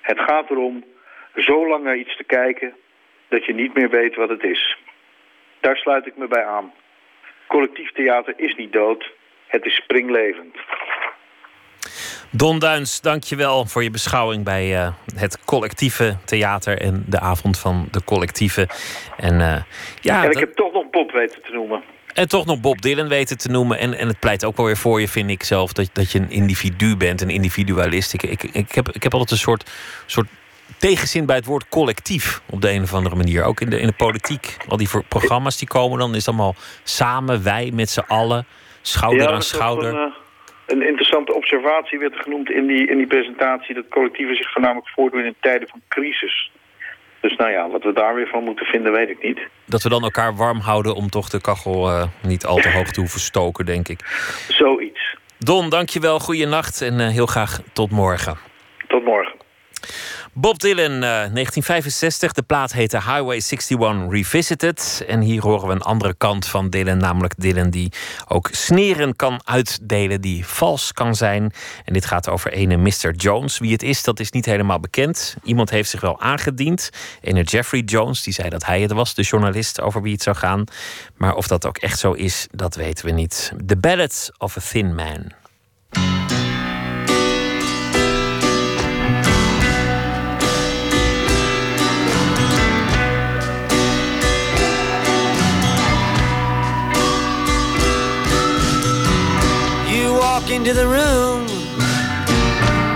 Het 0.00 0.18
gaat 0.20 0.50
erom 0.50 0.84
zo 1.34 1.68
lang 1.68 1.84
naar 1.84 1.96
iets 1.96 2.16
te 2.16 2.24
kijken 2.24 2.74
dat 3.28 3.44
je 3.44 3.54
niet 3.54 3.74
meer 3.74 3.90
weet 3.90 4.16
wat 4.16 4.28
het 4.28 4.42
is. 4.42 4.76
Daar 5.60 5.76
sluit 5.76 6.06
ik 6.06 6.16
me 6.16 6.28
bij 6.28 6.44
aan. 6.44 6.72
Collectief 7.46 7.92
theater 7.92 8.34
is 8.36 8.54
niet 8.54 8.72
dood, 8.72 9.12
het 9.46 9.64
is 9.64 9.74
springlevend. 9.74 10.56
Don 12.30 12.58
Duins, 12.58 13.00
dankjewel 13.00 13.66
voor 13.66 13.82
je 13.82 13.90
beschouwing 13.90 14.44
bij 14.44 14.72
uh, 14.72 14.88
het 15.16 15.44
collectieve 15.44 16.16
theater 16.24 16.80
en 16.80 17.04
de 17.06 17.20
avond 17.20 17.58
van 17.58 17.88
de 17.90 18.04
collectieve. 18.04 18.68
En, 19.16 19.34
uh, 19.34 19.56
ja, 20.00 20.24
en 20.24 20.30
ik 20.30 20.38
heb 20.38 20.54
toch 20.54 20.72
nog 20.72 20.90
Bob 20.90 21.10
weten 21.10 21.42
te 21.42 21.52
noemen. 21.52 21.82
En 22.18 22.28
toch 22.28 22.46
nog 22.46 22.60
Bob 22.60 22.82
Dylan 22.82 23.08
weten 23.08 23.38
te 23.38 23.50
noemen. 23.50 23.78
En, 23.78 23.94
en 23.94 24.08
het 24.08 24.20
pleit 24.20 24.44
ook 24.44 24.56
wel 24.56 24.66
weer 24.66 24.76
voor 24.76 25.00
je, 25.00 25.08
vind 25.08 25.30
ik 25.30 25.42
zelf, 25.42 25.72
dat, 25.72 25.90
dat 25.92 26.12
je 26.12 26.18
een 26.18 26.30
individu 26.30 26.96
bent, 26.96 27.20
een 27.20 27.30
individualist. 27.30 28.14
Ik, 28.14 28.22
ik, 28.22 28.42
ik, 28.42 28.72
heb, 28.72 28.88
ik 28.88 29.02
heb 29.02 29.12
altijd 29.12 29.30
een 29.30 29.36
soort, 29.36 29.70
soort 30.06 30.28
tegenzin 30.78 31.26
bij 31.26 31.36
het 31.36 31.44
woord 31.44 31.68
collectief 31.68 32.40
op 32.50 32.60
de 32.60 32.70
een 32.70 32.82
of 32.82 32.94
andere 32.94 33.16
manier. 33.16 33.44
Ook 33.44 33.60
in 33.60 33.70
de, 33.70 33.80
in 33.80 33.86
de 33.86 33.92
politiek. 33.92 34.56
Al 34.68 34.76
die 34.76 34.88
programma's 35.08 35.58
die 35.58 35.68
komen, 35.68 35.98
dan 35.98 36.10
is 36.10 36.16
het 36.16 36.28
allemaal 36.28 36.54
samen, 36.82 37.44
wij 37.44 37.70
met 37.74 37.90
z'n 37.90 38.04
allen, 38.06 38.46
schouder 38.82 39.22
ja, 39.22 39.30
aan 39.30 39.42
schouder. 39.42 39.94
Een, 39.94 40.12
een, 40.66 40.82
interessante 40.82 41.34
observatie 41.34 41.98
werd 41.98 42.16
genoemd 42.16 42.50
in 42.50 42.66
die, 42.66 42.88
in 42.90 42.96
die 42.96 43.06
presentatie... 43.06 43.74
dat 43.74 43.88
collectieven 43.88 44.36
zich 44.36 44.52
voornamelijk 44.52 44.88
voordoen 44.88 45.24
in 45.24 45.34
tijden 45.40 45.68
van 45.68 45.82
crisis. 45.88 46.50
Dus 47.20 47.36
nou 47.36 47.50
ja, 47.50 47.68
wat 47.68 47.82
we 47.82 47.92
daar 47.92 48.14
weer 48.14 48.26
van 48.26 48.44
moeten 48.44 48.66
vinden, 48.66 48.92
weet 48.92 49.08
ik 49.08 49.22
niet. 49.22 49.40
Dat 49.64 49.82
we 49.82 49.88
dan 49.88 50.02
elkaar 50.02 50.36
warm 50.36 50.58
houden 50.58 50.94
om 50.94 51.08
toch 51.08 51.28
de 51.28 51.40
kachel 51.40 51.88
uh, 51.88 52.04
niet 52.22 52.46
al 52.46 52.56
te 52.56 52.70
hoog 52.70 52.90
te 52.90 53.00
hoeven 53.00 53.20
stoken, 53.20 53.66
denk 53.66 53.88
ik. 53.88 54.00
Zoiets. 54.48 55.16
Don, 55.38 55.70
dankjewel. 55.70 56.18
Goeienacht 56.18 56.82
en 56.82 57.00
uh, 57.00 57.08
heel 57.08 57.26
graag 57.26 57.60
tot 57.72 57.90
morgen. 57.90 58.36
Tot 58.88 59.04
morgen. 59.04 59.47
Bob 60.32 60.58
Dylan, 60.58 60.92
uh, 60.92 61.00
1965. 61.00 62.32
De 62.32 62.42
plaat 62.42 62.72
heette 62.72 62.96
Highway 62.96 63.34
61 63.34 64.10
Revisited. 64.10 65.04
En 65.06 65.20
hier 65.20 65.42
horen 65.42 65.68
we 65.68 65.74
een 65.74 65.82
andere 65.82 66.14
kant 66.14 66.46
van 66.46 66.70
Dylan, 66.70 66.98
namelijk 66.98 67.34
Dylan 67.36 67.70
die 67.70 67.92
ook 68.28 68.48
sneren 68.52 69.16
kan 69.16 69.40
uitdelen, 69.44 70.20
die 70.20 70.46
vals 70.46 70.92
kan 70.92 71.14
zijn. 71.14 71.52
En 71.84 71.92
dit 71.92 72.06
gaat 72.06 72.28
over 72.28 72.52
ene 72.52 72.76
Mr. 72.76 73.14
Jones. 73.16 73.58
Wie 73.58 73.72
het 73.72 73.82
is, 73.82 74.02
dat 74.02 74.20
is 74.20 74.30
niet 74.30 74.44
helemaal 74.44 74.80
bekend. 74.80 75.36
Iemand 75.42 75.70
heeft 75.70 75.90
zich 75.90 76.00
wel 76.00 76.20
aangediend. 76.20 76.90
Ene 77.20 77.42
Jeffrey 77.42 77.80
Jones, 77.80 78.22
die 78.22 78.32
zei 78.32 78.48
dat 78.48 78.64
hij 78.64 78.80
het 78.80 78.92
was, 78.92 79.14
de 79.14 79.22
journalist 79.22 79.80
over 79.80 80.02
wie 80.02 80.12
het 80.12 80.22
zou 80.22 80.36
gaan. 80.36 80.64
Maar 81.16 81.34
of 81.34 81.46
dat 81.46 81.66
ook 81.66 81.78
echt 81.78 81.98
zo 81.98 82.12
is, 82.12 82.46
dat 82.50 82.74
weten 82.74 83.04
we 83.06 83.12
niet. 83.12 83.52
The 83.66 83.76
Ballad 83.76 84.30
of 84.38 84.56
a 84.56 84.60
Thin 84.60 84.94
Man. 84.94 85.32
Walk 100.40 100.50
into 100.50 100.72
the 100.72 100.86
room 100.86 101.42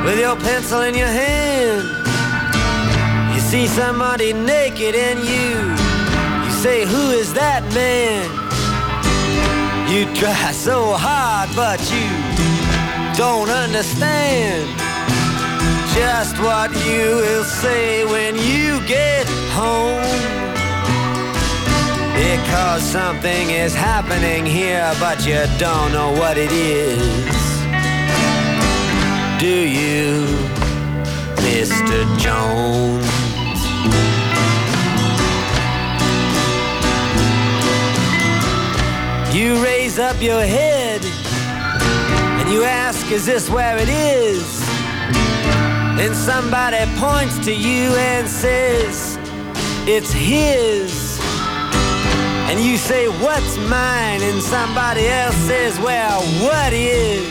with 0.04 0.18
your 0.18 0.36
pencil 0.36 0.82
in 0.82 0.94
your 0.94 1.08
hand. 1.08 1.82
You 3.34 3.40
see 3.40 3.66
somebody 3.66 4.32
naked 4.32 4.94
and 4.94 5.18
you, 5.18 5.48
you 6.44 6.50
say, 6.62 6.84
Who 6.84 7.10
is 7.10 7.32
that 7.34 7.62
man? 7.74 8.30
You 9.92 10.04
try 10.14 10.52
so 10.52 10.94
hard, 10.94 11.50
but 11.56 11.80
you 11.90 12.08
don't 13.16 13.50
understand 13.50 14.68
just 15.94 16.38
what 16.38 16.70
you 16.86 17.16
will 17.22 17.44
say 17.44 18.04
when 18.04 18.36
you 18.36 18.86
get 18.86 19.26
home. 19.50 20.41
Because 22.32 22.82
something 22.82 23.50
is 23.50 23.74
happening 23.74 24.46
here, 24.46 24.90
but 24.98 25.26
you 25.26 25.44
don't 25.58 25.92
know 25.92 26.12
what 26.12 26.38
it 26.38 26.50
is. 26.50 27.28
Do 29.38 29.54
you, 29.78 30.24
Mr. 31.44 31.98
Jones? 32.18 33.04
You 39.36 39.62
raise 39.62 39.98
up 39.98 40.16
your 40.22 40.40
head 40.40 41.04
and 41.04 42.50
you 42.50 42.64
ask, 42.64 43.12
Is 43.12 43.26
this 43.26 43.50
where 43.50 43.76
it 43.76 43.90
is? 43.90 44.58
Then 45.98 46.14
somebody 46.14 46.78
points 46.98 47.44
to 47.44 47.52
you 47.52 47.94
and 47.94 48.26
says, 48.26 49.18
It's 49.86 50.10
his. 50.10 51.11
And 52.52 52.60
you 52.60 52.76
say, 52.76 53.08
What's 53.08 53.56
mine? 53.56 54.20
And 54.20 54.42
somebody 54.42 55.08
else 55.08 55.34
says, 55.48 55.80
Well, 55.80 56.20
what 56.44 56.74
is? 56.74 57.24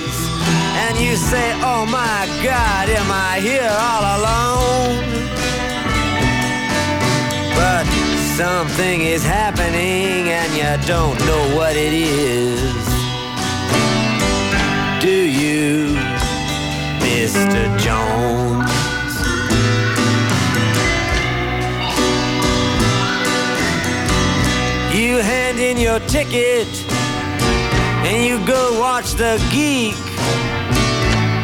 And 0.84 0.98
you 0.98 1.16
say, 1.16 1.54
Oh 1.62 1.86
my 1.86 2.26
God, 2.42 2.90
am 2.90 3.12
I 3.12 3.40
here 3.40 3.70
all 3.70 4.04
alone? 4.18 5.06
But 7.56 7.86
Something 8.36 9.02
is 9.02 9.24
happening 9.24 10.30
and 10.30 10.52
you 10.56 10.88
don't 10.88 11.20
know 11.28 11.56
what 11.56 11.76
it 11.76 11.94
is. 11.94 12.86
Do 15.00 15.12
you, 15.12 15.96
Mr. 17.02 17.78
Jones? 17.78 18.81
You 25.12 25.18
hand 25.18 25.60
in 25.60 25.76
your 25.76 26.00
ticket 26.08 26.70
and 28.08 28.24
you 28.24 28.40
go 28.48 28.80
watch 28.80 29.12
the 29.12 29.36
geek 29.52 29.94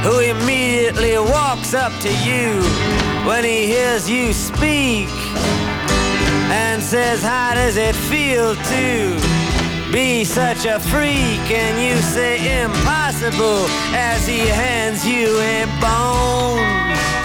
who 0.06 0.20
immediately 0.20 1.18
walks 1.18 1.74
up 1.74 1.92
to 2.00 2.08
you 2.24 2.62
when 3.28 3.44
he 3.44 3.66
hears 3.66 4.10
you 4.10 4.32
speak 4.32 5.10
and 6.50 6.82
says, 6.82 7.22
How 7.22 7.56
does 7.56 7.76
it 7.76 7.94
feel 7.94 8.56
to 8.56 9.92
be 9.92 10.24
such 10.24 10.66
a 10.66 10.80
freak? 10.80 11.52
And 11.52 11.76
you 11.78 12.02
say, 12.02 12.64
Impossible, 12.64 13.66
as 13.92 14.26
he 14.26 14.48
hands 14.48 15.06
you 15.06 15.28
a 15.42 15.66
bone. 15.82 17.17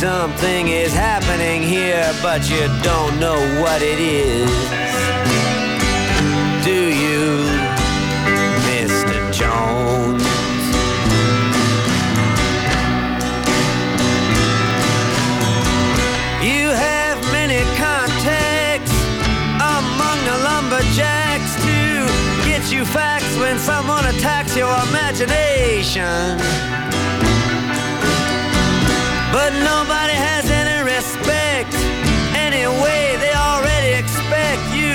Something 0.00 0.68
is 0.68 0.92
happening 0.92 1.62
here, 1.62 2.12
but 2.20 2.50
you 2.50 2.66
don't 2.82 3.18
know 3.20 3.38
what 3.62 3.80
it 3.80 4.00
is. 4.00 4.50
Do 6.64 6.72
you, 6.72 7.46
Mr. 8.66 9.32
Jones? 9.32 10.22
You 16.42 16.70
have 16.70 17.22
many 17.30 17.62
contacts 17.78 18.92
among 19.56 20.18
the 20.26 20.36
lumberjacks 20.42 21.54
to 21.62 22.06
get 22.44 22.72
you 22.72 22.84
facts 22.84 23.36
when 23.38 23.58
someone 23.60 24.04
attacks 24.06 24.56
your 24.56 24.74
imagination. 24.88 26.83
But 29.34 29.50
nobody 29.66 30.14
has 30.14 30.46
any 30.48 30.78
respect. 30.86 31.74
Anyway, 32.38 33.18
they 33.18 33.34
already 33.34 33.98
expect 33.98 34.62
you 34.70 34.94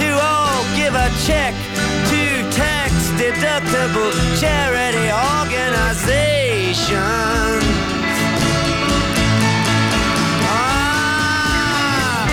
to 0.00 0.08
all 0.16 0.64
give 0.80 0.94
a 0.94 1.10
check 1.28 1.52
to 2.08 2.22
tax 2.56 2.90
deductible 3.20 4.16
charity 4.40 5.12
organizations. 5.12 7.68
Ah, 11.36 12.24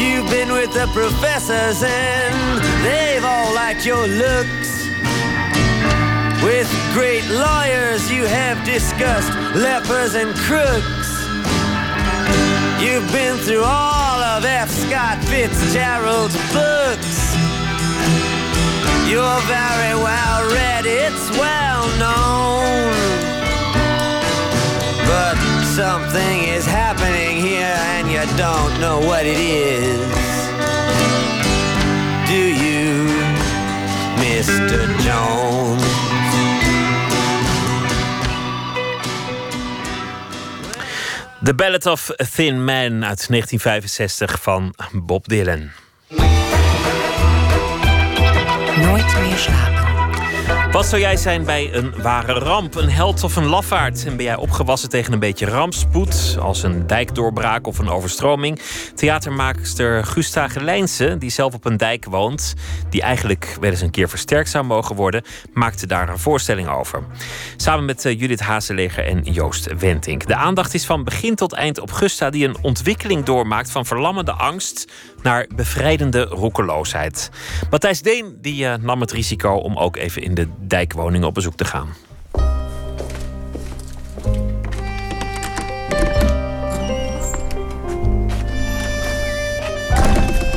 You've 0.00 0.30
been 0.30 0.50
with 0.50 0.72
the 0.72 0.86
professors 0.94 1.82
and 1.82 2.62
they've 2.82 3.22
all 3.22 3.52
liked 3.54 3.84
your 3.84 4.08
looks. 4.08 4.75
With 6.46 6.70
great 6.94 7.26
lawyers, 7.28 8.08
you 8.08 8.24
have 8.24 8.64
discussed 8.64 9.32
lepers 9.56 10.14
and 10.14 10.32
crooks. 10.46 11.10
You've 12.80 13.10
been 13.10 13.36
through 13.38 13.64
all 13.64 14.20
of 14.22 14.44
F. 14.44 14.70
Scott 14.70 15.18
Fitzgerald's 15.24 16.36
books. 16.54 17.34
You're 19.10 19.42
very 19.50 19.94
well 19.98 20.48
read, 20.54 20.86
it's 20.86 21.28
well 21.36 21.84
known. 21.98 22.94
But 25.10 25.34
something 25.74 26.44
is 26.44 26.64
happening 26.64 27.38
here 27.40 27.76
and 27.90 28.06
you 28.08 28.22
don't 28.38 28.80
know 28.80 29.00
what 29.00 29.26
it 29.26 29.36
is. 29.36 29.98
Do 32.30 32.38
you, 32.38 33.08
Mr. 34.22 34.96
Jones? 35.00 36.05
The 41.46 41.54
Ballad 41.54 41.86
of 41.86 42.10
a 42.20 42.24
Thin 42.24 42.64
Man 42.64 43.04
uit 43.04 43.28
1965 43.28 44.42
van 44.42 44.74
Bob 44.92 45.28
Dylan. 45.28 45.70
Nooit 48.76 49.20
meer 49.20 49.36
slapen. 49.36 49.75
Wat 50.76 50.86
zou 50.86 51.00
jij 51.00 51.16
zijn 51.16 51.44
bij 51.44 51.74
een 51.74 52.02
ware 52.02 52.32
ramp, 52.32 52.74
een 52.74 52.90
held 52.90 53.24
of 53.24 53.36
een 53.36 53.46
lafaard? 53.46 54.04
En 54.06 54.16
ben 54.16 54.24
jij 54.24 54.36
opgewassen 54.36 54.88
tegen 54.88 55.12
een 55.12 55.18
beetje 55.18 55.46
rampspoed, 55.46 56.36
als 56.40 56.62
een 56.62 56.86
dijkdoorbraak 56.86 57.66
of 57.66 57.78
een 57.78 57.88
overstroming? 57.88 58.60
Theatermaakster 58.94 60.04
Gusta 60.04 60.48
Gelijnse, 60.48 61.18
die 61.18 61.30
zelf 61.30 61.54
op 61.54 61.64
een 61.64 61.76
dijk 61.76 62.04
woont, 62.04 62.54
die 62.90 63.02
eigenlijk 63.02 63.56
wel 63.60 63.70
eens 63.70 63.80
een 63.80 63.90
keer 63.90 64.08
versterkt 64.08 64.50
zou 64.50 64.64
mogen 64.64 64.96
worden, 64.96 65.22
maakte 65.52 65.86
daar 65.86 66.08
een 66.08 66.18
voorstelling 66.18 66.68
over. 66.68 67.02
Samen 67.56 67.84
met 67.84 68.04
eh, 68.04 68.20
Judith 68.20 68.40
Hazeleger 68.40 69.04
en 69.04 69.22
Joost 69.22 69.78
Wentink. 69.78 70.26
De 70.26 70.36
aandacht 70.36 70.74
is 70.74 70.86
van 70.86 71.04
begin 71.04 71.34
tot 71.34 71.52
eind 71.52 71.80
op 71.80 71.92
Gusta, 71.92 72.30
die 72.30 72.48
een 72.48 72.56
ontwikkeling 72.62 73.24
doormaakt 73.24 73.70
van 73.70 73.86
verlammende 73.86 74.32
angst 74.32 74.92
naar 75.26 75.46
bevrijdende 75.54 76.22
roekeloosheid. 76.22 77.30
Matthijs 77.70 78.02
Deen 78.02 78.38
die, 78.40 78.66
eh, 78.66 78.74
nam 78.78 79.00
het 79.00 79.12
risico 79.12 79.52
om 79.52 79.76
ook 79.76 79.96
even 79.96 80.22
in 80.22 80.34
de 80.34 80.48
dijkwoning 80.58 81.24
op 81.24 81.34
bezoek 81.34 81.56
te 81.56 81.64
gaan. 81.64 81.88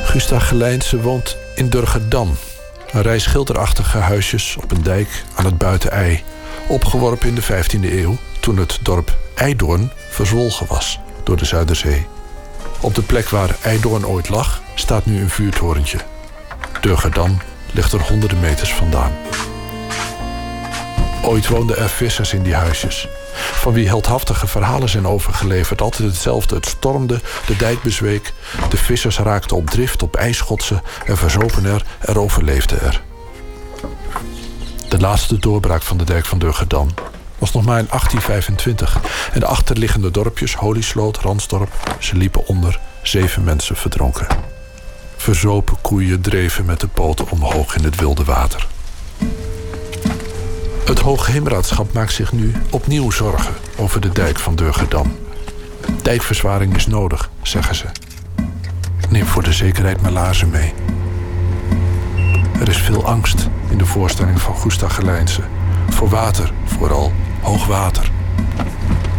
Gusta 0.02 0.38
Gelijnse 0.38 1.00
woont 1.00 1.36
in 1.54 1.68
Durgerdam. 1.68 2.36
Een 2.92 3.02
rij 3.02 3.18
schilderachtige 3.18 3.98
huisjes 3.98 4.56
op 4.56 4.70
een 4.70 4.82
dijk 4.82 5.24
aan 5.34 5.44
het 5.44 5.58
buitenei. 5.58 6.22
Opgeworpen 6.68 7.28
in 7.28 7.34
de 7.34 7.42
15e 7.42 7.98
eeuw 7.98 8.16
toen 8.40 8.56
het 8.56 8.78
dorp 8.82 9.16
Eidoorn 9.34 9.90
verzwolgen 10.10 10.66
was 10.66 10.98
door 11.24 11.36
de 11.36 11.44
Zuiderzee. 11.44 12.19
Op 12.80 12.94
de 12.94 13.02
plek 13.02 13.28
waar 13.28 13.56
Eidoorn 13.62 14.06
ooit 14.06 14.28
lag 14.28 14.62
staat 14.74 15.06
nu 15.06 15.20
een 15.20 15.30
vuurtorentje. 15.30 15.98
Durgerdam 16.80 17.38
ligt 17.72 17.92
er 17.92 18.00
honderden 18.00 18.40
meters 18.40 18.74
vandaan. 18.74 19.12
Ooit 21.22 21.48
woonden 21.48 21.78
er 21.78 21.88
vissers 21.88 22.32
in 22.32 22.42
die 22.42 22.54
huisjes. 22.54 23.08
Van 23.34 23.72
wie 23.72 23.86
heldhaftige 23.86 24.46
verhalen 24.46 24.88
zijn 24.88 25.06
overgeleverd. 25.06 25.80
Altijd 25.80 26.08
hetzelfde. 26.08 26.54
Het 26.54 26.66
stormde, 26.66 27.20
de 27.46 27.56
dijk 27.56 27.82
bezweek. 27.82 28.32
De 28.70 28.76
vissers 28.76 29.18
raakten 29.18 29.56
op 29.56 29.70
drift, 29.70 30.02
op 30.02 30.16
ijsschotsen 30.16 30.82
en 31.04 31.16
verzopen 31.16 31.64
er, 31.64 31.84
er 32.00 32.18
overleefden 32.18 32.80
er. 32.80 33.02
De 34.88 34.98
laatste 34.98 35.38
doorbraak 35.38 35.82
van 35.82 35.96
de 35.96 36.04
dijk 36.04 36.26
van 36.26 36.38
Durgerdam 36.38 36.88
was 37.40 37.52
nog 37.52 37.64
maar 37.64 37.78
in 37.78 37.86
1825. 37.88 39.00
En 39.32 39.40
de 39.40 39.46
achterliggende 39.46 40.10
dorpjes, 40.10 40.54
Holisloot, 40.54 41.18
Ransdorp, 41.18 41.96
ze 41.98 42.16
liepen 42.16 42.46
onder. 42.46 42.80
Zeven 43.02 43.44
mensen 43.44 43.76
verdronken. 43.76 44.26
Verzopen 45.16 45.80
koeien 45.80 46.20
dreven 46.20 46.64
met 46.64 46.80
de 46.80 46.88
poten 46.88 47.30
omhoog 47.30 47.76
in 47.76 47.84
het 47.84 48.00
wilde 48.00 48.24
water. 48.24 48.66
Het 50.84 50.98
Hoogheemraadschap 50.98 51.92
maakt 51.92 52.12
zich 52.12 52.32
nu 52.32 52.52
opnieuw 52.70 53.10
zorgen 53.10 53.54
over 53.76 54.00
de 54.00 54.12
dijk 54.12 54.38
van 54.38 54.56
Durgerdam. 54.56 55.16
Dijkverzwaring 56.02 56.76
is 56.76 56.86
nodig, 56.86 57.30
zeggen 57.42 57.74
ze. 57.74 57.84
Neem 59.08 59.26
voor 59.26 59.42
de 59.42 59.52
zekerheid 59.52 60.02
laarzen 60.10 60.50
mee. 60.50 60.74
Er 62.60 62.68
is 62.68 62.78
veel 62.78 63.06
angst 63.06 63.48
in 63.68 63.78
de 63.78 63.86
voorstelling 63.86 64.40
van 64.40 64.56
Gusta 64.56 64.88
Gelijnse. 64.88 65.42
Voor 65.90 66.08
water, 66.08 66.52
vooral 66.64 67.12
hoog 67.40 67.66
water. 67.66 68.10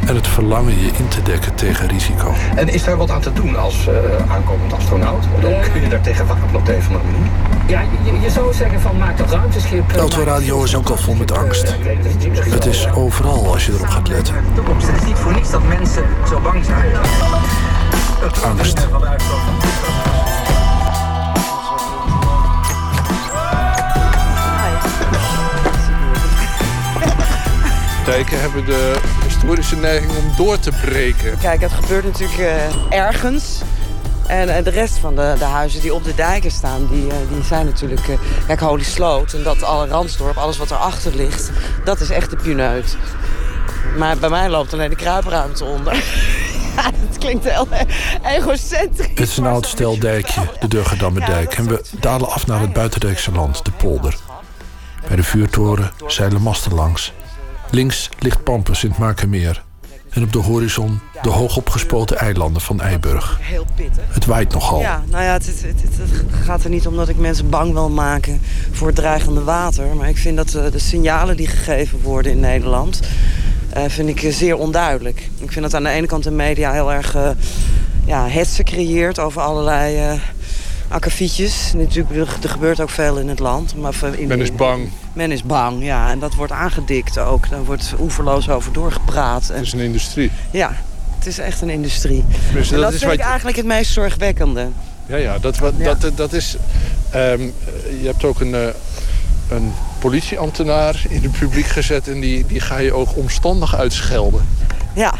En 0.05 0.15
het 0.15 0.27
verlangen 0.27 0.79
je 0.79 0.87
in 0.97 1.07
te 1.07 1.21
dekken 1.21 1.55
tegen 1.55 1.87
risico. 1.87 2.33
En 2.55 2.67
is 2.67 2.83
daar 2.83 2.97
wat 2.97 3.09
aan 3.09 3.21
te 3.21 3.33
doen 3.33 3.57
als 3.57 3.87
uh, 3.87 4.31
aankomend 4.31 4.73
astronaut? 4.73 5.23
Dan 5.41 5.53
kun 5.71 5.81
je 5.81 5.87
daar 5.89 6.01
tegen 6.01 6.27
wapenen 6.27 6.55
op 6.55 6.65
de 6.65 6.73
een 6.73 6.79
of 6.79 6.87
andere 6.87 7.03
manier? 7.03 7.29
Ja, 7.67 7.81
je, 8.05 8.19
je 8.19 8.29
zou 8.29 8.53
zeggen 8.53 8.81
van 8.81 8.97
maak 8.97 9.17
dat 9.17 9.31
ruimteschip... 9.31 9.91
Autoradio 9.97 10.63
is 10.63 10.75
ook 10.75 10.89
al 10.89 10.97
vol 10.97 11.13
met 11.13 11.37
angst. 11.37 11.75
Het 12.33 12.65
is 12.65 12.91
overal 12.91 13.51
als 13.53 13.65
je 13.65 13.71
erop 13.71 13.87
gaat 13.87 14.07
letten. 14.07 14.35
Het 14.35 15.01
is 15.01 15.07
niet 15.07 15.17
voor 15.17 15.33
niets 15.33 15.51
dat 15.51 15.63
mensen 15.63 16.03
zo 16.29 16.39
bang 16.39 16.65
zijn. 16.65 16.91
Angst. 18.43 18.87
Dijken 28.05 28.41
hebben 28.41 28.65
de 28.65 28.99
historische 29.23 29.75
neiging 29.75 30.11
om 30.11 30.33
door 30.37 30.59
te 30.59 30.71
breken. 30.71 31.37
Kijk, 31.37 31.61
het 31.61 31.71
gebeurt 31.71 32.03
natuurlijk 32.03 32.39
uh, 32.39 32.97
ergens. 32.97 33.61
En 34.27 34.47
uh, 34.47 34.63
de 34.63 34.69
rest 34.69 34.97
van 34.97 35.15
de, 35.15 35.35
de, 35.37 35.43
huizen 35.43 35.81
die 35.81 35.93
op 35.93 36.03
de 36.03 36.15
dijken 36.15 36.51
staan, 36.51 36.87
die, 36.87 37.05
uh, 37.05 37.13
die 37.33 37.43
zijn 37.43 37.65
natuurlijk... 37.65 38.17
kijk, 38.47 38.59
Holy 38.59 38.83
Sloot 38.83 39.33
en 39.33 39.43
dat 39.43 39.63
alle 39.63 39.87
Ransdorp, 39.87 40.37
alles 40.37 40.57
wat 40.57 40.71
erachter 40.71 41.15
ligt... 41.15 41.51
dat 41.83 41.99
is 41.99 42.09
echt 42.09 42.29
de 42.29 42.35
puneut. 42.35 42.97
Maar 43.97 44.17
bij 44.17 44.29
mij 44.29 44.49
loopt 44.49 44.73
alleen 44.73 44.89
de 44.89 44.95
kruipruimte 44.95 45.65
onder. 45.65 45.93
dat 47.09 47.17
klinkt 47.17 47.49
heel 47.49 47.67
egocentrisch. 48.23 49.07
Het 49.07 49.19
is 49.19 49.37
een 49.37 49.45
oud 49.45 49.65
steldijkje, 49.65 50.41
de 50.59 50.67
Durgendammerdijk. 50.67 51.53
En 51.53 51.67
we 51.67 51.83
dalen 51.99 52.29
af 52.29 52.47
naar 52.47 52.59
het 52.59 52.73
buitendijkse 52.73 53.31
land, 53.31 53.65
de 53.65 53.71
polder. 53.71 54.15
Bij 55.07 55.15
de 55.15 55.23
vuurtoren 55.23 55.91
zeilen 56.07 56.41
masten 56.41 56.73
langs. 56.73 57.13
Links 57.71 58.09
ligt 58.19 58.43
Pampen, 58.43 58.75
Sint-Maarkenmeer. 58.75 59.63
En 60.09 60.23
op 60.23 60.33
de 60.33 60.39
horizon 60.39 60.99
de 61.21 61.29
hoogopgespoten 61.29 62.17
eilanden 62.17 62.61
van 62.61 62.81
Eiburg. 62.81 63.37
Heel 63.41 63.65
pittig. 63.75 64.03
Het 64.07 64.25
waait 64.25 64.53
nogal. 64.53 64.79
Ja, 64.79 65.03
nou 65.09 65.23
ja, 65.23 65.33
het, 65.33 65.45
het, 65.45 65.61
het, 65.61 65.97
het 65.97 66.43
gaat 66.43 66.63
er 66.63 66.69
niet 66.69 66.87
om 66.87 66.95
dat 66.95 67.09
ik 67.09 67.17
mensen 67.17 67.49
bang 67.49 67.73
wil 67.73 67.89
maken 67.89 68.41
voor 68.71 68.87
het 68.87 68.95
dreigende 68.95 69.43
water. 69.43 69.95
Maar 69.95 70.09
ik 70.09 70.17
vind 70.17 70.37
dat 70.37 70.53
eh, 70.53 70.71
de 70.71 70.79
signalen 70.79 71.37
die 71.37 71.47
gegeven 71.47 72.01
worden 72.01 72.31
in 72.31 72.39
Nederland... 72.39 72.99
Uh, 73.77 73.83
vind 73.87 74.09
ik 74.09 74.23
eh, 74.23 74.33
zeer 74.33 74.57
onduidelijk. 74.57 75.29
Ik 75.37 75.51
vind 75.51 75.61
dat 75.61 75.73
aan 75.73 75.83
de 75.83 75.89
ene 75.89 76.07
kant 76.07 76.23
de 76.23 76.31
media 76.31 76.71
heel 76.71 76.91
erg 76.91 77.15
uh, 77.15 77.29
ja, 78.05 78.27
hetsen 78.27 78.65
creëert 78.65 79.19
over 79.19 79.41
allerlei 79.41 80.19
akkefietjes. 80.87 81.73
Natuurlijk, 81.75 82.43
er, 82.43 82.49
gebeurt 82.49 82.79
ook 82.79 82.89
veel 82.89 83.17
in 83.17 83.29
het 83.29 83.39
land. 83.39 83.75
Maar 83.75 83.95
in, 84.17 84.27
men 84.27 84.41
is 84.41 84.55
bang. 84.55 84.89
Men 85.13 85.31
is 85.31 85.43
bang, 85.43 85.83
ja. 85.83 86.09
En 86.09 86.19
dat 86.19 86.35
wordt 86.35 86.51
aangedikt 86.51 87.17
ook. 87.17 87.49
Daar 87.49 87.63
wordt 87.63 87.93
oeverloos 87.99 88.49
over 88.49 88.73
doorgepraat. 88.73 89.47
Het 89.47 89.61
is 89.61 89.73
een 89.73 89.79
industrie. 89.79 90.31
Ja, 90.51 90.75
het 91.17 91.25
is 91.25 91.37
echt 91.37 91.61
een 91.61 91.69
industrie. 91.69 92.25
Dus 92.53 92.71
en 92.71 92.75
dat, 92.75 92.83
dat 92.83 92.93
is 92.93 92.99
vind 92.99 93.11
ik 93.11 93.17
wat... 93.17 93.27
eigenlijk 93.27 93.57
het 93.57 93.65
meest 93.65 93.91
zorgwekkende. 93.91 94.67
Ja, 95.05 95.15
ja, 95.15 95.39
dat, 95.39 95.57
wat, 95.57 95.73
Ja. 95.77 95.93
Dat, 95.93 96.17
dat 96.17 96.33
is... 96.33 96.55
Um, 97.15 97.53
je 98.01 98.05
hebt 98.05 98.23
ook 98.23 98.39
een, 98.39 98.53
uh, 98.53 98.67
een 99.49 99.73
politieambtenaar 99.99 101.01
in 101.09 101.21
het 101.23 101.31
publiek 101.31 101.65
gezet... 101.65 102.07
en 102.07 102.19
die, 102.19 102.45
die 102.45 102.59
ga 102.59 102.77
je 102.77 102.93
ook 102.93 103.17
omstandig 103.17 103.75
uitschelden. 103.75 104.47
Ja. 104.93 105.13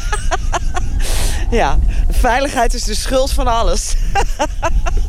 ja, 1.60 1.78
veiligheid 2.10 2.74
is 2.74 2.84
de 2.84 2.94
schuld 2.94 3.32
van 3.32 3.46
alles. 3.46 3.94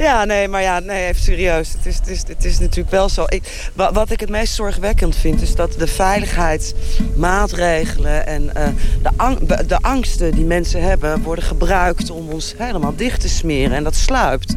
ja, 0.00 0.24
nee, 0.24 0.48
maar 0.48 0.62
ja, 0.62 0.78
nee, 0.78 1.06
even 1.06 1.22
serieus. 1.22 1.72
Het 1.72 1.86
is, 1.86 1.96
het 1.96 2.08
is, 2.08 2.22
het 2.26 2.44
is 2.44 2.58
natuurlijk 2.58 2.90
wel 2.90 3.08
zo. 3.08 3.24
Ik, 3.28 3.70
wat 3.74 4.10
ik 4.10 4.20
het 4.20 4.28
meest 4.28 4.54
zorgwekkend 4.54 5.16
vind... 5.16 5.42
is 5.42 5.54
dat 5.54 5.72
de 5.72 5.86
veiligheidsmaatregelen 5.86 8.26
en 8.26 8.50
uh, 8.56 8.68
de, 9.40 9.66
de 9.66 9.78
angsten 9.80 10.34
die 10.34 10.44
mensen 10.44 10.82
hebben... 10.82 11.22
worden 11.22 11.44
gebruikt 11.44 12.10
om 12.10 12.28
ons 12.28 12.54
helemaal 12.58 12.96
dicht 12.96 13.20
te 13.20 13.28
smeren. 13.28 13.76
En 13.76 13.84
dat 13.84 13.94
sluipt. 13.94 14.56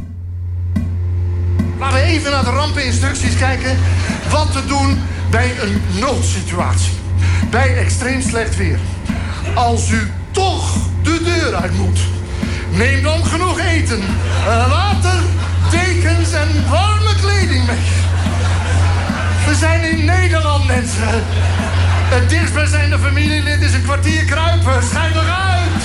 Laten 1.80 1.99
we 1.99 2.03
even 2.03 2.32
naar 2.32 2.44
de 2.44 2.49
rampeninstructies 2.49 3.38
kijken. 3.38 3.78
Wat 4.30 4.52
te 4.52 4.65
doen 4.65 5.02
bij 5.32 5.52
een 5.61 5.82
noodsituatie. 5.99 6.94
Bij 7.49 7.78
extreem 7.78 8.22
slecht 8.22 8.57
weer. 8.57 8.80
Als 9.56 9.90
u 9.90 10.11
toch 10.32 10.76
de 11.03 11.22
deur 11.24 11.56
uit 11.56 11.78
moet. 11.78 11.99
Neem 12.74 13.04
dan 13.04 13.26
genoeg 13.26 13.60
eten, 13.60 14.02
water, 14.70 15.20
dekens 15.72 16.32
en 16.32 16.70
warme 16.70 17.16
kleding 17.22 17.66
mee. 17.66 17.86
We 19.48 19.56
zijn 19.56 19.84
in 19.84 20.06
Nederland, 20.06 20.68
mensen. 20.68 21.24
Het 22.14 22.30
dichtstbijzijnde 22.30 23.00
familielid 23.00 23.62
is 23.62 23.74
een 23.74 23.84
kwartier 23.84 24.26
kruipen. 24.26 24.84
Schijn 24.84 25.12
eruit! 25.12 25.84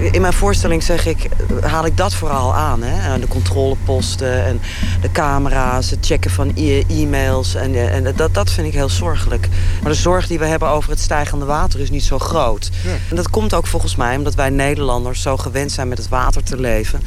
In 0.00 0.20
mijn 0.20 0.32
voorstelling 0.32 0.82
zeg 0.82 1.06
ik, 1.06 1.28
haal 1.60 1.86
ik 1.86 1.96
dat 1.96 2.14
vooral 2.14 2.54
aan. 2.54 2.82
Hè? 2.82 3.18
De 3.18 3.28
controleposten 3.28 4.44
en 4.44 4.60
de 5.00 5.12
camera's, 5.12 5.90
het 5.90 6.06
checken 6.06 6.30
van 6.30 6.56
e-mails. 6.88 7.54
En, 7.54 7.74
en 7.90 8.14
dat, 8.16 8.34
dat 8.34 8.50
vind 8.50 8.66
ik 8.66 8.72
heel 8.72 8.88
zorgelijk. 8.88 9.48
Maar 9.82 9.92
de 9.92 9.98
zorg 9.98 10.26
die 10.26 10.38
we 10.38 10.44
hebben 10.44 10.68
over 10.68 10.90
het 10.90 11.00
stijgende 11.00 11.44
water 11.44 11.80
is 11.80 11.90
niet 11.90 12.02
zo 12.02 12.18
groot. 12.18 12.70
Ja. 12.84 12.90
En 13.10 13.16
dat 13.16 13.30
komt 13.30 13.54
ook 13.54 13.66
volgens 13.66 13.96
mij 13.96 14.16
omdat 14.16 14.34
wij 14.34 14.50
Nederlanders 14.50 15.22
zo 15.22 15.36
gewend 15.36 15.72
zijn 15.72 15.88
met 15.88 15.98
het 15.98 16.08
water 16.08 16.42
te 16.42 16.60
leven. 16.60 17.00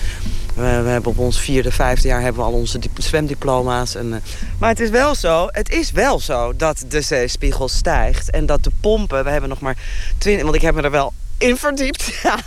We, 0.53 0.81
we, 0.83 0.89
hebben 0.89 1.11
op 1.11 1.17
ons 1.17 1.39
vierde, 1.39 1.71
vijfde 1.71 2.07
jaar 2.07 2.21
hebben 2.21 2.41
we 2.41 2.47
al 2.47 2.53
onze 2.57 2.79
zwemdiploma's. 2.97 3.95
En, 3.95 4.07
uh, 4.07 4.15
maar 4.57 4.69
het 4.69 4.79
is 4.79 4.89
wel 4.89 5.15
zo, 5.15 5.47
het 5.51 5.69
is 5.69 5.91
wel 5.91 6.19
zo 6.19 6.53
dat 6.55 6.85
de 6.87 7.01
zeespiegel 7.01 7.67
stijgt. 7.67 8.29
En 8.29 8.45
dat 8.45 8.63
de 8.63 8.71
pompen, 8.79 9.23
we 9.23 9.29
hebben 9.29 9.49
nog 9.49 9.59
maar 9.59 9.77
20, 10.17 10.43
want 10.43 10.55
ik 10.55 10.61
heb 10.61 10.75
me 10.75 10.81
er 10.81 10.91
wel 10.91 11.13
in 11.43 11.57
verdiept. 11.57 12.11
Ja. 12.23 12.37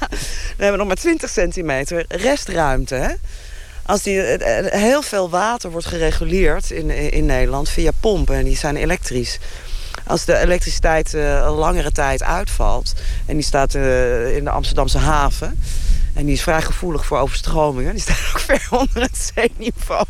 We 0.57 0.63
hebben 0.63 0.79
nog 0.79 0.87
maar 0.87 0.97
20 0.97 1.31
centimeter 1.31 2.05
restruimte. 2.09 2.95
Hè? 2.95 3.13
Als 3.83 4.03
die, 4.03 4.21
heel 4.65 5.03
veel 5.03 5.31
water 5.31 5.71
wordt 5.71 5.87
gereguleerd 5.87 6.71
in, 6.71 6.91
in 6.91 7.27
Nederland 7.27 7.69
via 7.69 7.91
pompen. 8.01 8.37
En 8.37 8.45
die 8.45 8.57
zijn 8.57 8.77
elektrisch. 8.77 9.39
Als 10.07 10.25
de 10.25 10.39
elektriciteit 10.39 11.15
uh, 11.15 11.35
een 11.35 11.51
langere 11.51 11.93
tijd 11.93 12.23
uitvalt... 12.23 12.93
en 13.27 13.35
die 13.35 13.45
staat 13.45 13.75
in 13.75 14.45
de 14.45 14.51
Amsterdamse 14.51 14.99
haven... 14.99 15.59
En 16.17 16.25
die 16.25 16.35
is 16.35 16.43
vrij 16.43 16.63
gevoelig 16.63 17.07
voor 17.07 17.19
overstromingen. 17.19 17.93
Die 17.93 18.01
staat 18.01 18.21
ook 18.29 18.41
ver 18.49 18.67
onder 18.71 19.03
het 19.03 19.33
zeeniveau. 19.35 20.05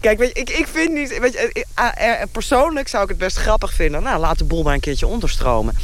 Kijk, 0.00 0.18
weet 0.18 0.38
ik, 0.38 0.50
ik 0.50 0.66
vind 0.72 0.92
niet... 0.92 1.18
Weet 1.18 1.32
je, 1.32 1.66
er, 1.74 2.26
persoonlijk 2.26 2.88
zou 2.88 3.02
ik 3.02 3.08
het 3.08 3.18
best 3.18 3.36
grappig 3.36 3.72
vinden. 3.72 4.02
Nou, 4.02 4.20
laat 4.20 4.38
de 4.38 4.44
boel 4.44 4.62
maar 4.62 4.74
een 4.74 4.80
keertje 4.80 5.06
onderstromen. 5.06 5.76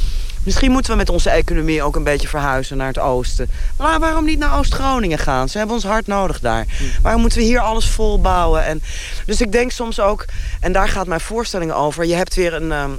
Misschien 0.43 0.71
moeten 0.71 0.91
we 0.91 0.97
met 0.97 1.09
onze 1.09 1.29
economie 1.29 1.83
ook 1.83 1.95
een 1.95 2.03
beetje 2.03 2.27
verhuizen 2.27 2.77
naar 2.77 2.87
het 2.87 2.99
oosten. 2.99 3.49
Maar 3.77 3.99
waarom 3.99 4.25
niet 4.25 4.39
naar 4.39 4.57
Oost-Groningen 4.57 5.17
gaan? 5.17 5.49
Ze 5.49 5.57
hebben 5.57 5.75
ons 5.75 5.85
hard 5.85 6.07
nodig 6.07 6.39
daar. 6.39 6.65
Hm. 6.77 6.83
Waarom 7.01 7.21
moeten 7.21 7.39
we 7.39 7.45
hier 7.45 7.59
alles 7.59 7.89
vol 7.89 8.21
bouwen? 8.21 8.65
En, 8.65 8.81
dus 9.25 9.41
ik 9.41 9.51
denk 9.51 9.71
soms 9.71 9.99
ook, 9.99 10.25
en 10.59 10.71
daar 10.71 10.87
gaat 10.87 11.07
mijn 11.07 11.21
voorstelling 11.21 11.71
over... 11.71 12.05
je 12.05 12.15
hebt 12.15 12.35
weer 12.35 12.53
een... 12.53 12.71
Um, 12.71 12.97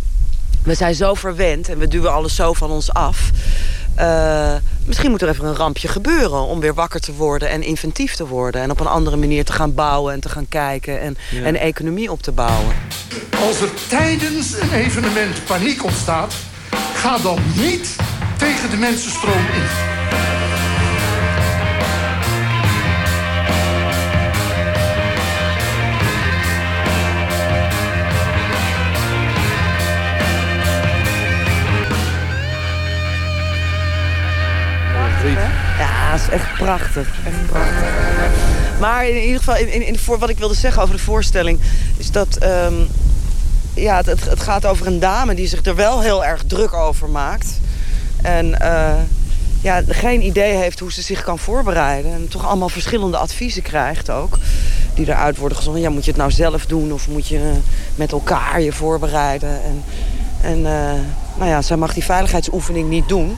we 0.62 0.74
zijn 0.74 0.94
zo 0.94 1.14
verwend 1.14 1.68
en 1.68 1.78
we 1.78 1.88
duwen 1.88 2.12
alles 2.12 2.34
zo 2.34 2.52
van 2.52 2.70
ons 2.70 2.92
af... 2.92 3.30
Uh, 3.98 4.54
misschien 4.84 5.10
moet 5.10 5.22
er 5.22 5.28
even 5.28 5.44
een 5.44 5.54
rampje 5.54 5.88
gebeuren 5.88 6.46
om 6.46 6.60
weer 6.60 6.74
wakker 6.74 7.00
te 7.00 7.12
worden 7.12 7.48
en 7.48 7.62
inventief 7.62 8.14
te 8.14 8.26
worden. 8.26 8.62
En 8.62 8.70
op 8.70 8.80
een 8.80 8.86
andere 8.86 9.16
manier 9.16 9.44
te 9.44 9.52
gaan 9.52 9.74
bouwen 9.74 10.12
en 10.12 10.20
te 10.20 10.28
gaan 10.28 10.48
kijken 10.48 11.00
en, 11.00 11.16
ja. 11.30 11.42
en 11.42 11.56
economie 11.56 12.10
op 12.10 12.22
te 12.22 12.32
bouwen. 12.32 12.74
Als 13.46 13.60
er 13.60 13.70
tijdens 13.88 14.60
een 14.60 14.72
evenement 14.72 15.44
paniek 15.44 15.84
ontstaat, 15.84 16.34
ga 17.05 17.18
dan 17.18 17.39
niet 17.56 17.97
tegen 18.36 18.70
de 18.70 18.76
mensenstroom 18.76 19.32
in. 19.32 19.62
Ja, 35.78 36.14
is 36.14 36.28
echt 36.28 36.55
prachtig. 36.59 37.09
Prachtig. 37.47 37.85
Maar 38.81 39.09
in 39.09 39.22
ieder 39.22 39.39
geval, 39.39 39.56
in, 39.56 39.86
in, 39.86 39.98
voor 39.98 40.18
wat 40.18 40.28
ik 40.28 40.39
wilde 40.39 40.55
zeggen 40.55 40.82
over 40.82 40.94
de 40.97 41.02
voorstelling... 41.02 41.60
is 41.97 42.10
dat 42.10 42.39
um, 42.43 42.89
ja, 43.74 43.96
het, 44.05 44.24
het, 44.24 44.40
gaat 44.40 44.66
over 44.66 44.86
een 44.86 44.98
dame 44.98 45.34
die 45.34 45.46
zich 45.46 45.64
er 45.64 45.74
wel 45.74 46.01
heel 46.01 46.24
erg 46.24 46.42
druk 46.46 46.72
over 46.72 47.09
maakt. 47.09 47.60
En 48.22 48.46
uh, 48.62 48.92
ja, 49.60 49.82
geen 49.88 50.22
idee 50.22 50.55
heeft 50.55 50.78
hoe 50.78 50.92
ze 50.92 51.02
zich 51.02 51.22
kan 51.22 51.38
voorbereiden. 51.38 52.12
En 52.12 52.28
toch 52.28 52.46
allemaal 52.46 52.68
verschillende 52.68 53.16
adviezen 53.16 53.62
krijgt 53.62 54.10
ook. 54.10 54.38
Die 54.94 55.09
eruit 55.09 55.36
worden 55.36 55.56
gezonden. 55.59 55.82
Ja, 55.82 55.90
moet 55.90 56.05
je 56.05 56.10
het 56.10 56.20
nou 56.20 56.30
zelf 56.30 56.66
doen 56.66 56.92
of 56.92 57.09
moet 57.09 57.28
je 57.28 57.52
met 57.94 58.12
elkaar 58.12 58.60
je 58.60 58.72
voorbereiden? 58.72 59.62
En, 59.62 59.84
en 60.42 60.59
uh, 60.59 61.01
nou 61.36 61.51
ja, 61.51 61.62
zij 61.62 61.76
mag 61.76 61.94
die 61.94 62.05
veiligheidsoefening 62.05 62.88
niet 62.88 63.09
doen... 63.09 63.36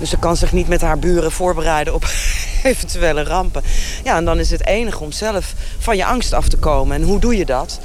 Dus 0.00 0.10
ze 0.10 0.18
kan 0.18 0.36
zich 0.36 0.52
niet 0.52 0.68
met 0.68 0.80
haar 0.80 0.98
buren 0.98 1.32
voorbereiden 1.32 1.94
op 1.94 2.04
eventuele 2.62 3.22
rampen. 3.22 3.62
Ja, 4.04 4.16
en 4.16 4.24
dan 4.24 4.38
is 4.38 4.50
het 4.50 4.66
enige 4.66 5.02
om 5.02 5.12
zelf 5.12 5.54
van 5.78 5.96
je 5.96 6.04
angst 6.04 6.32
af 6.32 6.48
te 6.48 6.56
komen. 6.56 6.96
En 6.96 7.02
hoe 7.02 7.18
doe 7.18 7.36
je 7.36 7.44
dat? 7.44 7.80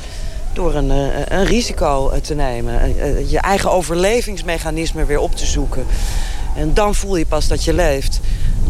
Door 0.56 0.76
een, 0.76 0.90
een 1.34 1.46
risico 1.46 2.12
te 2.22 2.36
nemen. 2.36 2.96
Je 3.30 3.40
eigen 3.40 3.72
overlevingsmechanisme 3.72 5.06
weer 5.06 5.20
op 5.20 5.36
te 5.36 5.46
zoeken. 5.46 5.86
En 6.56 6.74
dan 6.74 6.96
voel 6.96 7.16
je 7.16 7.26
pas 7.26 7.48
dat 7.48 7.64
je 7.64 7.74
leeft. 7.74 8.20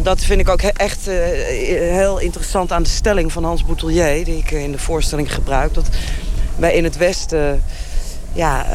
Dat 0.02 0.20
vind 0.20 0.40
ik 0.40 0.48
ook 0.48 0.60
echt 0.60 1.06
heel 1.06 2.18
interessant 2.18 2.72
aan 2.72 2.82
de 2.82 2.88
stelling 2.88 3.32
van 3.32 3.44
Hans 3.44 3.64
Boutelier... 3.64 4.24
die 4.24 4.38
ik 4.38 4.50
in 4.50 4.72
de 4.72 4.78
voorstelling 4.78 5.34
gebruik. 5.34 5.74
Dat 5.74 5.88
wij 6.56 6.74
in 6.74 6.84
het 6.84 6.96
Westen... 6.96 7.62
ja, 8.32 8.66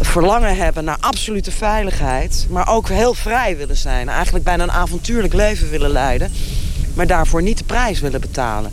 verlangen 0.00 0.56
hebben 0.56 0.84
naar 0.84 0.98
absolute 1.00 1.50
veiligheid... 1.50 2.46
maar 2.50 2.68
ook 2.68 2.88
heel 2.88 3.14
vrij 3.14 3.56
willen 3.56 3.76
zijn. 3.76 4.08
Eigenlijk 4.08 4.44
bijna 4.44 4.62
een 4.62 4.72
avontuurlijk 4.72 5.34
leven 5.34 5.70
willen 5.70 5.90
leiden... 5.90 6.32
maar 6.94 7.06
daarvoor 7.06 7.42
niet 7.42 7.58
de 7.58 7.64
prijs 7.64 8.00
willen 8.00 8.20
betalen. 8.20 8.72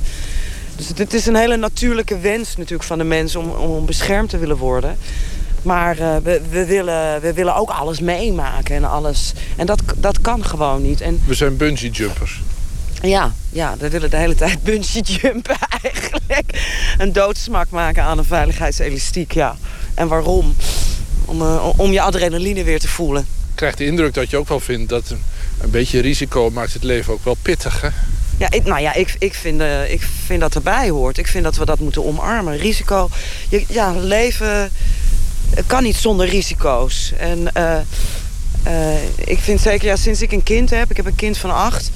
Dus 0.87 0.97
het 0.97 1.13
is 1.13 1.25
een 1.25 1.35
hele 1.35 1.57
natuurlijke 1.57 2.19
wens 2.19 2.57
natuurlijk 2.57 2.83
van 2.83 2.97
de 2.97 3.03
mens... 3.03 3.35
om, 3.35 3.49
om 3.49 3.85
beschermd 3.85 4.29
te 4.29 4.37
willen 4.37 4.57
worden. 4.57 4.97
Maar 5.61 5.99
uh, 5.99 6.15
we, 6.23 6.41
we, 6.49 6.65
willen, 6.65 7.21
we 7.21 7.33
willen 7.33 7.55
ook 7.55 7.69
alles 7.69 7.99
meemaken 7.99 8.75
en 8.75 8.83
alles. 8.83 9.33
En 9.57 9.65
dat, 9.65 9.81
dat 9.97 10.21
kan 10.21 10.45
gewoon 10.45 10.81
niet. 10.81 11.01
En, 11.01 11.21
we 11.25 11.33
zijn 11.33 11.57
bungee 11.57 11.89
jumpers. 11.89 12.41
Ja, 13.01 13.33
ja, 13.49 13.75
we 13.79 13.89
willen 13.89 14.09
de 14.09 14.17
hele 14.17 14.35
tijd 14.35 14.63
bungee 14.69 15.01
jumpen 15.01 15.57
eigenlijk. 15.81 16.67
Een 16.97 17.13
doodsmak 17.13 17.69
maken 17.69 18.03
aan 18.03 18.17
een 18.17 18.25
veiligheidselastiek, 18.25 19.31
ja. 19.31 19.57
En 19.93 20.07
waarom? 20.07 20.55
Om, 21.25 21.41
eh, 21.41 21.69
om 21.79 21.91
je 21.91 22.01
adrenaline 22.01 22.63
weer 22.63 22.79
te 22.79 22.87
voelen. 22.87 23.21
Ik 23.21 23.55
krijg 23.55 23.75
de 23.75 23.85
indruk 23.85 24.13
dat 24.13 24.29
je 24.29 24.37
ook 24.37 24.47
wel 24.47 24.59
vindt 24.59 24.89
dat 24.89 25.09
een, 25.09 25.23
een 25.61 25.69
beetje 25.69 25.99
risico 25.99 26.49
maakt 26.49 26.73
het 26.73 26.83
leven 26.83 27.13
ook 27.13 27.23
wel 27.23 27.37
pittig, 27.41 27.81
hè? 27.81 27.89
Ja, 28.41 28.51
ik, 28.51 28.63
nou 28.63 28.81
ja, 28.81 28.93
ik, 28.93 29.15
ik, 29.19 29.33
vind, 29.33 29.61
eh, 29.61 29.91
ik 29.91 30.01
vind 30.25 30.41
dat 30.41 30.55
erbij 30.55 30.89
hoort. 30.89 31.17
Ik 31.17 31.27
vind 31.27 31.43
dat 31.43 31.55
we 31.55 31.65
dat 31.65 31.79
moeten 31.79 32.05
omarmen. 32.05 32.57
Risico, 32.57 33.09
je, 33.49 33.65
ja, 33.67 33.91
leven 33.91 34.71
kan 35.67 35.83
niet 35.83 35.95
zonder 35.95 36.27
risico's. 36.27 37.13
En 37.17 37.53
eh, 37.53 37.75
eh, 38.63 39.03
ik 39.17 39.39
vind 39.39 39.61
zeker, 39.61 39.87
ja, 39.87 39.95
sinds 39.95 40.21
ik 40.21 40.31
een 40.31 40.43
kind 40.43 40.69
heb, 40.69 40.89
ik 40.89 40.97
heb 40.97 41.05
een 41.05 41.15
kind 41.15 41.37
van 41.37 41.53
acht... 41.53 41.91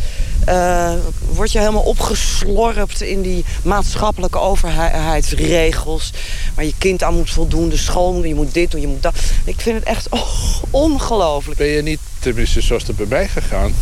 Uh, 0.49 0.93
word 1.33 1.51
je 1.51 1.59
helemaal 1.59 1.81
opgeslorpt 1.81 3.01
in 3.01 3.21
die 3.21 3.45
maatschappelijke 3.63 4.39
overheidsregels... 4.39 6.11
waar 6.55 6.65
je 6.65 6.73
kind 6.77 7.03
aan 7.03 7.15
moet 7.15 7.29
voldoen, 7.29 7.69
de 7.69 7.77
school, 7.77 8.23
je 8.23 8.35
moet 8.35 8.53
dit 8.53 8.71
doen, 8.71 8.81
je 8.81 8.87
moet 8.87 9.03
dat. 9.03 9.15
Ik 9.45 9.61
vind 9.61 9.79
het 9.79 9.87
echt 9.87 10.07
ongelooflijk. 10.69 11.57
Ben 11.57 11.67
je 11.67 11.81
niet, 11.81 11.99
tenminste 12.19 12.61
zoals 12.61 12.87
het 12.87 12.95
bij 12.95 13.05
mij 13.05 13.27
gegaan 13.27 13.73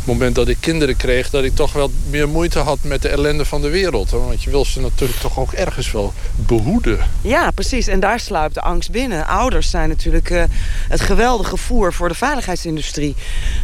het 0.00 0.08
moment 0.08 0.34
dat 0.34 0.48
ik 0.48 0.56
kinderen 0.60 0.96
kreeg... 0.96 1.30
dat 1.30 1.44
ik 1.44 1.54
toch 1.54 1.72
wel 1.72 1.90
meer 2.10 2.28
moeite 2.28 2.58
had 2.58 2.78
met 2.82 3.02
de 3.02 3.08
ellende 3.08 3.44
van 3.44 3.62
de 3.62 3.68
wereld. 3.68 4.10
Want 4.10 4.42
je 4.42 4.50
wil 4.50 4.64
ze 4.64 4.80
natuurlijk 4.80 5.20
toch 5.20 5.38
ook 5.38 5.52
ergens 5.52 5.92
wel 5.92 6.12
behoeden. 6.34 6.98
Ja, 7.20 7.50
precies. 7.50 7.86
En 7.86 8.00
daar 8.00 8.20
sluipt 8.20 8.54
de 8.54 8.60
angst 8.60 8.90
binnen. 8.90 9.26
Ouders 9.26 9.70
zijn 9.70 9.88
natuurlijk 9.88 10.30
uh, 10.30 10.42
het 10.88 11.00
geweldige 11.00 11.56
voer 11.56 11.92
voor 11.92 12.08
de 12.08 12.14
veiligheidsindustrie. 12.14 13.14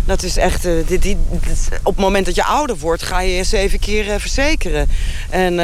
Dat 0.05 0.23
is 0.23 0.37
echt... 0.37 0.67
Uh, 0.67 0.87
dit, 0.87 1.17
op 1.83 1.95
het 1.95 2.05
moment 2.05 2.27
dat 2.27 2.35
je 2.35 2.45
ouder 2.45 2.77
wordt, 2.77 3.03
ga 3.03 3.21
je 3.21 3.35
je 3.35 3.45
zeven 3.45 3.79
keer 3.79 4.07
uh, 4.07 4.15
verzekeren. 4.19 4.89
En 5.31 5.57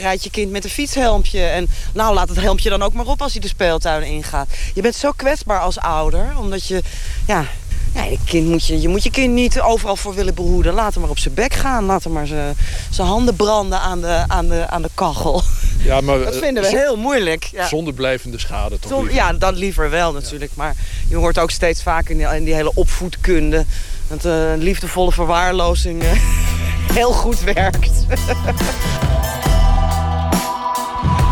rijdt 0.00 0.24
je 0.24 0.30
kind 0.30 0.50
met 0.50 0.64
een 0.64 0.70
fietshelmpje. 0.70 1.42
En 1.42 1.66
nou, 1.92 2.14
laat 2.14 2.28
het 2.28 2.40
helmpje 2.40 2.70
dan 2.70 2.82
ook 2.82 2.92
maar 2.92 3.06
op 3.06 3.22
als 3.22 3.32
hij 3.32 3.40
de 3.40 3.48
speeltuin 3.48 4.02
ingaat. 4.02 4.48
Je 4.74 4.82
bent 4.82 4.94
zo 4.94 5.10
kwetsbaar 5.16 5.60
als 5.60 5.78
ouder, 5.78 6.32
omdat 6.38 6.66
je... 6.66 6.82
Ja, 7.26 7.46
ja, 7.94 8.04
je, 8.04 8.18
kind 8.24 8.48
moet 8.48 8.66
je, 8.66 8.80
je 8.80 8.88
moet 8.88 9.02
je 9.02 9.10
kind 9.10 9.34
niet 9.34 9.60
overal 9.60 9.96
voor 9.96 10.14
willen 10.14 10.34
behoeden. 10.34 10.74
Laat 10.74 10.92
hem 10.92 11.02
maar 11.02 11.10
op 11.10 11.18
zijn 11.18 11.34
bek 11.34 11.54
gaan. 11.54 11.84
Laat 11.84 12.04
hem 12.04 12.12
maar 12.12 12.26
zijn 12.26 13.08
handen 13.08 13.36
branden 13.36 13.80
aan 13.80 14.00
de, 14.00 14.24
aan 14.26 14.48
de, 14.48 14.66
aan 14.68 14.82
de 14.82 14.90
kachel. 14.94 15.42
Ja, 15.82 16.00
maar, 16.00 16.18
dat 16.18 16.36
vinden 16.36 16.62
we 16.62 16.68
heel 16.68 16.96
moeilijk. 16.96 17.48
Ja. 17.52 17.66
Zonder 17.66 17.94
blijvende 17.94 18.38
schade 18.38 18.78
toch 18.78 18.90
Zonder, 18.90 19.14
Ja, 19.14 19.32
dat 19.32 19.56
liever 19.56 19.90
wel 19.90 20.12
natuurlijk. 20.12 20.52
Maar 20.54 20.74
je 21.08 21.16
hoort 21.16 21.38
ook 21.38 21.50
steeds 21.50 21.82
vaker 21.82 22.10
in 22.10 22.16
die, 22.16 22.26
in 22.36 22.44
die 22.44 22.54
hele 22.54 22.74
opvoedkunde... 22.74 23.64
dat 24.08 24.24
uh, 24.24 24.50
liefdevolle 24.56 25.12
verwaarlozing 25.12 26.02
uh, 26.02 26.10
heel 26.98 27.12
goed 27.12 27.40
werkt. 27.40 28.06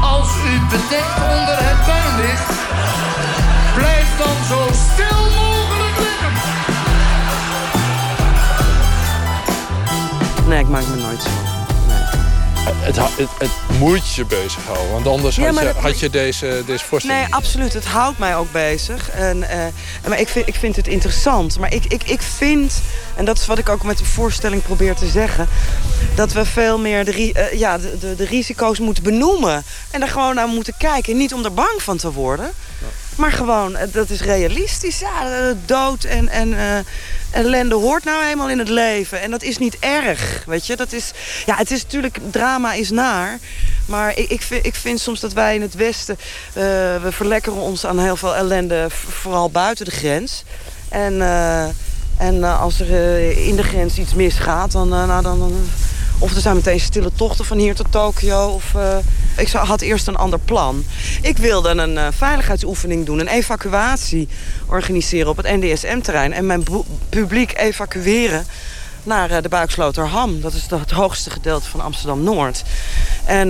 Als 0.02 0.28
u 0.28 0.60
bedekt 0.70 1.16
onder 1.16 1.56
het 1.58 1.84
tuinlicht... 1.84 2.46
blijf 2.46 2.67
Nee, 10.48 10.58
ik 10.58 10.68
maak 10.68 10.86
me 10.86 10.96
nooit 10.96 11.22
zo. 11.22 11.28
Het, 12.70 12.96
het, 12.96 13.28
het, 13.38 13.78
moet 13.78 14.14
je 14.14 14.24
bezighouden, 14.24 14.92
want 14.92 15.06
anders 15.06 15.36
had, 15.36 15.58
je, 15.58 15.72
had, 15.76 15.98
je, 15.98 16.10
deze, 16.10 16.62
deze 16.66 16.84
voorstelling. 16.84 17.20
Nee, 17.20 17.34
absoluut. 17.34 17.72
Het 17.72 17.84
houdt 17.84 18.18
mij 18.18 18.36
ook 18.36 18.52
bezig. 18.52 19.10
En, 19.10 19.38
uh, 19.38 19.46
maar 20.08 20.20
ik 20.20 20.28
vind, 20.28 20.48
ik 20.48 20.54
vind 20.54 20.76
het 20.76 20.88
interessant. 20.88 21.58
Maar 21.58 21.72
ik, 21.72 21.84
ik, 21.84 22.02
ik 22.04 22.22
vind, 22.22 22.80
en 23.16 23.24
dat 23.24 23.38
is 23.38 23.46
wat 23.46 23.58
ik 23.58 23.68
ook 23.68 23.82
met 23.82 23.98
de 23.98 24.04
voorstelling 24.04 24.62
probeer 24.62 24.94
te 24.94 25.06
zeggen... 25.06 25.48
dat 26.14 26.32
we 26.32 26.44
veel 26.44 26.78
meer 26.78 27.04
de, 27.04 27.32
uh, 27.32 27.52
ja, 27.52 27.78
de, 27.78 27.98
de, 27.98 28.14
de, 28.14 28.24
risico's 28.24 28.78
moeten 28.78 29.02
benoemen. 29.02 29.64
En 29.90 30.02
er 30.02 30.08
gewoon 30.08 30.34
naar 30.34 30.48
moeten 30.48 30.74
kijken. 30.78 31.16
Niet 31.16 31.34
om 31.34 31.44
er 31.44 31.54
bang 31.54 31.82
van 31.82 31.96
te 31.96 32.12
worden... 32.12 32.52
Maar 33.18 33.32
gewoon, 33.32 33.76
eh, 33.76 33.88
dat 33.92 34.10
is 34.10 34.20
realistisch. 34.20 34.98
Ja, 34.98 35.54
dood 35.66 36.04
en, 36.04 36.28
en 36.28 36.48
uh, 36.48 36.78
ellende 37.30 37.74
hoort 37.74 38.04
nou 38.04 38.24
eenmaal 38.24 38.50
in 38.50 38.58
het 38.58 38.68
leven. 38.68 39.20
En 39.20 39.30
dat 39.30 39.42
is 39.42 39.58
niet 39.58 39.76
erg, 39.78 40.42
weet 40.46 40.66
je. 40.66 40.76
Dat 40.76 40.92
is, 40.92 41.12
ja, 41.46 41.56
het 41.56 41.70
is 41.70 41.82
natuurlijk, 41.82 42.18
drama 42.30 42.72
is 42.72 42.90
naar. 42.90 43.38
Maar 43.86 44.18
ik, 44.18 44.30
ik, 44.30 44.42
vind, 44.42 44.66
ik 44.66 44.74
vind 44.74 45.00
soms 45.00 45.20
dat 45.20 45.32
wij 45.32 45.54
in 45.54 45.62
het 45.62 45.74
Westen... 45.74 46.18
We 46.52 47.08
verlekkeren 47.08 47.58
ons 47.58 47.86
aan 47.86 47.98
heel 47.98 48.16
veel 48.16 48.34
ellende, 48.34 48.86
vooral 48.90 49.50
buiten 49.50 49.84
de 49.84 49.90
grens. 49.90 50.44
En, 50.88 51.22
en 52.18 52.44
als 52.44 52.80
er 52.80 53.20
in 53.46 53.56
de 53.56 53.62
grens 53.62 53.98
iets 53.98 54.14
misgaat, 54.14 54.72
dan... 54.72 54.88
nou, 54.88 55.22
dan, 55.22 55.38
dan 55.38 55.68
of 56.18 56.34
er 56.34 56.40
zijn 56.40 56.56
meteen 56.56 56.80
stille 56.80 57.10
tochten 57.14 57.44
van 57.44 57.58
hier 57.58 57.74
tot 57.74 57.92
Tokio. 57.92 58.46
Of, 58.46 58.72
uh, 58.76 58.96
ik 59.36 59.48
had 59.48 59.80
eerst 59.80 60.06
een 60.06 60.16
ander 60.16 60.38
plan. 60.38 60.84
Ik 61.22 61.38
wilde 61.38 61.68
een 61.68 61.94
uh, 61.94 62.06
veiligheidsoefening 62.10 63.06
doen, 63.06 63.18
een 63.18 63.28
evacuatie 63.28 64.28
organiseren 64.66 65.30
op 65.30 65.36
het 65.36 65.46
NDSM-terrein. 65.46 66.32
En 66.32 66.46
mijn 66.46 66.64
publiek 67.08 67.58
evacueren 67.58 68.46
naar 69.02 69.30
uh, 69.30 69.36
de 69.42 69.48
Buiksloterham. 69.48 70.40
Dat 70.40 70.52
is 70.52 70.66
het 70.68 70.90
hoogste 70.90 71.30
gedeelte 71.30 71.68
van 71.68 71.80
Amsterdam-Noord. 71.80 72.62
En 73.24 73.48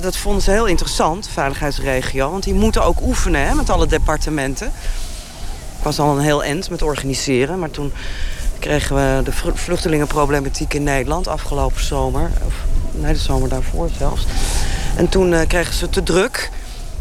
dat 0.00 0.16
vonden 0.16 0.42
ze 0.42 0.50
heel 0.50 0.66
interessant, 0.66 1.28
veiligheidsregio. 1.32 2.30
Want 2.30 2.44
die 2.44 2.54
moeten 2.54 2.84
ook 2.84 3.00
oefenen 3.00 3.46
hè, 3.46 3.54
met 3.54 3.70
alle 3.70 3.86
departementen. 3.86 4.66
Ik 5.78 5.84
was 5.84 5.98
al 5.98 6.16
een 6.16 6.24
heel 6.24 6.44
eind 6.44 6.70
met 6.70 6.82
organiseren, 6.82 7.58
maar 7.58 7.70
toen 7.70 7.92
kregen 8.58 8.96
we 8.96 9.22
de 9.22 9.32
vluchtelingenproblematiek 9.54 10.74
in 10.74 10.82
Nederland 10.82 11.28
afgelopen 11.28 11.84
zomer. 11.84 12.30
Of, 12.46 12.54
nee, 12.90 13.12
de 13.12 13.18
zomer 13.18 13.48
daarvoor 13.48 13.90
zelfs. 13.98 14.26
En 14.96 15.08
toen 15.08 15.32
uh, 15.32 15.40
kregen 15.46 15.74
ze 15.74 15.90
te 15.90 16.02
druk. 16.02 16.50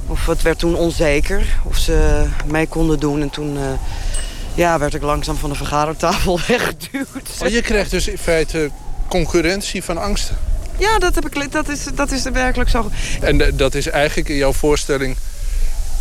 Of 0.07 0.25
het 0.25 0.41
werd 0.41 0.59
toen 0.59 0.75
onzeker 0.75 1.59
of 1.63 1.77
ze 1.77 2.25
mee 2.45 2.67
konden 2.67 2.99
doen. 2.99 3.21
En 3.21 3.29
toen 3.29 3.55
uh, 3.55 3.61
ja, 4.53 4.79
werd 4.79 4.93
ik 4.93 5.01
langzaam 5.01 5.35
van 5.35 5.49
de 5.49 5.55
vergadertafel 5.55 6.39
weggeduwd. 6.47 7.29
Maar 7.39 7.51
je 7.51 7.61
krijgt 7.61 7.91
dus 7.91 8.07
in 8.07 8.17
feite 8.17 8.69
concurrentie 9.07 9.83
van 9.83 9.97
angsten. 9.97 10.37
Ja, 10.77 10.99
dat, 10.99 11.15
heb 11.15 11.25
ik, 11.25 11.51
dat, 11.51 11.69
is, 11.69 11.83
dat 11.95 12.11
is 12.11 12.23
werkelijk 12.23 12.69
zo. 12.69 12.89
En 13.21 13.51
dat 13.53 13.75
is 13.75 13.87
eigenlijk 13.87 14.29
in 14.29 14.35
jouw 14.35 14.53
voorstelling 14.53 15.15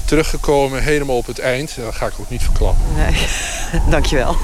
teruggekomen 0.07 0.83
helemaal 0.83 1.17
op 1.17 1.27
het 1.27 1.39
eind. 1.39 1.77
Dat 1.77 1.95
ga 1.95 2.07
ik 2.07 2.13
ook 2.21 2.31
niet 2.31 2.43
verklappen. 2.43 2.85
Nee, 2.97 3.27
dankjewel. 3.95 4.37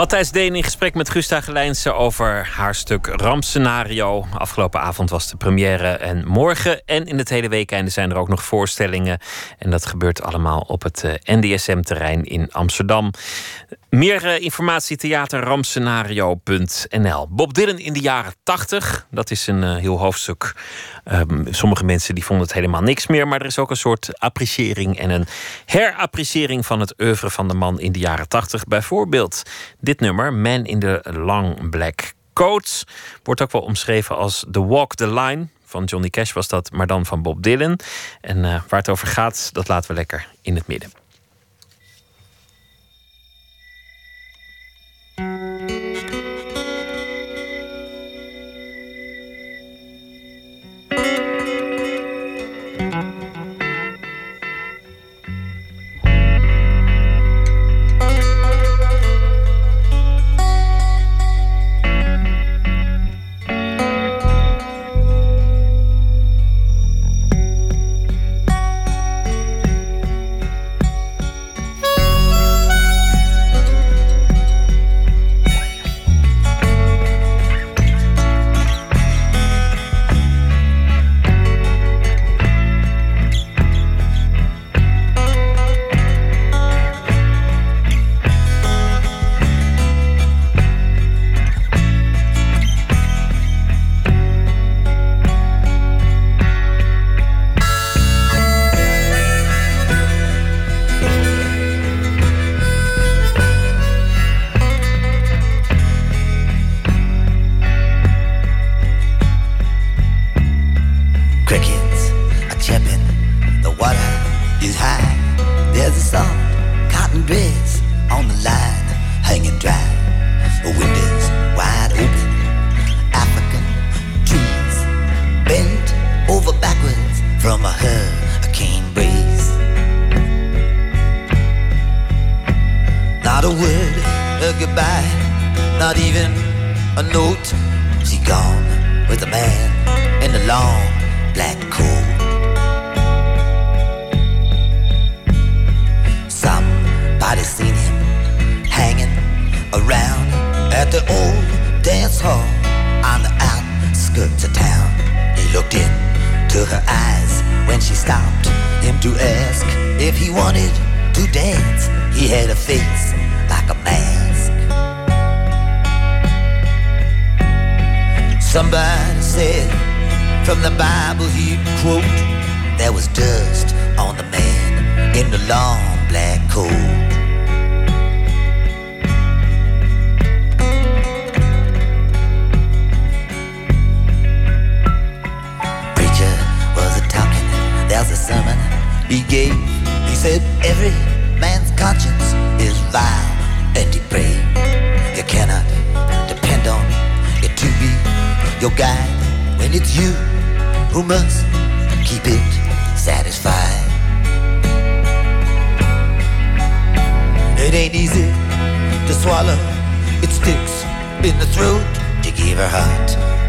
Matthijs 0.00 0.30
Deen 0.30 0.54
in 0.54 0.64
gesprek 0.64 0.94
met 0.94 1.10
Gusta 1.10 1.40
Gelijnse 1.40 1.92
over 1.92 2.48
haar 2.52 2.74
stuk 2.74 3.06
Rampscenario. 3.06 4.26
Afgelopen 4.38 4.80
avond 4.80 5.10
was 5.10 5.30
de 5.30 5.36
première 5.36 5.88
en 5.88 6.26
morgen 6.26 6.82
en 6.84 7.06
in 7.06 7.18
het 7.18 7.28
hele 7.28 7.48
weekende 7.48 7.90
zijn 7.90 8.10
er 8.10 8.16
ook 8.16 8.28
nog 8.28 8.42
voorstellingen. 8.42 9.18
En 9.58 9.70
dat 9.70 9.86
gebeurt 9.86 10.22
allemaal 10.22 10.60
op 10.60 10.82
het 10.82 11.04
eh, 11.04 11.36
NDSM-terrein 11.36 12.24
in 12.24 12.52
Amsterdam. 12.52 13.10
Meer 13.90 14.24
uh, 14.24 14.40
informatie 14.40 14.96
theaterrampscenario.nl. 14.96 17.28
Bob 17.28 17.54
Dylan 17.54 17.78
in 17.78 17.92
de 17.92 18.00
jaren 18.00 18.34
80, 18.42 19.06
dat 19.10 19.30
is 19.30 19.46
een 19.46 19.62
uh, 19.62 19.76
heel 19.76 19.98
hoofdstuk. 19.98 20.54
Um, 21.12 21.46
sommige 21.50 21.84
mensen 21.84 22.14
die 22.14 22.24
vonden 22.24 22.46
het 22.46 22.54
helemaal 22.54 22.82
niks 22.82 23.06
meer, 23.06 23.28
maar 23.28 23.40
er 23.40 23.46
is 23.46 23.58
ook 23.58 23.70
een 23.70 23.76
soort 23.76 24.18
appreciëring 24.18 24.98
en 24.98 25.10
een 25.10 25.26
herappreciëring 25.66 26.66
van 26.66 26.80
het 26.80 27.00
oeuvre 27.00 27.30
van 27.30 27.48
de 27.48 27.54
man 27.54 27.80
in 27.80 27.92
de 27.92 27.98
jaren 27.98 28.28
80. 28.28 28.64
Bijvoorbeeld 28.64 29.42
dit 29.90 30.00
nummer, 30.00 30.32
Man 30.32 30.64
in 30.64 30.78
the 30.78 31.00
Long 31.02 31.70
Black 31.70 32.14
Coat, 32.32 32.84
wordt 33.22 33.42
ook 33.42 33.52
wel 33.52 33.62
omschreven 33.62 34.16
als 34.16 34.44
The 34.50 34.66
Walk 34.66 34.94
the 34.94 35.12
Line. 35.12 35.48
Van 35.64 35.84
Johnny 35.84 36.08
Cash 36.08 36.32
was 36.32 36.48
dat, 36.48 36.70
maar 36.72 36.86
dan 36.86 37.06
van 37.06 37.22
Bob 37.22 37.42
Dylan. 37.42 37.78
En 38.20 38.36
uh, 38.36 38.44
waar 38.44 38.78
het 38.78 38.88
over 38.88 39.06
gaat, 39.06 39.50
dat 39.52 39.68
laten 39.68 39.90
we 39.90 39.96
lekker 39.96 40.28
in 40.42 40.54
het 40.54 40.66
midden. 40.66 40.99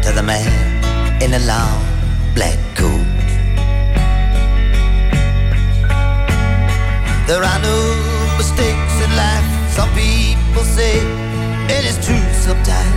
To 0.02 0.10
the 0.12 0.22
man 0.22 1.22
in 1.22 1.34
a 1.34 1.38
long 1.46 1.78
black 2.34 2.58
coat. 2.74 3.06
There 7.28 7.42
are 7.42 7.60
no 7.62 7.78
mistakes 8.36 8.94
in 9.04 9.10
life, 9.14 9.46
some 9.70 9.90
people 9.94 10.64
say, 10.64 10.98
it's 11.68 12.04
true 12.04 12.26
sometimes. 12.48 12.94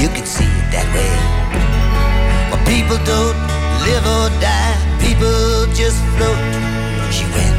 You 0.00 0.08
can 0.08 0.26
see 0.26 0.44
it 0.44 0.66
that 0.74 0.88
way. 0.94 1.14
But 2.50 2.60
people 2.66 2.98
don't 3.04 3.38
live 3.86 4.04
or 4.06 4.28
die, 4.40 4.76
people 5.00 5.66
just 5.74 5.98
float. 6.14 6.38
She 7.10 7.24
went 7.34 7.58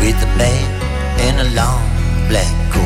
with 0.00 0.16
the 0.20 0.30
man 0.40 0.66
in 1.26 1.34
a 1.46 1.48
long 1.54 1.82
black 2.28 2.52
coat. 2.72 2.85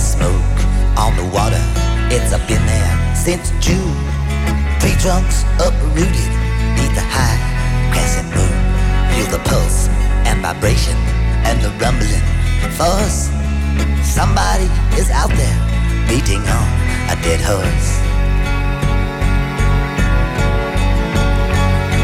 Smoke 0.00 0.58
on 0.96 1.14
the 1.16 1.24
water, 1.28 1.60
it's 2.08 2.32
up 2.32 2.40
in 2.48 2.64
there 2.64 3.14
since 3.14 3.52
June. 3.60 3.94
Tree 4.80 4.96
trunks 4.96 5.44
uprooted 5.60 6.30
neath 6.76 6.94
the 6.96 7.04
high 7.04 7.36
crescent 7.92 8.28
moon. 8.32 8.56
Feel 9.12 9.28
the 9.28 9.42
pulse 9.44 9.88
and 10.24 10.40
vibration 10.40 10.96
and 11.44 11.60
the 11.60 11.70
rumbling 11.76 12.24
force. 12.80 13.28
Somebody 14.02 14.68
is 14.96 15.10
out 15.10 15.30
there 15.36 15.58
beating 16.08 16.40
on 16.48 16.68
a 17.12 17.16
dead 17.20 17.40
horse. 17.44 17.88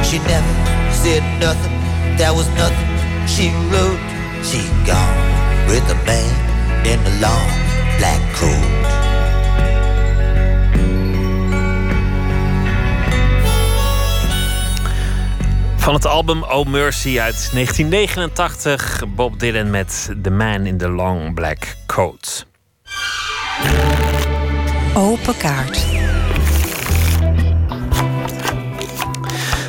She 0.06 0.18
never 0.18 0.54
said 0.92 1.24
nothing, 1.40 1.72
there 2.16 2.34
was 2.34 2.48
nothing 2.60 2.92
she 3.26 3.50
wrote. 3.72 3.98
She 4.44 4.62
gone 4.86 5.16
with 5.66 5.82
the 5.88 5.96
man 6.06 6.86
in 6.86 7.02
the 7.02 7.10
long 7.20 7.65
black 7.96 8.20
coat. 8.38 8.74
Van 15.76 15.94
het 15.94 16.06
album 16.06 16.42
Oh 16.42 16.66
Mercy 16.66 17.20
uit 17.20 17.50
1989, 17.52 19.02
Bob 19.14 19.40
Dylan 19.40 19.70
met 19.70 20.10
The 20.22 20.30
Man 20.30 20.66
in 20.66 20.78
the 20.78 20.88
Long 20.88 21.34
Black 21.34 21.76
Coat. 21.86 22.46
Open 24.94 25.36
kaart. 25.36 25.95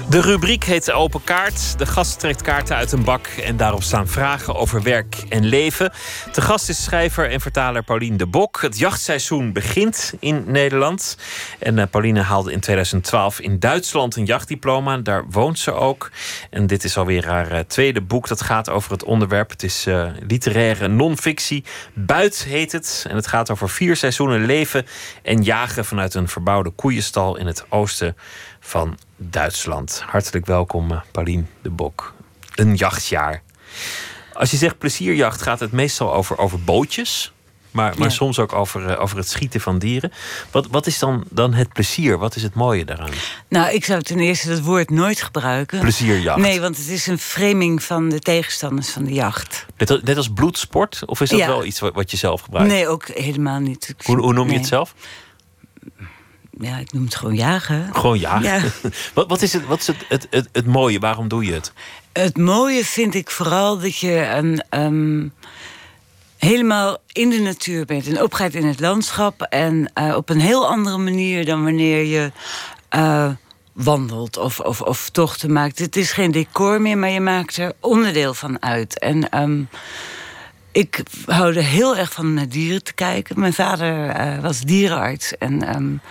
De 0.10 0.22
rubriek 0.22 0.64
heet 0.64 0.92
Open 0.92 1.24
Kaart. 1.24 1.80
De 1.80 1.86
gast 1.86 2.20
trekt 2.20 2.42
kaarten 2.42 2.76
uit 2.76 2.92
een 2.92 3.04
bak 3.04 3.28
en 3.28 3.58
daarop 3.58 3.84
staan 3.84 4.08
vragen 4.08 4.56
over 4.56 4.84
werk 4.84 5.24
en 5.30 5.46
leven. 5.46 5.92
De 6.34 6.42
gast 6.42 6.70
is 6.70 6.84
schrijver 6.84 7.30
en 7.30 7.42
vertaler 7.42 7.84
Paulien 7.84 8.18
de 8.18 8.26
Bok. 8.26 8.62
Het 8.62 8.78
jachtseizoen 8.78 9.54
begint 9.54 10.14
in 10.20 10.44
Nederland. 10.46 11.18
En 11.60 11.78
uh, 11.78 11.84
Pauline 11.92 12.22
haalde 12.22 12.52
in 12.52 12.60
2012 12.60 13.40
in 13.40 13.60
Duitsland 13.60 14.16
een 14.16 14.26
jachtdiploma. 14.26 14.98
Daar 14.98 15.26
woont 15.30 15.60
ze 15.60 15.72
ook. 15.72 16.12
En 16.50 16.68
dit 16.68 16.84
is 16.84 16.98
alweer 16.98 17.26
haar 17.26 17.52
uh, 17.52 17.60
tweede 17.60 18.02
boek 18.02 18.28
dat 18.28 18.42
gaat 18.42 18.70
over 18.70 18.92
het 18.92 19.04
onderwerp. 19.04 19.50
Het 19.50 19.64
is 19.64 19.88
uh, 19.88 20.10
literaire 20.28 20.88
non-fictie. 20.88 21.64
Buit 21.94 22.44
heet 22.44 22.72
het. 22.72 23.06
En 23.10 23.16
het 23.16 23.28
gaat 23.28 23.50
over 23.50 23.70
vier 23.70 23.96
seizoenen 23.96 24.46
leven 24.46 24.86
en 25.24 25.44
jagen 25.44 25.86
vanuit 25.86 26.14
een 26.14 26.28
verbouwde 26.28 26.70
koeienstal 26.70 27.38
in 27.38 27.46
het 27.46 27.66
oosten 27.70 28.16
van 28.60 28.98
Duitsland. 29.18 30.03
Hartelijk 30.06 30.45
welkom, 30.45 30.91
uh, 30.91 31.02
Paulien 31.11 31.48
de 31.61 31.69
Bok. 31.69 32.14
Een 32.56 32.76
jachtjaar. 32.76 33.41
Als 34.34 34.52
je 34.52 34.57
zegt 34.57 34.77
plezierjacht, 34.77 35.41
gaat 35.41 35.60
het 35.60 35.72
meestal 35.72 36.14
over, 36.14 36.38
over 36.38 36.64
bootjes. 36.64 37.31
Maar, 37.72 37.94
maar 37.98 38.07
ja. 38.07 38.14
soms 38.14 38.39
ook 38.39 38.53
over, 38.53 38.89
uh, 38.89 39.02
over 39.02 39.18
het 39.18 39.30
schieten 39.30 39.61
van 39.61 39.80
dieren. 39.80 40.11
Wat, 40.52 40.68
wat 40.68 40.88
is 40.88 40.99
dan, 40.99 41.23
dan 41.30 41.53
het 41.53 41.73
plezier? 41.73 42.18
Wat 42.18 42.35
is 42.35 42.44
het 42.44 42.53
mooie 42.53 42.85
daaraan? 42.85 43.10
Nou, 43.49 43.73
ik 43.73 43.85
zou 43.85 44.02
ten 44.02 44.19
eerste 44.19 44.49
dat 44.49 44.60
woord 44.60 44.89
nooit 44.89 45.22
gebruiken. 45.22 45.80
Plezierjacht? 45.80 46.39
Nee, 46.39 46.61
want 46.61 46.77
het 46.77 46.88
is 46.88 47.07
een 47.07 47.19
framing 47.19 47.84
van 47.84 48.10
de 48.10 48.19
tegenstanders 48.19 48.89
van 48.89 49.03
de 49.03 49.14
jacht. 49.14 49.65
Net, 49.77 50.03
net 50.03 50.18
als 50.18 50.30
bloedsport? 50.34 51.02
Of 51.06 51.22
is 51.22 51.30
dat 51.30 51.39
ja. 51.39 51.48
wel 51.48 51.65
iets 51.65 51.80
wat, 51.80 51.94
wat, 51.94 52.11
je 52.11 52.18
zelf 52.18 52.41
gebruikt? 52.41 52.72
Nee, 52.72 52.88
ook 52.88 53.07
helemaal 53.07 53.60
niet. 53.60 53.95
Hoe, 54.03 54.18
hoe 54.19 54.34
noem 54.34 54.45
je 54.45 54.49
nee. 54.49 54.60
het 54.60 54.68
zelf? 54.68 54.94
Ja, 56.60 56.78
ik 56.78 56.94
noem 56.94 57.04
het 57.04 57.16
gewoon 57.16 57.36
jagen. 57.36 57.90
Gewoon 57.94 58.20
jagen. 58.20 58.44
Ja. 58.44 58.90
wat, 59.14 59.28
wat 59.28 59.42
is, 59.42 59.54
het, 59.54 59.66
wat 59.66 59.80
is 59.80 59.88
het, 59.88 59.98
het, 60.08 60.28
het, 60.30 60.50
het, 60.52 60.66
mooie? 60.66 61.00
Waarom 61.00 61.28
doe 61.28 61.46
je 61.46 61.54
het? 61.54 61.72
Het 62.14 62.38
mooie 62.38 62.86
vind 62.86 63.16
ik 63.16 63.30
vooral 63.30 63.80
dat 63.80 63.98
je 63.98 64.28
een, 64.28 64.64
um, 64.70 65.34
helemaal 66.38 66.98
in 67.12 67.30
de 67.30 67.40
natuur 67.40 67.86
bent. 67.86 68.08
En 68.08 68.22
opgaat 68.22 68.54
in 68.54 68.66
het 68.66 68.80
landschap. 68.80 69.42
En 69.42 69.92
uh, 69.96 70.16
op 70.16 70.30
een 70.30 70.40
heel 70.40 70.68
andere 70.68 70.98
manier 70.98 71.46
dan 71.46 71.64
wanneer 71.64 72.04
je 72.04 72.32
uh, 72.96 73.30
wandelt 73.74 74.38
of, 74.38 74.60
of, 74.60 74.82
of 74.82 75.10
tochten 75.10 75.52
maakt. 75.52 75.80
Het 75.80 75.96
is 75.96 76.12
geen 76.12 76.32
decor 76.32 76.82
meer, 76.82 76.98
maar 76.98 77.10
je 77.10 77.22
maakt 77.22 77.58
er 77.58 77.74
onderdeel 77.80 78.34
van 78.34 78.62
uit. 78.62 79.00
En... 79.00 79.42
Um, 79.42 79.70
ik 80.72 81.04
hou 81.26 81.56
er 81.56 81.64
heel 81.64 81.98
erg 81.98 82.12
van 82.12 82.34
naar 82.34 82.50
dieren 82.50 82.84
te 82.84 82.94
kijken. 82.94 83.40
Mijn 83.40 83.54
vader 83.54 84.20
uh, 84.20 84.40
was 84.40 84.62
dierenarts. 84.62 85.38
En 85.38 85.76
um, 85.76 86.02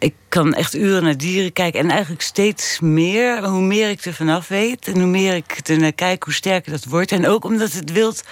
ik 0.00 0.14
kan 0.28 0.54
echt 0.54 0.74
uren 0.74 1.02
naar 1.02 1.16
dieren 1.16 1.52
kijken. 1.52 1.80
En 1.80 1.90
eigenlijk 1.90 2.22
steeds 2.22 2.80
meer, 2.80 3.44
hoe 3.44 3.60
meer 3.62 3.90
ik 3.90 4.04
er 4.04 4.14
vanaf 4.14 4.48
weet... 4.48 4.86
en 4.86 4.94
hoe 4.94 5.06
meer 5.06 5.34
ik 5.34 5.68
er 5.68 5.78
naar 5.78 5.92
kijk, 5.92 6.22
hoe 6.22 6.32
sterker 6.32 6.72
dat 6.72 6.84
wordt. 6.84 7.12
En 7.12 7.26
ook 7.26 7.44
omdat 7.44 7.72
het 7.72 7.92
wild 7.92 8.22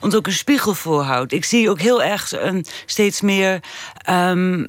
ons 0.00 0.14
ook 0.14 0.26
een 0.26 0.32
spiegel 0.32 0.74
voorhoudt. 0.74 1.32
Ik 1.32 1.44
zie 1.44 1.70
ook 1.70 1.80
heel 1.80 2.02
erg 2.02 2.32
een, 2.32 2.66
steeds 2.86 3.20
meer... 3.20 3.60
Um, 4.10 4.68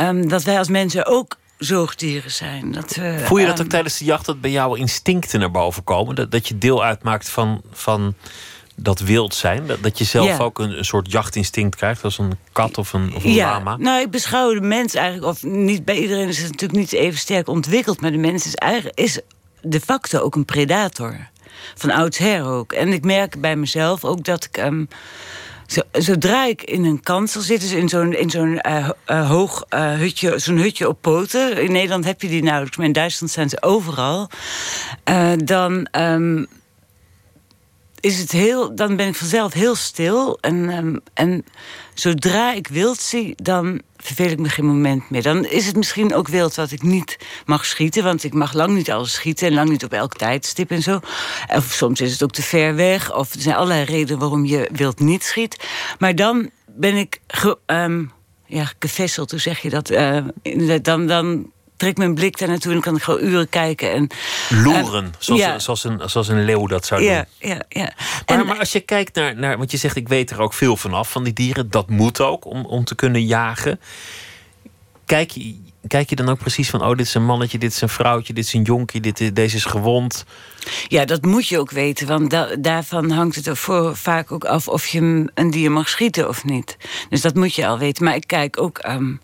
um, 0.00 0.28
dat 0.28 0.42
wij 0.42 0.58
als 0.58 0.68
mensen 0.68 1.06
ook 1.06 1.36
zoogdieren 1.58 2.30
zijn. 2.30 2.72
Dat 2.72 2.94
we, 2.94 3.22
Voel 3.24 3.38
je 3.38 3.46
dat 3.46 3.60
ook 3.60 3.68
tijdens 3.68 3.98
de 3.98 4.04
jacht... 4.04 4.26
dat 4.26 4.40
bij 4.40 4.50
jou 4.50 4.78
instincten 4.78 5.40
naar 5.40 5.50
boven 5.50 5.84
komen? 5.84 6.14
Dat, 6.14 6.30
dat 6.30 6.48
je 6.48 6.58
deel 6.58 6.84
uitmaakt 6.84 7.28
van... 7.28 7.62
van 7.72 8.14
dat 8.80 9.00
wild 9.00 9.34
zijn? 9.34 9.66
Dat, 9.66 9.82
dat 9.82 9.98
je 9.98 10.04
zelf 10.04 10.26
Ja. 10.26 10.38
ook 10.38 10.58
een, 10.58 10.78
een 10.78 10.84
soort 10.84 11.12
jachtinstinct 11.12 11.76
krijgt, 11.76 12.04
als 12.04 12.18
een 12.18 12.32
kat 12.52 12.78
of 12.78 12.92
een, 12.92 13.14
of 13.14 13.24
een 13.24 13.32
ja, 13.32 13.50
lama? 13.50 13.76
nou, 13.76 14.00
ik 14.00 14.10
beschouw 14.10 14.54
de 14.54 14.60
mens 14.60 14.94
eigenlijk, 14.94 15.26
of 15.26 15.42
niet 15.42 15.84
bij 15.84 15.98
iedereen 15.98 16.28
is 16.28 16.38
het 16.38 16.50
natuurlijk 16.50 16.78
niet 16.78 16.92
even 16.92 17.18
sterk 17.18 17.48
ontwikkeld, 17.48 18.00
maar 18.00 18.12
de 18.12 18.18
mens 18.18 18.46
is 18.46 18.54
eigenlijk 18.54 18.98
is 18.98 19.20
de 19.60 19.80
facto 19.80 20.18
ook 20.18 20.34
een 20.34 20.44
predator. 20.44 21.28
Van 21.74 21.90
oudsher 21.90 22.44
ook. 22.44 22.72
En 22.72 22.88
ik 22.88 23.04
merk 23.04 23.40
bij 23.40 23.56
mezelf 23.56 24.04
ook 24.04 24.24
dat 24.24 24.44
ik. 24.44 24.70
Zo, 25.66 25.80
zodra 25.92 26.44
ik 26.44 26.62
in 26.62 26.84
een 26.84 27.00
kansel 27.00 27.40
zit, 27.40 27.60
dus 27.60 27.72
in 27.72 27.88
zo'n 27.88 28.12
in 28.12 28.30
zo'n 28.30 28.60
eh, 28.60 28.88
eh, 29.04 29.28
hoog 29.28 29.64
eh, 29.68 29.92
hutje, 29.92 30.38
zo'n 30.38 30.56
hutje 30.56 30.88
op 30.88 30.98
poten. 31.00 31.62
In 31.62 31.72
Nederland 31.72 32.04
heb 32.04 32.22
je 32.22 32.28
die 32.28 32.42
nauwelijks, 32.42 32.76
maar 32.76 32.86
in 32.86 32.92
Duitsland 32.92 33.32
zijn 33.32 33.48
ze 33.48 33.62
overal. 33.62 34.30
Dan 35.44 35.86
ehm, 35.90 36.44
is 38.08 38.18
het 38.18 38.32
heel, 38.32 38.74
dan 38.74 38.96
ben 38.96 39.08
ik 39.08 39.14
vanzelf 39.14 39.52
heel 39.52 39.74
stil. 39.74 40.38
En, 40.40 40.70
ehm, 40.70 40.96
en 41.14 41.44
zodra 41.94 42.52
ik 42.52 42.68
wild 42.68 43.00
zie, 43.00 43.34
dan 43.42 43.80
verveel 43.96 44.30
ik 44.30 44.38
me 44.38 44.48
geen 44.48 44.64
moment 44.64 45.10
meer. 45.10 45.22
Dan 45.22 45.44
is 45.44 45.66
het 45.66 45.76
misschien 45.76 46.14
ook 46.14 46.28
wild 46.28 46.54
wat 46.54 46.70
ik 46.70 46.82
niet 46.82 47.16
mag 47.46 47.64
schieten. 47.64 48.04
Want 48.04 48.24
ik 48.24 48.34
mag 48.34 48.52
lang 48.52 48.74
niet 48.74 48.90
alles 48.90 49.12
schieten 49.12 49.46
en 49.46 49.54
lang 49.54 49.68
niet 49.68 49.84
op 49.84 49.92
elk 49.92 50.16
tijdstip 50.16 50.70
en 50.70 50.82
zo. 50.82 51.00
Of 51.54 51.64
soms 51.64 52.00
is 52.00 52.12
het 52.12 52.22
ook 52.22 52.32
te 52.32 52.42
ver 52.42 52.74
weg. 52.74 53.14
Of 53.14 53.34
er 53.34 53.40
zijn 53.40 53.56
allerlei 53.56 53.84
redenen 53.84 54.18
waarom 54.18 54.44
je 54.44 54.68
wild 54.72 54.98
niet 55.00 55.24
schiet. 55.24 55.68
Maar 55.98 56.14
dan 56.14 56.50
ben 56.66 56.96
ik 56.96 57.20
ge, 57.26 57.58
ehm, 57.66 58.04
ja, 58.46 58.72
gevesseld, 58.78 59.30
hoe 59.30 59.40
zeg 59.40 59.58
je 59.58 59.70
dat? 59.70 59.90
Eh, 59.90 60.24
dan, 60.82 61.06
dan 61.06 61.50
trek 61.78 61.96
mijn 61.96 62.14
blik 62.14 62.38
daar 62.38 62.48
naartoe 62.48 62.72
en 62.72 62.80
kan 62.80 62.96
ik 62.96 63.02
gewoon 63.02 63.24
uren 63.24 63.48
kijken. 63.48 63.92
En, 63.92 64.08
Loeren, 64.48 65.04
eh, 65.04 65.10
zoals, 65.18 65.40
ja. 65.40 65.58
zoals, 65.58 65.84
een, 65.84 66.00
zoals 66.04 66.28
een 66.28 66.44
leeuw 66.44 66.66
dat 66.66 66.86
zou 66.86 67.00
doen. 67.00 67.10
Ja, 67.10 67.26
ja, 67.38 67.62
ja. 67.68 67.92
Maar, 68.26 68.46
maar 68.46 68.58
als 68.58 68.72
je 68.72 68.80
kijkt 68.80 69.14
naar, 69.14 69.36
naar. 69.36 69.58
Want 69.58 69.70
je 69.70 69.76
zegt, 69.76 69.96
ik 69.96 70.08
weet 70.08 70.30
er 70.30 70.40
ook 70.40 70.54
veel 70.54 70.76
vanaf 70.76 71.10
van 71.10 71.24
die 71.24 71.32
dieren. 71.32 71.70
Dat 71.70 71.90
moet 71.90 72.20
ook 72.20 72.44
om, 72.44 72.64
om 72.64 72.84
te 72.84 72.94
kunnen 72.94 73.24
jagen. 73.24 73.80
Kijk 75.04 75.30
je, 75.30 75.56
kijk 75.86 76.10
je 76.10 76.16
dan 76.16 76.28
ook 76.28 76.38
precies 76.38 76.70
van. 76.70 76.82
Oh, 76.82 76.96
dit 76.96 77.06
is 77.06 77.14
een 77.14 77.24
mannetje, 77.24 77.58
dit 77.58 77.72
is 77.72 77.80
een 77.80 77.88
vrouwtje, 77.88 78.32
dit 78.32 78.44
is 78.44 78.52
een 78.52 78.62
jonkie, 78.62 79.00
dit, 79.00 79.34
deze 79.34 79.56
is 79.56 79.64
gewond. 79.64 80.24
Ja, 80.88 81.04
dat 81.04 81.24
moet 81.24 81.48
je 81.48 81.58
ook 81.58 81.70
weten, 81.70 82.06
want 82.06 82.30
da- 82.30 82.56
daarvan 82.58 83.10
hangt 83.10 83.36
het 83.36 83.46
er 83.46 83.56
voor 83.56 83.96
vaak 83.96 84.32
ook 84.32 84.44
af 84.44 84.68
of 84.68 84.86
je 84.86 85.30
een 85.34 85.50
dier 85.50 85.72
mag 85.72 85.88
schieten 85.88 86.28
of 86.28 86.44
niet. 86.44 86.76
Dus 87.08 87.20
dat 87.20 87.34
moet 87.34 87.54
je 87.54 87.66
al 87.66 87.78
weten. 87.78 88.04
Maar 88.04 88.14
ik 88.14 88.26
kijk 88.26 88.60
ook 88.60 88.78
ehm, 88.78 89.14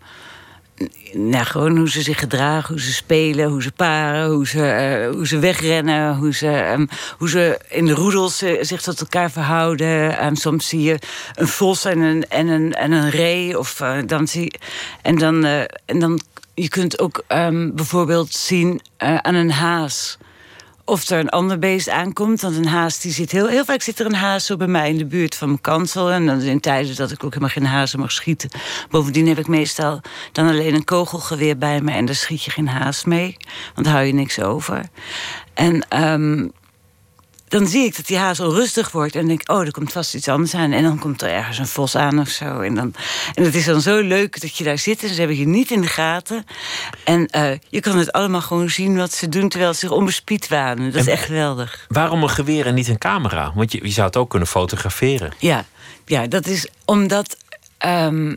naar 1.13 1.47
gewoon 1.47 1.77
hoe 1.77 1.91
ze 1.91 2.03
zich 2.03 2.19
gedragen, 2.19 2.75
hoe 2.75 2.83
ze 2.83 2.93
spelen, 2.93 3.49
hoe 3.49 3.63
ze 3.63 3.73
paren, 3.73 4.31
hoe 4.31 4.47
ze, 4.47 4.67
eh, 4.67 5.11
hoe 5.11 5.27
ze 5.27 5.39
wegrennen, 5.39 6.17
hoe 6.17 6.35
ze, 6.35 6.51
ehm, 6.51 6.87
hoe 7.19 7.29
ze 7.29 7.59
in 7.69 7.87
de 7.87 7.93
roedels 7.93 8.43
eh, 8.43 8.63
zich 8.63 8.83
tot 8.83 9.01
elkaar 9.01 9.31
verhouden. 9.31 10.19
Ehm, 10.19 10.35
soms 10.35 10.69
zie 10.69 10.83
je 10.83 10.99
een 11.35 11.49
vos 11.49 11.85
en 11.85 11.99
een, 11.99 12.29
en 12.29 12.49
een, 12.49 12.73
en 12.73 12.93
een 12.93 13.11
ree. 13.11 13.59
Of, 13.59 13.81
eh, 13.81 13.99
dan 14.07 14.29
zie, 14.29 14.59
en, 15.03 15.19
dan, 15.19 15.45
en 15.85 15.99
dan 15.99 16.21
je 16.55 16.69
kunt 16.69 16.99
ook 16.99 17.25
ehm, 17.27 17.71
bijvoorbeeld 17.75 18.33
zien 18.33 18.81
aan 18.97 19.35
een 19.35 19.51
haas 19.51 20.19
of 20.85 21.09
er 21.09 21.19
een 21.19 21.29
ander 21.29 21.59
beest 21.59 21.89
aankomt. 21.89 22.41
Want 22.41 22.57
een 22.57 22.67
haas 22.67 23.01
die 23.01 23.13
zit 23.13 23.31
heel, 23.31 23.47
heel 23.47 23.65
vaak 23.65 23.83
zit 23.83 23.99
er 23.99 24.07
een 24.07 24.15
haas 24.15 24.47
zo 24.47 24.57
bij 24.57 24.67
mij 24.67 24.89
in 24.89 24.99
de 24.99 25.07
buurt 25.07 25.35
van 25.35 25.49
mijn 25.49 25.61
kansel. 25.61 26.11
En 26.11 26.27
dan 26.27 26.41
in 26.41 26.61
tijden 26.61 26.97
dat 26.97 27.11
ik 27.11 27.25
ook 27.25 27.31
helemaal 27.31 27.55
geen 27.55 27.67
hazen 27.67 27.99
mag 27.99 28.13
schieten. 28.13 28.51
Bovendien 28.91 29.29
heb 29.29 29.39
ik 29.39 29.47
meestal 29.47 30.01
dan 30.33 30.49
alleen 30.49 30.75
een 30.75 30.85
kogelgeweer 30.85 31.59
bij 31.59 31.81
me 31.81 31.91
en 31.91 32.05
daar 32.05 32.15
schiet 32.15 32.43
je 32.43 32.51
geen 32.51 32.69
haas 32.69 33.05
mee. 33.05 33.37
Want 33.75 33.87
daar 33.87 33.95
hou 33.95 34.07
je 34.07 34.15
niks 34.15 34.41
over. 34.41 34.83
En 35.55 35.89
ehm, 35.89 36.49
dan 37.55 37.67
zie 37.67 37.85
ik 37.85 37.97
dat 37.97 38.07
die 38.07 38.17
haas 38.17 38.41
onrustig 38.41 38.91
wordt. 38.91 39.15
En 39.15 39.27
denk 39.27 39.41
ik, 39.41 39.51
oh, 39.51 39.61
er 39.61 39.71
komt 39.71 39.93
vast 39.93 40.15
iets 40.15 40.29
anders 40.29 40.55
aan. 40.55 40.73
En 40.73 40.83
dan 40.83 40.99
komt 40.99 41.23
er 41.23 41.29
ergens 41.29 41.59
een 41.59 41.67
vos 41.67 41.97
aan 41.97 42.19
of 42.19 42.29
zo. 42.29 42.61
En, 42.61 42.75
dan, 42.75 42.95
en 43.35 43.45
het 43.45 43.55
is 43.55 43.65
dan 43.65 43.81
zo 43.81 44.01
leuk 44.01 44.41
dat 44.41 44.57
je 44.57 44.65
daar 44.65 44.79
zit. 44.79 45.03
En 45.03 45.09
ze 45.09 45.15
hebben 45.15 45.37
je 45.37 45.47
niet 45.47 45.71
in 45.71 45.81
de 45.81 45.87
gaten. 45.87 46.45
En 47.05 47.27
eh, 47.27 47.51
je 47.69 47.81
kan 47.81 47.99
het 47.99 48.13
allemaal 48.13 48.41
gewoon 48.41 48.71
zien 48.71 48.97
wat 48.97 49.13
ze 49.13 49.29
doen... 49.29 49.49
terwijl 49.49 49.73
ze 49.73 49.79
zich 49.79 49.91
onbespied 49.91 50.49
wanen. 50.49 50.93
Dat 50.93 51.01
is 51.01 51.07
echt 51.07 51.25
geweldig. 51.25 51.87
Waarom 51.89 52.23
een 52.23 52.31
geweer 52.31 52.67
en 52.67 52.75
niet 52.75 52.89
een 52.89 52.99
camera? 52.99 53.53
Want 53.55 53.73
je, 53.73 53.79
je 53.83 53.91
zou 53.91 54.07
het 54.07 54.17
ook 54.17 54.31
kunnen 54.31 54.49
fotograferen. 54.49 55.33
Ja, 55.39 55.65
ja 56.07 56.27
dat 56.27 56.47
is 56.47 56.69
omdat 56.85 57.37
ehm, 57.79 58.35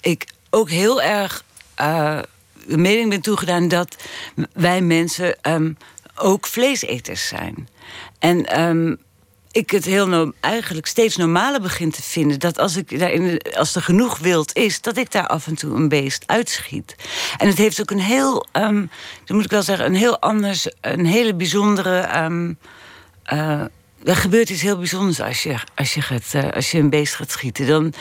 ik 0.00 0.26
ook 0.50 0.70
heel 0.70 1.02
erg 1.02 1.44
eh, 1.74 2.18
de 2.66 2.78
mening 2.78 3.10
ben 3.10 3.20
toegedaan 3.20 3.68
dat 3.68 3.96
wij 4.52 4.80
mensen 4.80 5.42
ehm, 5.42 5.72
ook 6.14 6.46
vleeseters 6.46 7.28
zijn. 7.28 7.68
En 8.18 8.46
ehm, 8.46 8.94
ik 9.50 9.70
het 9.70 9.84
heel 9.84 10.06
eigenlijk 10.40 10.86
steeds 10.86 11.16
normaler 11.16 11.60
begin 11.60 11.90
te 11.90 12.02
vinden 12.02 12.38
dat 12.38 12.58
als, 12.58 12.76
ik 12.76 12.98
daar 12.98 13.12
in 13.12 13.22
de- 13.26 13.54
als 13.56 13.74
er 13.74 13.82
genoeg 13.82 14.18
wild 14.18 14.56
is, 14.56 14.80
dat 14.80 14.96
ik 14.96 15.10
daar 15.12 15.26
af 15.26 15.46
en 15.46 15.54
toe 15.54 15.76
een 15.76 15.88
beest 15.88 16.22
uitschiet. 16.26 16.94
En 17.38 17.46
het 17.48 17.58
heeft 17.58 17.80
ook 17.80 17.90
een 17.90 18.00
heel, 18.00 18.46
ehm 18.52 18.86
dan 19.24 19.36
moet 19.36 19.44
ik 19.44 19.50
wel 19.50 19.62
zeggen, 19.62 19.86
een 19.86 19.94
heel 19.94 20.18
anders, 20.20 20.68
een 20.80 21.06
hele 21.06 21.34
bijzondere. 21.34 21.98
eh, 23.22 23.60
er 24.04 24.16
gebeurt 24.16 24.50
iets 24.50 24.62
heel 24.62 24.78
bijzonders 24.78 25.20
als 25.20 25.42
je, 25.42 25.54
als 25.74 25.94
je, 25.94 26.02
gaat, 26.02 26.28
eh, 26.32 26.50
als 26.50 26.70
je 26.70 26.78
een 26.78 26.90
beest 26.90 27.14
gaat 27.14 27.30
schieten. 27.30 27.66
Dan, 27.66 27.92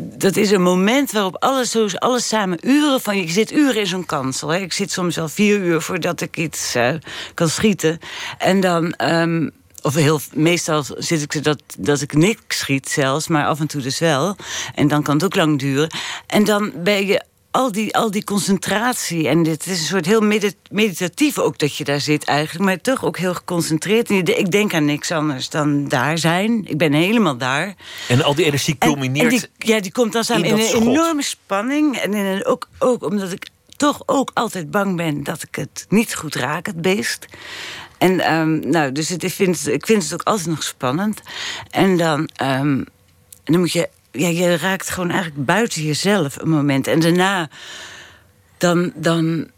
dat 0.00 0.36
is 0.36 0.50
een 0.50 0.62
moment 0.62 1.12
waarop 1.12 1.36
alles, 1.38 1.70
zo, 1.70 1.86
alles 1.94 2.28
samen 2.28 2.58
uren 2.68 3.00
van... 3.00 3.16
Je 3.16 3.30
zit 3.30 3.52
uren 3.52 3.80
in 3.80 3.86
zo'n 3.86 4.06
kansel. 4.06 4.48
Hè. 4.48 4.58
Ik 4.58 4.72
zit 4.72 4.90
soms 4.90 5.16
wel 5.16 5.28
vier 5.28 5.58
uur 5.58 5.80
voordat 5.80 6.20
ik 6.20 6.36
iets 6.36 6.74
eh, 6.74 6.94
kan 7.34 7.48
schieten. 7.48 7.98
En 8.38 8.60
dan... 8.60 8.92
ehm, 8.92 9.48
of 9.82 9.94
heel, 9.94 10.20
meestal 10.32 10.84
zit 10.96 11.22
ik 11.22 11.44
dat, 11.44 11.62
dat 11.78 12.00
ik 12.00 12.12
niks 12.12 12.58
schiet 12.58 12.88
zelfs, 12.88 13.28
maar 13.28 13.46
af 13.46 13.60
en 13.60 13.66
toe 13.66 13.80
dus 13.82 13.98
wel. 13.98 14.36
En 14.74 14.88
dan 14.88 15.02
kan 15.02 15.14
het 15.14 15.24
ook 15.24 15.34
lang 15.34 15.58
duren. 15.58 15.90
En 16.26 16.44
dan 16.44 16.72
ben 16.76 17.06
je 17.06 17.22
al 17.50 17.72
die, 17.72 17.96
al 17.96 18.10
die 18.10 18.24
concentratie. 18.24 19.28
En 19.28 19.42
dit 19.42 19.66
is 19.66 19.78
een 19.80 19.86
soort 19.86 20.06
heel 20.06 20.20
medit- 20.20 20.56
meditatief 20.70 21.38
ook 21.38 21.58
dat 21.58 21.76
je 21.76 21.84
daar 21.84 22.00
zit 22.00 22.24
eigenlijk. 22.24 22.64
Maar 22.64 22.80
toch 22.80 23.04
ook 23.04 23.18
heel 23.18 23.34
geconcentreerd. 23.34 24.10
Ik 24.10 24.50
denk 24.50 24.74
aan 24.74 24.84
niks 24.84 25.10
anders 25.10 25.48
dan 25.48 25.88
daar 25.88 26.18
zijn. 26.18 26.64
Ik 26.66 26.78
ben 26.78 26.92
helemaal 26.92 27.36
daar. 27.36 27.74
En 28.08 28.22
al 28.22 28.34
die 28.34 28.44
energie 28.44 28.78
culmineert. 28.78 29.32
En 29.32 29.38
die, 29.58 29.68
ja, 29.72 29.80
die 29.80 29.92
komt 29.92 30.12
dan 30.12 30.24
samen 30.24 30.44
in 30.44 30.52
een 30.52 30.60
schot. 30.64 30.82
enorme 30.82 31.22
spanning. 31.22 31.96
En 31.96 32.14
in 32.14 32.24
een, 32.24 32.44
ook, 32.46 32.68
ook 32.78 33.04
omdat 33.04 33.32
ik 33.32 33.48
toch 33.76 34.02
ook 34.06 34.30
altijd 34.34 34.70
bang 34.70 34.96
ben 34.96 35.22
dat 35.24 35.42
ik 35.42 35.54
het 35.54 35.86
niet 35.88 36.14
goed 36.14 36.34
raak, 36.34 36.66
het 36.66 36.82
beest. 36.82 37.26
En 37.98 38.20
ehm, 38.20 38.58
nou, 38.70 38.92
dus 38.92 39.08
het, 39.08 39.22
ik, 39.22 39.32
vind, 39.32 39.58
het- 39.58 39.66
ik 39.74 39.86
vind 39.86 40.02
het 40.02 40.12
ook 40.12 40.22
altijd 40.22 40.46
nog 40.48 40.62
spannend. 40.62 41.20
En 41.70 41.96
dan, 41.96 42.28
ehm, 42.36 42.84
dan 43.44 43.58
moet 43.60 43.72
je, 43.72 43.88
ja, 44.12 44.28
je 44.28 44.56
raakt 44.56 44.90
gewoon 44.90 45.10
eigenlijk 45.10 45.46
buiten 45.46 45.82
jezelf 45.82 46.36
een 46.40 46.48
moment. 46.48 46.86
En 46.86 47.00
daarna, 47.00 47.48
dan, 48.58 48.92
dan, 48.94 49.50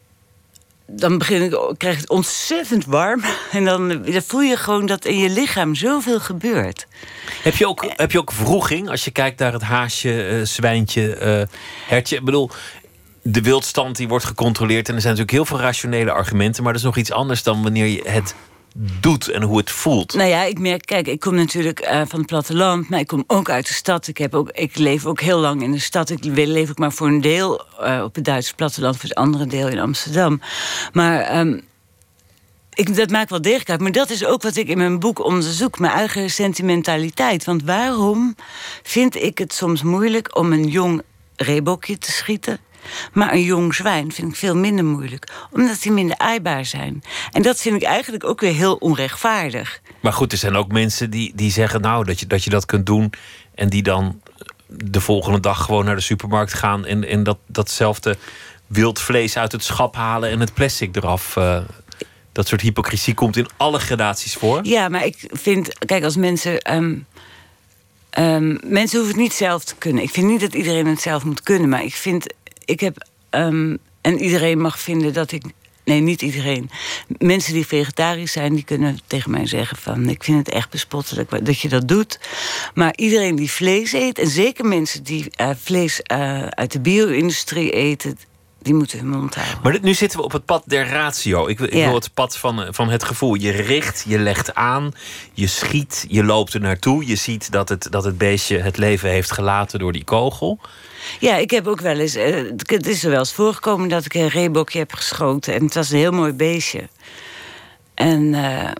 dan 0.86 1.18
begin 1.18 1.42
ik, 1.42 1.74
krijg 1.76 1.96
het 1.96 2.08
ontzettend 2.08 2.84
warm. 2.84 3.22
En 3.52 3.64
dan, 3.64 3.88
dan 3.88 4.22
voel 4.22 4.40
je 4.40 4.56
gewoon 4.56 4.86
dat 4.86 5.04
in 5.04 5.18
je 5.18 5.30
lichaam 5.30 5.74
zoveel 5.74 6.20
gebeurt. 6.20 6.86
Heb 7.42 7.54
je, 7.54 7.68
ook, 7.68 7.84
heb 7.96 8.12
je 8.12 8.18
ook 8.18 8.32
wroeging 8.32 8.88
als 8.88 9.04
je 9.04 9.10
kijkt 9.10 9.38
naar 9.38 9.52
het 9.52 9.62
haasje, 9.62 10.26
eh, 10.26 10.42
zwijntje, 10.42 11.14
eh, 11.14 11.42
hertje? 11.86 12.16
Ik 12.16 12.24
bedoel, 12.24 12.50
de 13.22 13.40
wildstand 13.40 13.96
die 13.96 14.08
wordt 14.08 14.24
gecontroleerd. 14.24 14.88
En 14.88 14.94
er 14.94 15.00
zijn 15.00 15.14
natuurlijk 15.16 15.48
heel 15.48 15.56
veel 15.56 15.66
rationele 15.66 16.12
argumenten. 16.12 16.62
Maar 16.62 16.72
dat 16.72 16.80
is 16.80 16.86
nog 16.86 16.96
iets 16.96 17.12
anders 17.12 17.42
dan 17.42 17.62
wanneer 17.62 17.86
je 17.86 18.00
het 18.04 18.34
doet 18.74 19.28
en 19.28 19.42
hoe 19.42 19.56
het 19.58 19.70
voelt. 19.70 20.14
Nou 20.14 20.28
ja, 20.28 20.42
ik 20.42 20.58
merk, 20.58 20.86
kijk, 20.86 21.06
ik 21.06 21.20
kom 21.20 21.34
natuurlijk 21.34 21.80
eh, 21.80 22.02
van 22.06 22.18
het 22.18 22.28
platteland, 22.28 22.88
maar 22.88 22.98
ik 23.00 23.06
kom 23.06 23.24
ook 23.26 23.50
uit 23.50 23.66
de 23.66 23.74
stad. 23.74 24.06
Ik, 24.06 24.18
heb 24.18 24.34
ook, 24.34 24.50
ik 24.50 24.76
leef 24.78 25.06
ook 25.06 25.20
heel 25.20 25.38
lang 25.38 25.62
in 25.62 25.72
de 25.72 25.78
stad. 25.78 26.10
Ik 26.10 26.24
le- 26.24 26.44
leef 26.46 26.70
ook 26.70 26.78
maar 26.78 26.92
voor 26.92 27.06
een 27.06 27.20
deel 27.20 27.64
eh, 27.80 28.02
op 28.04 28.14
het 28.14 28.24
Duitse 28.24 28.54
platteland, 28.54 28.96
voor 28.96 29.08
het 29.08 29.18
andere 29.18 29.46
deel 29.46 29.68
in 29.68 29.78
Amsterdam. 29.78 30.40
Maar 30.92 31.20
ehm, 31.20 31.58
ik, 32.74 32.96
dat 32.96 33.10
maakt 33.10 33.30
wel 33.30 33.42
degelijk 33.42 33.70
uit. 33.70 33.80
Maar 33.80 33.92
dat 33.92 34.10
is 34.10 34.24
ook 34.24 34.42
wat 34.42 34.56
ik 34.56 34.68
in 34.68 34.78
mijn 34.78 34.98
boek 34.98 35.24
onderzoek, 35.24 35.78
mijn 35.78 35.92
eigen 35.92 36.30
sentimentaliteit. 36.30 37.44
Want 37.44 37.62
waarom 37.62 38.36
vind 38.82 39.14
ik 39.14 39.38
het 39.38 39.52
soms 39.52 39.82
moeilijk 39.82 40.36
om 40.36 40.52
een 40.52 40.66
jong 40.68 41.02
reebokje 41.36 41.98
te 41.98 42.12
schieten? 42.12 42.58
Maar 43.12 43.32
een 43.32 43.42
jong 43.42 43.74
zwijn 43.74 44.12
vind 44.12 44.28
ik 44.28 44.36
veel 44.36 44.56
minder 44.56 44.84
moeilijk, 44.84 45.28
omdat 45.50 45.82
die 45.82 45.92
minder 45.92 46.18
aaibaar 46.18 46.64
zijn. 46.64 47.02
En 47.32 47.42
dat 47.42 47.60
vind 47.60 47.76
ik 47.76 47.82
eigenlijk 47.82 48.24
ook 48.24 48.40
weer 48.40 48.54
heel 48.54 48.74
onrechtvaardig. 48.74 49.80
Maar 50.00 50.12
goed, 50.12 50.32
er 50.32 50.38
zijn 50.38 50.56
ook 50.56 50.72
mensen 50.72 51.10
die, 51.10 51.32
die 51.34 51.50
zeggen 51.50 51.80
nou 51.80 52.04
dat 52.04 52.20
je, 52.20 52.26
dat 52.26 52.44
je 52.44 52.50
dat 52.50 52.66
kunt 52.66 52.86
doen. 52.86 53.12
En 53.54 53.68
die 53.68 53.82
dan 53.82 54.20
de 54.66 55.00
volgende 55.00 55.40
dag 55.40 55.64
gewoon 55.64 55.84
naar 55.84 55.96
de 55.96 56.00
supermarkt 56.02 56.54
gaan. 56.54 56.84
En, 56.86 57.04
en 57.08 57.22
dat, 57.22 57.38
datzelfde 57.46 58.16
wild 58.66 59.00
vlees 59.00 59.36
uit 59.36 59.52
het 59.52 59.64
schap 59.64 59.94
halen 59.96 60.30
en 60.30 60.40
het 60.40 60.54
plastic 60.54 60.96
eraf. 60.96 61.36
eh, 61.36 61.60
dat 62.32 62.48
soort 62.48 62.60
hypocrisie 62.60 63.14
komt 63.14 63.36
in 63.36 63.48
alle 63.56 63.78
gradaties 63.78 64.34
voor. 64.34 64.60
Ja, 64.62 64.88
maar 64.88 65.04
ik 65.04 65.28
vind, 65.32 65.78
kijk, 65.86 66.04
als 66.04 66.16
mensen. 66.16 66.60
ehm, 66.60 66.94
ehm, 68.10 68.56
mensen 68.62 68.98
hoeven 68.98 69.14
het 69.14 69.22
niet 69.22 69.32
zelf 69.32 69.64
te 69.64 69.74
kunnen. 69.78 70.02
Ik 70.02 70.10
vind 70.10 70.26
niet 70.26 70.40
dat 70.40 70.54
iedereen 70.54 70.86
het 70.86 71.00
zelf 71.00 71.24
moet 71.24 71.42
kunnen, 71.42 71.68
maar 71.68 71.84
ik 71.84 71.94
vind. 71.94 72.26
Ik 72.64 72.80
heb. 72.80 73.06
ehm, 73.30 73.76
en 74.00 74.20
iedereen 74.20 74.60
mag 74.60 74.80
vinden 74.80 75.12
dat 75.12 75.32
ik. 75.32 75.42
Nee, 75.84 76.00
niet 76.00 76.22
iedereen. 76.22 76.70
Mensen 77.18 77.52
die 77.52 77.66
vegetarisch 77.66 78.32
zijn, 78.32 78.54
die 78.54 78.64
kunnen 78.64 78.98
tegen 79.06 79.30
mij 79.30 79.46
zeggen 79.46 79.76
van... 79.76 80.08
ik 80.08 80.24
vind 80.24 80.46
het 80.46 80.54
echt 80.54 80.70
bespottelijk 80.70 81.46
dat 81.46 81.60
je 81.60 81.68
dat 81.68 81.88
doet. 81.88 82.20
Maar 82.74 82.92
iedereen 82.96 83.36
die 83.36 83.50
vlees 83.50 83.92
eet, 83.92 84.18
en 84.18 84.28
zeker 84.28 84.64
mensen 84.64 85.02
die 85.02 85.30
eh, 85.30 85.50
vlees 85.62 86.02
eh, 86.02 86.46
uit 86.46 86.72
de 86.72 86.80
bio-industrie 86.80 87.70
eten... 87.70 88.18
die 88.62 88.74
moeten 88.74 88.98
hun 88.98 89.08
mond 89.08 89.34
houden. 89.34 89.58
Maar 89.62 89.72
dit- 89.72 89.82
nu 89.82 89.94
zitten 89.94 90.18
we 90.18 90.24
op 90.24 90.32
het 90.32 90.44
pad 90.44 90.62
der 90.66 90.88
ratio. 90.88 91.46
Ik, 91.46 91.58
wil- 91.58 91.66
ik 91.66 91.74
Ja. 91.74 91.84
wil 91.84 91.94
het 91.94 92.14
pad 92.14 92.36
van, 92.38 92.66
van 92.74 92.88
het 92.88 93.04
gevoel. 93.04 93.34
Je 93.34 93.50
richt, 93.50 94.04
je 94.06 94.18
legt 94.18 94.54
aan, 94.54 94.92
je 95.32 95.46
schiet, 95.46 96.04
je 96.08 96.24
loopt 96.24 96.54
er 96.54 96.60
naartoe. 96.60 97.06
Je 97.06 97.16
ziet 97.16 97.52
dat 97.52 97.68
het, 97.68 97.86
dat 97.90 98.04
het 98.04 98.18
beestje 98.18 98.58
het 98.58 98.76
leven 98.76 99.08
heeft 99.10 99.30
gelaten 99.32 99.78
door 99.78 99.92
die 99.92 100.04
kogel. 100.04 100.58
Ja, 101.20 101.36
ik 101.36 101.50
heb 101.50 101.66
ook 101.66 101.80
wel 101.80 101.98
eens. 101.98 102.14
eh, 102.14 102.34
het 102.66 102.86
is 102.86 103.04
er 103.04 103.10
wel 103.10 103.18
eens 103.18 103.32
voorgekomen 103.32 103.88
dat 103.88 104.04
ik 104.04 104.14
een 104.14 104.28
reebokje 104.28 104.78
heb 104.78 104.92
geschoten. 104.94 105.54
En 105.54 105.64
het 105.64 105.74
was 105.74 105.90
een 105.90 105.98
heel 105.98 106.12
mooi 106.12 106.32
beestje. 106.32 106.88
En 107.94 108.34
eh, 108.34 108.70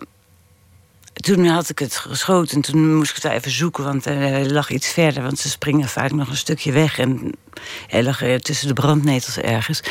toen 1.23 1.45
had 1.45 1.69
ik 1.69 1.79
het 1.79 1.95
geschoten. 1.95 2.55
En 2.55 2.61
toen 2.61 2.95
moest 2.95 3.17
ik 3.17 3.23
het 3.23 3.31
even 3.31 3.51
zoeken, 3.51 3.83
want 3.83 4.05
eh, 4.05 4.15
hij 4.15 4.49
lag 4.49 4.69
iets 4.69 4.87
verder. 4.87 5.23
Want 5.23 5.39
ze 5.39 5.49
springen 5.49 5.87
vaak 5.87 6.11
nog 6.11 6.29
een 6.29 6.37
stukje 6.37 6.71
weg. 6.71 6.99
En 6.99 7.31
hij 7.87 8.03
lag 8.03 8.21
eh, 8.21 8.35
tussen 8.35 8.67
de 8.67 8.73
brandnetels 8.73 9.37
ergens. 9.37 9.81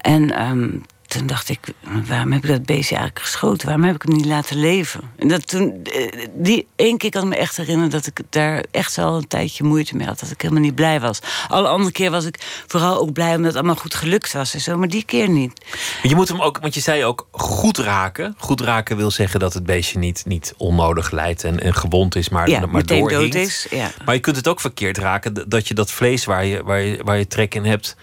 En 0.00 0.30
ehm, 0.30 0.68
toen 1.06 1.26
dacht 1.26 1.48
ik, 1.48 1.60
waarom 2.06 2.32
heb 2.32 2.44
ik 2.44 2.50
dat 2.50 2.66
beestje 2.66 2.96
eigenlijk 2.96 3.26
geschoten? 3.26 3.66
Waarom 3.66 3.84
heb 3.84 3.94
ik 3.94 4.02
hem 4.02 4.16
niet 4.16 4.24
laten 4.24 4.56
leven? 4.56 5.00
En 5.16 5.28
dat 5.28 5.48
toen, 5.48 5.80
eh, 5.82 6.26
die 6.34 6.66
één 6.76 6.98
keer 6.98 7.10
kan 7.10 7.22
ik 7.22 7.28
me 7.28 7.36
echt 7.36 7.56
herinneren 7.56 7.90
dat 7.90 8.06
ik 8.06 8.20
daar 8.30 8.64
echt 8.70 8.96
wel 8.96 9.16
een 9.16 9.28
tijdje 9.28 9.64
moeite 9.64 9.96
mee 9.96 10.06
had. 10.06 10.20
Dat 10.20 10.30
ik 10.30 10.40
helemaal 10.40 10.62
niet 10.62 10.74
blij 10.74 11.00
was. 11.00 11.18
Alle 11.48 11.68
andere 11.68 11.92
keer 11.92 12.10
was 12.10 12.24
ik 12.24 12.64
vooral 12.66 13.00
ook 13.00 13.12
blij 13.12 13.30
omdat 13.30 13.46
het 13.46 13.56
allemaal 13.56 13.76
goed 13.76 13.94
gelukt 13.94 14.32
was 14.32 14.54
en 14.54 14.60
zo. 14.60 14.76
Maar 14.76 14.88
die 14.88 15.04
keer 15.04 15.28
niet. 15.28 15.52
Maar 15.70 16.10
je 16.10 16.14
moet 16.14 16.28
hem 16.28 16.40
ook, 16.40 16.58
want 16.58 16.74
je 16.74 16.80
zei 16.80 17.04
ook 17.04 17.28
goed 17.30 17.78
raken. 17.78 18.34
Goed 18.38 18.60
raken 18.60 18.96
wil 18.96 19.10
zeggen 19.10 19.40
dat 19.40 19.54
het 19.54 19.64
beestje 19.64 19.98
niet, 19.98 20.22
niet 20.26 20.54
onnodig 20.56 21.10
lijdt 21.10 21.44
en, 21.44 21.60
en 21.60 21.74
gewond 21.74 22.16
is, 22.16 22.28
maar, 22.28 22.48
Ja, 22.48 22.66
maar 22.66 22.86
dood 22.86 23.34
is, 23.34 23.66
ja. 23.70 23.90
Maar 24.04 24.14
je 24.14 24.20
kunt 24.20 24.36
het 24.36 24.48
ook 24.48 24.60
verkeerd 24.60 24.98
raken 24.98 25.48
dat 25.48 25.68
je 25.68 25.74
dat 25.74 25.90
vlees 25.90 26.24
waar 26.24 26.44
je, 26.44 26.62
waar 26.62 26.80
je, 26.80 27.00
waar 27.04 27.18
je 27.18 27.26
trek 27.26 27.54
in 27.54 27.64
hebt 27.64 27.96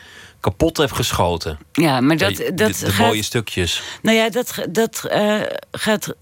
kapot 0.43 0.77
hebt 0.77 0.91
geschoten. 0.95 1.59
Ja, 1.71 2.01
maar 2.01 2.17
dat, 2.17 2.35
de, 2.35 2.53
dat 2.53 2.75
de 2.75 2.91
gaat- 2.91 3.05
mooie 3.07 3.23
stukjes. 3.23 3.81
Nou 4.01 4.17
ja, 4.17 4.29
dat, 4.29 4.53
dat 4.69 5.03
eh, 5.09 5.41
gaat 5.71 6.13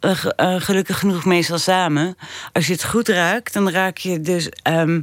eh, 0.00 0.24
eh, 0.36 0.54
gelukkig 0.60 0.98
genoeg 0.98 1.24
meestal 1.24 1.58
samen. 1.58 2.16
Als 2.52 2.66
je 2.66 2.72
het 2.72 2.84
goed 2.84 3.08
raakt, 3.08 3.52
dan 3.52 3.70
raak 3.70 3.98
je 3.98 4.20
dus 4.20 4.48
ehm, 4.62 5.00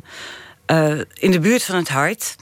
eh, 0.65 0.99
in 1.13 1.31
de 1.31 1.39
buurt 1.39 1.63
van 1.63 1.75
het 1.75 1.89
hart. 1.89 2.35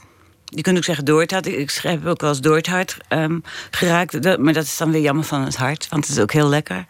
Je 0.44 0.62
kunt 0.62 0.76
ook 0.76 0.84
zeggen 0.84 1.04
door 1.04 1.20
het 1.20 1.30
hart. 1.30 1.46
Ik 1.46 1.70
schrijf 1.70 2.04
ook 2.06 2.20
wel 2.20 2.30
eens 2.30 2.40
door 2.40 2.56
het 2.56 2.66
hart 2.66 2.96
ehm, 3.08 3.38
geraakt. 3.70 4.22
Dat- 4.22 4.38
maar 4.38 4.52
dat 4.52 4.64
is 4.64 4.76
dan 4.76 4.90
weer 4.92 5.00
jammer 5.00 5.24
van 5.24 5.44
het 5.44 5.56
hart, 5.56 5.88
want 5.88 6.06
het 6.06 6.16
is 6.16 6.22
ook 6.22 6.32
heel 6.32 6.48
lekker. 6.48 6.84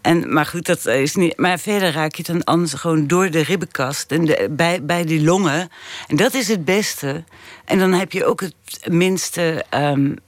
En, 0.00 0.32
maar 0.32 0.46
goed, 0.46 0.66
dat 0.66 0.86
is 0.86 1.14
niet. 1.14 1.36
Maar 1.36 1.58
verder 1.58 1.92
raak 1.92 2.14
je 2.14 2.22
het 2.26 2.26
dan 2.32 2.44
anders 2.44 2.72
gewoon 2.72 3.06
door 3.06 3.30
de 3.30 3.42
ribbenkast 3.42 4.10
en 4.12 4.24
de, 4.24 4.48
bij, 4.50 4.84
bij 4.84 5.04
die 5.04 5.22
longen. 5.24 5.68
En 6.06 6.16
dat 6.16 6.34
is 6.34 6.48
het 6.48 6.64
beste. 6.64 7.24
En 7.64 7.78
dan 7.78 7.92
heb 7.92 8.12
je 8.12 8.24
ook 8.24 8.40
het 8.40 8.54
minste 8.86 9.64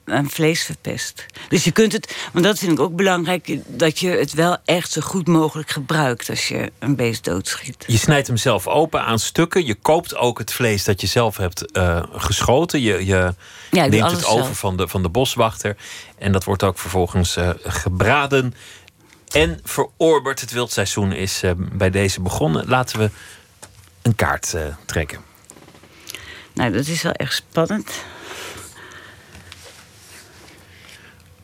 aan 0.05 0.29
vlees 0.29 0.63
verpest. 0.63 1.25
Dus 1.49 1.63
je 1.63 1.71
kunt 1.71 1.91
het, 1.91 2.15
want 2.33 2.45
dat 2.45 2.59
vind 2.59 2.71
ik 2.71 2.79
ook 2.79 2.95
belangrijk, 2.95 3.59
dat 3.67 3.99
je 3.99 4.09
het 4.09 4.33
wel 4.33 4.57
echt 4.65 4.91
zo 4.91 5.01
goed 5.01 5.27
mogelijk 5.27 5.69
gebruikt 5.69 6.29
als 6.29 6.47
je 6.47 6.71
een 6.79 6.95
beest 6.95 7.23
doodschiet. 7.23 7.83
Je 7.87 7.97
snijdt 7.97 8.27
hem 8.27 8.37
zelf 8.37 8.67
open 8.67 9.03
aan 9.03 9.19
stukken. 9.19 9.65
Je 9.65 9.75
koopt 9.75 10.15
ook 10.15 10.37
het 10.37 10.53
vlees 10.53 10.83
dat 10.83 11.01
je 11.01 11.07
zelf 11.07 11.37
hebt 11.37 11.71
eh, 11.71 12.03
geschoten. 12.11 12.81
Je, 12.81 13.05
je 13.05 13.33
Ja, 13.71 13.85
neemt 13.85 14.11
het 14.11 14.25
over 14.25 14.45
zelf. 14.45 14.59
van 14.59 14.77
de, 14.77 14.87
van 14.87 15.01
de 15.01 15.09
boswachter. 15.09 15.75
En 16.17 16.31
dat 16.31 16.43
wordt 16.43 16.63
ook 16.63 16.79
vervolgens 16.79 17.35
eh, 17.35 17.49
gebraden 17.63 18.53
en 19.31 19.59
verorberd. 19.63 20.41
Het 20.41 20.51
wildseizoen 20.51 21.11
is 21.11 21.43
eh, 21.43 21.51
bij 21.57 21.89
deze 21.89 22.21
begonnen. 22.21 22.67
Laten 22.67 22.99
we 22.99 23.09
een 24.01 24.15
kaart 24.15 24.55
trekken. 24.85 25.19
Nou, 26.55 26.71
dat 26.71 26.87
is 26.87 27.01
wel 27.01 27.11
echt 27.11 27.33
spannend. 27.33 27.91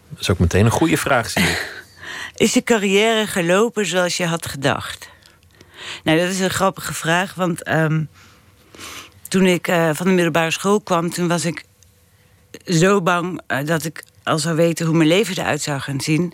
Dat 0.10 0.20
is 0.20 0.30
ook 0.30 0.40
meteen 0.40 0.66
een 0.66 0.72
goede 0.72 0.98
vraag, 0.98 1.30
zie 1.30 1.44
ik. 1.44 1.84
Is 2.36 2.54
je 2.54 2.64
carrière 2.64 3.28
gelopen 3.28 3.86
zoals 3.86 4.18
je 4.18 4.26
had 4.26 4.46
gedacht? 4.46 5.10
Nou, 6.04 6.20
dat 6.20 6.30
is 6.30 6.40
een 6.40 6.50
grappige 6.50 6.94
vraag, 6.94 7.34
want 7.34 7.64
ehm, 7.64 8.04
toen 9.28 9.46
ik 9.46 9.68
eh, 9.68 9.90
van 9.94 10.06
de 10.06 10.12
middelbare 10.12 10.52
school 10.52 10.82
kwam, 10.82 11.10
toen 11.10 11.28
was 11.28 11.46
ik 11.46 11.64
zo 12.66 13.02
bang 13.02 13.42
eh, 13.48 13.66
dat 13.66 13.86
ik 13.86 14.04
al 14.24 14.40
zou 14.40 14.56
weten 14.56 14.86
hoe 14.86 14.96
mijn 14.96 15.10
leven 15.10 15.38
eruit 15.38 15.62
zou 15.62 15.80
gaan 15.80 16.02
zien. 16.02 16.34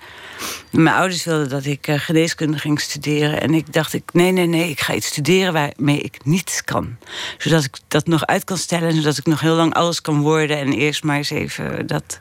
Mijn 0.72 0.95
ouders 0.95 1.23
wilden 1.23 1.49
dat 1.49 1.65
ik 1.65 1.88
eh, 1.88 1.99
geneeskunde 1.99 2.57
ging 2.57 2.81
studeren. 2.81 3.41
En 3.41 3.53
ik 3.53 3.73
dacht, 3.73 3.93
ik, 3.93 4.03
nee, 4.14 4.31
nee, 4.31 4.45
nee, 4.45 4.69
ik 4.69 4.80
ga 4.80 4.93
iets 4.93 5.07
studeren 5.07 5.53
waarmee 5.53 5.99
ik 5.99 6.18
niets 6.23 6.64
kan. 6.64 6.97
Zodat 7.38 7.64
ik 7.64 7.77
dat 7.88 8.07
nog 8.07 8.26
uit 8.26 8.43
kan 8.43 8.57
stellen. 8.57 8.93
Zodat 8.93 9.18
ik 9.18 9.26
nog 9.26 9.39
heel 9.39 9.55
lang 9.55 9.73
alles 9.73 10.01
kan 10.01 10.22
worden. 10.22 10.57
En 10.57 10.73
eerst 10.73 11.03
maar 11.03 11.18
eens 11.18 11.30
even 11.30 11.88
dat 11.88 12.19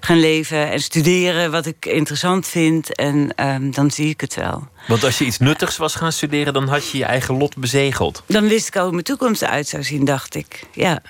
gaan 0.00 0.20
leven 0.20 0.70
en 0.70 0.80
studeren 0.80 1.50
wat 1.50 1.66
ik 1.66 1.86
interessant 1.86 2.46
vind. 2.46 2.94
En 2.94 3.32
ehm, 3.34 3.70
dan 3.70 3.90
zie 3.90 4.08
ik 4.08 4.20
het 4.20 4.34
wel. 4.34 4.68
Want 4.86 5.04
als 5.04 5.18
je 5.18 5.24
iets 5.24 5.38
nuttigs 5.38 5.76
was 5.76 5.94
gaan 5.94 6.12
studeren, 6.12 6.52
dan 6.52 6.68
had 6.68 6.90
je 6.90 6.98
je 6.98 7.04
eigen 7.04 7.36
lot 7.36 7.56
bezegeld. 7.56 8.22
Dan 8.26 8.48
wist 8.48 8.66
ik 8.66 8.76
al 8.76 8.82
hoe 8.82 8.92
mijn 8.92 9.04
toekomst 9.04 9.42
eruit 9.42 9.68
zou 9.68 9.82
zien, 9.82 10.04
dacht 10.04 10.34
ik. 10.34 10.66
Ja. 10.72 11.02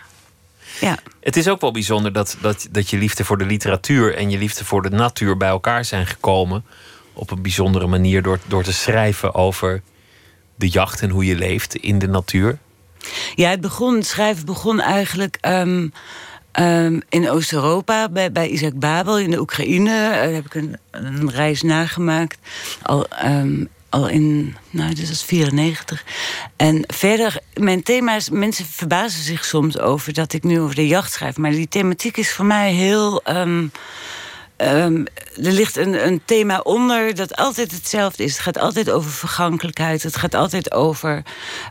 Ja. 0.81 0.99
Het 1.21 1.37
is 1.37 1.49
ook 1.49 1.61
wel 1.61 1.71
bijzonder 1.71 2.13
dat, 2.13 2.37
dat, 2.41 2.69
dat 2.71 2.91
je 2.91 2.99
liefde 2.99 3.25
voor 3.25 3.39
de 3.39 3.47
literatuur 3.47 4.17
en 4.17 4.31
je 4.31 4.39
liefde 4.39 4.65
voor 4.65 4.83
de 4.83 4.91
natuur 4.91 5.37
bij 5.37 5.49
elkaar 5.49 5.85
zijn 5.85 6.07
gekomen. 6.07 6.65
Op 7.13 7.31
een 7.31 7.43
bijzondere 7.43 7.87
manier 7.87 8.23
door, 8.23 8.39
door 8.47 8.63
te 8.63 8.73
schrijven 8.73 9.35
over 9.35 9.83
de 10.57 10.69
jacht 10.69 11.03
en 11.03 11.11
hoe 11.11 11.25
je 11.25 11.37
leeft 11.37 11.75
in 11.75 11.99
de 11.99 12.09
natuur. 12.09 12.59
Ja, 13.35 13.51
het, 13.51 13.61
begon, 13.61 13.95
het 13.95 14.07
schrijven 14.07 14.47
begon 14.47 14.81
eigenlijk 14.81 15.39
ehm, 15.41 15.89
ehm, 16.53 17.01
in 17.09 17.31
Oost-Europa, 17.31 18.09
bij, 18.09 18.33
bij 18.33 18.49
Isaac 18.49 18.79
Babel 18.79 19.19
in 19.19 19.31
de 19.31 19.41
Oekraïne. 19.41 20.11
Eh, 20.11 20.35
heb 20.35 20.45
ik 20.45 20.55
een, 20.55 20.77
een 20.91 21.31
reis 21.31 21.63
nagemaakt. 21.63 22.39
Al, 22.83 23.09
ehm, 23.09 23.65
al 23.91 24.09
in, 24.09 24.57
nou, 24.71 24.95
dit 24.95 25.09
was 25.09 25.25
94. 25.25 26.05
En 26.57 26.85
verder, 26.87 27.39
mijn 27.55 27.83
thema's, 27.83 28.31
mensen 28.31 28.65
verbazen 28.67 29.23
zich 29.23 29.45
soms 29.45 29.79
over 29.79 30.13
dat 30.13 30.33
ik 30.33 30.45
nu 30.45 30.61
over 30.61 30.75
de 30.75 30.87
jacht 30.87 31.13
schrijf. 31.13 31.37
Maar 31.37 31.51
die 31.51 31.69
thematiek 31.69 32.17
is 32.17 32.33
voor 32.33 32.45
mij 32.45 32.73
heel. 32.73 33.23
ehm, 33.23 33.67
ehm, 34.57 35.05
er 35.43 35.53
ligt 35.53 35.77
een, 35.77 36.07
een 36.07 36.21
thema 36.25 36.59
onder 36.59 37.15
dat 37.15 37.37
altijd 37.37 37.71
hetzelfde 37.71 38.25
is. 38.25 38.33
Het 38.33 38.41
gaat 38.41 38.59
altijd 38.59 38.91
over 38.91 39.11
vergankelijkheid. 39.11 40.03
Het 40.03 40.17
gaat 40.17 40.35
altijd 40.35 40.73
over 40.73 41.23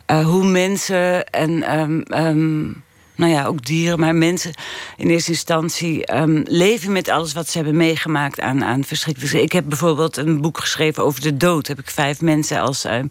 eh, 0.06 0.26
hoe 0.26 0.46
mensen 0.46 1.26
en 1.26 1.64
ehm, 1.64 2.72
nou 3.20 3.32
ja, 3.32 3.46
ook 3.46 3.66
dieren, 3.66 4.00
maar 4.00 4.16
mensen 4.16 4.54
in 4.98 5.10
eerste 5.10 5.32
instantie 5.32 6.06
ehm, 6.06 6.42
leven 6.46 6.92
met 6.92 7.10
alles 7.10 7.34
wat 7.34 7.50
ze 7.50 7.58
hebben 7.58 7.78
meegemaakt 7.78 8.40
aan, 8.40 8.64
aan 8.64 8.84
verschrikkelijke. 8.84 9.42
Ik 9.42 9.52
heb 9.52 9.66
bijvoorbeeld 9.68 10.18
een 10.18 10.42
boek 10.42 10.60
geschreven 10.60 11.04
over 11.04 11.22
de 11.22 11.38
dood. 11.38 11.68
Heb 11.68 11.80
ik 11.80 11.90
vijf 11.90 12.22
mensen 12.22 12.62
als 12.62 12.86
ehm, 12.86 13.08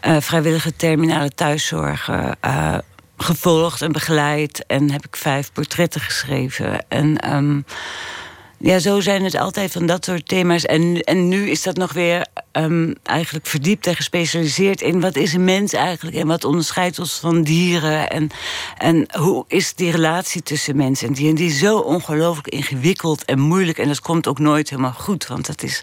eh, 0.00 0.16
vrijwillige 0.20 0.76
terminale 0.76 1.30
thuiszorg 1.30 2.08
eh, 2.40 2.78
gevolgd 3.16 3.82
en 3.82 3.92
begeleid. 3.92 4.64
En 4.66 4.90
heb 4.90 5.04
ik 5.04 5.16
vijf 5.16 5.52
portretten 5.52 6.00
geschreven. 6.00 6.88
En 6.88 7.18
ehm, 7.18 7.60
ja, 8.60 8.78
zo 8.78 9.00
zijn 9.00 9.24
het 9.24 9.36
altijd 9.36 9.72
van 9.72 9.86
dat 9.86 10.04
soort 10.04 10.28
thema's. 10.28 10.64
En, 10.64 11.00
en 11.02 11.28
nu 11.28 11.50
is 11.50 11.62
dat 11.62 11.76
nog 11.76 11.92
weer 11.92 12.26
ehm, 12.52 12.94
eigenlijk 13.02 13.46
verdiept 13.46 13.86
en 13.86 13.96
gespecialiseerd 13.96 14.80
in 14.80 15.00
wat 15.00 15.16
is 15.16 15.32
een 15.32 15.44
mens 15.44 15.72
eigenlijk 15.72 16.16
en 16.16 16.26
wat 16.26 16.44
onderscheidt 16.44 16.98
ons 16.98 17.18
van 17.18 17.42
dieren. 17.42 18.10
En, 18.10 18.30
en 18.78 19.06
hoe 19.18 19.44
is 19.48 19.74
die 19.74 19.90
relatie 19.90 20.42
tussen 20.42 20.76
mens 20.76 21.02
en 21.02 21.12
dier. 21.12 21.28
En 21.28 21.34
die 21.34 21.48
is 21.48 21.58
zo 21.58 21.78
ongelooflijk 21.78 22.48
ingewikkeld 22.48 23.24
en 23.24 23.38
moeilijk. 23.38 23.78
En 23.78 23.88
dat 23.88 24.00
komt 24.00 24.26
ook 24.26 24.38
nooit 24.38 24.70
helemaal 24.70 24.92
goed, 24.92 25.26
want 25.26 25.46
dat 25.46 25.62
is. 25.62 25.82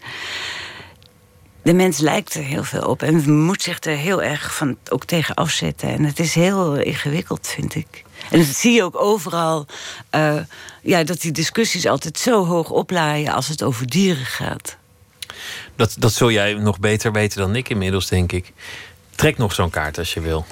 De 1.62 1.74
mens 1.74 1.98
lijkt 1.98 2.34
er 2.34 2.44
heel 2.44 2.64
veel 2.64 2.84
op 2.84 3.02
en 3.02 3.44
moet 3.44 3.62
zich 3.62 3.84
er 3.84 3.96
heel 3.96 4.24
erg 4.24 4.56
van 4.56 4.78
ook 4.90 5.06
tegen 5.06 5.36
afzetten. 5.36 5.90
En 5.90 6.04
het 6.04 6.20
is 6.20 6.36
heel 6.36 6.76
ingewikkeld, 6.76 7.48
vind 7.48 7.76
ik. 7.76 8.05
En 8.32 8.40
dat 8.40 8.48
zie 8.48 8.74
je 8.74 8.84
ook 8.84 9.02
overal. 9.02 9.66
eh, 10.10 10.38
ja, 10.82 11.04
dat 11.04 11.22
die 11.22 11.32
discussies 11.32 11.86
altijd 11.86 12.20
zo 12.20 12.46
hoog 12.46 12.70
oplaaien 12.70 13.34
als 13.34 13.48
het 13.48 13.64
over 13.64 13.88
dieren 13.88 14.26
gaat. 14.26 14.78
Dat, 15.76 15.96
dat 16.00 16.14
zul 16.14 16.32
jij 16.32 16.54
nog 16.54 16.80
beter 16.80 17.12
weten 17.12 17.40
dan 17.40 17.56
ik 17.56 17.70
inmiddels, 17.70 18.08
denk 18.08 18.32
ik. 18.32 18.54
Trek 19.16 19.38
nog 19.38 19.54
zo'n 19.54 19.70
kaart 19.70 19.98
als 19.98 20.14
je 20.14 20.20
wil. 20.20 20.46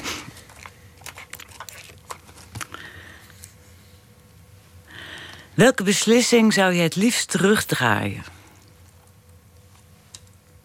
Welke 5.54 5.84
beslissing 5.84 6.54
zou 6.54 6.74
je 6.74 6.82
het 6.82 6.95
liefst 6.95 7.30
terugdraaien? 7.30 8.24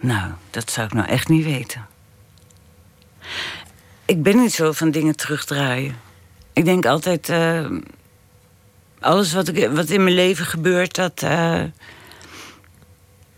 Nou, 0.00 0.32
dat 0.50 0.70
zou 0.70 0.86
ik 0.86 0.92
nou 0.92 1.08
echt 1.08 1.28
niet 1.28 1.44
weten. 1.44 1.86
Ik 4.04 4.22
ben 4.22 4.36
niet 4.36 4.52
zo 4.52 4.72
van 4.72 4.90
dingen 4.90 5.16
terugdraaien. 5.16 5.96
Ik 6.58 6.64
denk 6.64 6.86
altijd. 6.86 7.28
eh, 7.28 7.66
alles 9.00 9.32
wat, 9.32 9.48
ik, 9.48 9.68
wat 9.70 9.88
in 9.90 10.02
mijn 10.02 10.14
leven 10.14 10.44
gebeurt, 10.46 10.94
dat. 10.94 11.22
eh, 11.22 11.62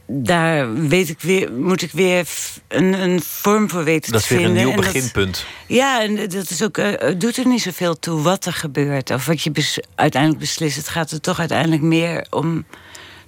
daar 0.06 0.74
weet 0.74 1.08
ik 1.08 1.20
weer, 1.20 1.52
moet 1.52 1.82
ik 1.82 1.90
weer 1.92 2.28
een, 2.68 2.92
een 2.92 3.22
vorm 3.22 3.70
voor 3.70 3.84
weten 3.84 4.12
Dat 4.12 4.20
is 4.20 4.26
te 4.26 4.34
weer 4.34 4.44
een 4.44 4.48
vinden. 4.54 4.64
nieuw 4.66 4.76
En 4.76 4.82
dat- 4.82 4.92
beginpunt. 4.92 5.46
ja, 5.66 6.02
en 6.02 6.16
dat 6.16 6.50
is 6.50 6.62
ook, 6.62 6.78
eh, 6.78 7.14
doet 7.18 7.36
er 7.36 7.46
niet 7.46 7.62
zoveel 7.62 7.98
toe 7.98 8.22
wat 8.22 8.44
er 8.46 8.52
gebeurt. 8.52 9.10
Of 9.10 9.26
wat 9.26 9.42
je 9.42 9.50
bes- 9.50 9.80
uiteindelijk 9.94 10.40
beslist. 10.40 10.76
Het 10.76 10.88
gaat 10.88 11.10
er 11.10 11.20
toch 11.20 11.38
uiteindelijk 11.38 11.82
meer 11.82 12.26
om 12.30 12.64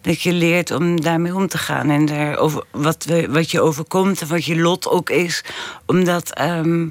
dat 0.00 0.22
je 0.22 0.32
leert 0.32 0.70
om 0.70 1.00
daarmee 1.00 1.34
om 1.34 1.48
te 1.48 1.58
gaan. 1.58 1.90
En 1.90 2.06
daar 2.06 2.36
over, 2.36 2.64
wat, 2.70 3.04
we, 3.04 3.28
wat 3.30 3.50
je 3.50 3.60
overkomt 3.60 4.20
en 4.20 4.28
wat 4.28 4.44
je 4.44 4.56
lot 4.56 4.88
ook 4.88 5.10
is. 5.10 5.44
Om 5.86 6.04
dat 6.04 6.32
ehm, 6.34 6.86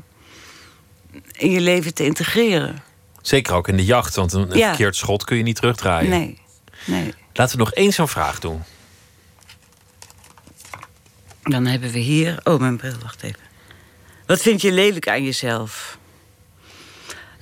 in 1.37 1.51
je 1.51 1.61
leven 1.61 1.93
te 1.93 2.03
integreren. 2.05 2.83
Zeker 3.21 3.53
ook 3.53 3.67
in 3.67 3.77
de 3.77 3.85
jacht, 3.85 4.15
want 4.15 4.33
een, 4.33 4.51
een 4.51 4.57
Ja. 4.57 4.67
verkeerd 4.67 4.95
schot 4.95 5.23
kun 5.23 5.37
je 5.37 5.43
niet 5.43 5.55
terugdraaien. 5.55 6.09
Nee, 6.09 6.39
nee. 6.85 7.13
Laten 7.33 7.57
we 7.57 7.63
nog 7.63 7.73
één 7.73 7.93
zo'n 7.93 8.07
vraag 8.07 8.39
doen. 8.39 8.63
Dan 11.43 11.65
hebben 11.65 11.91
we 11.91 11.99
hier... 11.99 12.39
Oh, 12.43 12.59
mijn 12.59 12.77
bril, 12.77 12.93
wacht 13.01 13.23
even. 13.23 13.39
Wat 14.25 14.41
vind 14.41 14.61
je 14.61 14.71
lelijk 14.71 15.07
aan 15.07 15.23
jezelf? 15.23 15.97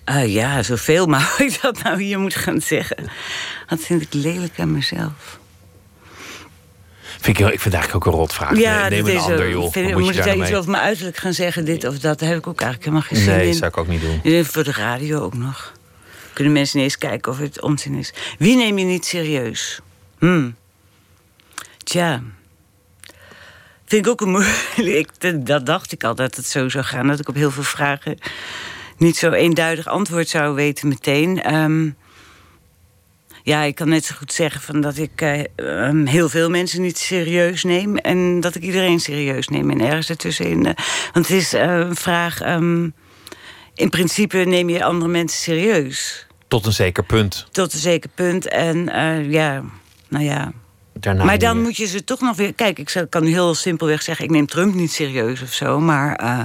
Ah 0.06 0.31
ja, 0.31 0.64
zoveel, 0.64 1.06
maar 1.06 1.22
hoe 1.38 1.45
ik 1.45 1.61
dat 1.61 1.84
nou 1.84 2.01
hier 2.03 2.19
moet 2.19 2.35
gaan 2.35 2.61
zeggen. 2.61 3.10
Wat 3.68 3.80
vind 3.80 4.01
ik 4.01 4.14
lelijk 4.14 4.60
aan 4.60 4.72
mezelf? 4.72 5.39
Vind 7.21 7.27
ik, 7.27 7.37
heel- 7.37 7.53
ik 7.53 7.59
vind 7.59 7.63
het 7.63 7.73
eigenlijk 7.73 8.05
ook 8.05 8.13
een 8.13 8.19
rotvraag. 8.19 8.51
nee, 8.51 8.65
neem 8.65 8.89
dat 8.89 8.91
een 9.09 9.15
is 9.15 9.21
ander, 9.21 9.49
joh. 9.49 9.71
Vind, 9.71 9.85
moet 9.91 9.99
moet 9.99 10.09
ik 10.09 10.15
je 10.15 10.21
daar 10.23 10.35
iets 10.37 10.49
mee? 10.49 10.57
over 10.57 10.71
mijn 10.71 10.83
uiterlijk 10.83 11.17
gaan 11.17 11.33
zeggen? 11.33 11.65
Dit 11.65 11.83
of 11.87 11.99
dat? 11.99 12.19
Heb 12.19 12.37
ik 12.37 12.47
ook 12.47 12.61
eigenlijk 12.61 12.83
helemaal 12.91 13.07
geen 13.07 13.17
zin 13.19 13.35
Nee, 13.37 13.47
in. 13.47 13.53
zou 13.53 13.69
ik 13.69 13.77
ook 13.77 13.87
niet 13.87 14.01
doen. 14.23 14.45
Voor 14.45 14.63
de 14.63 14.71
radio 14.71 15.19
ook 15.21 15.33
nog. 15.37 15.71
Kunnen 16.33 16.53
mensen 16.53 16.77
niet 16.77 16.85
eens 16.85 16.97
kijken 16.97 17.31
of 17.31 17.37
het 17.37 17.61
onzin 17.61 17.93
is. 17.95 18.13
Wie 18.37 18.55
neem 18.55 18.77
je 18.77 18.85
niet 18.85 19.05
serieus? 19.05 19.79
Hm. 20.19 20.49
Tja. 21.83 22.21
Vind 23.85 24.05
ik 24.05 24.11
ook 24.11 24.21
een 24.21 24.29
moeilijk. 24.29 25.09
Dat- 25.21 25.45
Dat 25.45 25.65
dacht 25.65 25.91
ik 25.91 26.03
al 26.03 26.15
dat 26.15 26.35
het 26.35 26.45
zo 26.45 26.69
zou 26.69 26.83
gaan. 26.83 27.07
Dat 27.07 27.19
ik 27.19 27.29
op 27.29 27.35
heel 27.35 27.51
veel 27.51 27.63
vragen 27.63 28.17
niet 28.97 29.17
zo 29.17 29.31
eenduidig 29.31 29.87
antwoord 29.87 30.29
zou 30.29 30.55
weten 30.55 30.87
meteen. 30.87 31.41
Ehm, 31.43 31.89
ja, 33.49 33.63
ik 33.63 33.76
kan 33.76 33.89
net 33.89 34.05
zo 34.05 34.15
goed 34.15 34.34
zeggen 34.34 34.61
van 34.61 34.81
dat 34.81 34.97
ik 34.97 35.21
eh, 35.21 35.43
ehm, 35.55 36.05
heel 36.05 36.30
veel 36.30 36.49
mensen 36.49 36.81
niet 36.81 36.97
serieus 36.97 37.63
neem. 37.63 37.97
En 37.97 38.39
dat 38.39 38.55
ik 38.55 38.63
iedereen 38.63 38.99
serieus 38.99 39.47
neem. 39.47 39.69
En 39.69 39.81
ergens 39.81 40.09
ertussenin. 40.09 40.65
eh, 40.65 40.73
want 41.13 41.27
het 41.27 41.38
is 41.38 41.53
eh, 41.53 41.77
een 41.77 41.95
vraag. 41.95 42.41
ehm, 42.41 42.89
in 43.73 43.89
principe 43.89 44.38
neem 44.38 44.69
je 44.69 44.84
andere 44.84 45.11
mensen 45.11 45.39
serieus. 45.39 46.27
Tot 46.47 46.65
een 46.65 46.73
zeker 46.73 47.03
punt. 47.03 47.47
Tot 47.51 47.73
een 47.73 47.80
zeker 47.80 48.09
punt. 48.15 48.47
En 48.47 48.85
ja, 49.30 49.63
nou 50.07 50.23
ja. 50.23 50.51
Daarna 50.99 51.23
maar 51.23 51.38
dan 51.38 51.55
meer. 51.55 51.63
moet 51.65 51.77
je 51.77 51.85
ze 51.85 52.03
toch 52.03 52.19
nog 52.21 52.35
weer. 52.35 52.53
Kijk, 52.53 52.80
ik 52.80 53.05
kan 53.09 53.23
heel 53.23 53.55
simpelweg 53.55 54.01
zeggen: 54.01 54.26
ik 54.26 54.31
neem 54.31 54.45
Trump 54.47 54.73
niet 54.73 54.91
serieus 54.91 55.41
of 55.41 55.53
zo. 55.53 55.80
Maar 55.80 56.15
eh, 56.15 56.39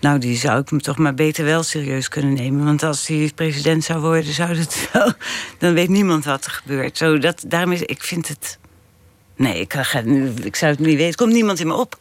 nou, 0.00 0.18
die 0.18 0.36
zou 0.36 0.60
ik 0.60 0.70
me 0.70 0.78
toch 0.80 0.96
maar 0.98 1.14
beter 1.14 1.44
wel 1.44 1.62
serieus 1.62 2.08
kunnen 2.08 2.32
nemen. 2.32 2.64
Want 2.64 2.82
als 2.82 3.06
hij 3.06 3.32
president 3.34 3.84
zou 3.84 4.00
worden, 4.00 4.32
zou 4.32 4.56
het 4.56 4.88
wel. 4.92 5.12
Dan 5.58 5.74
weet 5.74 5.88
niemand 5.88 6.24
wat 6.24 6.44
er 6.44 6.50
gebeurt. 6.50 6.96
Zo, 6.96 7.18
dat, 7.18 7.44
daarom 7.46 7.72
is, 7.72 7.82
ik 7.82 8.02
vind 8.02 8.28
het. 8.28 8.58
Nee, 9.36 9.60
ik, 9.60 9.72
ga, 9.74 9.98
ik 10.42 10.56
zou 10.56 10.70
het 10.70 10.80
niet 10.80 10.88
weten. 10.96 11.06
Er 11.06 11.14
komt 11.16 11.32
niemand 11.32 11.60
in 11.60 11.66
me 11.66 11.74
op. 11.74 11.98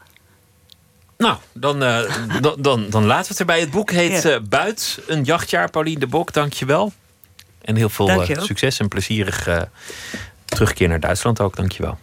Nou, 1.17 1.37
dan, 1.53 1.83
eh, 1.83 2.01
dan, 2.41 2.55
dan, 2.59 2.89
dan 2.89 3.05
laten 3.05 3.23
we 3.23 3.27
het 3.29 3.39
erbij. 3.39 3.59
Het 3.59 3.71
boek 3.71 3.91
heet 3.91 4.23
Ja. 4.23 4.29
eh, 4.29 4.41
Buit, 4.49 4.99
een 5.07 5.23
jachtjaar. 5.23 5.69
Paulien 5.69 5.99
de 5.99 6.07
Bok, 6.07 6.33
dank 6.33 6.53
je 6.53 6.65
wel. 6.65 6.93
En 7.61 7.75
heel 7.75 7.89
veel 7.89 8.25
succes 8.39 8.79
en 8.79 8.87
plezierig 8.87 9.47
terugkeer 10.57 10.87
naar 10.87 10.99
Duitsland 10.99 11.41
ook. 11.41 11.55
Dank 11.55 11.71
je 11.71 11.83
wel. 11.83 11.97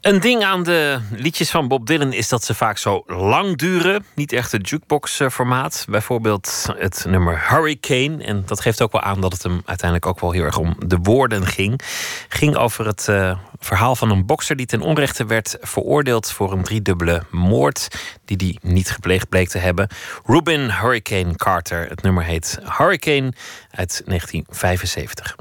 Een 0.00 0.20
ding 0.20 0.44
aan 0.44 0.62
de 0.62 1.00
liedjes 1.10 1.50
van 1.50 1.68
Bob 1.68 1.86
Dylan 1.86 2.12
is 2.12 2.28
dat 2.28 2.44
ze 2.44 2.54
vaak 2.54 2.78
zo 2.78 3.02
lang 3.06 3.56
duren. 3.56 4.04
Niet 4.14 4.32
echt 4.32 4.52
het 4.52 4.68
jukebox-formaat. 4.68 5.84
Bijvoorbeeld 5.88 6.66
het 6.76 7.04
nummer 7.08 7.50
Hurricane. 7.50 8.24
En 8.24 8.42
dat 8.46 8.60
geeft 8.60 8.82
ook 8.82 8.92
wel 8.92 9.00
aan 9.00 9.20
dat 9.20 9.32
het 9.32 9.42
hem 9.42 9.62
uiteindelijk 9.64 10.06
ook 10.06 10.20
wel 10.20 10.30
heel 10.30 10.42
erg 10.42 10.58
om 10.58 10.76
de 10.86 10.98
woorden 11.02 11.46
ging. 11.46 11.80
Ging 12.28 12.56
over 12.56 12.86
het 12.86 13.08
eh, 13.08 13.38
verhaal 13.58 13.96
van 13.96 14.10
een 14.10 14.26
bokser 14.26 14.56
die 14.56 14.66
ten 14.66 14.80
onrechte 14.80 15.26
werd 15.26 15.56
veroordeeld 15.60 16.32
voor 16.32 16.52
een 16.52 16.62
driedubbele 16.62 17.22
moord. 17.30 17.88
die 18.24 18.36
hij 18.36 18.70
niet 18.70 18.90
gepleegd 18.90 19.28
bleek 19.28 19.48
te 19.48 19.58
hebben. 19.58 19.88
Rubin 20.24 20.70
Hurricane 20.70 21.36
Carter. 21.36 21.88
Het 21.88 22.02
nummer 22.02 22.24
heet 22.24 22.58
Hurricane 22.78 23.32
uit 23.70 24.02
1975. 24.04 25.36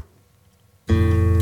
Thank 0.88 1.32
you. 1.32 1.37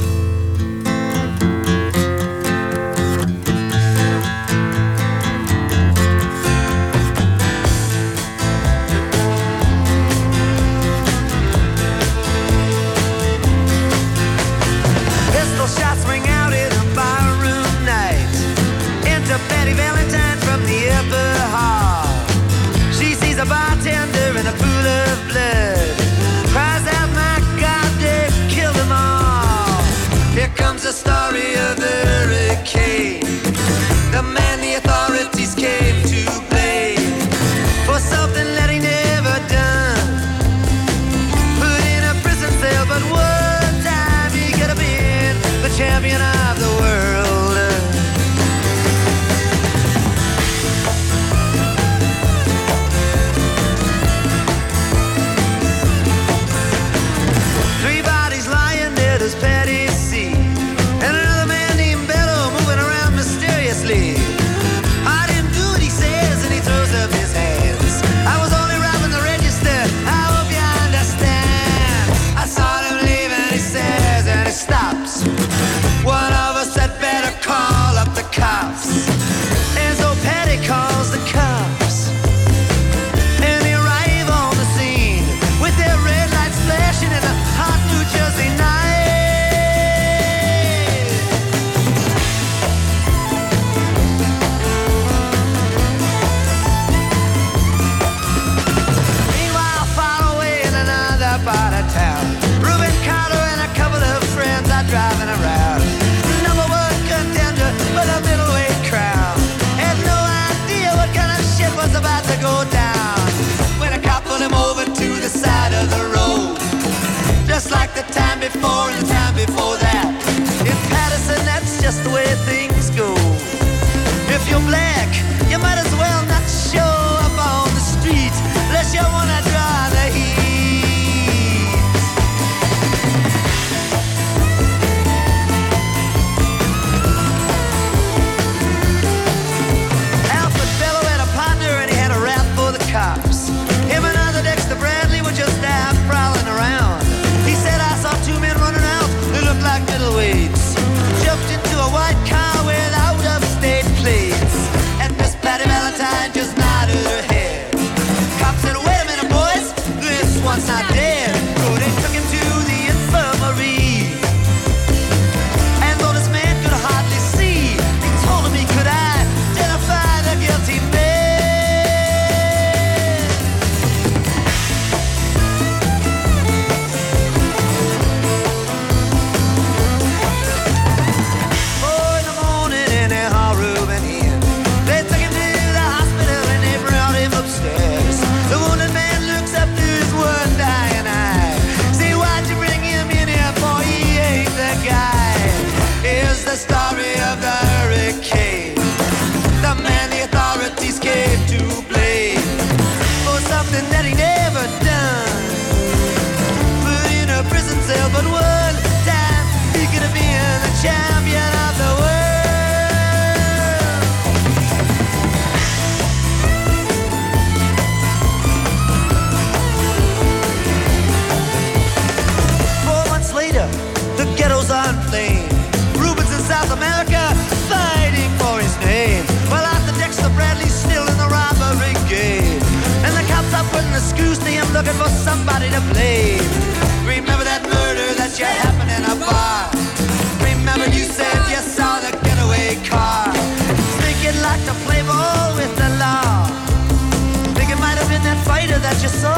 You 249.05 249.11
saw 249.21 249.37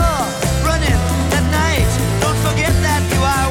running 0.64 1.00
at 1.36 1.46
night. 1.52 1.92
Don't 2.24 2.40
forget 2.48 2.72
that 2.88 3.04
you 3.12 3.20
are 3.20 3.48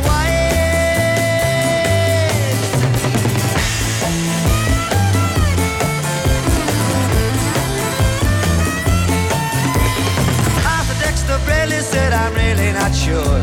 Dexter 11.02 11.38
said, 11.82 12.12
I'm 12.14 12.32
really 12.32 12.72
not 12.72 12.94
sure. 12.94 13.36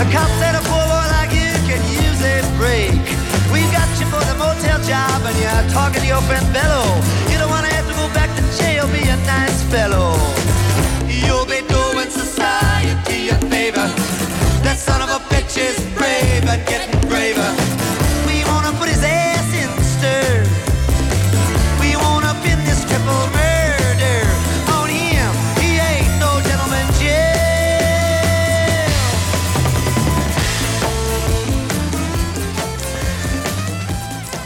The 0.00 0.08
cop 0.10 0.30
said 0.40 0.54
a 0.54 0.62
poor 0.64 0.84
boy 0.88 1.06
like 1.16 1.28
you 1.28 1.52
can 1.68 1.82
use 1.92 2.20
a 2.24 2.40
break. 2.56 3.04
We 3.52 3.60
got 3.76 3.90
you 4.00 4.06
for 4.08 4.24
the 4.24 4.36
motel 4.40 4.80
job 4.80 5.20
and 5.28 5.36
you're 5.44 5.68
talking 5.76 6.00
to 6.00 6.06
your 6.06 6.22
friend 6.22 6.46
Bello. 6.54 6.84
You 7.30 7.36
don't 7.36 7.50
wanna 7.50 7.68
have 7.68 7.86
to 7.86 7.94
go 7.94 8.08
back 8.14 8.30
to 8.36 8.42
jail, 8.56 8.88
be 8.88 9.02
a 9.10 9.16
nice 9.28 9.62
fellow. 9.64 10.53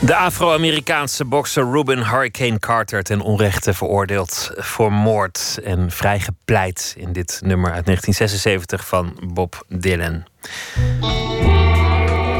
De 0.09 0.17
Afro-Amerikaanse 0.17 1.25
bokser 1.25 1.71
Ruben 1.71 2.11
Hurricane 2.11 2.59
Carter 2.59 3.03
ten 3.03 3.21
onrechte 3.21 3.75
veroordeeld 3.75 4.51
voor 4.57 4.93
moord 4.93 5.59
en 5.65 5.91
vrijgepleit 5.91 6.95
in 6.97 7.13
dit 7.13 7.41
nummer 7.45 7.73
uit 7.73 7.85
1976 7.85 8.87
van 8.87 9.33
Bob 9.33 9.65
Dylan. 9.69 10.25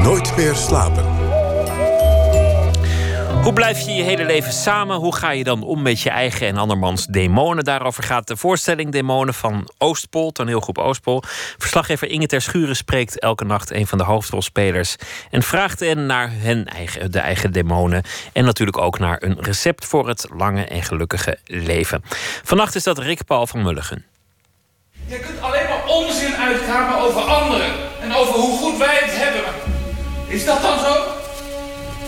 Nooit 0.03 0.37
meer 0.37 0.55
slapen. 0.55 1.18
Hoe 3.43 3.53
blijf 3.53 3.81
je 3.81 3.93
je 3.93 4.03
hele 4.03 4.25
leven 4.25 4.53
samen? 4.53 4.97
Hoe 4.97 5.15
ga 5.15 5.31
je 5.31 5.45
dan 5.45 5.63
om 5.63 5.83
met 5.83 6.01
je 6.01 6.11
eigen 6.11 6.47
en 6.47 6.57
andermans 6.57 7.07
demonen? 7.07 7.65
Daarover 7.65 8.03
gaat 8.03 8.27
de 8.27 8.37
voorstelling 8.37 8.93
Demonen 8.93 9.35
van 9.35 9.69
Oostpol, 9.79 10.33
toneelgroep 10.33 10.79
Oostpol. 10.79 11.23
Verslaggever 11.59 12.09
Inge 12.09 12.27
Ter 12.27 12.41
Schuren 12.41 12.77
spreekt 12.77 13.19
elke 13.19 13.45
nacht 13.45 13.71
een 13.71 13.87
van 13.87 13.99
de 13.99 14.05
hoofdrolspelers 14.05 14.97
en 15.31 15.43
vraagt 15.43 15.81
hen 15.81 16.07
naar 16.07 16.31
hun 16.33 16.67
eigen, 16.67 17.13
de 17.13 17.19
eigen 17.19 17.53
demonen. 17.53 18.03
En 18.33 18.45
natuurlijk 18.45 18.79
ook 18.79 18.99
naar 18.99 19.23
een 19.23 19.37
recept 19.41 19.85
voor 19.85 20.09
het 20.09 20.27
lange 20.37 20.65
en 20.65 20.83
gelukkige 20.83 21.39
leven. 21.45 22.03
Vannacht 22.45 22.75
is 22.75 22.83
dat 22.83 22.99
Rick 22.99 23.25
Paul 23.25 23.47
van 23.47 23.63
Mulligen. 23.63 24.05
Je 25.07 25.19
kunt 25.19 25.41
alleen 25.41 25.69
maar 25.69 25.87
onzin 25.87 26.35
uitkramen 26.35 26.99
over 26.99 27.21
anderen 27.21 27.73
en 28.01 28.15
over 28.15 28.35
hoe 28.35 28.59
goed 28.59 28.79
wij 28.79 28.99
het 29.01 29.17
hebben. 29.17 29.53
Is 30.27 30.45
dat 30.45 30.63
dan 30.63 30.79
zo? 30.79 31.18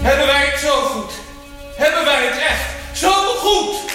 Hebben 0.02 0.27
wij 0.27 0.47
het 0.47 0.59
zo 0.59 0.70
goed? 0.70 1.12
Hebben 1.77 2.05
wij 2.05 2.27
het 2.27 2.39
echt 2.39 2.98
zo 2.98 3.10
goed? 3.10 3.89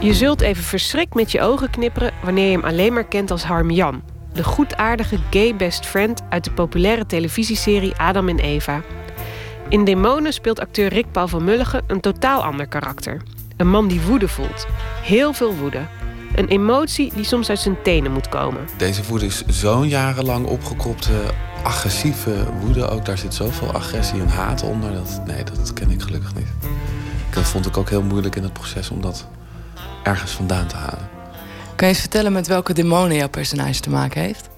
Je 0.00 0.14
zult 0.14 0.40
even 0.40 0.64
verschrikt 0.64 1.14
met 1.14 1.32
je 1.32 1.40
ogen 1.40 1.70
knipperen 1.70 2.12
wanneer 2.22 2.46
je 2.46 2.52
hem 2.52 2.64
alleen 2.64 2.92
maar 2.92 3.04
kent 3.04 3.30
als 3.30 3.44
Harm 3.44 3.70
Jan. 3.70 4.02
De 4.32 4.44
goedaardige 4.44 5.18
gay 5.30 5.56
best 5.56 5.86
friend 5.86 6.22
uit 6.28 6.44
de 6.44 6.52
populaire 6.52 7.06
televisieserie 7.06 7.96
Adam 7.96 8.28
en 8.28 8.38
Eva. 8.38 8.82
In 9.68 9.84
Demonen 9.84 10.32
speelt 10.32 10.60
acteur 10.60 10.88
Rick 10.88 11.06
Paul 11.12 11.28
van 11.28 11.44
Mulligen 11.44 11.84
een 11.86 12.00
totaal 12.00 12.44
ander 12.44 12.66
karakter. 12.66 13.20
Een 13.62 13.68
man 13.68 13.88
die 13.88 14.00
woede 14.00 14.28
voelt. 14.28 14.66
Heel 15.02 15.32
veel 15.32 15.54
woede. 15.54 15.86
Een 16.34 16.48
emotie 16.48 17.12
die 17.14 17.24
soms 17.24 17.48
uit 17.48 17.58
zijn 17.58 17.82
tenen 17.82 18.12
moet 18.12 18.28
komen. 18.28 18.66
Deze 18.76 19.02
woede 19.04 19.26
is 19.26 19.44
zo'n 19.46 19.88
jarenlang 19.88 20.46
opgekropte, 20.46 21.12
agressieve 21.62 22.46
woede. 22.60 22.88
Ook 22.88 23.04
daar 23.04 23.18
zit 23.18 23.34
zoveel 23.34 23.72
agressie 23.72 24.20
en 24.20 24.28
haat 24.28 24.62
onder. 24.62 24.92
Dat, 24.92 25.22
nee, 25.26 25.44
dat 25.44 25.72
ken 25.72 25.90
ik 25.90 26.02
gelukkig 26.02 26.34
niet. 26.34 26.46
Dat 27.30 27.44
vond 27.44 27.66
ik 27.66 27.76
ook 27.76 27.90
heel 27.90 28.02
moeilijk 28.02 28.36
in 28.36 28.42
het 28.42 28.52
proces 28.52 28.90
om 28.90 29.00
dat 29.00 29.26
ergens 30.02 30.30
vandaan 30.30 30.66
te 30.66 30.76
halen. 30.76 31.08
Kan 31.76 31.88
je 31.88 31.94
eens 31.94 32.00
vertellen 32.02 32.32
met 32.32 32.46
welke 32.46 32.72
demonen 32.72 33.16
jouw 33.16 33.28
personage 33.28 33.80
te 33.80 33.90
maken 33.90 34.20
heeft? 34.20 34.48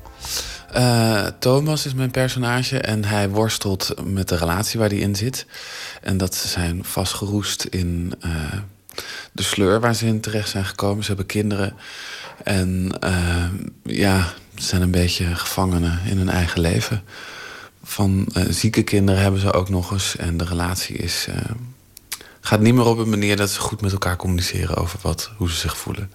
Uh, 0.76 1.26
Thomas 1.38 1.86
is 1.86 1.94
mijn 1.94 2.10
personage 2.10 2.78
en 2.78 3.04
hij 3.04 3.28
worstelt 3.28 3.94
met 4.04 4.28
de 4.28 4.36
relatie 4.36 4.80
waar 4.80 4.88
hij 4.88 4.98
in 4.98 5.16
zit. 5.16 5.46
En 6.02 6.16
dat 6.16 6.34
ze 6.34 6.48
zijn 6.48 6.84
vastgeroest 6.84 7.64
in 7.64 8.12
uh, 8.26 8.30
de 9.32 9.42
sleur 9.42 9.80
waar 9.80 9.94
ze 9.94 10.06
in 10.06 10.20
terecht 10.20 10.48
zijn 10.48 10.64
gekomen. 10.64 11.02
Ze 11.02 11.08
hebben 11.08 11.26
kinderen 11.26 11.76
en 12.44 12.92
uh, 13.04 13.44
ja, 13.82 14.32
ze 14.54 14.64
zijn 14.64 14.82
een 14.82 14.90
beetje 14.90 15.34
gevangenen 15.34 16.00
in 16.06 16.18
hun 16.18 16.28
eigen 16.28 16.60
leven. 16.60 17.02
Van 17.82 18.28
zieke 18.48 18.82
kinderen 18.82 19.22
hebben 19.22 19.40
ze 19.40 19.52
ook 19.52 19.68
nog 19.68 19.92
eens 19.92 20.16
en 20.16 20.36
de 20.36 20.44
relatie 20.44 20.96
is, 20.96 21.26
gaat 22.40 22.60
niet 22.60 22.74
meer 22.74 22.86
op 22.86 22.98
een 22.98 23.08
manier 23.08 23.36
dat 23.36 23.50
ze 23.50 23.60
goed 23.60 23.80
met 23.80 23.92
elkaar 23.92 24.16
communiceren 24.16 24.76
over 24.76 24.98
wat, 25.02 25.30
hoe 25.36 25.50
ze 25.50 25.56
zich 25.56 25.76
voelen. 25.76 26.10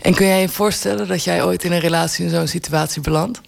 En 0.00 0.14
kun 0.14 0.26
jij 0.26 0.40
je 0.40 0.48
voorstellen 0.48 1.08
dat 1.08 1.24
jij 1.24 1.44
ooit 1.44 1.64
in 1.64 1.72
een 1.72 1.80
relatie 1.80 2.24
in 2.24 2.30
zo'n 2.30 2.46
situatie 2.46 3.02
belandt? 3.02 3.40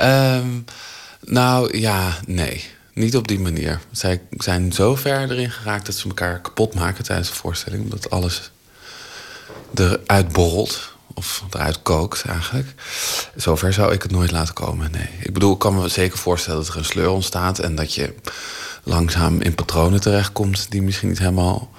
um, 0.00 0.64
nou 1.20 1.78
ja, 1.78 2.18
nee. 2.26 2.64
Niet 2.94 3.16
op 3.16 3.28
die 3.28 3.40
manier. 3.40 3.80
Zij 3.90 4.20
zijn 4.30 4.72
zo 4.72 4.94
ver 4.94 5.30
erin 5.30 5.50
geraakt 5.50 5.86
dat 5.86 5.94
ze 5.94 6.08
elkaar 6.08 6.40
kapot 6.40 6.74
maken 6.74 7.04
tijdens 7.04 7.28
de 7.28 7.34
voorstelling. 7.34 7.82
Omdat 7.82 8.10
alles 8.10 8.50
eruit 9.74 10.32
borrelt. 10.32 10.92
Of 11.14 11.44
eruit 11.50 11.82
kookt 11.82 12.24
eigenlijk. 12.24 12.74
Zover 13.36 13.72
zou 13.72 13.92
ik 13.92 14.02
het 14.02 14.10
nooit 14.10 14.30
laten 14.30 14.54
komen, 14.54 14.90
nee. 14.90 15.08
Ik 15.20 15.32
bedoel, 15.32 15.52
ik 15.52 15.58
kan 15.58 15.74
me 15.74 15.88
zeker 15.88 16.18
voorstellen 16.18 16.60
dat 16.60 16.68
er 16.68 16.76
een 16.76 16.84
sleur 16.84 17.08
ontstaat... 17.08 17.58
en 17.58 17.74
dat 17.74 17.94
je 17.94 18.14
langzaam 18.82 19.40
in 19.40 19.54
patronen 19.54 20.00
terechtkomt... 20.00 20.70
die 20.70 20.82
misschien 20.82 21.08
niet 21.08 21.18
helemaal 21.18 21.70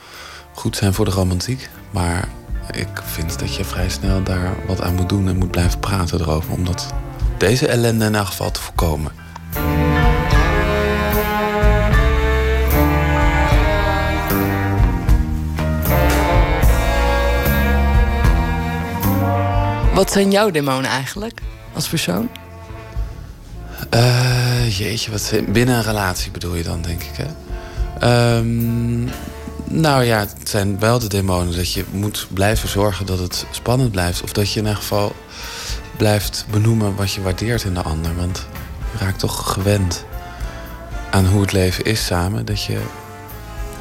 goed 0.53 0.75
zijn 0.77 0.93
voor 0.93 1.05
de 1.05 1.11
romantiek. 1.11 1.69
Maar 1.91 2.29
ik 2.71 3.01
vind 3.05 3.39
dat 3.39 3.55
je 3.55 3.65
vrij 3.65 3.89
snel 3.89 4.23
daar 4.23 4.55
wat 4.67 4.81
aan 4.81 4.95
moet 4.95 5.09
doen 5.09 5.27
en 5.27 5.37
moet 5.37 5.51
blijven 5.51 5.79
praten 5.79 6.21
erover. 6.21 6.51
Om 6.51 6.65
dat, 6.65 6.93
deze 7.37 7.67
ellende 7.67 8.05
in 8.05 8.15
elk 8.15 8.27
geval 8.27 8.51
te 8.51 8.61
voorkomen. 8.61 9.11
Wat 19.95 20.11
zijn 20.11 20.31
jouw 20.31 20.51
demonen 20.51 20.89
eigenlijk 20.89 21.41
als 21.73 21.87
persoon? 21.87 22.29
Uh, 23.93 24.77
jeetje, 24.77 25.11
wat 25.11 25.33
binnen 25.47 25.75
een 25.75 25.83
relatie 25.83 26.31
bedoel 26.31 26.55
je 26.55 26.63
dan, 26.63 26.81
denk 26.81 27.03
ik, 27.03 27.17
hè? 27.17 28.37
Um, 28.37 29.09
nou 29.63 30.03
ja, 30.03 30.19
het 30.19 30.49
zijn 30.49 30.79
wel 30.79 30.99
de 30.99 31.07
demonen 31.07 31.55
dat 31.55 31.73
je 31.73 31.85
moet 31.91 32.27
blijven 32.33 32.69
zorgen 32.69 33.05
dat 33.05 33.19
het 33.19 33.45
spannend 33.51 33.91
blijft. 33.91 34.21
Of 34.23 34.33
dat 34.33 34.51
je 34.51 34.59
in 34.59 34.65
ieder 34.65 34.81
geval 34.81 35.15
blijft 35.97 36.45
benoemen 36.51 36.95
wat 36.95 37.11
je 37.11 37.21
waardeert 37.21 37.63
in 37.63 37.73
de 37.73 37.81
ander. 37.81 38.15
Want 38.15 38.45
je 38.91 38.97
raakt 39.05 39.19
toch 39.19 39.53
gewend 39.53 40.05
aan 41.11 41.25
hoe 41.25 41.41
het 41.41 41.51
leven 41.51 41.85
is 41.85 42.05
samen. 42.05 42.45
Dat 42.45 42.63
je 42.63 42.79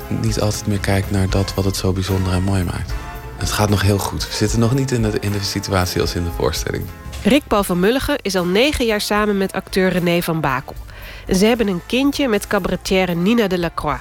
niet 0.09 0.41
altijd 0.41 0.66
meer 0.66 0.81
kijkt 0.81 1.11
naar 1.11 1.28
dat 1.28 1.55
wat 1.55 1.65
het 1.65 1.77
zo 1.77 1.93
bijzonder 1.93 2.32
en 2.32 2.43
mooi 2.43 2.65
maakt. 2.65 2.93
Het 3.45 3.53
gaat 3.53 3.69
nog 3.69 3.83
heel 3.83 3.99
goed. 3.99 4.29
We 4.29 4.35
zitten 4.35 4.59
nog 4.59 4.75
niet 4.75 4.91
in 4.91 5.03
de, 5.03 5.12
in 5.21 5.33
de 5.33 5.43
situatie 5.43 6.01
als 6.01 6.15
in 6.15 6.25
de 6.25 6.31
voorstelling. 6.31 6.85
Rick 7.23 7.43
Paul 7.47 7.65
van 7.65 7.81
Mulligen 7.81 8.19
is 8.23 8.37
al 8.37 8.45
negen 8.45 8.87
jaar 8.87 9.01
samen 9.01 9.37
met 9.37 9.53
acteur 9.53 9.91
René 9.91 10.23
van 10.23 10.41
Bakel. 10.41 10.75
En 11.27 11.37
ze 11.37 11.47
hebben 11.47 11.69
een 11.69 11.81
kindje 11.87 12.29
met 12.29 12.47
cabaretière 12.47 13.15
Nina 13.15 13.49
de 13.49 13.59
Lacroix. 13.59 14.01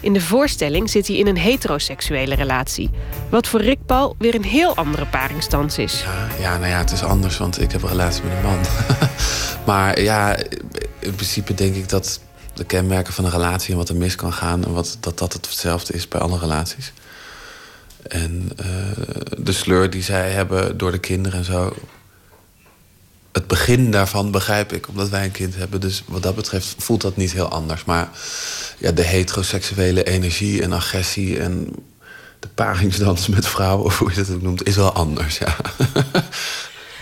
In 0.00 0.12
de 0.12 0.20
voorstelling 0.20 0.90
zit 0.90 1.06
hij 1.06 1.16
in 1.16 1.26
een 1.26 1.36
heteroseksuele 1.36 2.34
relatie. 2.34 2.90
Wat 3.30 3.46
voor 3.46 3.60
Rick 3.60 3.86
Paul 3.86 4.14
weer 4.18 4.34
een 4.34 4.44
heel 4.44 4.76
andere 4.76 5.06
paringsstand 5.06 5.78
is. 5.78 6.02
Ja, 6.02 6.28
ja, 6.40 6.56
nou 6.58 6.70
ja, 6.70 6.78
het 6.78 6.92
is 6.92 7.02
anders, 7.02 7.36
want 7.36 7.60
ik 7.60 7.72
heb 7.72 7.82
een 7.82 7.88
relatie 7.88 8.22
met 8.24 8.32
een 8.32 8.42
man. 8.42 8.58
maar 9.66 10.00
ja, 10.00 10.36
in 10.98 11.14
principe 11.14 11.54
denk 11.54 11.74
ik 11.74 11.88
dat 11.88 12.20
de 12.54 12.64
kenmerken 12.64 13.12
van 13.12 13.24
een 13.24 13.30
relatie 13.30 13.70
en 13.70 13.76
wat 13.76 13.88
er 13.88 13.96
mis 13.96 14.14
kan 14.14 14.32
gaan... 14.32 14.64
en 14.64 14.72
wat, 14.72 14.96
dat 15.00 15.18
dat 15.18 15.32
hetzelfde 15.32 15.92
is 15.92 16.08
bij 16.08 16.20
alle 16.20 16.38
relaties. 16.38 16.92
En 18.02 18.50
uh, 18.60 18.66
de 19.38 19.52
sleur 19.52 19.90
die 19.90 20.02
zij 20.02 20.30
hebben 20.30 20.78
door 20.78 20.92
de 20.92 20.98
kinderen 20.98 21.38
en 21.38 21.44
zo... 21.44 21.76
het 23.32 23.46
begin 23.46 23.90
daarvan 23.90 24.30
begrijp 24.30 24.72
ik, 24.72 24.88
omdat 24.88 25.08
wij 25.08 25.24
een 25.24 25.30
kind 25.30 25.56
hebben. 25.56 25.80
Dus 25.80 26.02
wat 26.06 26.22
dat 26.22 26.34
betreft 26.34 26.74
voelt 26.78 27.00
dat 27.00 27.16
niet 27.16 27.32
heel 27.32 27.48
anders. 27.48 27.84
Maar 27.84 28.08
ja, 28.78 28.92
de 28.92 29.02
heteroseksuele 29.02 30.04
energie 30.04 30.62
en 30.62 30.72
agressie 30.72 31.40
en 31.40 31.74
de 32.38 32.48
paringsdans 32.48 33.28
met 33.28 33.46
vrouwen, 33.46 33.84
of 33.84 33.98
hoe 33.98 34.10
je 34.10 34.16
dat 34.16 34.30
ook 34.30 34.42
noemt, 34.42 34.66
is 34.66 34.76
wel 34.76 34.92
anders. 34.92 35.38
Ja. 35.38 35.56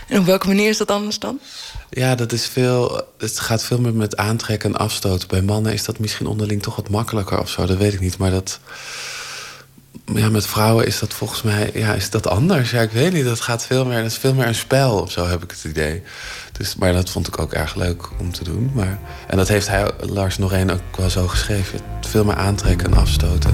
En 0.07 0.19
op 0.19 0.27
welke 0.27 0.47
manier 0.47 0.69
is 0.69 0.77
dat 0.77 0.91
anders 0.91 1.19
dan? 1.19 1.41
Ja, 1.91 2.15
dat 2.15 2.33
is 2.33 2.47
veel. 2.47 3.03
Het 3.19 3.41
gaat 3.41 3.65
veel 3.65 3.81
meer 3.81 3.95
met 3.95 4.17
aantrekken 4.17 4.73
en 4.73 4.79
afstoten. 4.79 5.29
Bij 5.29 5.43
mannen 5.43 5.73
is 5.73 5.85
dat 5.85 5.99
misschien 5.99 6.27
onderling 6.27 6.63
toch 6.63 6.77
wat 6.77 6.89
makkelijker 6.89 7.41
of 7.41 7.51
zo. 7.51 7.67
Dat 7.67 7.77
weet 7.77 7.93
ik 7.93 8.01
niet. 8.01 8.19
Maar 8.19 8.31
dat. 8.31 8.61
Ja, 10.05 10.29
met 10.29 10.47
vrouwen 10.47 10.87
is 10.87 10.99
dat 10.99 11.15
volgens 11.15 11.43
mij 11.43 11.71
ja, 11.75 11.95
is 11.95 12.11
dat 12.11 12.27
anders. 12.27 12.71
Ja, 12.71 12.81
ik 12.81 12.91
weet 12.91 13.13
niet. 13.13 13.25
Dat 13.25 13.41
gaat 13.41 13.67
veel 13.67 13.85
meer. 13.85 14.03
Dat 14.03 14.11
is 14.11 14.19
veel 14.19 14.35
meer 14.35 14.47
een 14.47 14.55
spel 14.55 15.01
of 15.01 15.11
zo, 15.11 15.27
heb 15.27 15.43
ik 15.43 15.51
het 15.51 15.65
idee. 15.65 16.03
Dus, 16.53 16.77
maar 16.77 16.93
dat 16.93 17.11
vond 17.11 17.27
ik 17.27 17.39
ook 17.39 17.53
erg 17.53 17.75
leuk 17.75 18.09
om 18.19 18.33
te 18.33 18.45
doen. 18.45 18.71
Maar, 18.75 18.99
en 19.27 19.37
dat 19.37 19.49
heeft 19.49 19.69
hij, 19.69 19.91
Lars 20.01 20.39
Noreen, 20.39 20.71
ook 20.71 20.97
wel 20.97 21.11
zo 21.11 21.27
geschreven. 21.27 21.81
Veel 22.01 22.25
meer 22.25 22.35
aantrekken 22.35 22.87
en 22.87 22.97
afstoten. 22.97 23.51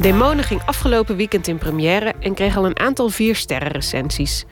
Demonen 0.00 0.44
ging 0.44 0.62
afgelopen 0.64 1.16
weekend 1.16 1.48
in 1.48 1.58
première 1.58 2.12
en 2.20 2.34
kreeg 2.34 2.56
al 2.56 2.66
een 2.66 2.78
aantal 2.78 3.08
vier 3.08 3.36
sterren 3.36 3.70
recensies. 3.70 4.44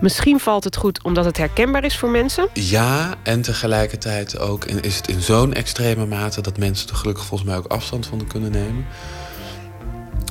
Misschien 0.00 0.40
valt 0.40 0.64
het 0.64 0.76
goed 0.76 1.02
omdat 1.02 1.24
het 1.24 1.36
herkenbaar 1.36 1.84
is 1.84 1.98
voor 1.98 2.08
mensen? 2.08 2.48
Ja, 2.52 3.14
en 3.22 3.42
tegelijkertijd 3.42 4.38
ook 4.38 4.64
is 4.64 4.96
het 4.96 5.08
in 5.08 5.20
zo'n 5.20 5.54
extreme 5.54 6.06
mate 6.06 6.40
dat 6.40 6.58
mensen 6.58 6.88
er 6.88 6.94
gelukkig 6.94 7.24
volgens 7.24 7.48
mij 7.48 7.58
ook 7.58 7.66
afstand 7.66 8.06
van 8.06 8.26
kunnen 8.26 8.50
nemen. 8.50 8.86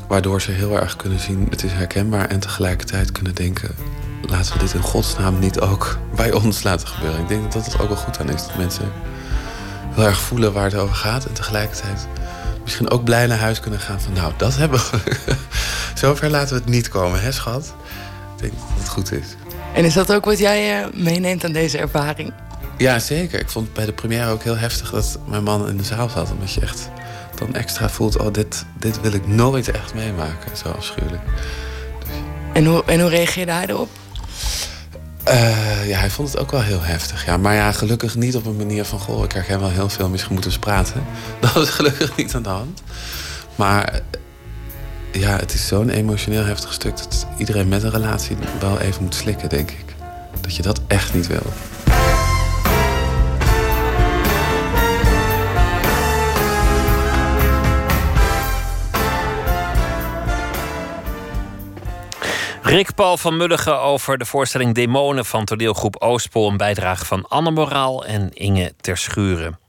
Waardoor 0.08 0.42
ze 0.42 0.52
heel 0.52 0.80
erg 0.80 0.96
kunnen 0.96 1.20
zien, 1.20 1.48
het 1.50 1.64
is 1.64 1.72
herkenbaar 1.72 2.28
en 2.28 2.40
tegelijkertijd 2.40 3.12
kunnen 3.12 3.36
denken, 3.36 3.76
laten 4.22 4.54
we 4.54 4.60
dit 4.60 4.74
in 4.74 4.82
godsnaam 4.82 5.40
niet 5.40 5.60
ook 5.60 5.98
bij 6.16 6.32
ons 6.32 6.64
laten 6.64 6.88
gebeuren. 6.88 7.20
Ik 7.20 7.28
denk 7.28 7.52
dat 7.52 7.66
dat 7.66 7.80
ook 7.80 7.88
wel 7.88 7.98
goed 7.98 8.20
aan 8.20 8.30
is, 8.30 8.42
dat 8.48 8.58
mensen 8.58 8.92
heel 9.94 10.04
erg 10.04 10.20
voelen 10.20 10.54
waar 10.54 10.64
het 10.64 10.76
over 10.76 10.96
gaat 10.96 11.26
en 11.26 11.34
tegelijkertijd 11.34 12.08
misschien 12.64 12.90
ook 12.90 13.04
blij 13.04 13.28
naar 13.28 13.38
huis 13.38 13.60
kunnen 13.60 13.80
gaan 13.80 14.02
van, 14.02 14.14
nou, 14.14 14.34
dat 14.38 14.56
hebben 14.56 14.80
we. 14.80 15.36
Zover 16.00 16.30
laten 16.30 16.56
we 16.56 16.62
het 16.62 16.70
niet 16.70 16.90
komen, 16.90 17.22
hè 17.22 17.32
schat? 17.32 17.74
Ik 18.36 18.42
denk 18.42 18.54
dat 18.54 18.78
het 18.78 18.90
goed 18.90 19.12
is. 19.12 19.36
En 19.78 19.86
is 19.86 19.94
dat 19.94 20.14
ook 20.14 20.26
wat 20.26 20.40
jij 20.40 20.82
eh, 20.82 20.88
meeneemt 20.94 21.44
aan 21.44 21.52
deze 21.52 21.78
ervaring? 21.78 22.34
Ja, 22.78 23.00
zeker. 23.00 23.40
Ik 23.40 23.50
vond 23.50 23.66
het 23.66 23.76
bij 23.76 23.86
de 23.86 23.94
première 23.94 24.30
ook 24.30 24.44
heel 24.44 24.58
heftig 24.58 24.90
dat 24.90 25.20
mijn 25.28 25.44
man 25.44 25.70
in 25.70 25.78
de 25.78 25.84
zaal 25.84 26.10
zat. 26.10 26.32
Omdat 26.32 26.54
je 26.54 26.62
echt 26.62 26.90
dan 27.36 27.56
extra 27.56 27.90
voelt, 27.90 28.18
oh, 28.18 28.34
dit, 28.34 28.66
dit 28.80 29.02
wil 29.02 29.12
ik 29.12 29.28
nooit 29.28 29.72
echt 29.72 29.94
meemaken. 29.94 30.58
Zo 30.58 30.70
afschuwelijk. 30.70 31.22
En 32.54 32.66
hoe, 32.66 32.84
en 32.86 33.00
hoe 33.00 33.10
reageerde 33.10 33.52
hij 33.52 33.66
erop? 33.68 33.90
Eh, 35.24 35.88
ja, 35.88 36.00
hij 36.00 36.10
vond 36.10 36.32
het 36.32 36.38
ook 36.38 36.52
wel 36.52 36.62
heel 36.62 36.82
heftig. 36.82 37.26
Ja. 37.26 37.38
Maar 37.38 37.54
ja, 37.54 37.72
gelukkig 37.72 38.16
niet 38.16 38.36
op 38.36 38.46
een 38.46 38.56
manier 38.56 38.86
van... 38.86 39.00
goh, 39.00 39.24
ik 39.24 39.32
herken 39.32 39.60
wel 39.60 39.70
heel 39.70 39.90
veel, 39.90 40.10
misschien 40.10 40.34
moeten 40.34 40.52
we 40.52 40.60
praten. 40.60 41.04
Dat 41.42 41.54
was 41.54 41.70
gelukkig 41.70 42.16
niet 42.16 42.36
aan 42.36 42.44
de 42.44 42.50
hand. 42.50 42.82
Maar 43.56 44.02
ja, 45.12 45.38
het 45.38 45.54
is 45.54 45.68
zo'n 45.68 45.90
emotioneel 45.90 46.44
heftig 46.44 46.74
stuk... 46.74 46.98
dat 46.98 47.28
iedereen 47.38 47.68
met 47.68 47.84
een 47.84 47.92
relatie 47.92 48.38
wel 48.60 48.80
even 48.80 49.04
moet 49.04 49.16
slikken, 49.16 49.50
denk 49.50 49.72
ik. 49.72 49.86
Dat 50.42 50.56
je 50.56 50.62
dat 50.62 50.82
echt 50.88 51.14
niet 51.14 51.28
wil. 51.28 51.54
Rick 62.62 62.96
Paul 62.96 63.18
van 63.18 63.38
Mulligen 63.38 63.80
over 63.80 64.18
de 64.18 64.26
voorstelling 64.26 64.76
Demonen 64.76 65.26
van 65.26 65.46
toneelgroep 65.46 65.96
Oostpol. 66.00 66.50
Een 66.50 66.58
bijdrage 66.58 67.06
van 67.06 67.28
Anne 67.28 67.52
Moraal 67.52 68.06
en 68.06 68.34
Inge 68.34 68.74
Terschuren. 68.82 69.60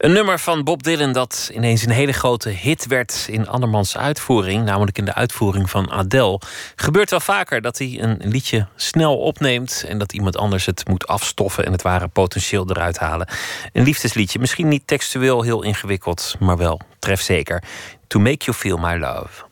Een 0.00 0.12
nummer 0.12 0.38
van 0.38 0.64
Bob 0.64 0.82
Dylan 0.82 1.12
dat 1.12 1.50
ineens 1.54 1.84
een 1.84 1.90
hele 1.90 2.12
grote 2.12 2.48
hit 2.48 2.86
werd 2.86 3.26
in 3.30 3.48
andermans 3.48 3.96
uitvoering, 3.96 4.64
namelijk 4.64 4.98
in 4.98 5.04
de 5.04 5.14
uitvoering 5.14 5.70
van 5.70 5.90
Adele. 5.90 6.40
Gebeurt 6.76 7.10
wel 7.10 7.20
vaker 7.20 7.60
dat 7.60 7.78
hij 7.78 7.98
een 8.00 8.16
liedje 8.18 8.66
snel 8.76 9.18
opneemt 9.18 9.84
en 9.88 9.98
dat 9.98 10.12
iemand 10.12 10.36
anders 10.36 10.66
het 10.66 10.88
moet 10.88 11.06
afstoffen 11.06 11.64
en 11.64 11.72
het 11.72 11.82
ware 11.82 12.08
potentieel 12.08 12.70
eruit 12.70 12.98
halen. 12.98 13.28
Een 13.72 13.84
liefdesliedje, 13.84 14.38
misschien 14.38 14.68
niet 14.68 14.86
textueel 14.86 15.42
heel 15.42 15.62
ingewikkeld, 15.62 16.34
maar 16.38 16.56
wel 16.56 16.80
trefzeker. 16.98 17.62
To 18.06 18.18
make 18.18 18.44
you 18.44 18.56
feel 18.56 18.76
my 18.76 18.96
love. 18.98 19.49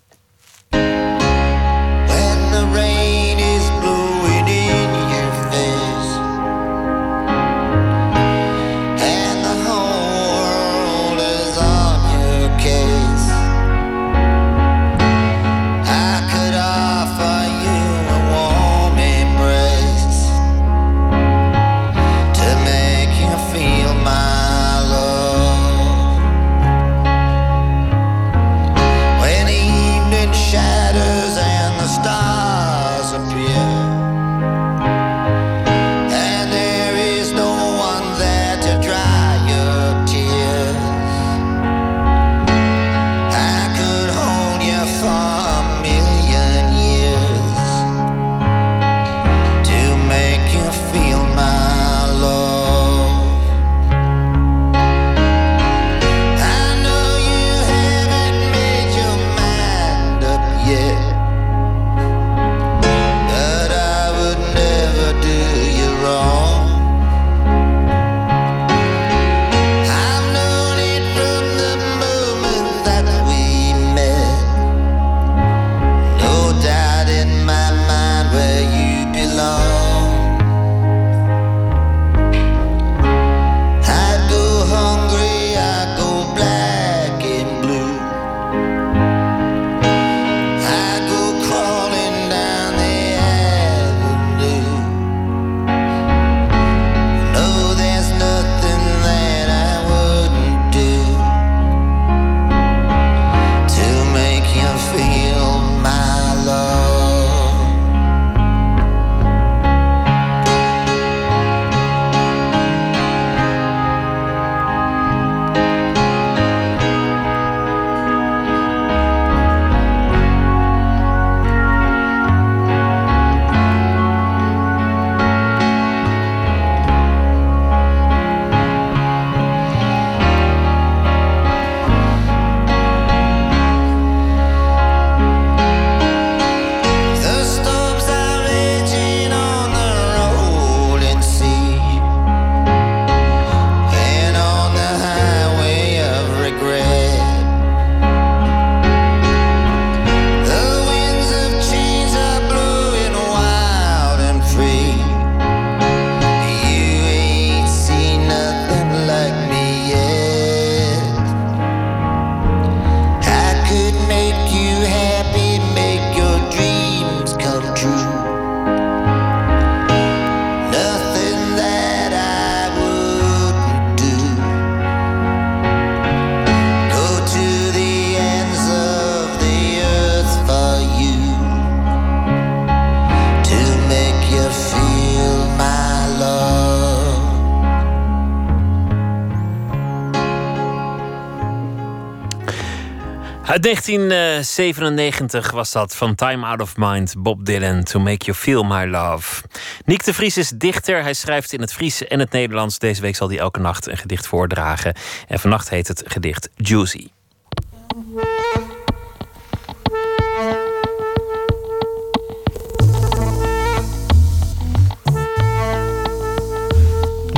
Uit 193.59 193.67
1997 193.67 195.51
was 195.51 195.73
dat 195.73 195.97
van 195.97 196.15
Time 196.15 196.47
Out 196.47 196.61
of 196.61 196.77
Mind, 196.77 197.15
Bob 197.19 197.45
Dylan, 197.45 197.83
To 197.83 197.99
Make 197.99 198.25
You 198.25 198.37
Feel 198.37 198.63
My 198.63 198.85
Love. 198.85 199.43
Nick 199.85 200.05
de 200.05 200.15
Vries 200.15 200.37
is 200.37 200.49
dichter. 200.49 201.03
Hij 201.03 201.15
schrijft 201.15 201.53
in 201.53 201.61
het 201.61 201.73
Fries 201.73 202.07
en 202.07 202.19
het 202.19 202.33
Nederlands. 202.33 202.79
Deze 202.79 203.01
week 203.01 203.17
zal 203.17 203.29
hij 203.29 203.39
elke 203.39 203.61
nacht 203.61 203.87
een 203.87 203.97
gedicht 203.97 204.27
voordragen. 204.27 204.95
En 205.29 205.39
vannacht 205.39 205.71
heet 205.71 205.89
het 205.89 206.03
gedicht 206.07 206.49
Juicy. 206.57 207.09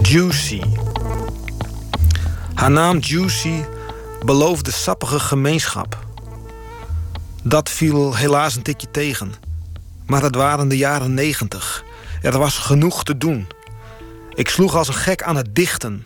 Juicy. 0.02 0.62
Haar 2.54 2.70
naam 2.70 2.98
Juicy 2.98 3.64
beloofde 4.24 4.70
sappige 4.70 5.20
gemeenschap. 5.20 6.09
Dat 7.42 7.70
viel 7.70 8.16
helaas 8.16 8.56
een 8.56 8.62
tikje 8.62 8.90
tegen. 8.90 9.34
Maar 10.06 10.22
het 10.22 10.34
waren 10.34 10.68
de 10.68 10.76
jaren 10.76 11.14
negentig. 11.14 11.84
Er 12.22 12.38
was 12.38 12.58
genoeg 12.58 13.04
te 13.04 13.18
doen. 13.18 13.46
Ik 14.34 14.48
sloeg 14.48 14.74
als 14.74 14.88
een 14.88 14.94
gek 14.94 15.22
aan 15.22 15.36
het 15.36 15.54
dichten. 15.54 16.02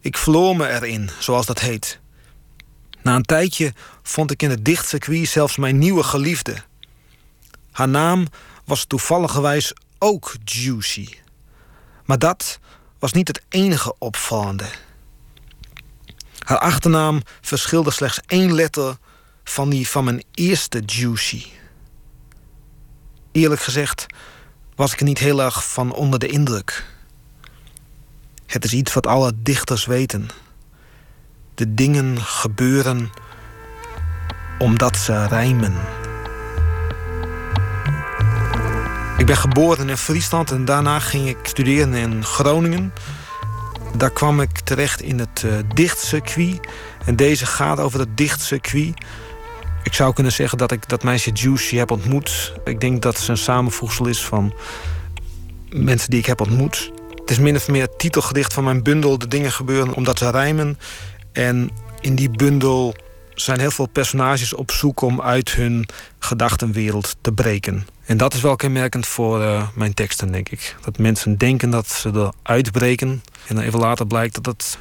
Ik 0.00 0.16
verloor 0.16 0.56
me 0.56 0.68
erin, 0.68 1.10
zoals 1.18 1.46
dat 1.46 1.58
heet. 1.58 2.00
Na 3.02 3.14
een 3.14 3.22
tijdje 3.22 3.72
vond 4.02 4.30
ik 4.30 4.42
in 4.42 4.50
het 4.50 4.64
dichtcircuit 4.64 5.28
zelfs 5.28 5.56
mijn 5.56 5.78
nieuwe 5.78 6.02
geliefde. 6.02 6.56
Haar 7.72 7.88
naam 7.88 8.26
was 8.64 8.84
toevalligerwijs 8.84 9.72
ook 9.98 10.34
Juicy. 10.44 11.08
Maar 12.04 12.18
dat 12.18 12.58
was 12.98 13.12
niet 13.12 13.28
het 13.28 13.42
enige 13.48 13.94
opvallende. 13.98 14.66
Haar 16.38 16.58
achternaam 16.58 17.22
verschilde 17.40 17.90
slechts 17.90 18.20
één 18.26 18.54
letter 18.54 18.96
van 19.50 19.70
die 19.70 19.88
van 19.88 20.04
mijn 20.04 20.22
eerste 20.34 20.82
Juicy. 20.86 21.44
Eerlijk 23.32 23.60
gezegd 23.60 24.06
was 24.74 24.92
ik 24.92 24.98
er 24.98 25.04
niet 25.04 25.18
heel 25.18 25.42
erg 25.42 25.68
van 25.68 25.92
onder 25.92 26.18
de 26.18 26.26
indruk. 26.26 26.86
Het 28.46 28.64
is 28.64 28.72
iets 28.72 28.94
wat 28.94 29.06
alle 29.06 29.32
dichters 29.36 29.86
weten. 29.86 30.28
De 31.54 31.74
dingen 31.74 32.20
gebeuren 32.20 33.10
omdat 34.58 34.96
ze 34.96 35.26
rijmen. 35.26 35.74
Ik 39.16 39.26
ben 39.26 39.36
geboren 39.36 39.88
in 39.88 39.96
Friesland 39.96 40.50
en 40.50 40.64
daarna 40.64 40.98
ging 40.98 41.28
ik 41.28 41.38
studeren 41.42 41.94
in 41.94 42.24
Groningen. 42.24 42.92
Daar 43.96 44.12
kwam 44.12 44.40
ik 44.40 44.60
terecht 44.60 45.00
in 45.00 45.18
het 45.18 45.42
uh, 45.42 45.52
dichtcircuit. 45.74 46.60
En 47.04 47.16
deze 47.16 47.46
gaat 47.46 47.80
over 47.80 48.00
het 48.00 48.16
dichtcircuit. 48.16 49.04
Ik 49.86 49.94
zou 49.94 50.12
kunnen 50.12 50.32
zeggen 50.32 50.58
dat 50.58 50.72
ik 50.72 50.88
dat 50.88 51.02
meisje 51.02 51.30
Juicy 51.30 51.76
heb 51.76 51.90
ontmoet. 51.90 52.52
Ik 52.64 52.80
denk 52.80 53.02
dat 53.02 53.18
ze 53.18 53.30
een 53.30 53.38
samenvoegsel 53.38 54.06
is 54.06 54.24
van 54.24 54.54
mensen 55.70 56.10
die 56.10 56.18
ik 56.18 56.26
heb 56.26 56.40
ontmoet. 56.40 56.92
Het 57.14 57.30
is 57.30 57.38
min 57.38 57.56
of 57.56 57.68
meer 57.68 57.88
titelgedicht 57.96 58.52
van 58.52 58.64
mijn 58.64 58.82
bundel... 58.82 59.18
De 59.18 59.28
dingen 59.28 59.52
gebeuren 59.52 59.94
omdat 59.94 60.18
ze 60.18 60.30
rijmen. 60.30 60.78
En 61.32 61.70
in 62.00 62.14
die 62.14 62.30
bundel 62.30 62.94
zijn 63.34 63.60
heel 63.60 63.70
veel 63.70 63.86
personages 63.86 64.54
op 64.54 64.70
zoek... 64.70 65.00
om 65.00 65.20
uit 65.20 65.52
hun 65.52 65.88
gedachtenwereld 66.18 67.16
te 67.20 67.32
breken. 67.32 67.86
En 68.04 68.16
dat 68.16 68.34
is 68.34 68.40
wel 68.40 68.56
kenmerkend 68.56 69.06
voor 69.06 69.40
uh, 69.40 69.68
mijn 69.74 69.94
teksten, 69.94 70.32
denk 70.32 70.48
ik. 70.48 70.76
Dat 70.84 70.98
mensen 70.98 71.38
denken 71.38 71.70
dat 71.70 71.88
ze 71.88 72.10
er 72.10 72.32
uitbreken... 72.42 73.22
en 73.46 73.54
dan 73.54 73.64
even 73.64 73.78
later 73.78 74.06
blijkt 74.06 74.34
dat 74.34 74.46
het 74.46 74.78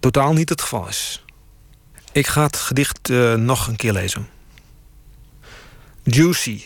totaal 0.00 0.32
niet 0.32 0.48
het 0.48 0.60
geval 0.60 0.88
is. 0.88 1.24
Ik 2.12 2.26
ga 2.26 2.42
het 2.42 2.56
gedicht 2.56 3.08
uh, 3.08 3.34
nog 3.34 3.66
een 3.66 3.76
keer 3.76 3.92
lezen. 3.92 4.28
Juicy. 6.02 6.62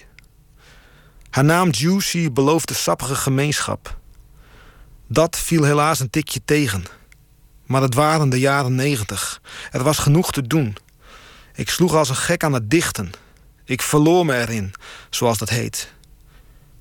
Haar 1.30 1.44
naam 1.44 1.70
Juicy 1.70 2.32
beloofde 2.32 2.74
sappige 2.74 3.14
gemeenschap. 3.14 3.98
Dat 5.06 5.38
viel 5.38 5.64
helaas 5.64 6.00
een 6.00 6.10
tikje 6.10 6.40
tegen. 6.44 6.84
Maar 7.66 7.82
het 7.82 7.94
waren 7.94 8.28
de 8.28 8.38
jaren 8.40 8.74
negentig. 8.74 9.40
Er 9.70 9.82
was 9.82 9.98
genoeg 9.98 10.32
te 10.32 10.46
doen. 10.46 10.76
Ik 11.54 11.70
sloeg 11.70 11.94
als 11.94 12.08
een 12.08 12.16
gek 12.16 12.44
aan 12.44 12.52
het 12.52 12.70
dichten. 12.70 13.10
Ik 13.64 13.82
verloor 13.82 14.26
me 14.26 14.36
erin, 14.36 14.74
zoals 15.10 15.38
dat 15.38 15.48
heet. 15.48 15.92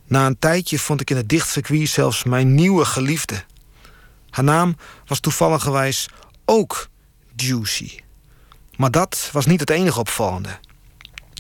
Na 0.08 0.26
een 0.26 0.40
tijdje 0.40 0.80
vond 0.80 1.02
ik 1.02 1.10
in 1.10 1.18
het 1.18 1.30
dichtcircuit 1.30 1.90
zelfs 1.90 2.24
mijn 2.24 2.56
nieuwe 2.56 2.86
geliefde. 2.86 3.44
Haar 4.30 4.44
naam 4.46 4.78
was 5.06 5.20
toevalligerwijs 5.20 6.10
ook 6.46 6.90
Juicy. 7.36 8.02
Maar 8.78 8.92
dat 8.92 9.30
was 9.32 9.46
niet 9.46 9.60
het 9.60 9.70
enige 9.70 10.00
opvallende. 10.00 10.50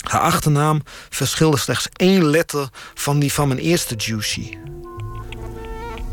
Haar 0.03 0.21
achternaam 0.21 0.81
verschilde 1.09 1.57
slechts 1.57 1.89
één 1.93 2.25
letter 2.25 2.69
van 2.93 3.19
die 3.19 3.33
van 3.33 3.47
mijn 3.47 3.59
eerste 3.59 3.95
Juicy. 3.95 4.57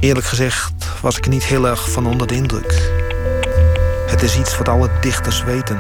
Eerlijk 0.00 0.26
gezegd 0.26 0.72
was 1.00 1.16
ik 1.16 1.28
niet 1.28 1.44
heel 1.44 1.66
erg 1.66 1.90
van 1.90 2.06
onder 2.06 2.26
de 2.26 2.34
indruk. 2.34 2.90
Het 4.06 4.22
is 4.22 4.38
iets 4.38 4.58
wat 4.58 4.68
alle 4.68 4.90
dichters 5.00 5.42
weten. 5.42 5.78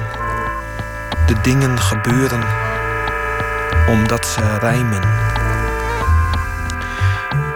De 1.26 1.40
dingen 1.42 1.78
gebeuren 1.78 2.44
omdat 3.88 4.26
ze 4.26 4.58
rijmen. 4.58 5.02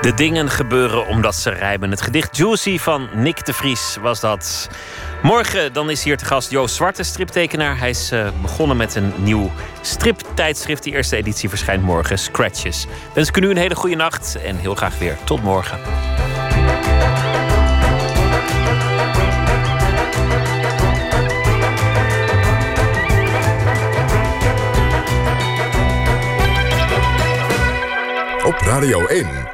De 0.05 0.15
dingen 0.15 0.51
gebeuren 0.51 1.07
omdat 1.07 1.35
ze 1.35 1.51
rijmen. 1.51 1.91
Het 1.91 2.03
gedicht 2.03 2.37
Juicy 2.37 2.79
van 2.79 3.09
Nick 3.15 3.45
de 3.45 3.53
Vries 3.53 3.97
was 4.01 4.21
dat. 4.21 4.69
Morgen 5.23 5.73
dan 5.73 5.91
is 5.91 6.05
hier 6.05 6.17
te 6.17 6.25
gast 6.25 6.51
Joost 6.51 6.75
Zwarte, 6.75 7.03
striptekenaar. 7.03 7.79
Hij 7.79 7.91
is 7.91 8.13
uh, 8.13 8.29
begonnen 8.43 8.77
met 8.77 8.95
een 8.95 9.13
nieuw 9.17 9.51
striptijdschrift. 9.81 10.83
Die 10.83 10.93
eerste 10.93 11.17
editie 11.17 11.49
verschijnt 11.49 11.83
morgen, 11.83 12.19
Scratches. 12.19 12.87
Wens 13.15 13.29
ik 13.29 13.37
u 13.37 13.41
nu 13.41 13.51
een 13.51 13.57
hele 13.57 13.75
goede 13.75 13.97
nacht 13.97 14.37
en 14.45 14.57
heel 14.57 14.75
graag 14.75 14.99
weer 14.99 15.17
tot 15.25 15.43
morgen. 15.43 15.79
Op 28.45 28.61
Radio 28.61 29.07
1, 29.07 29.54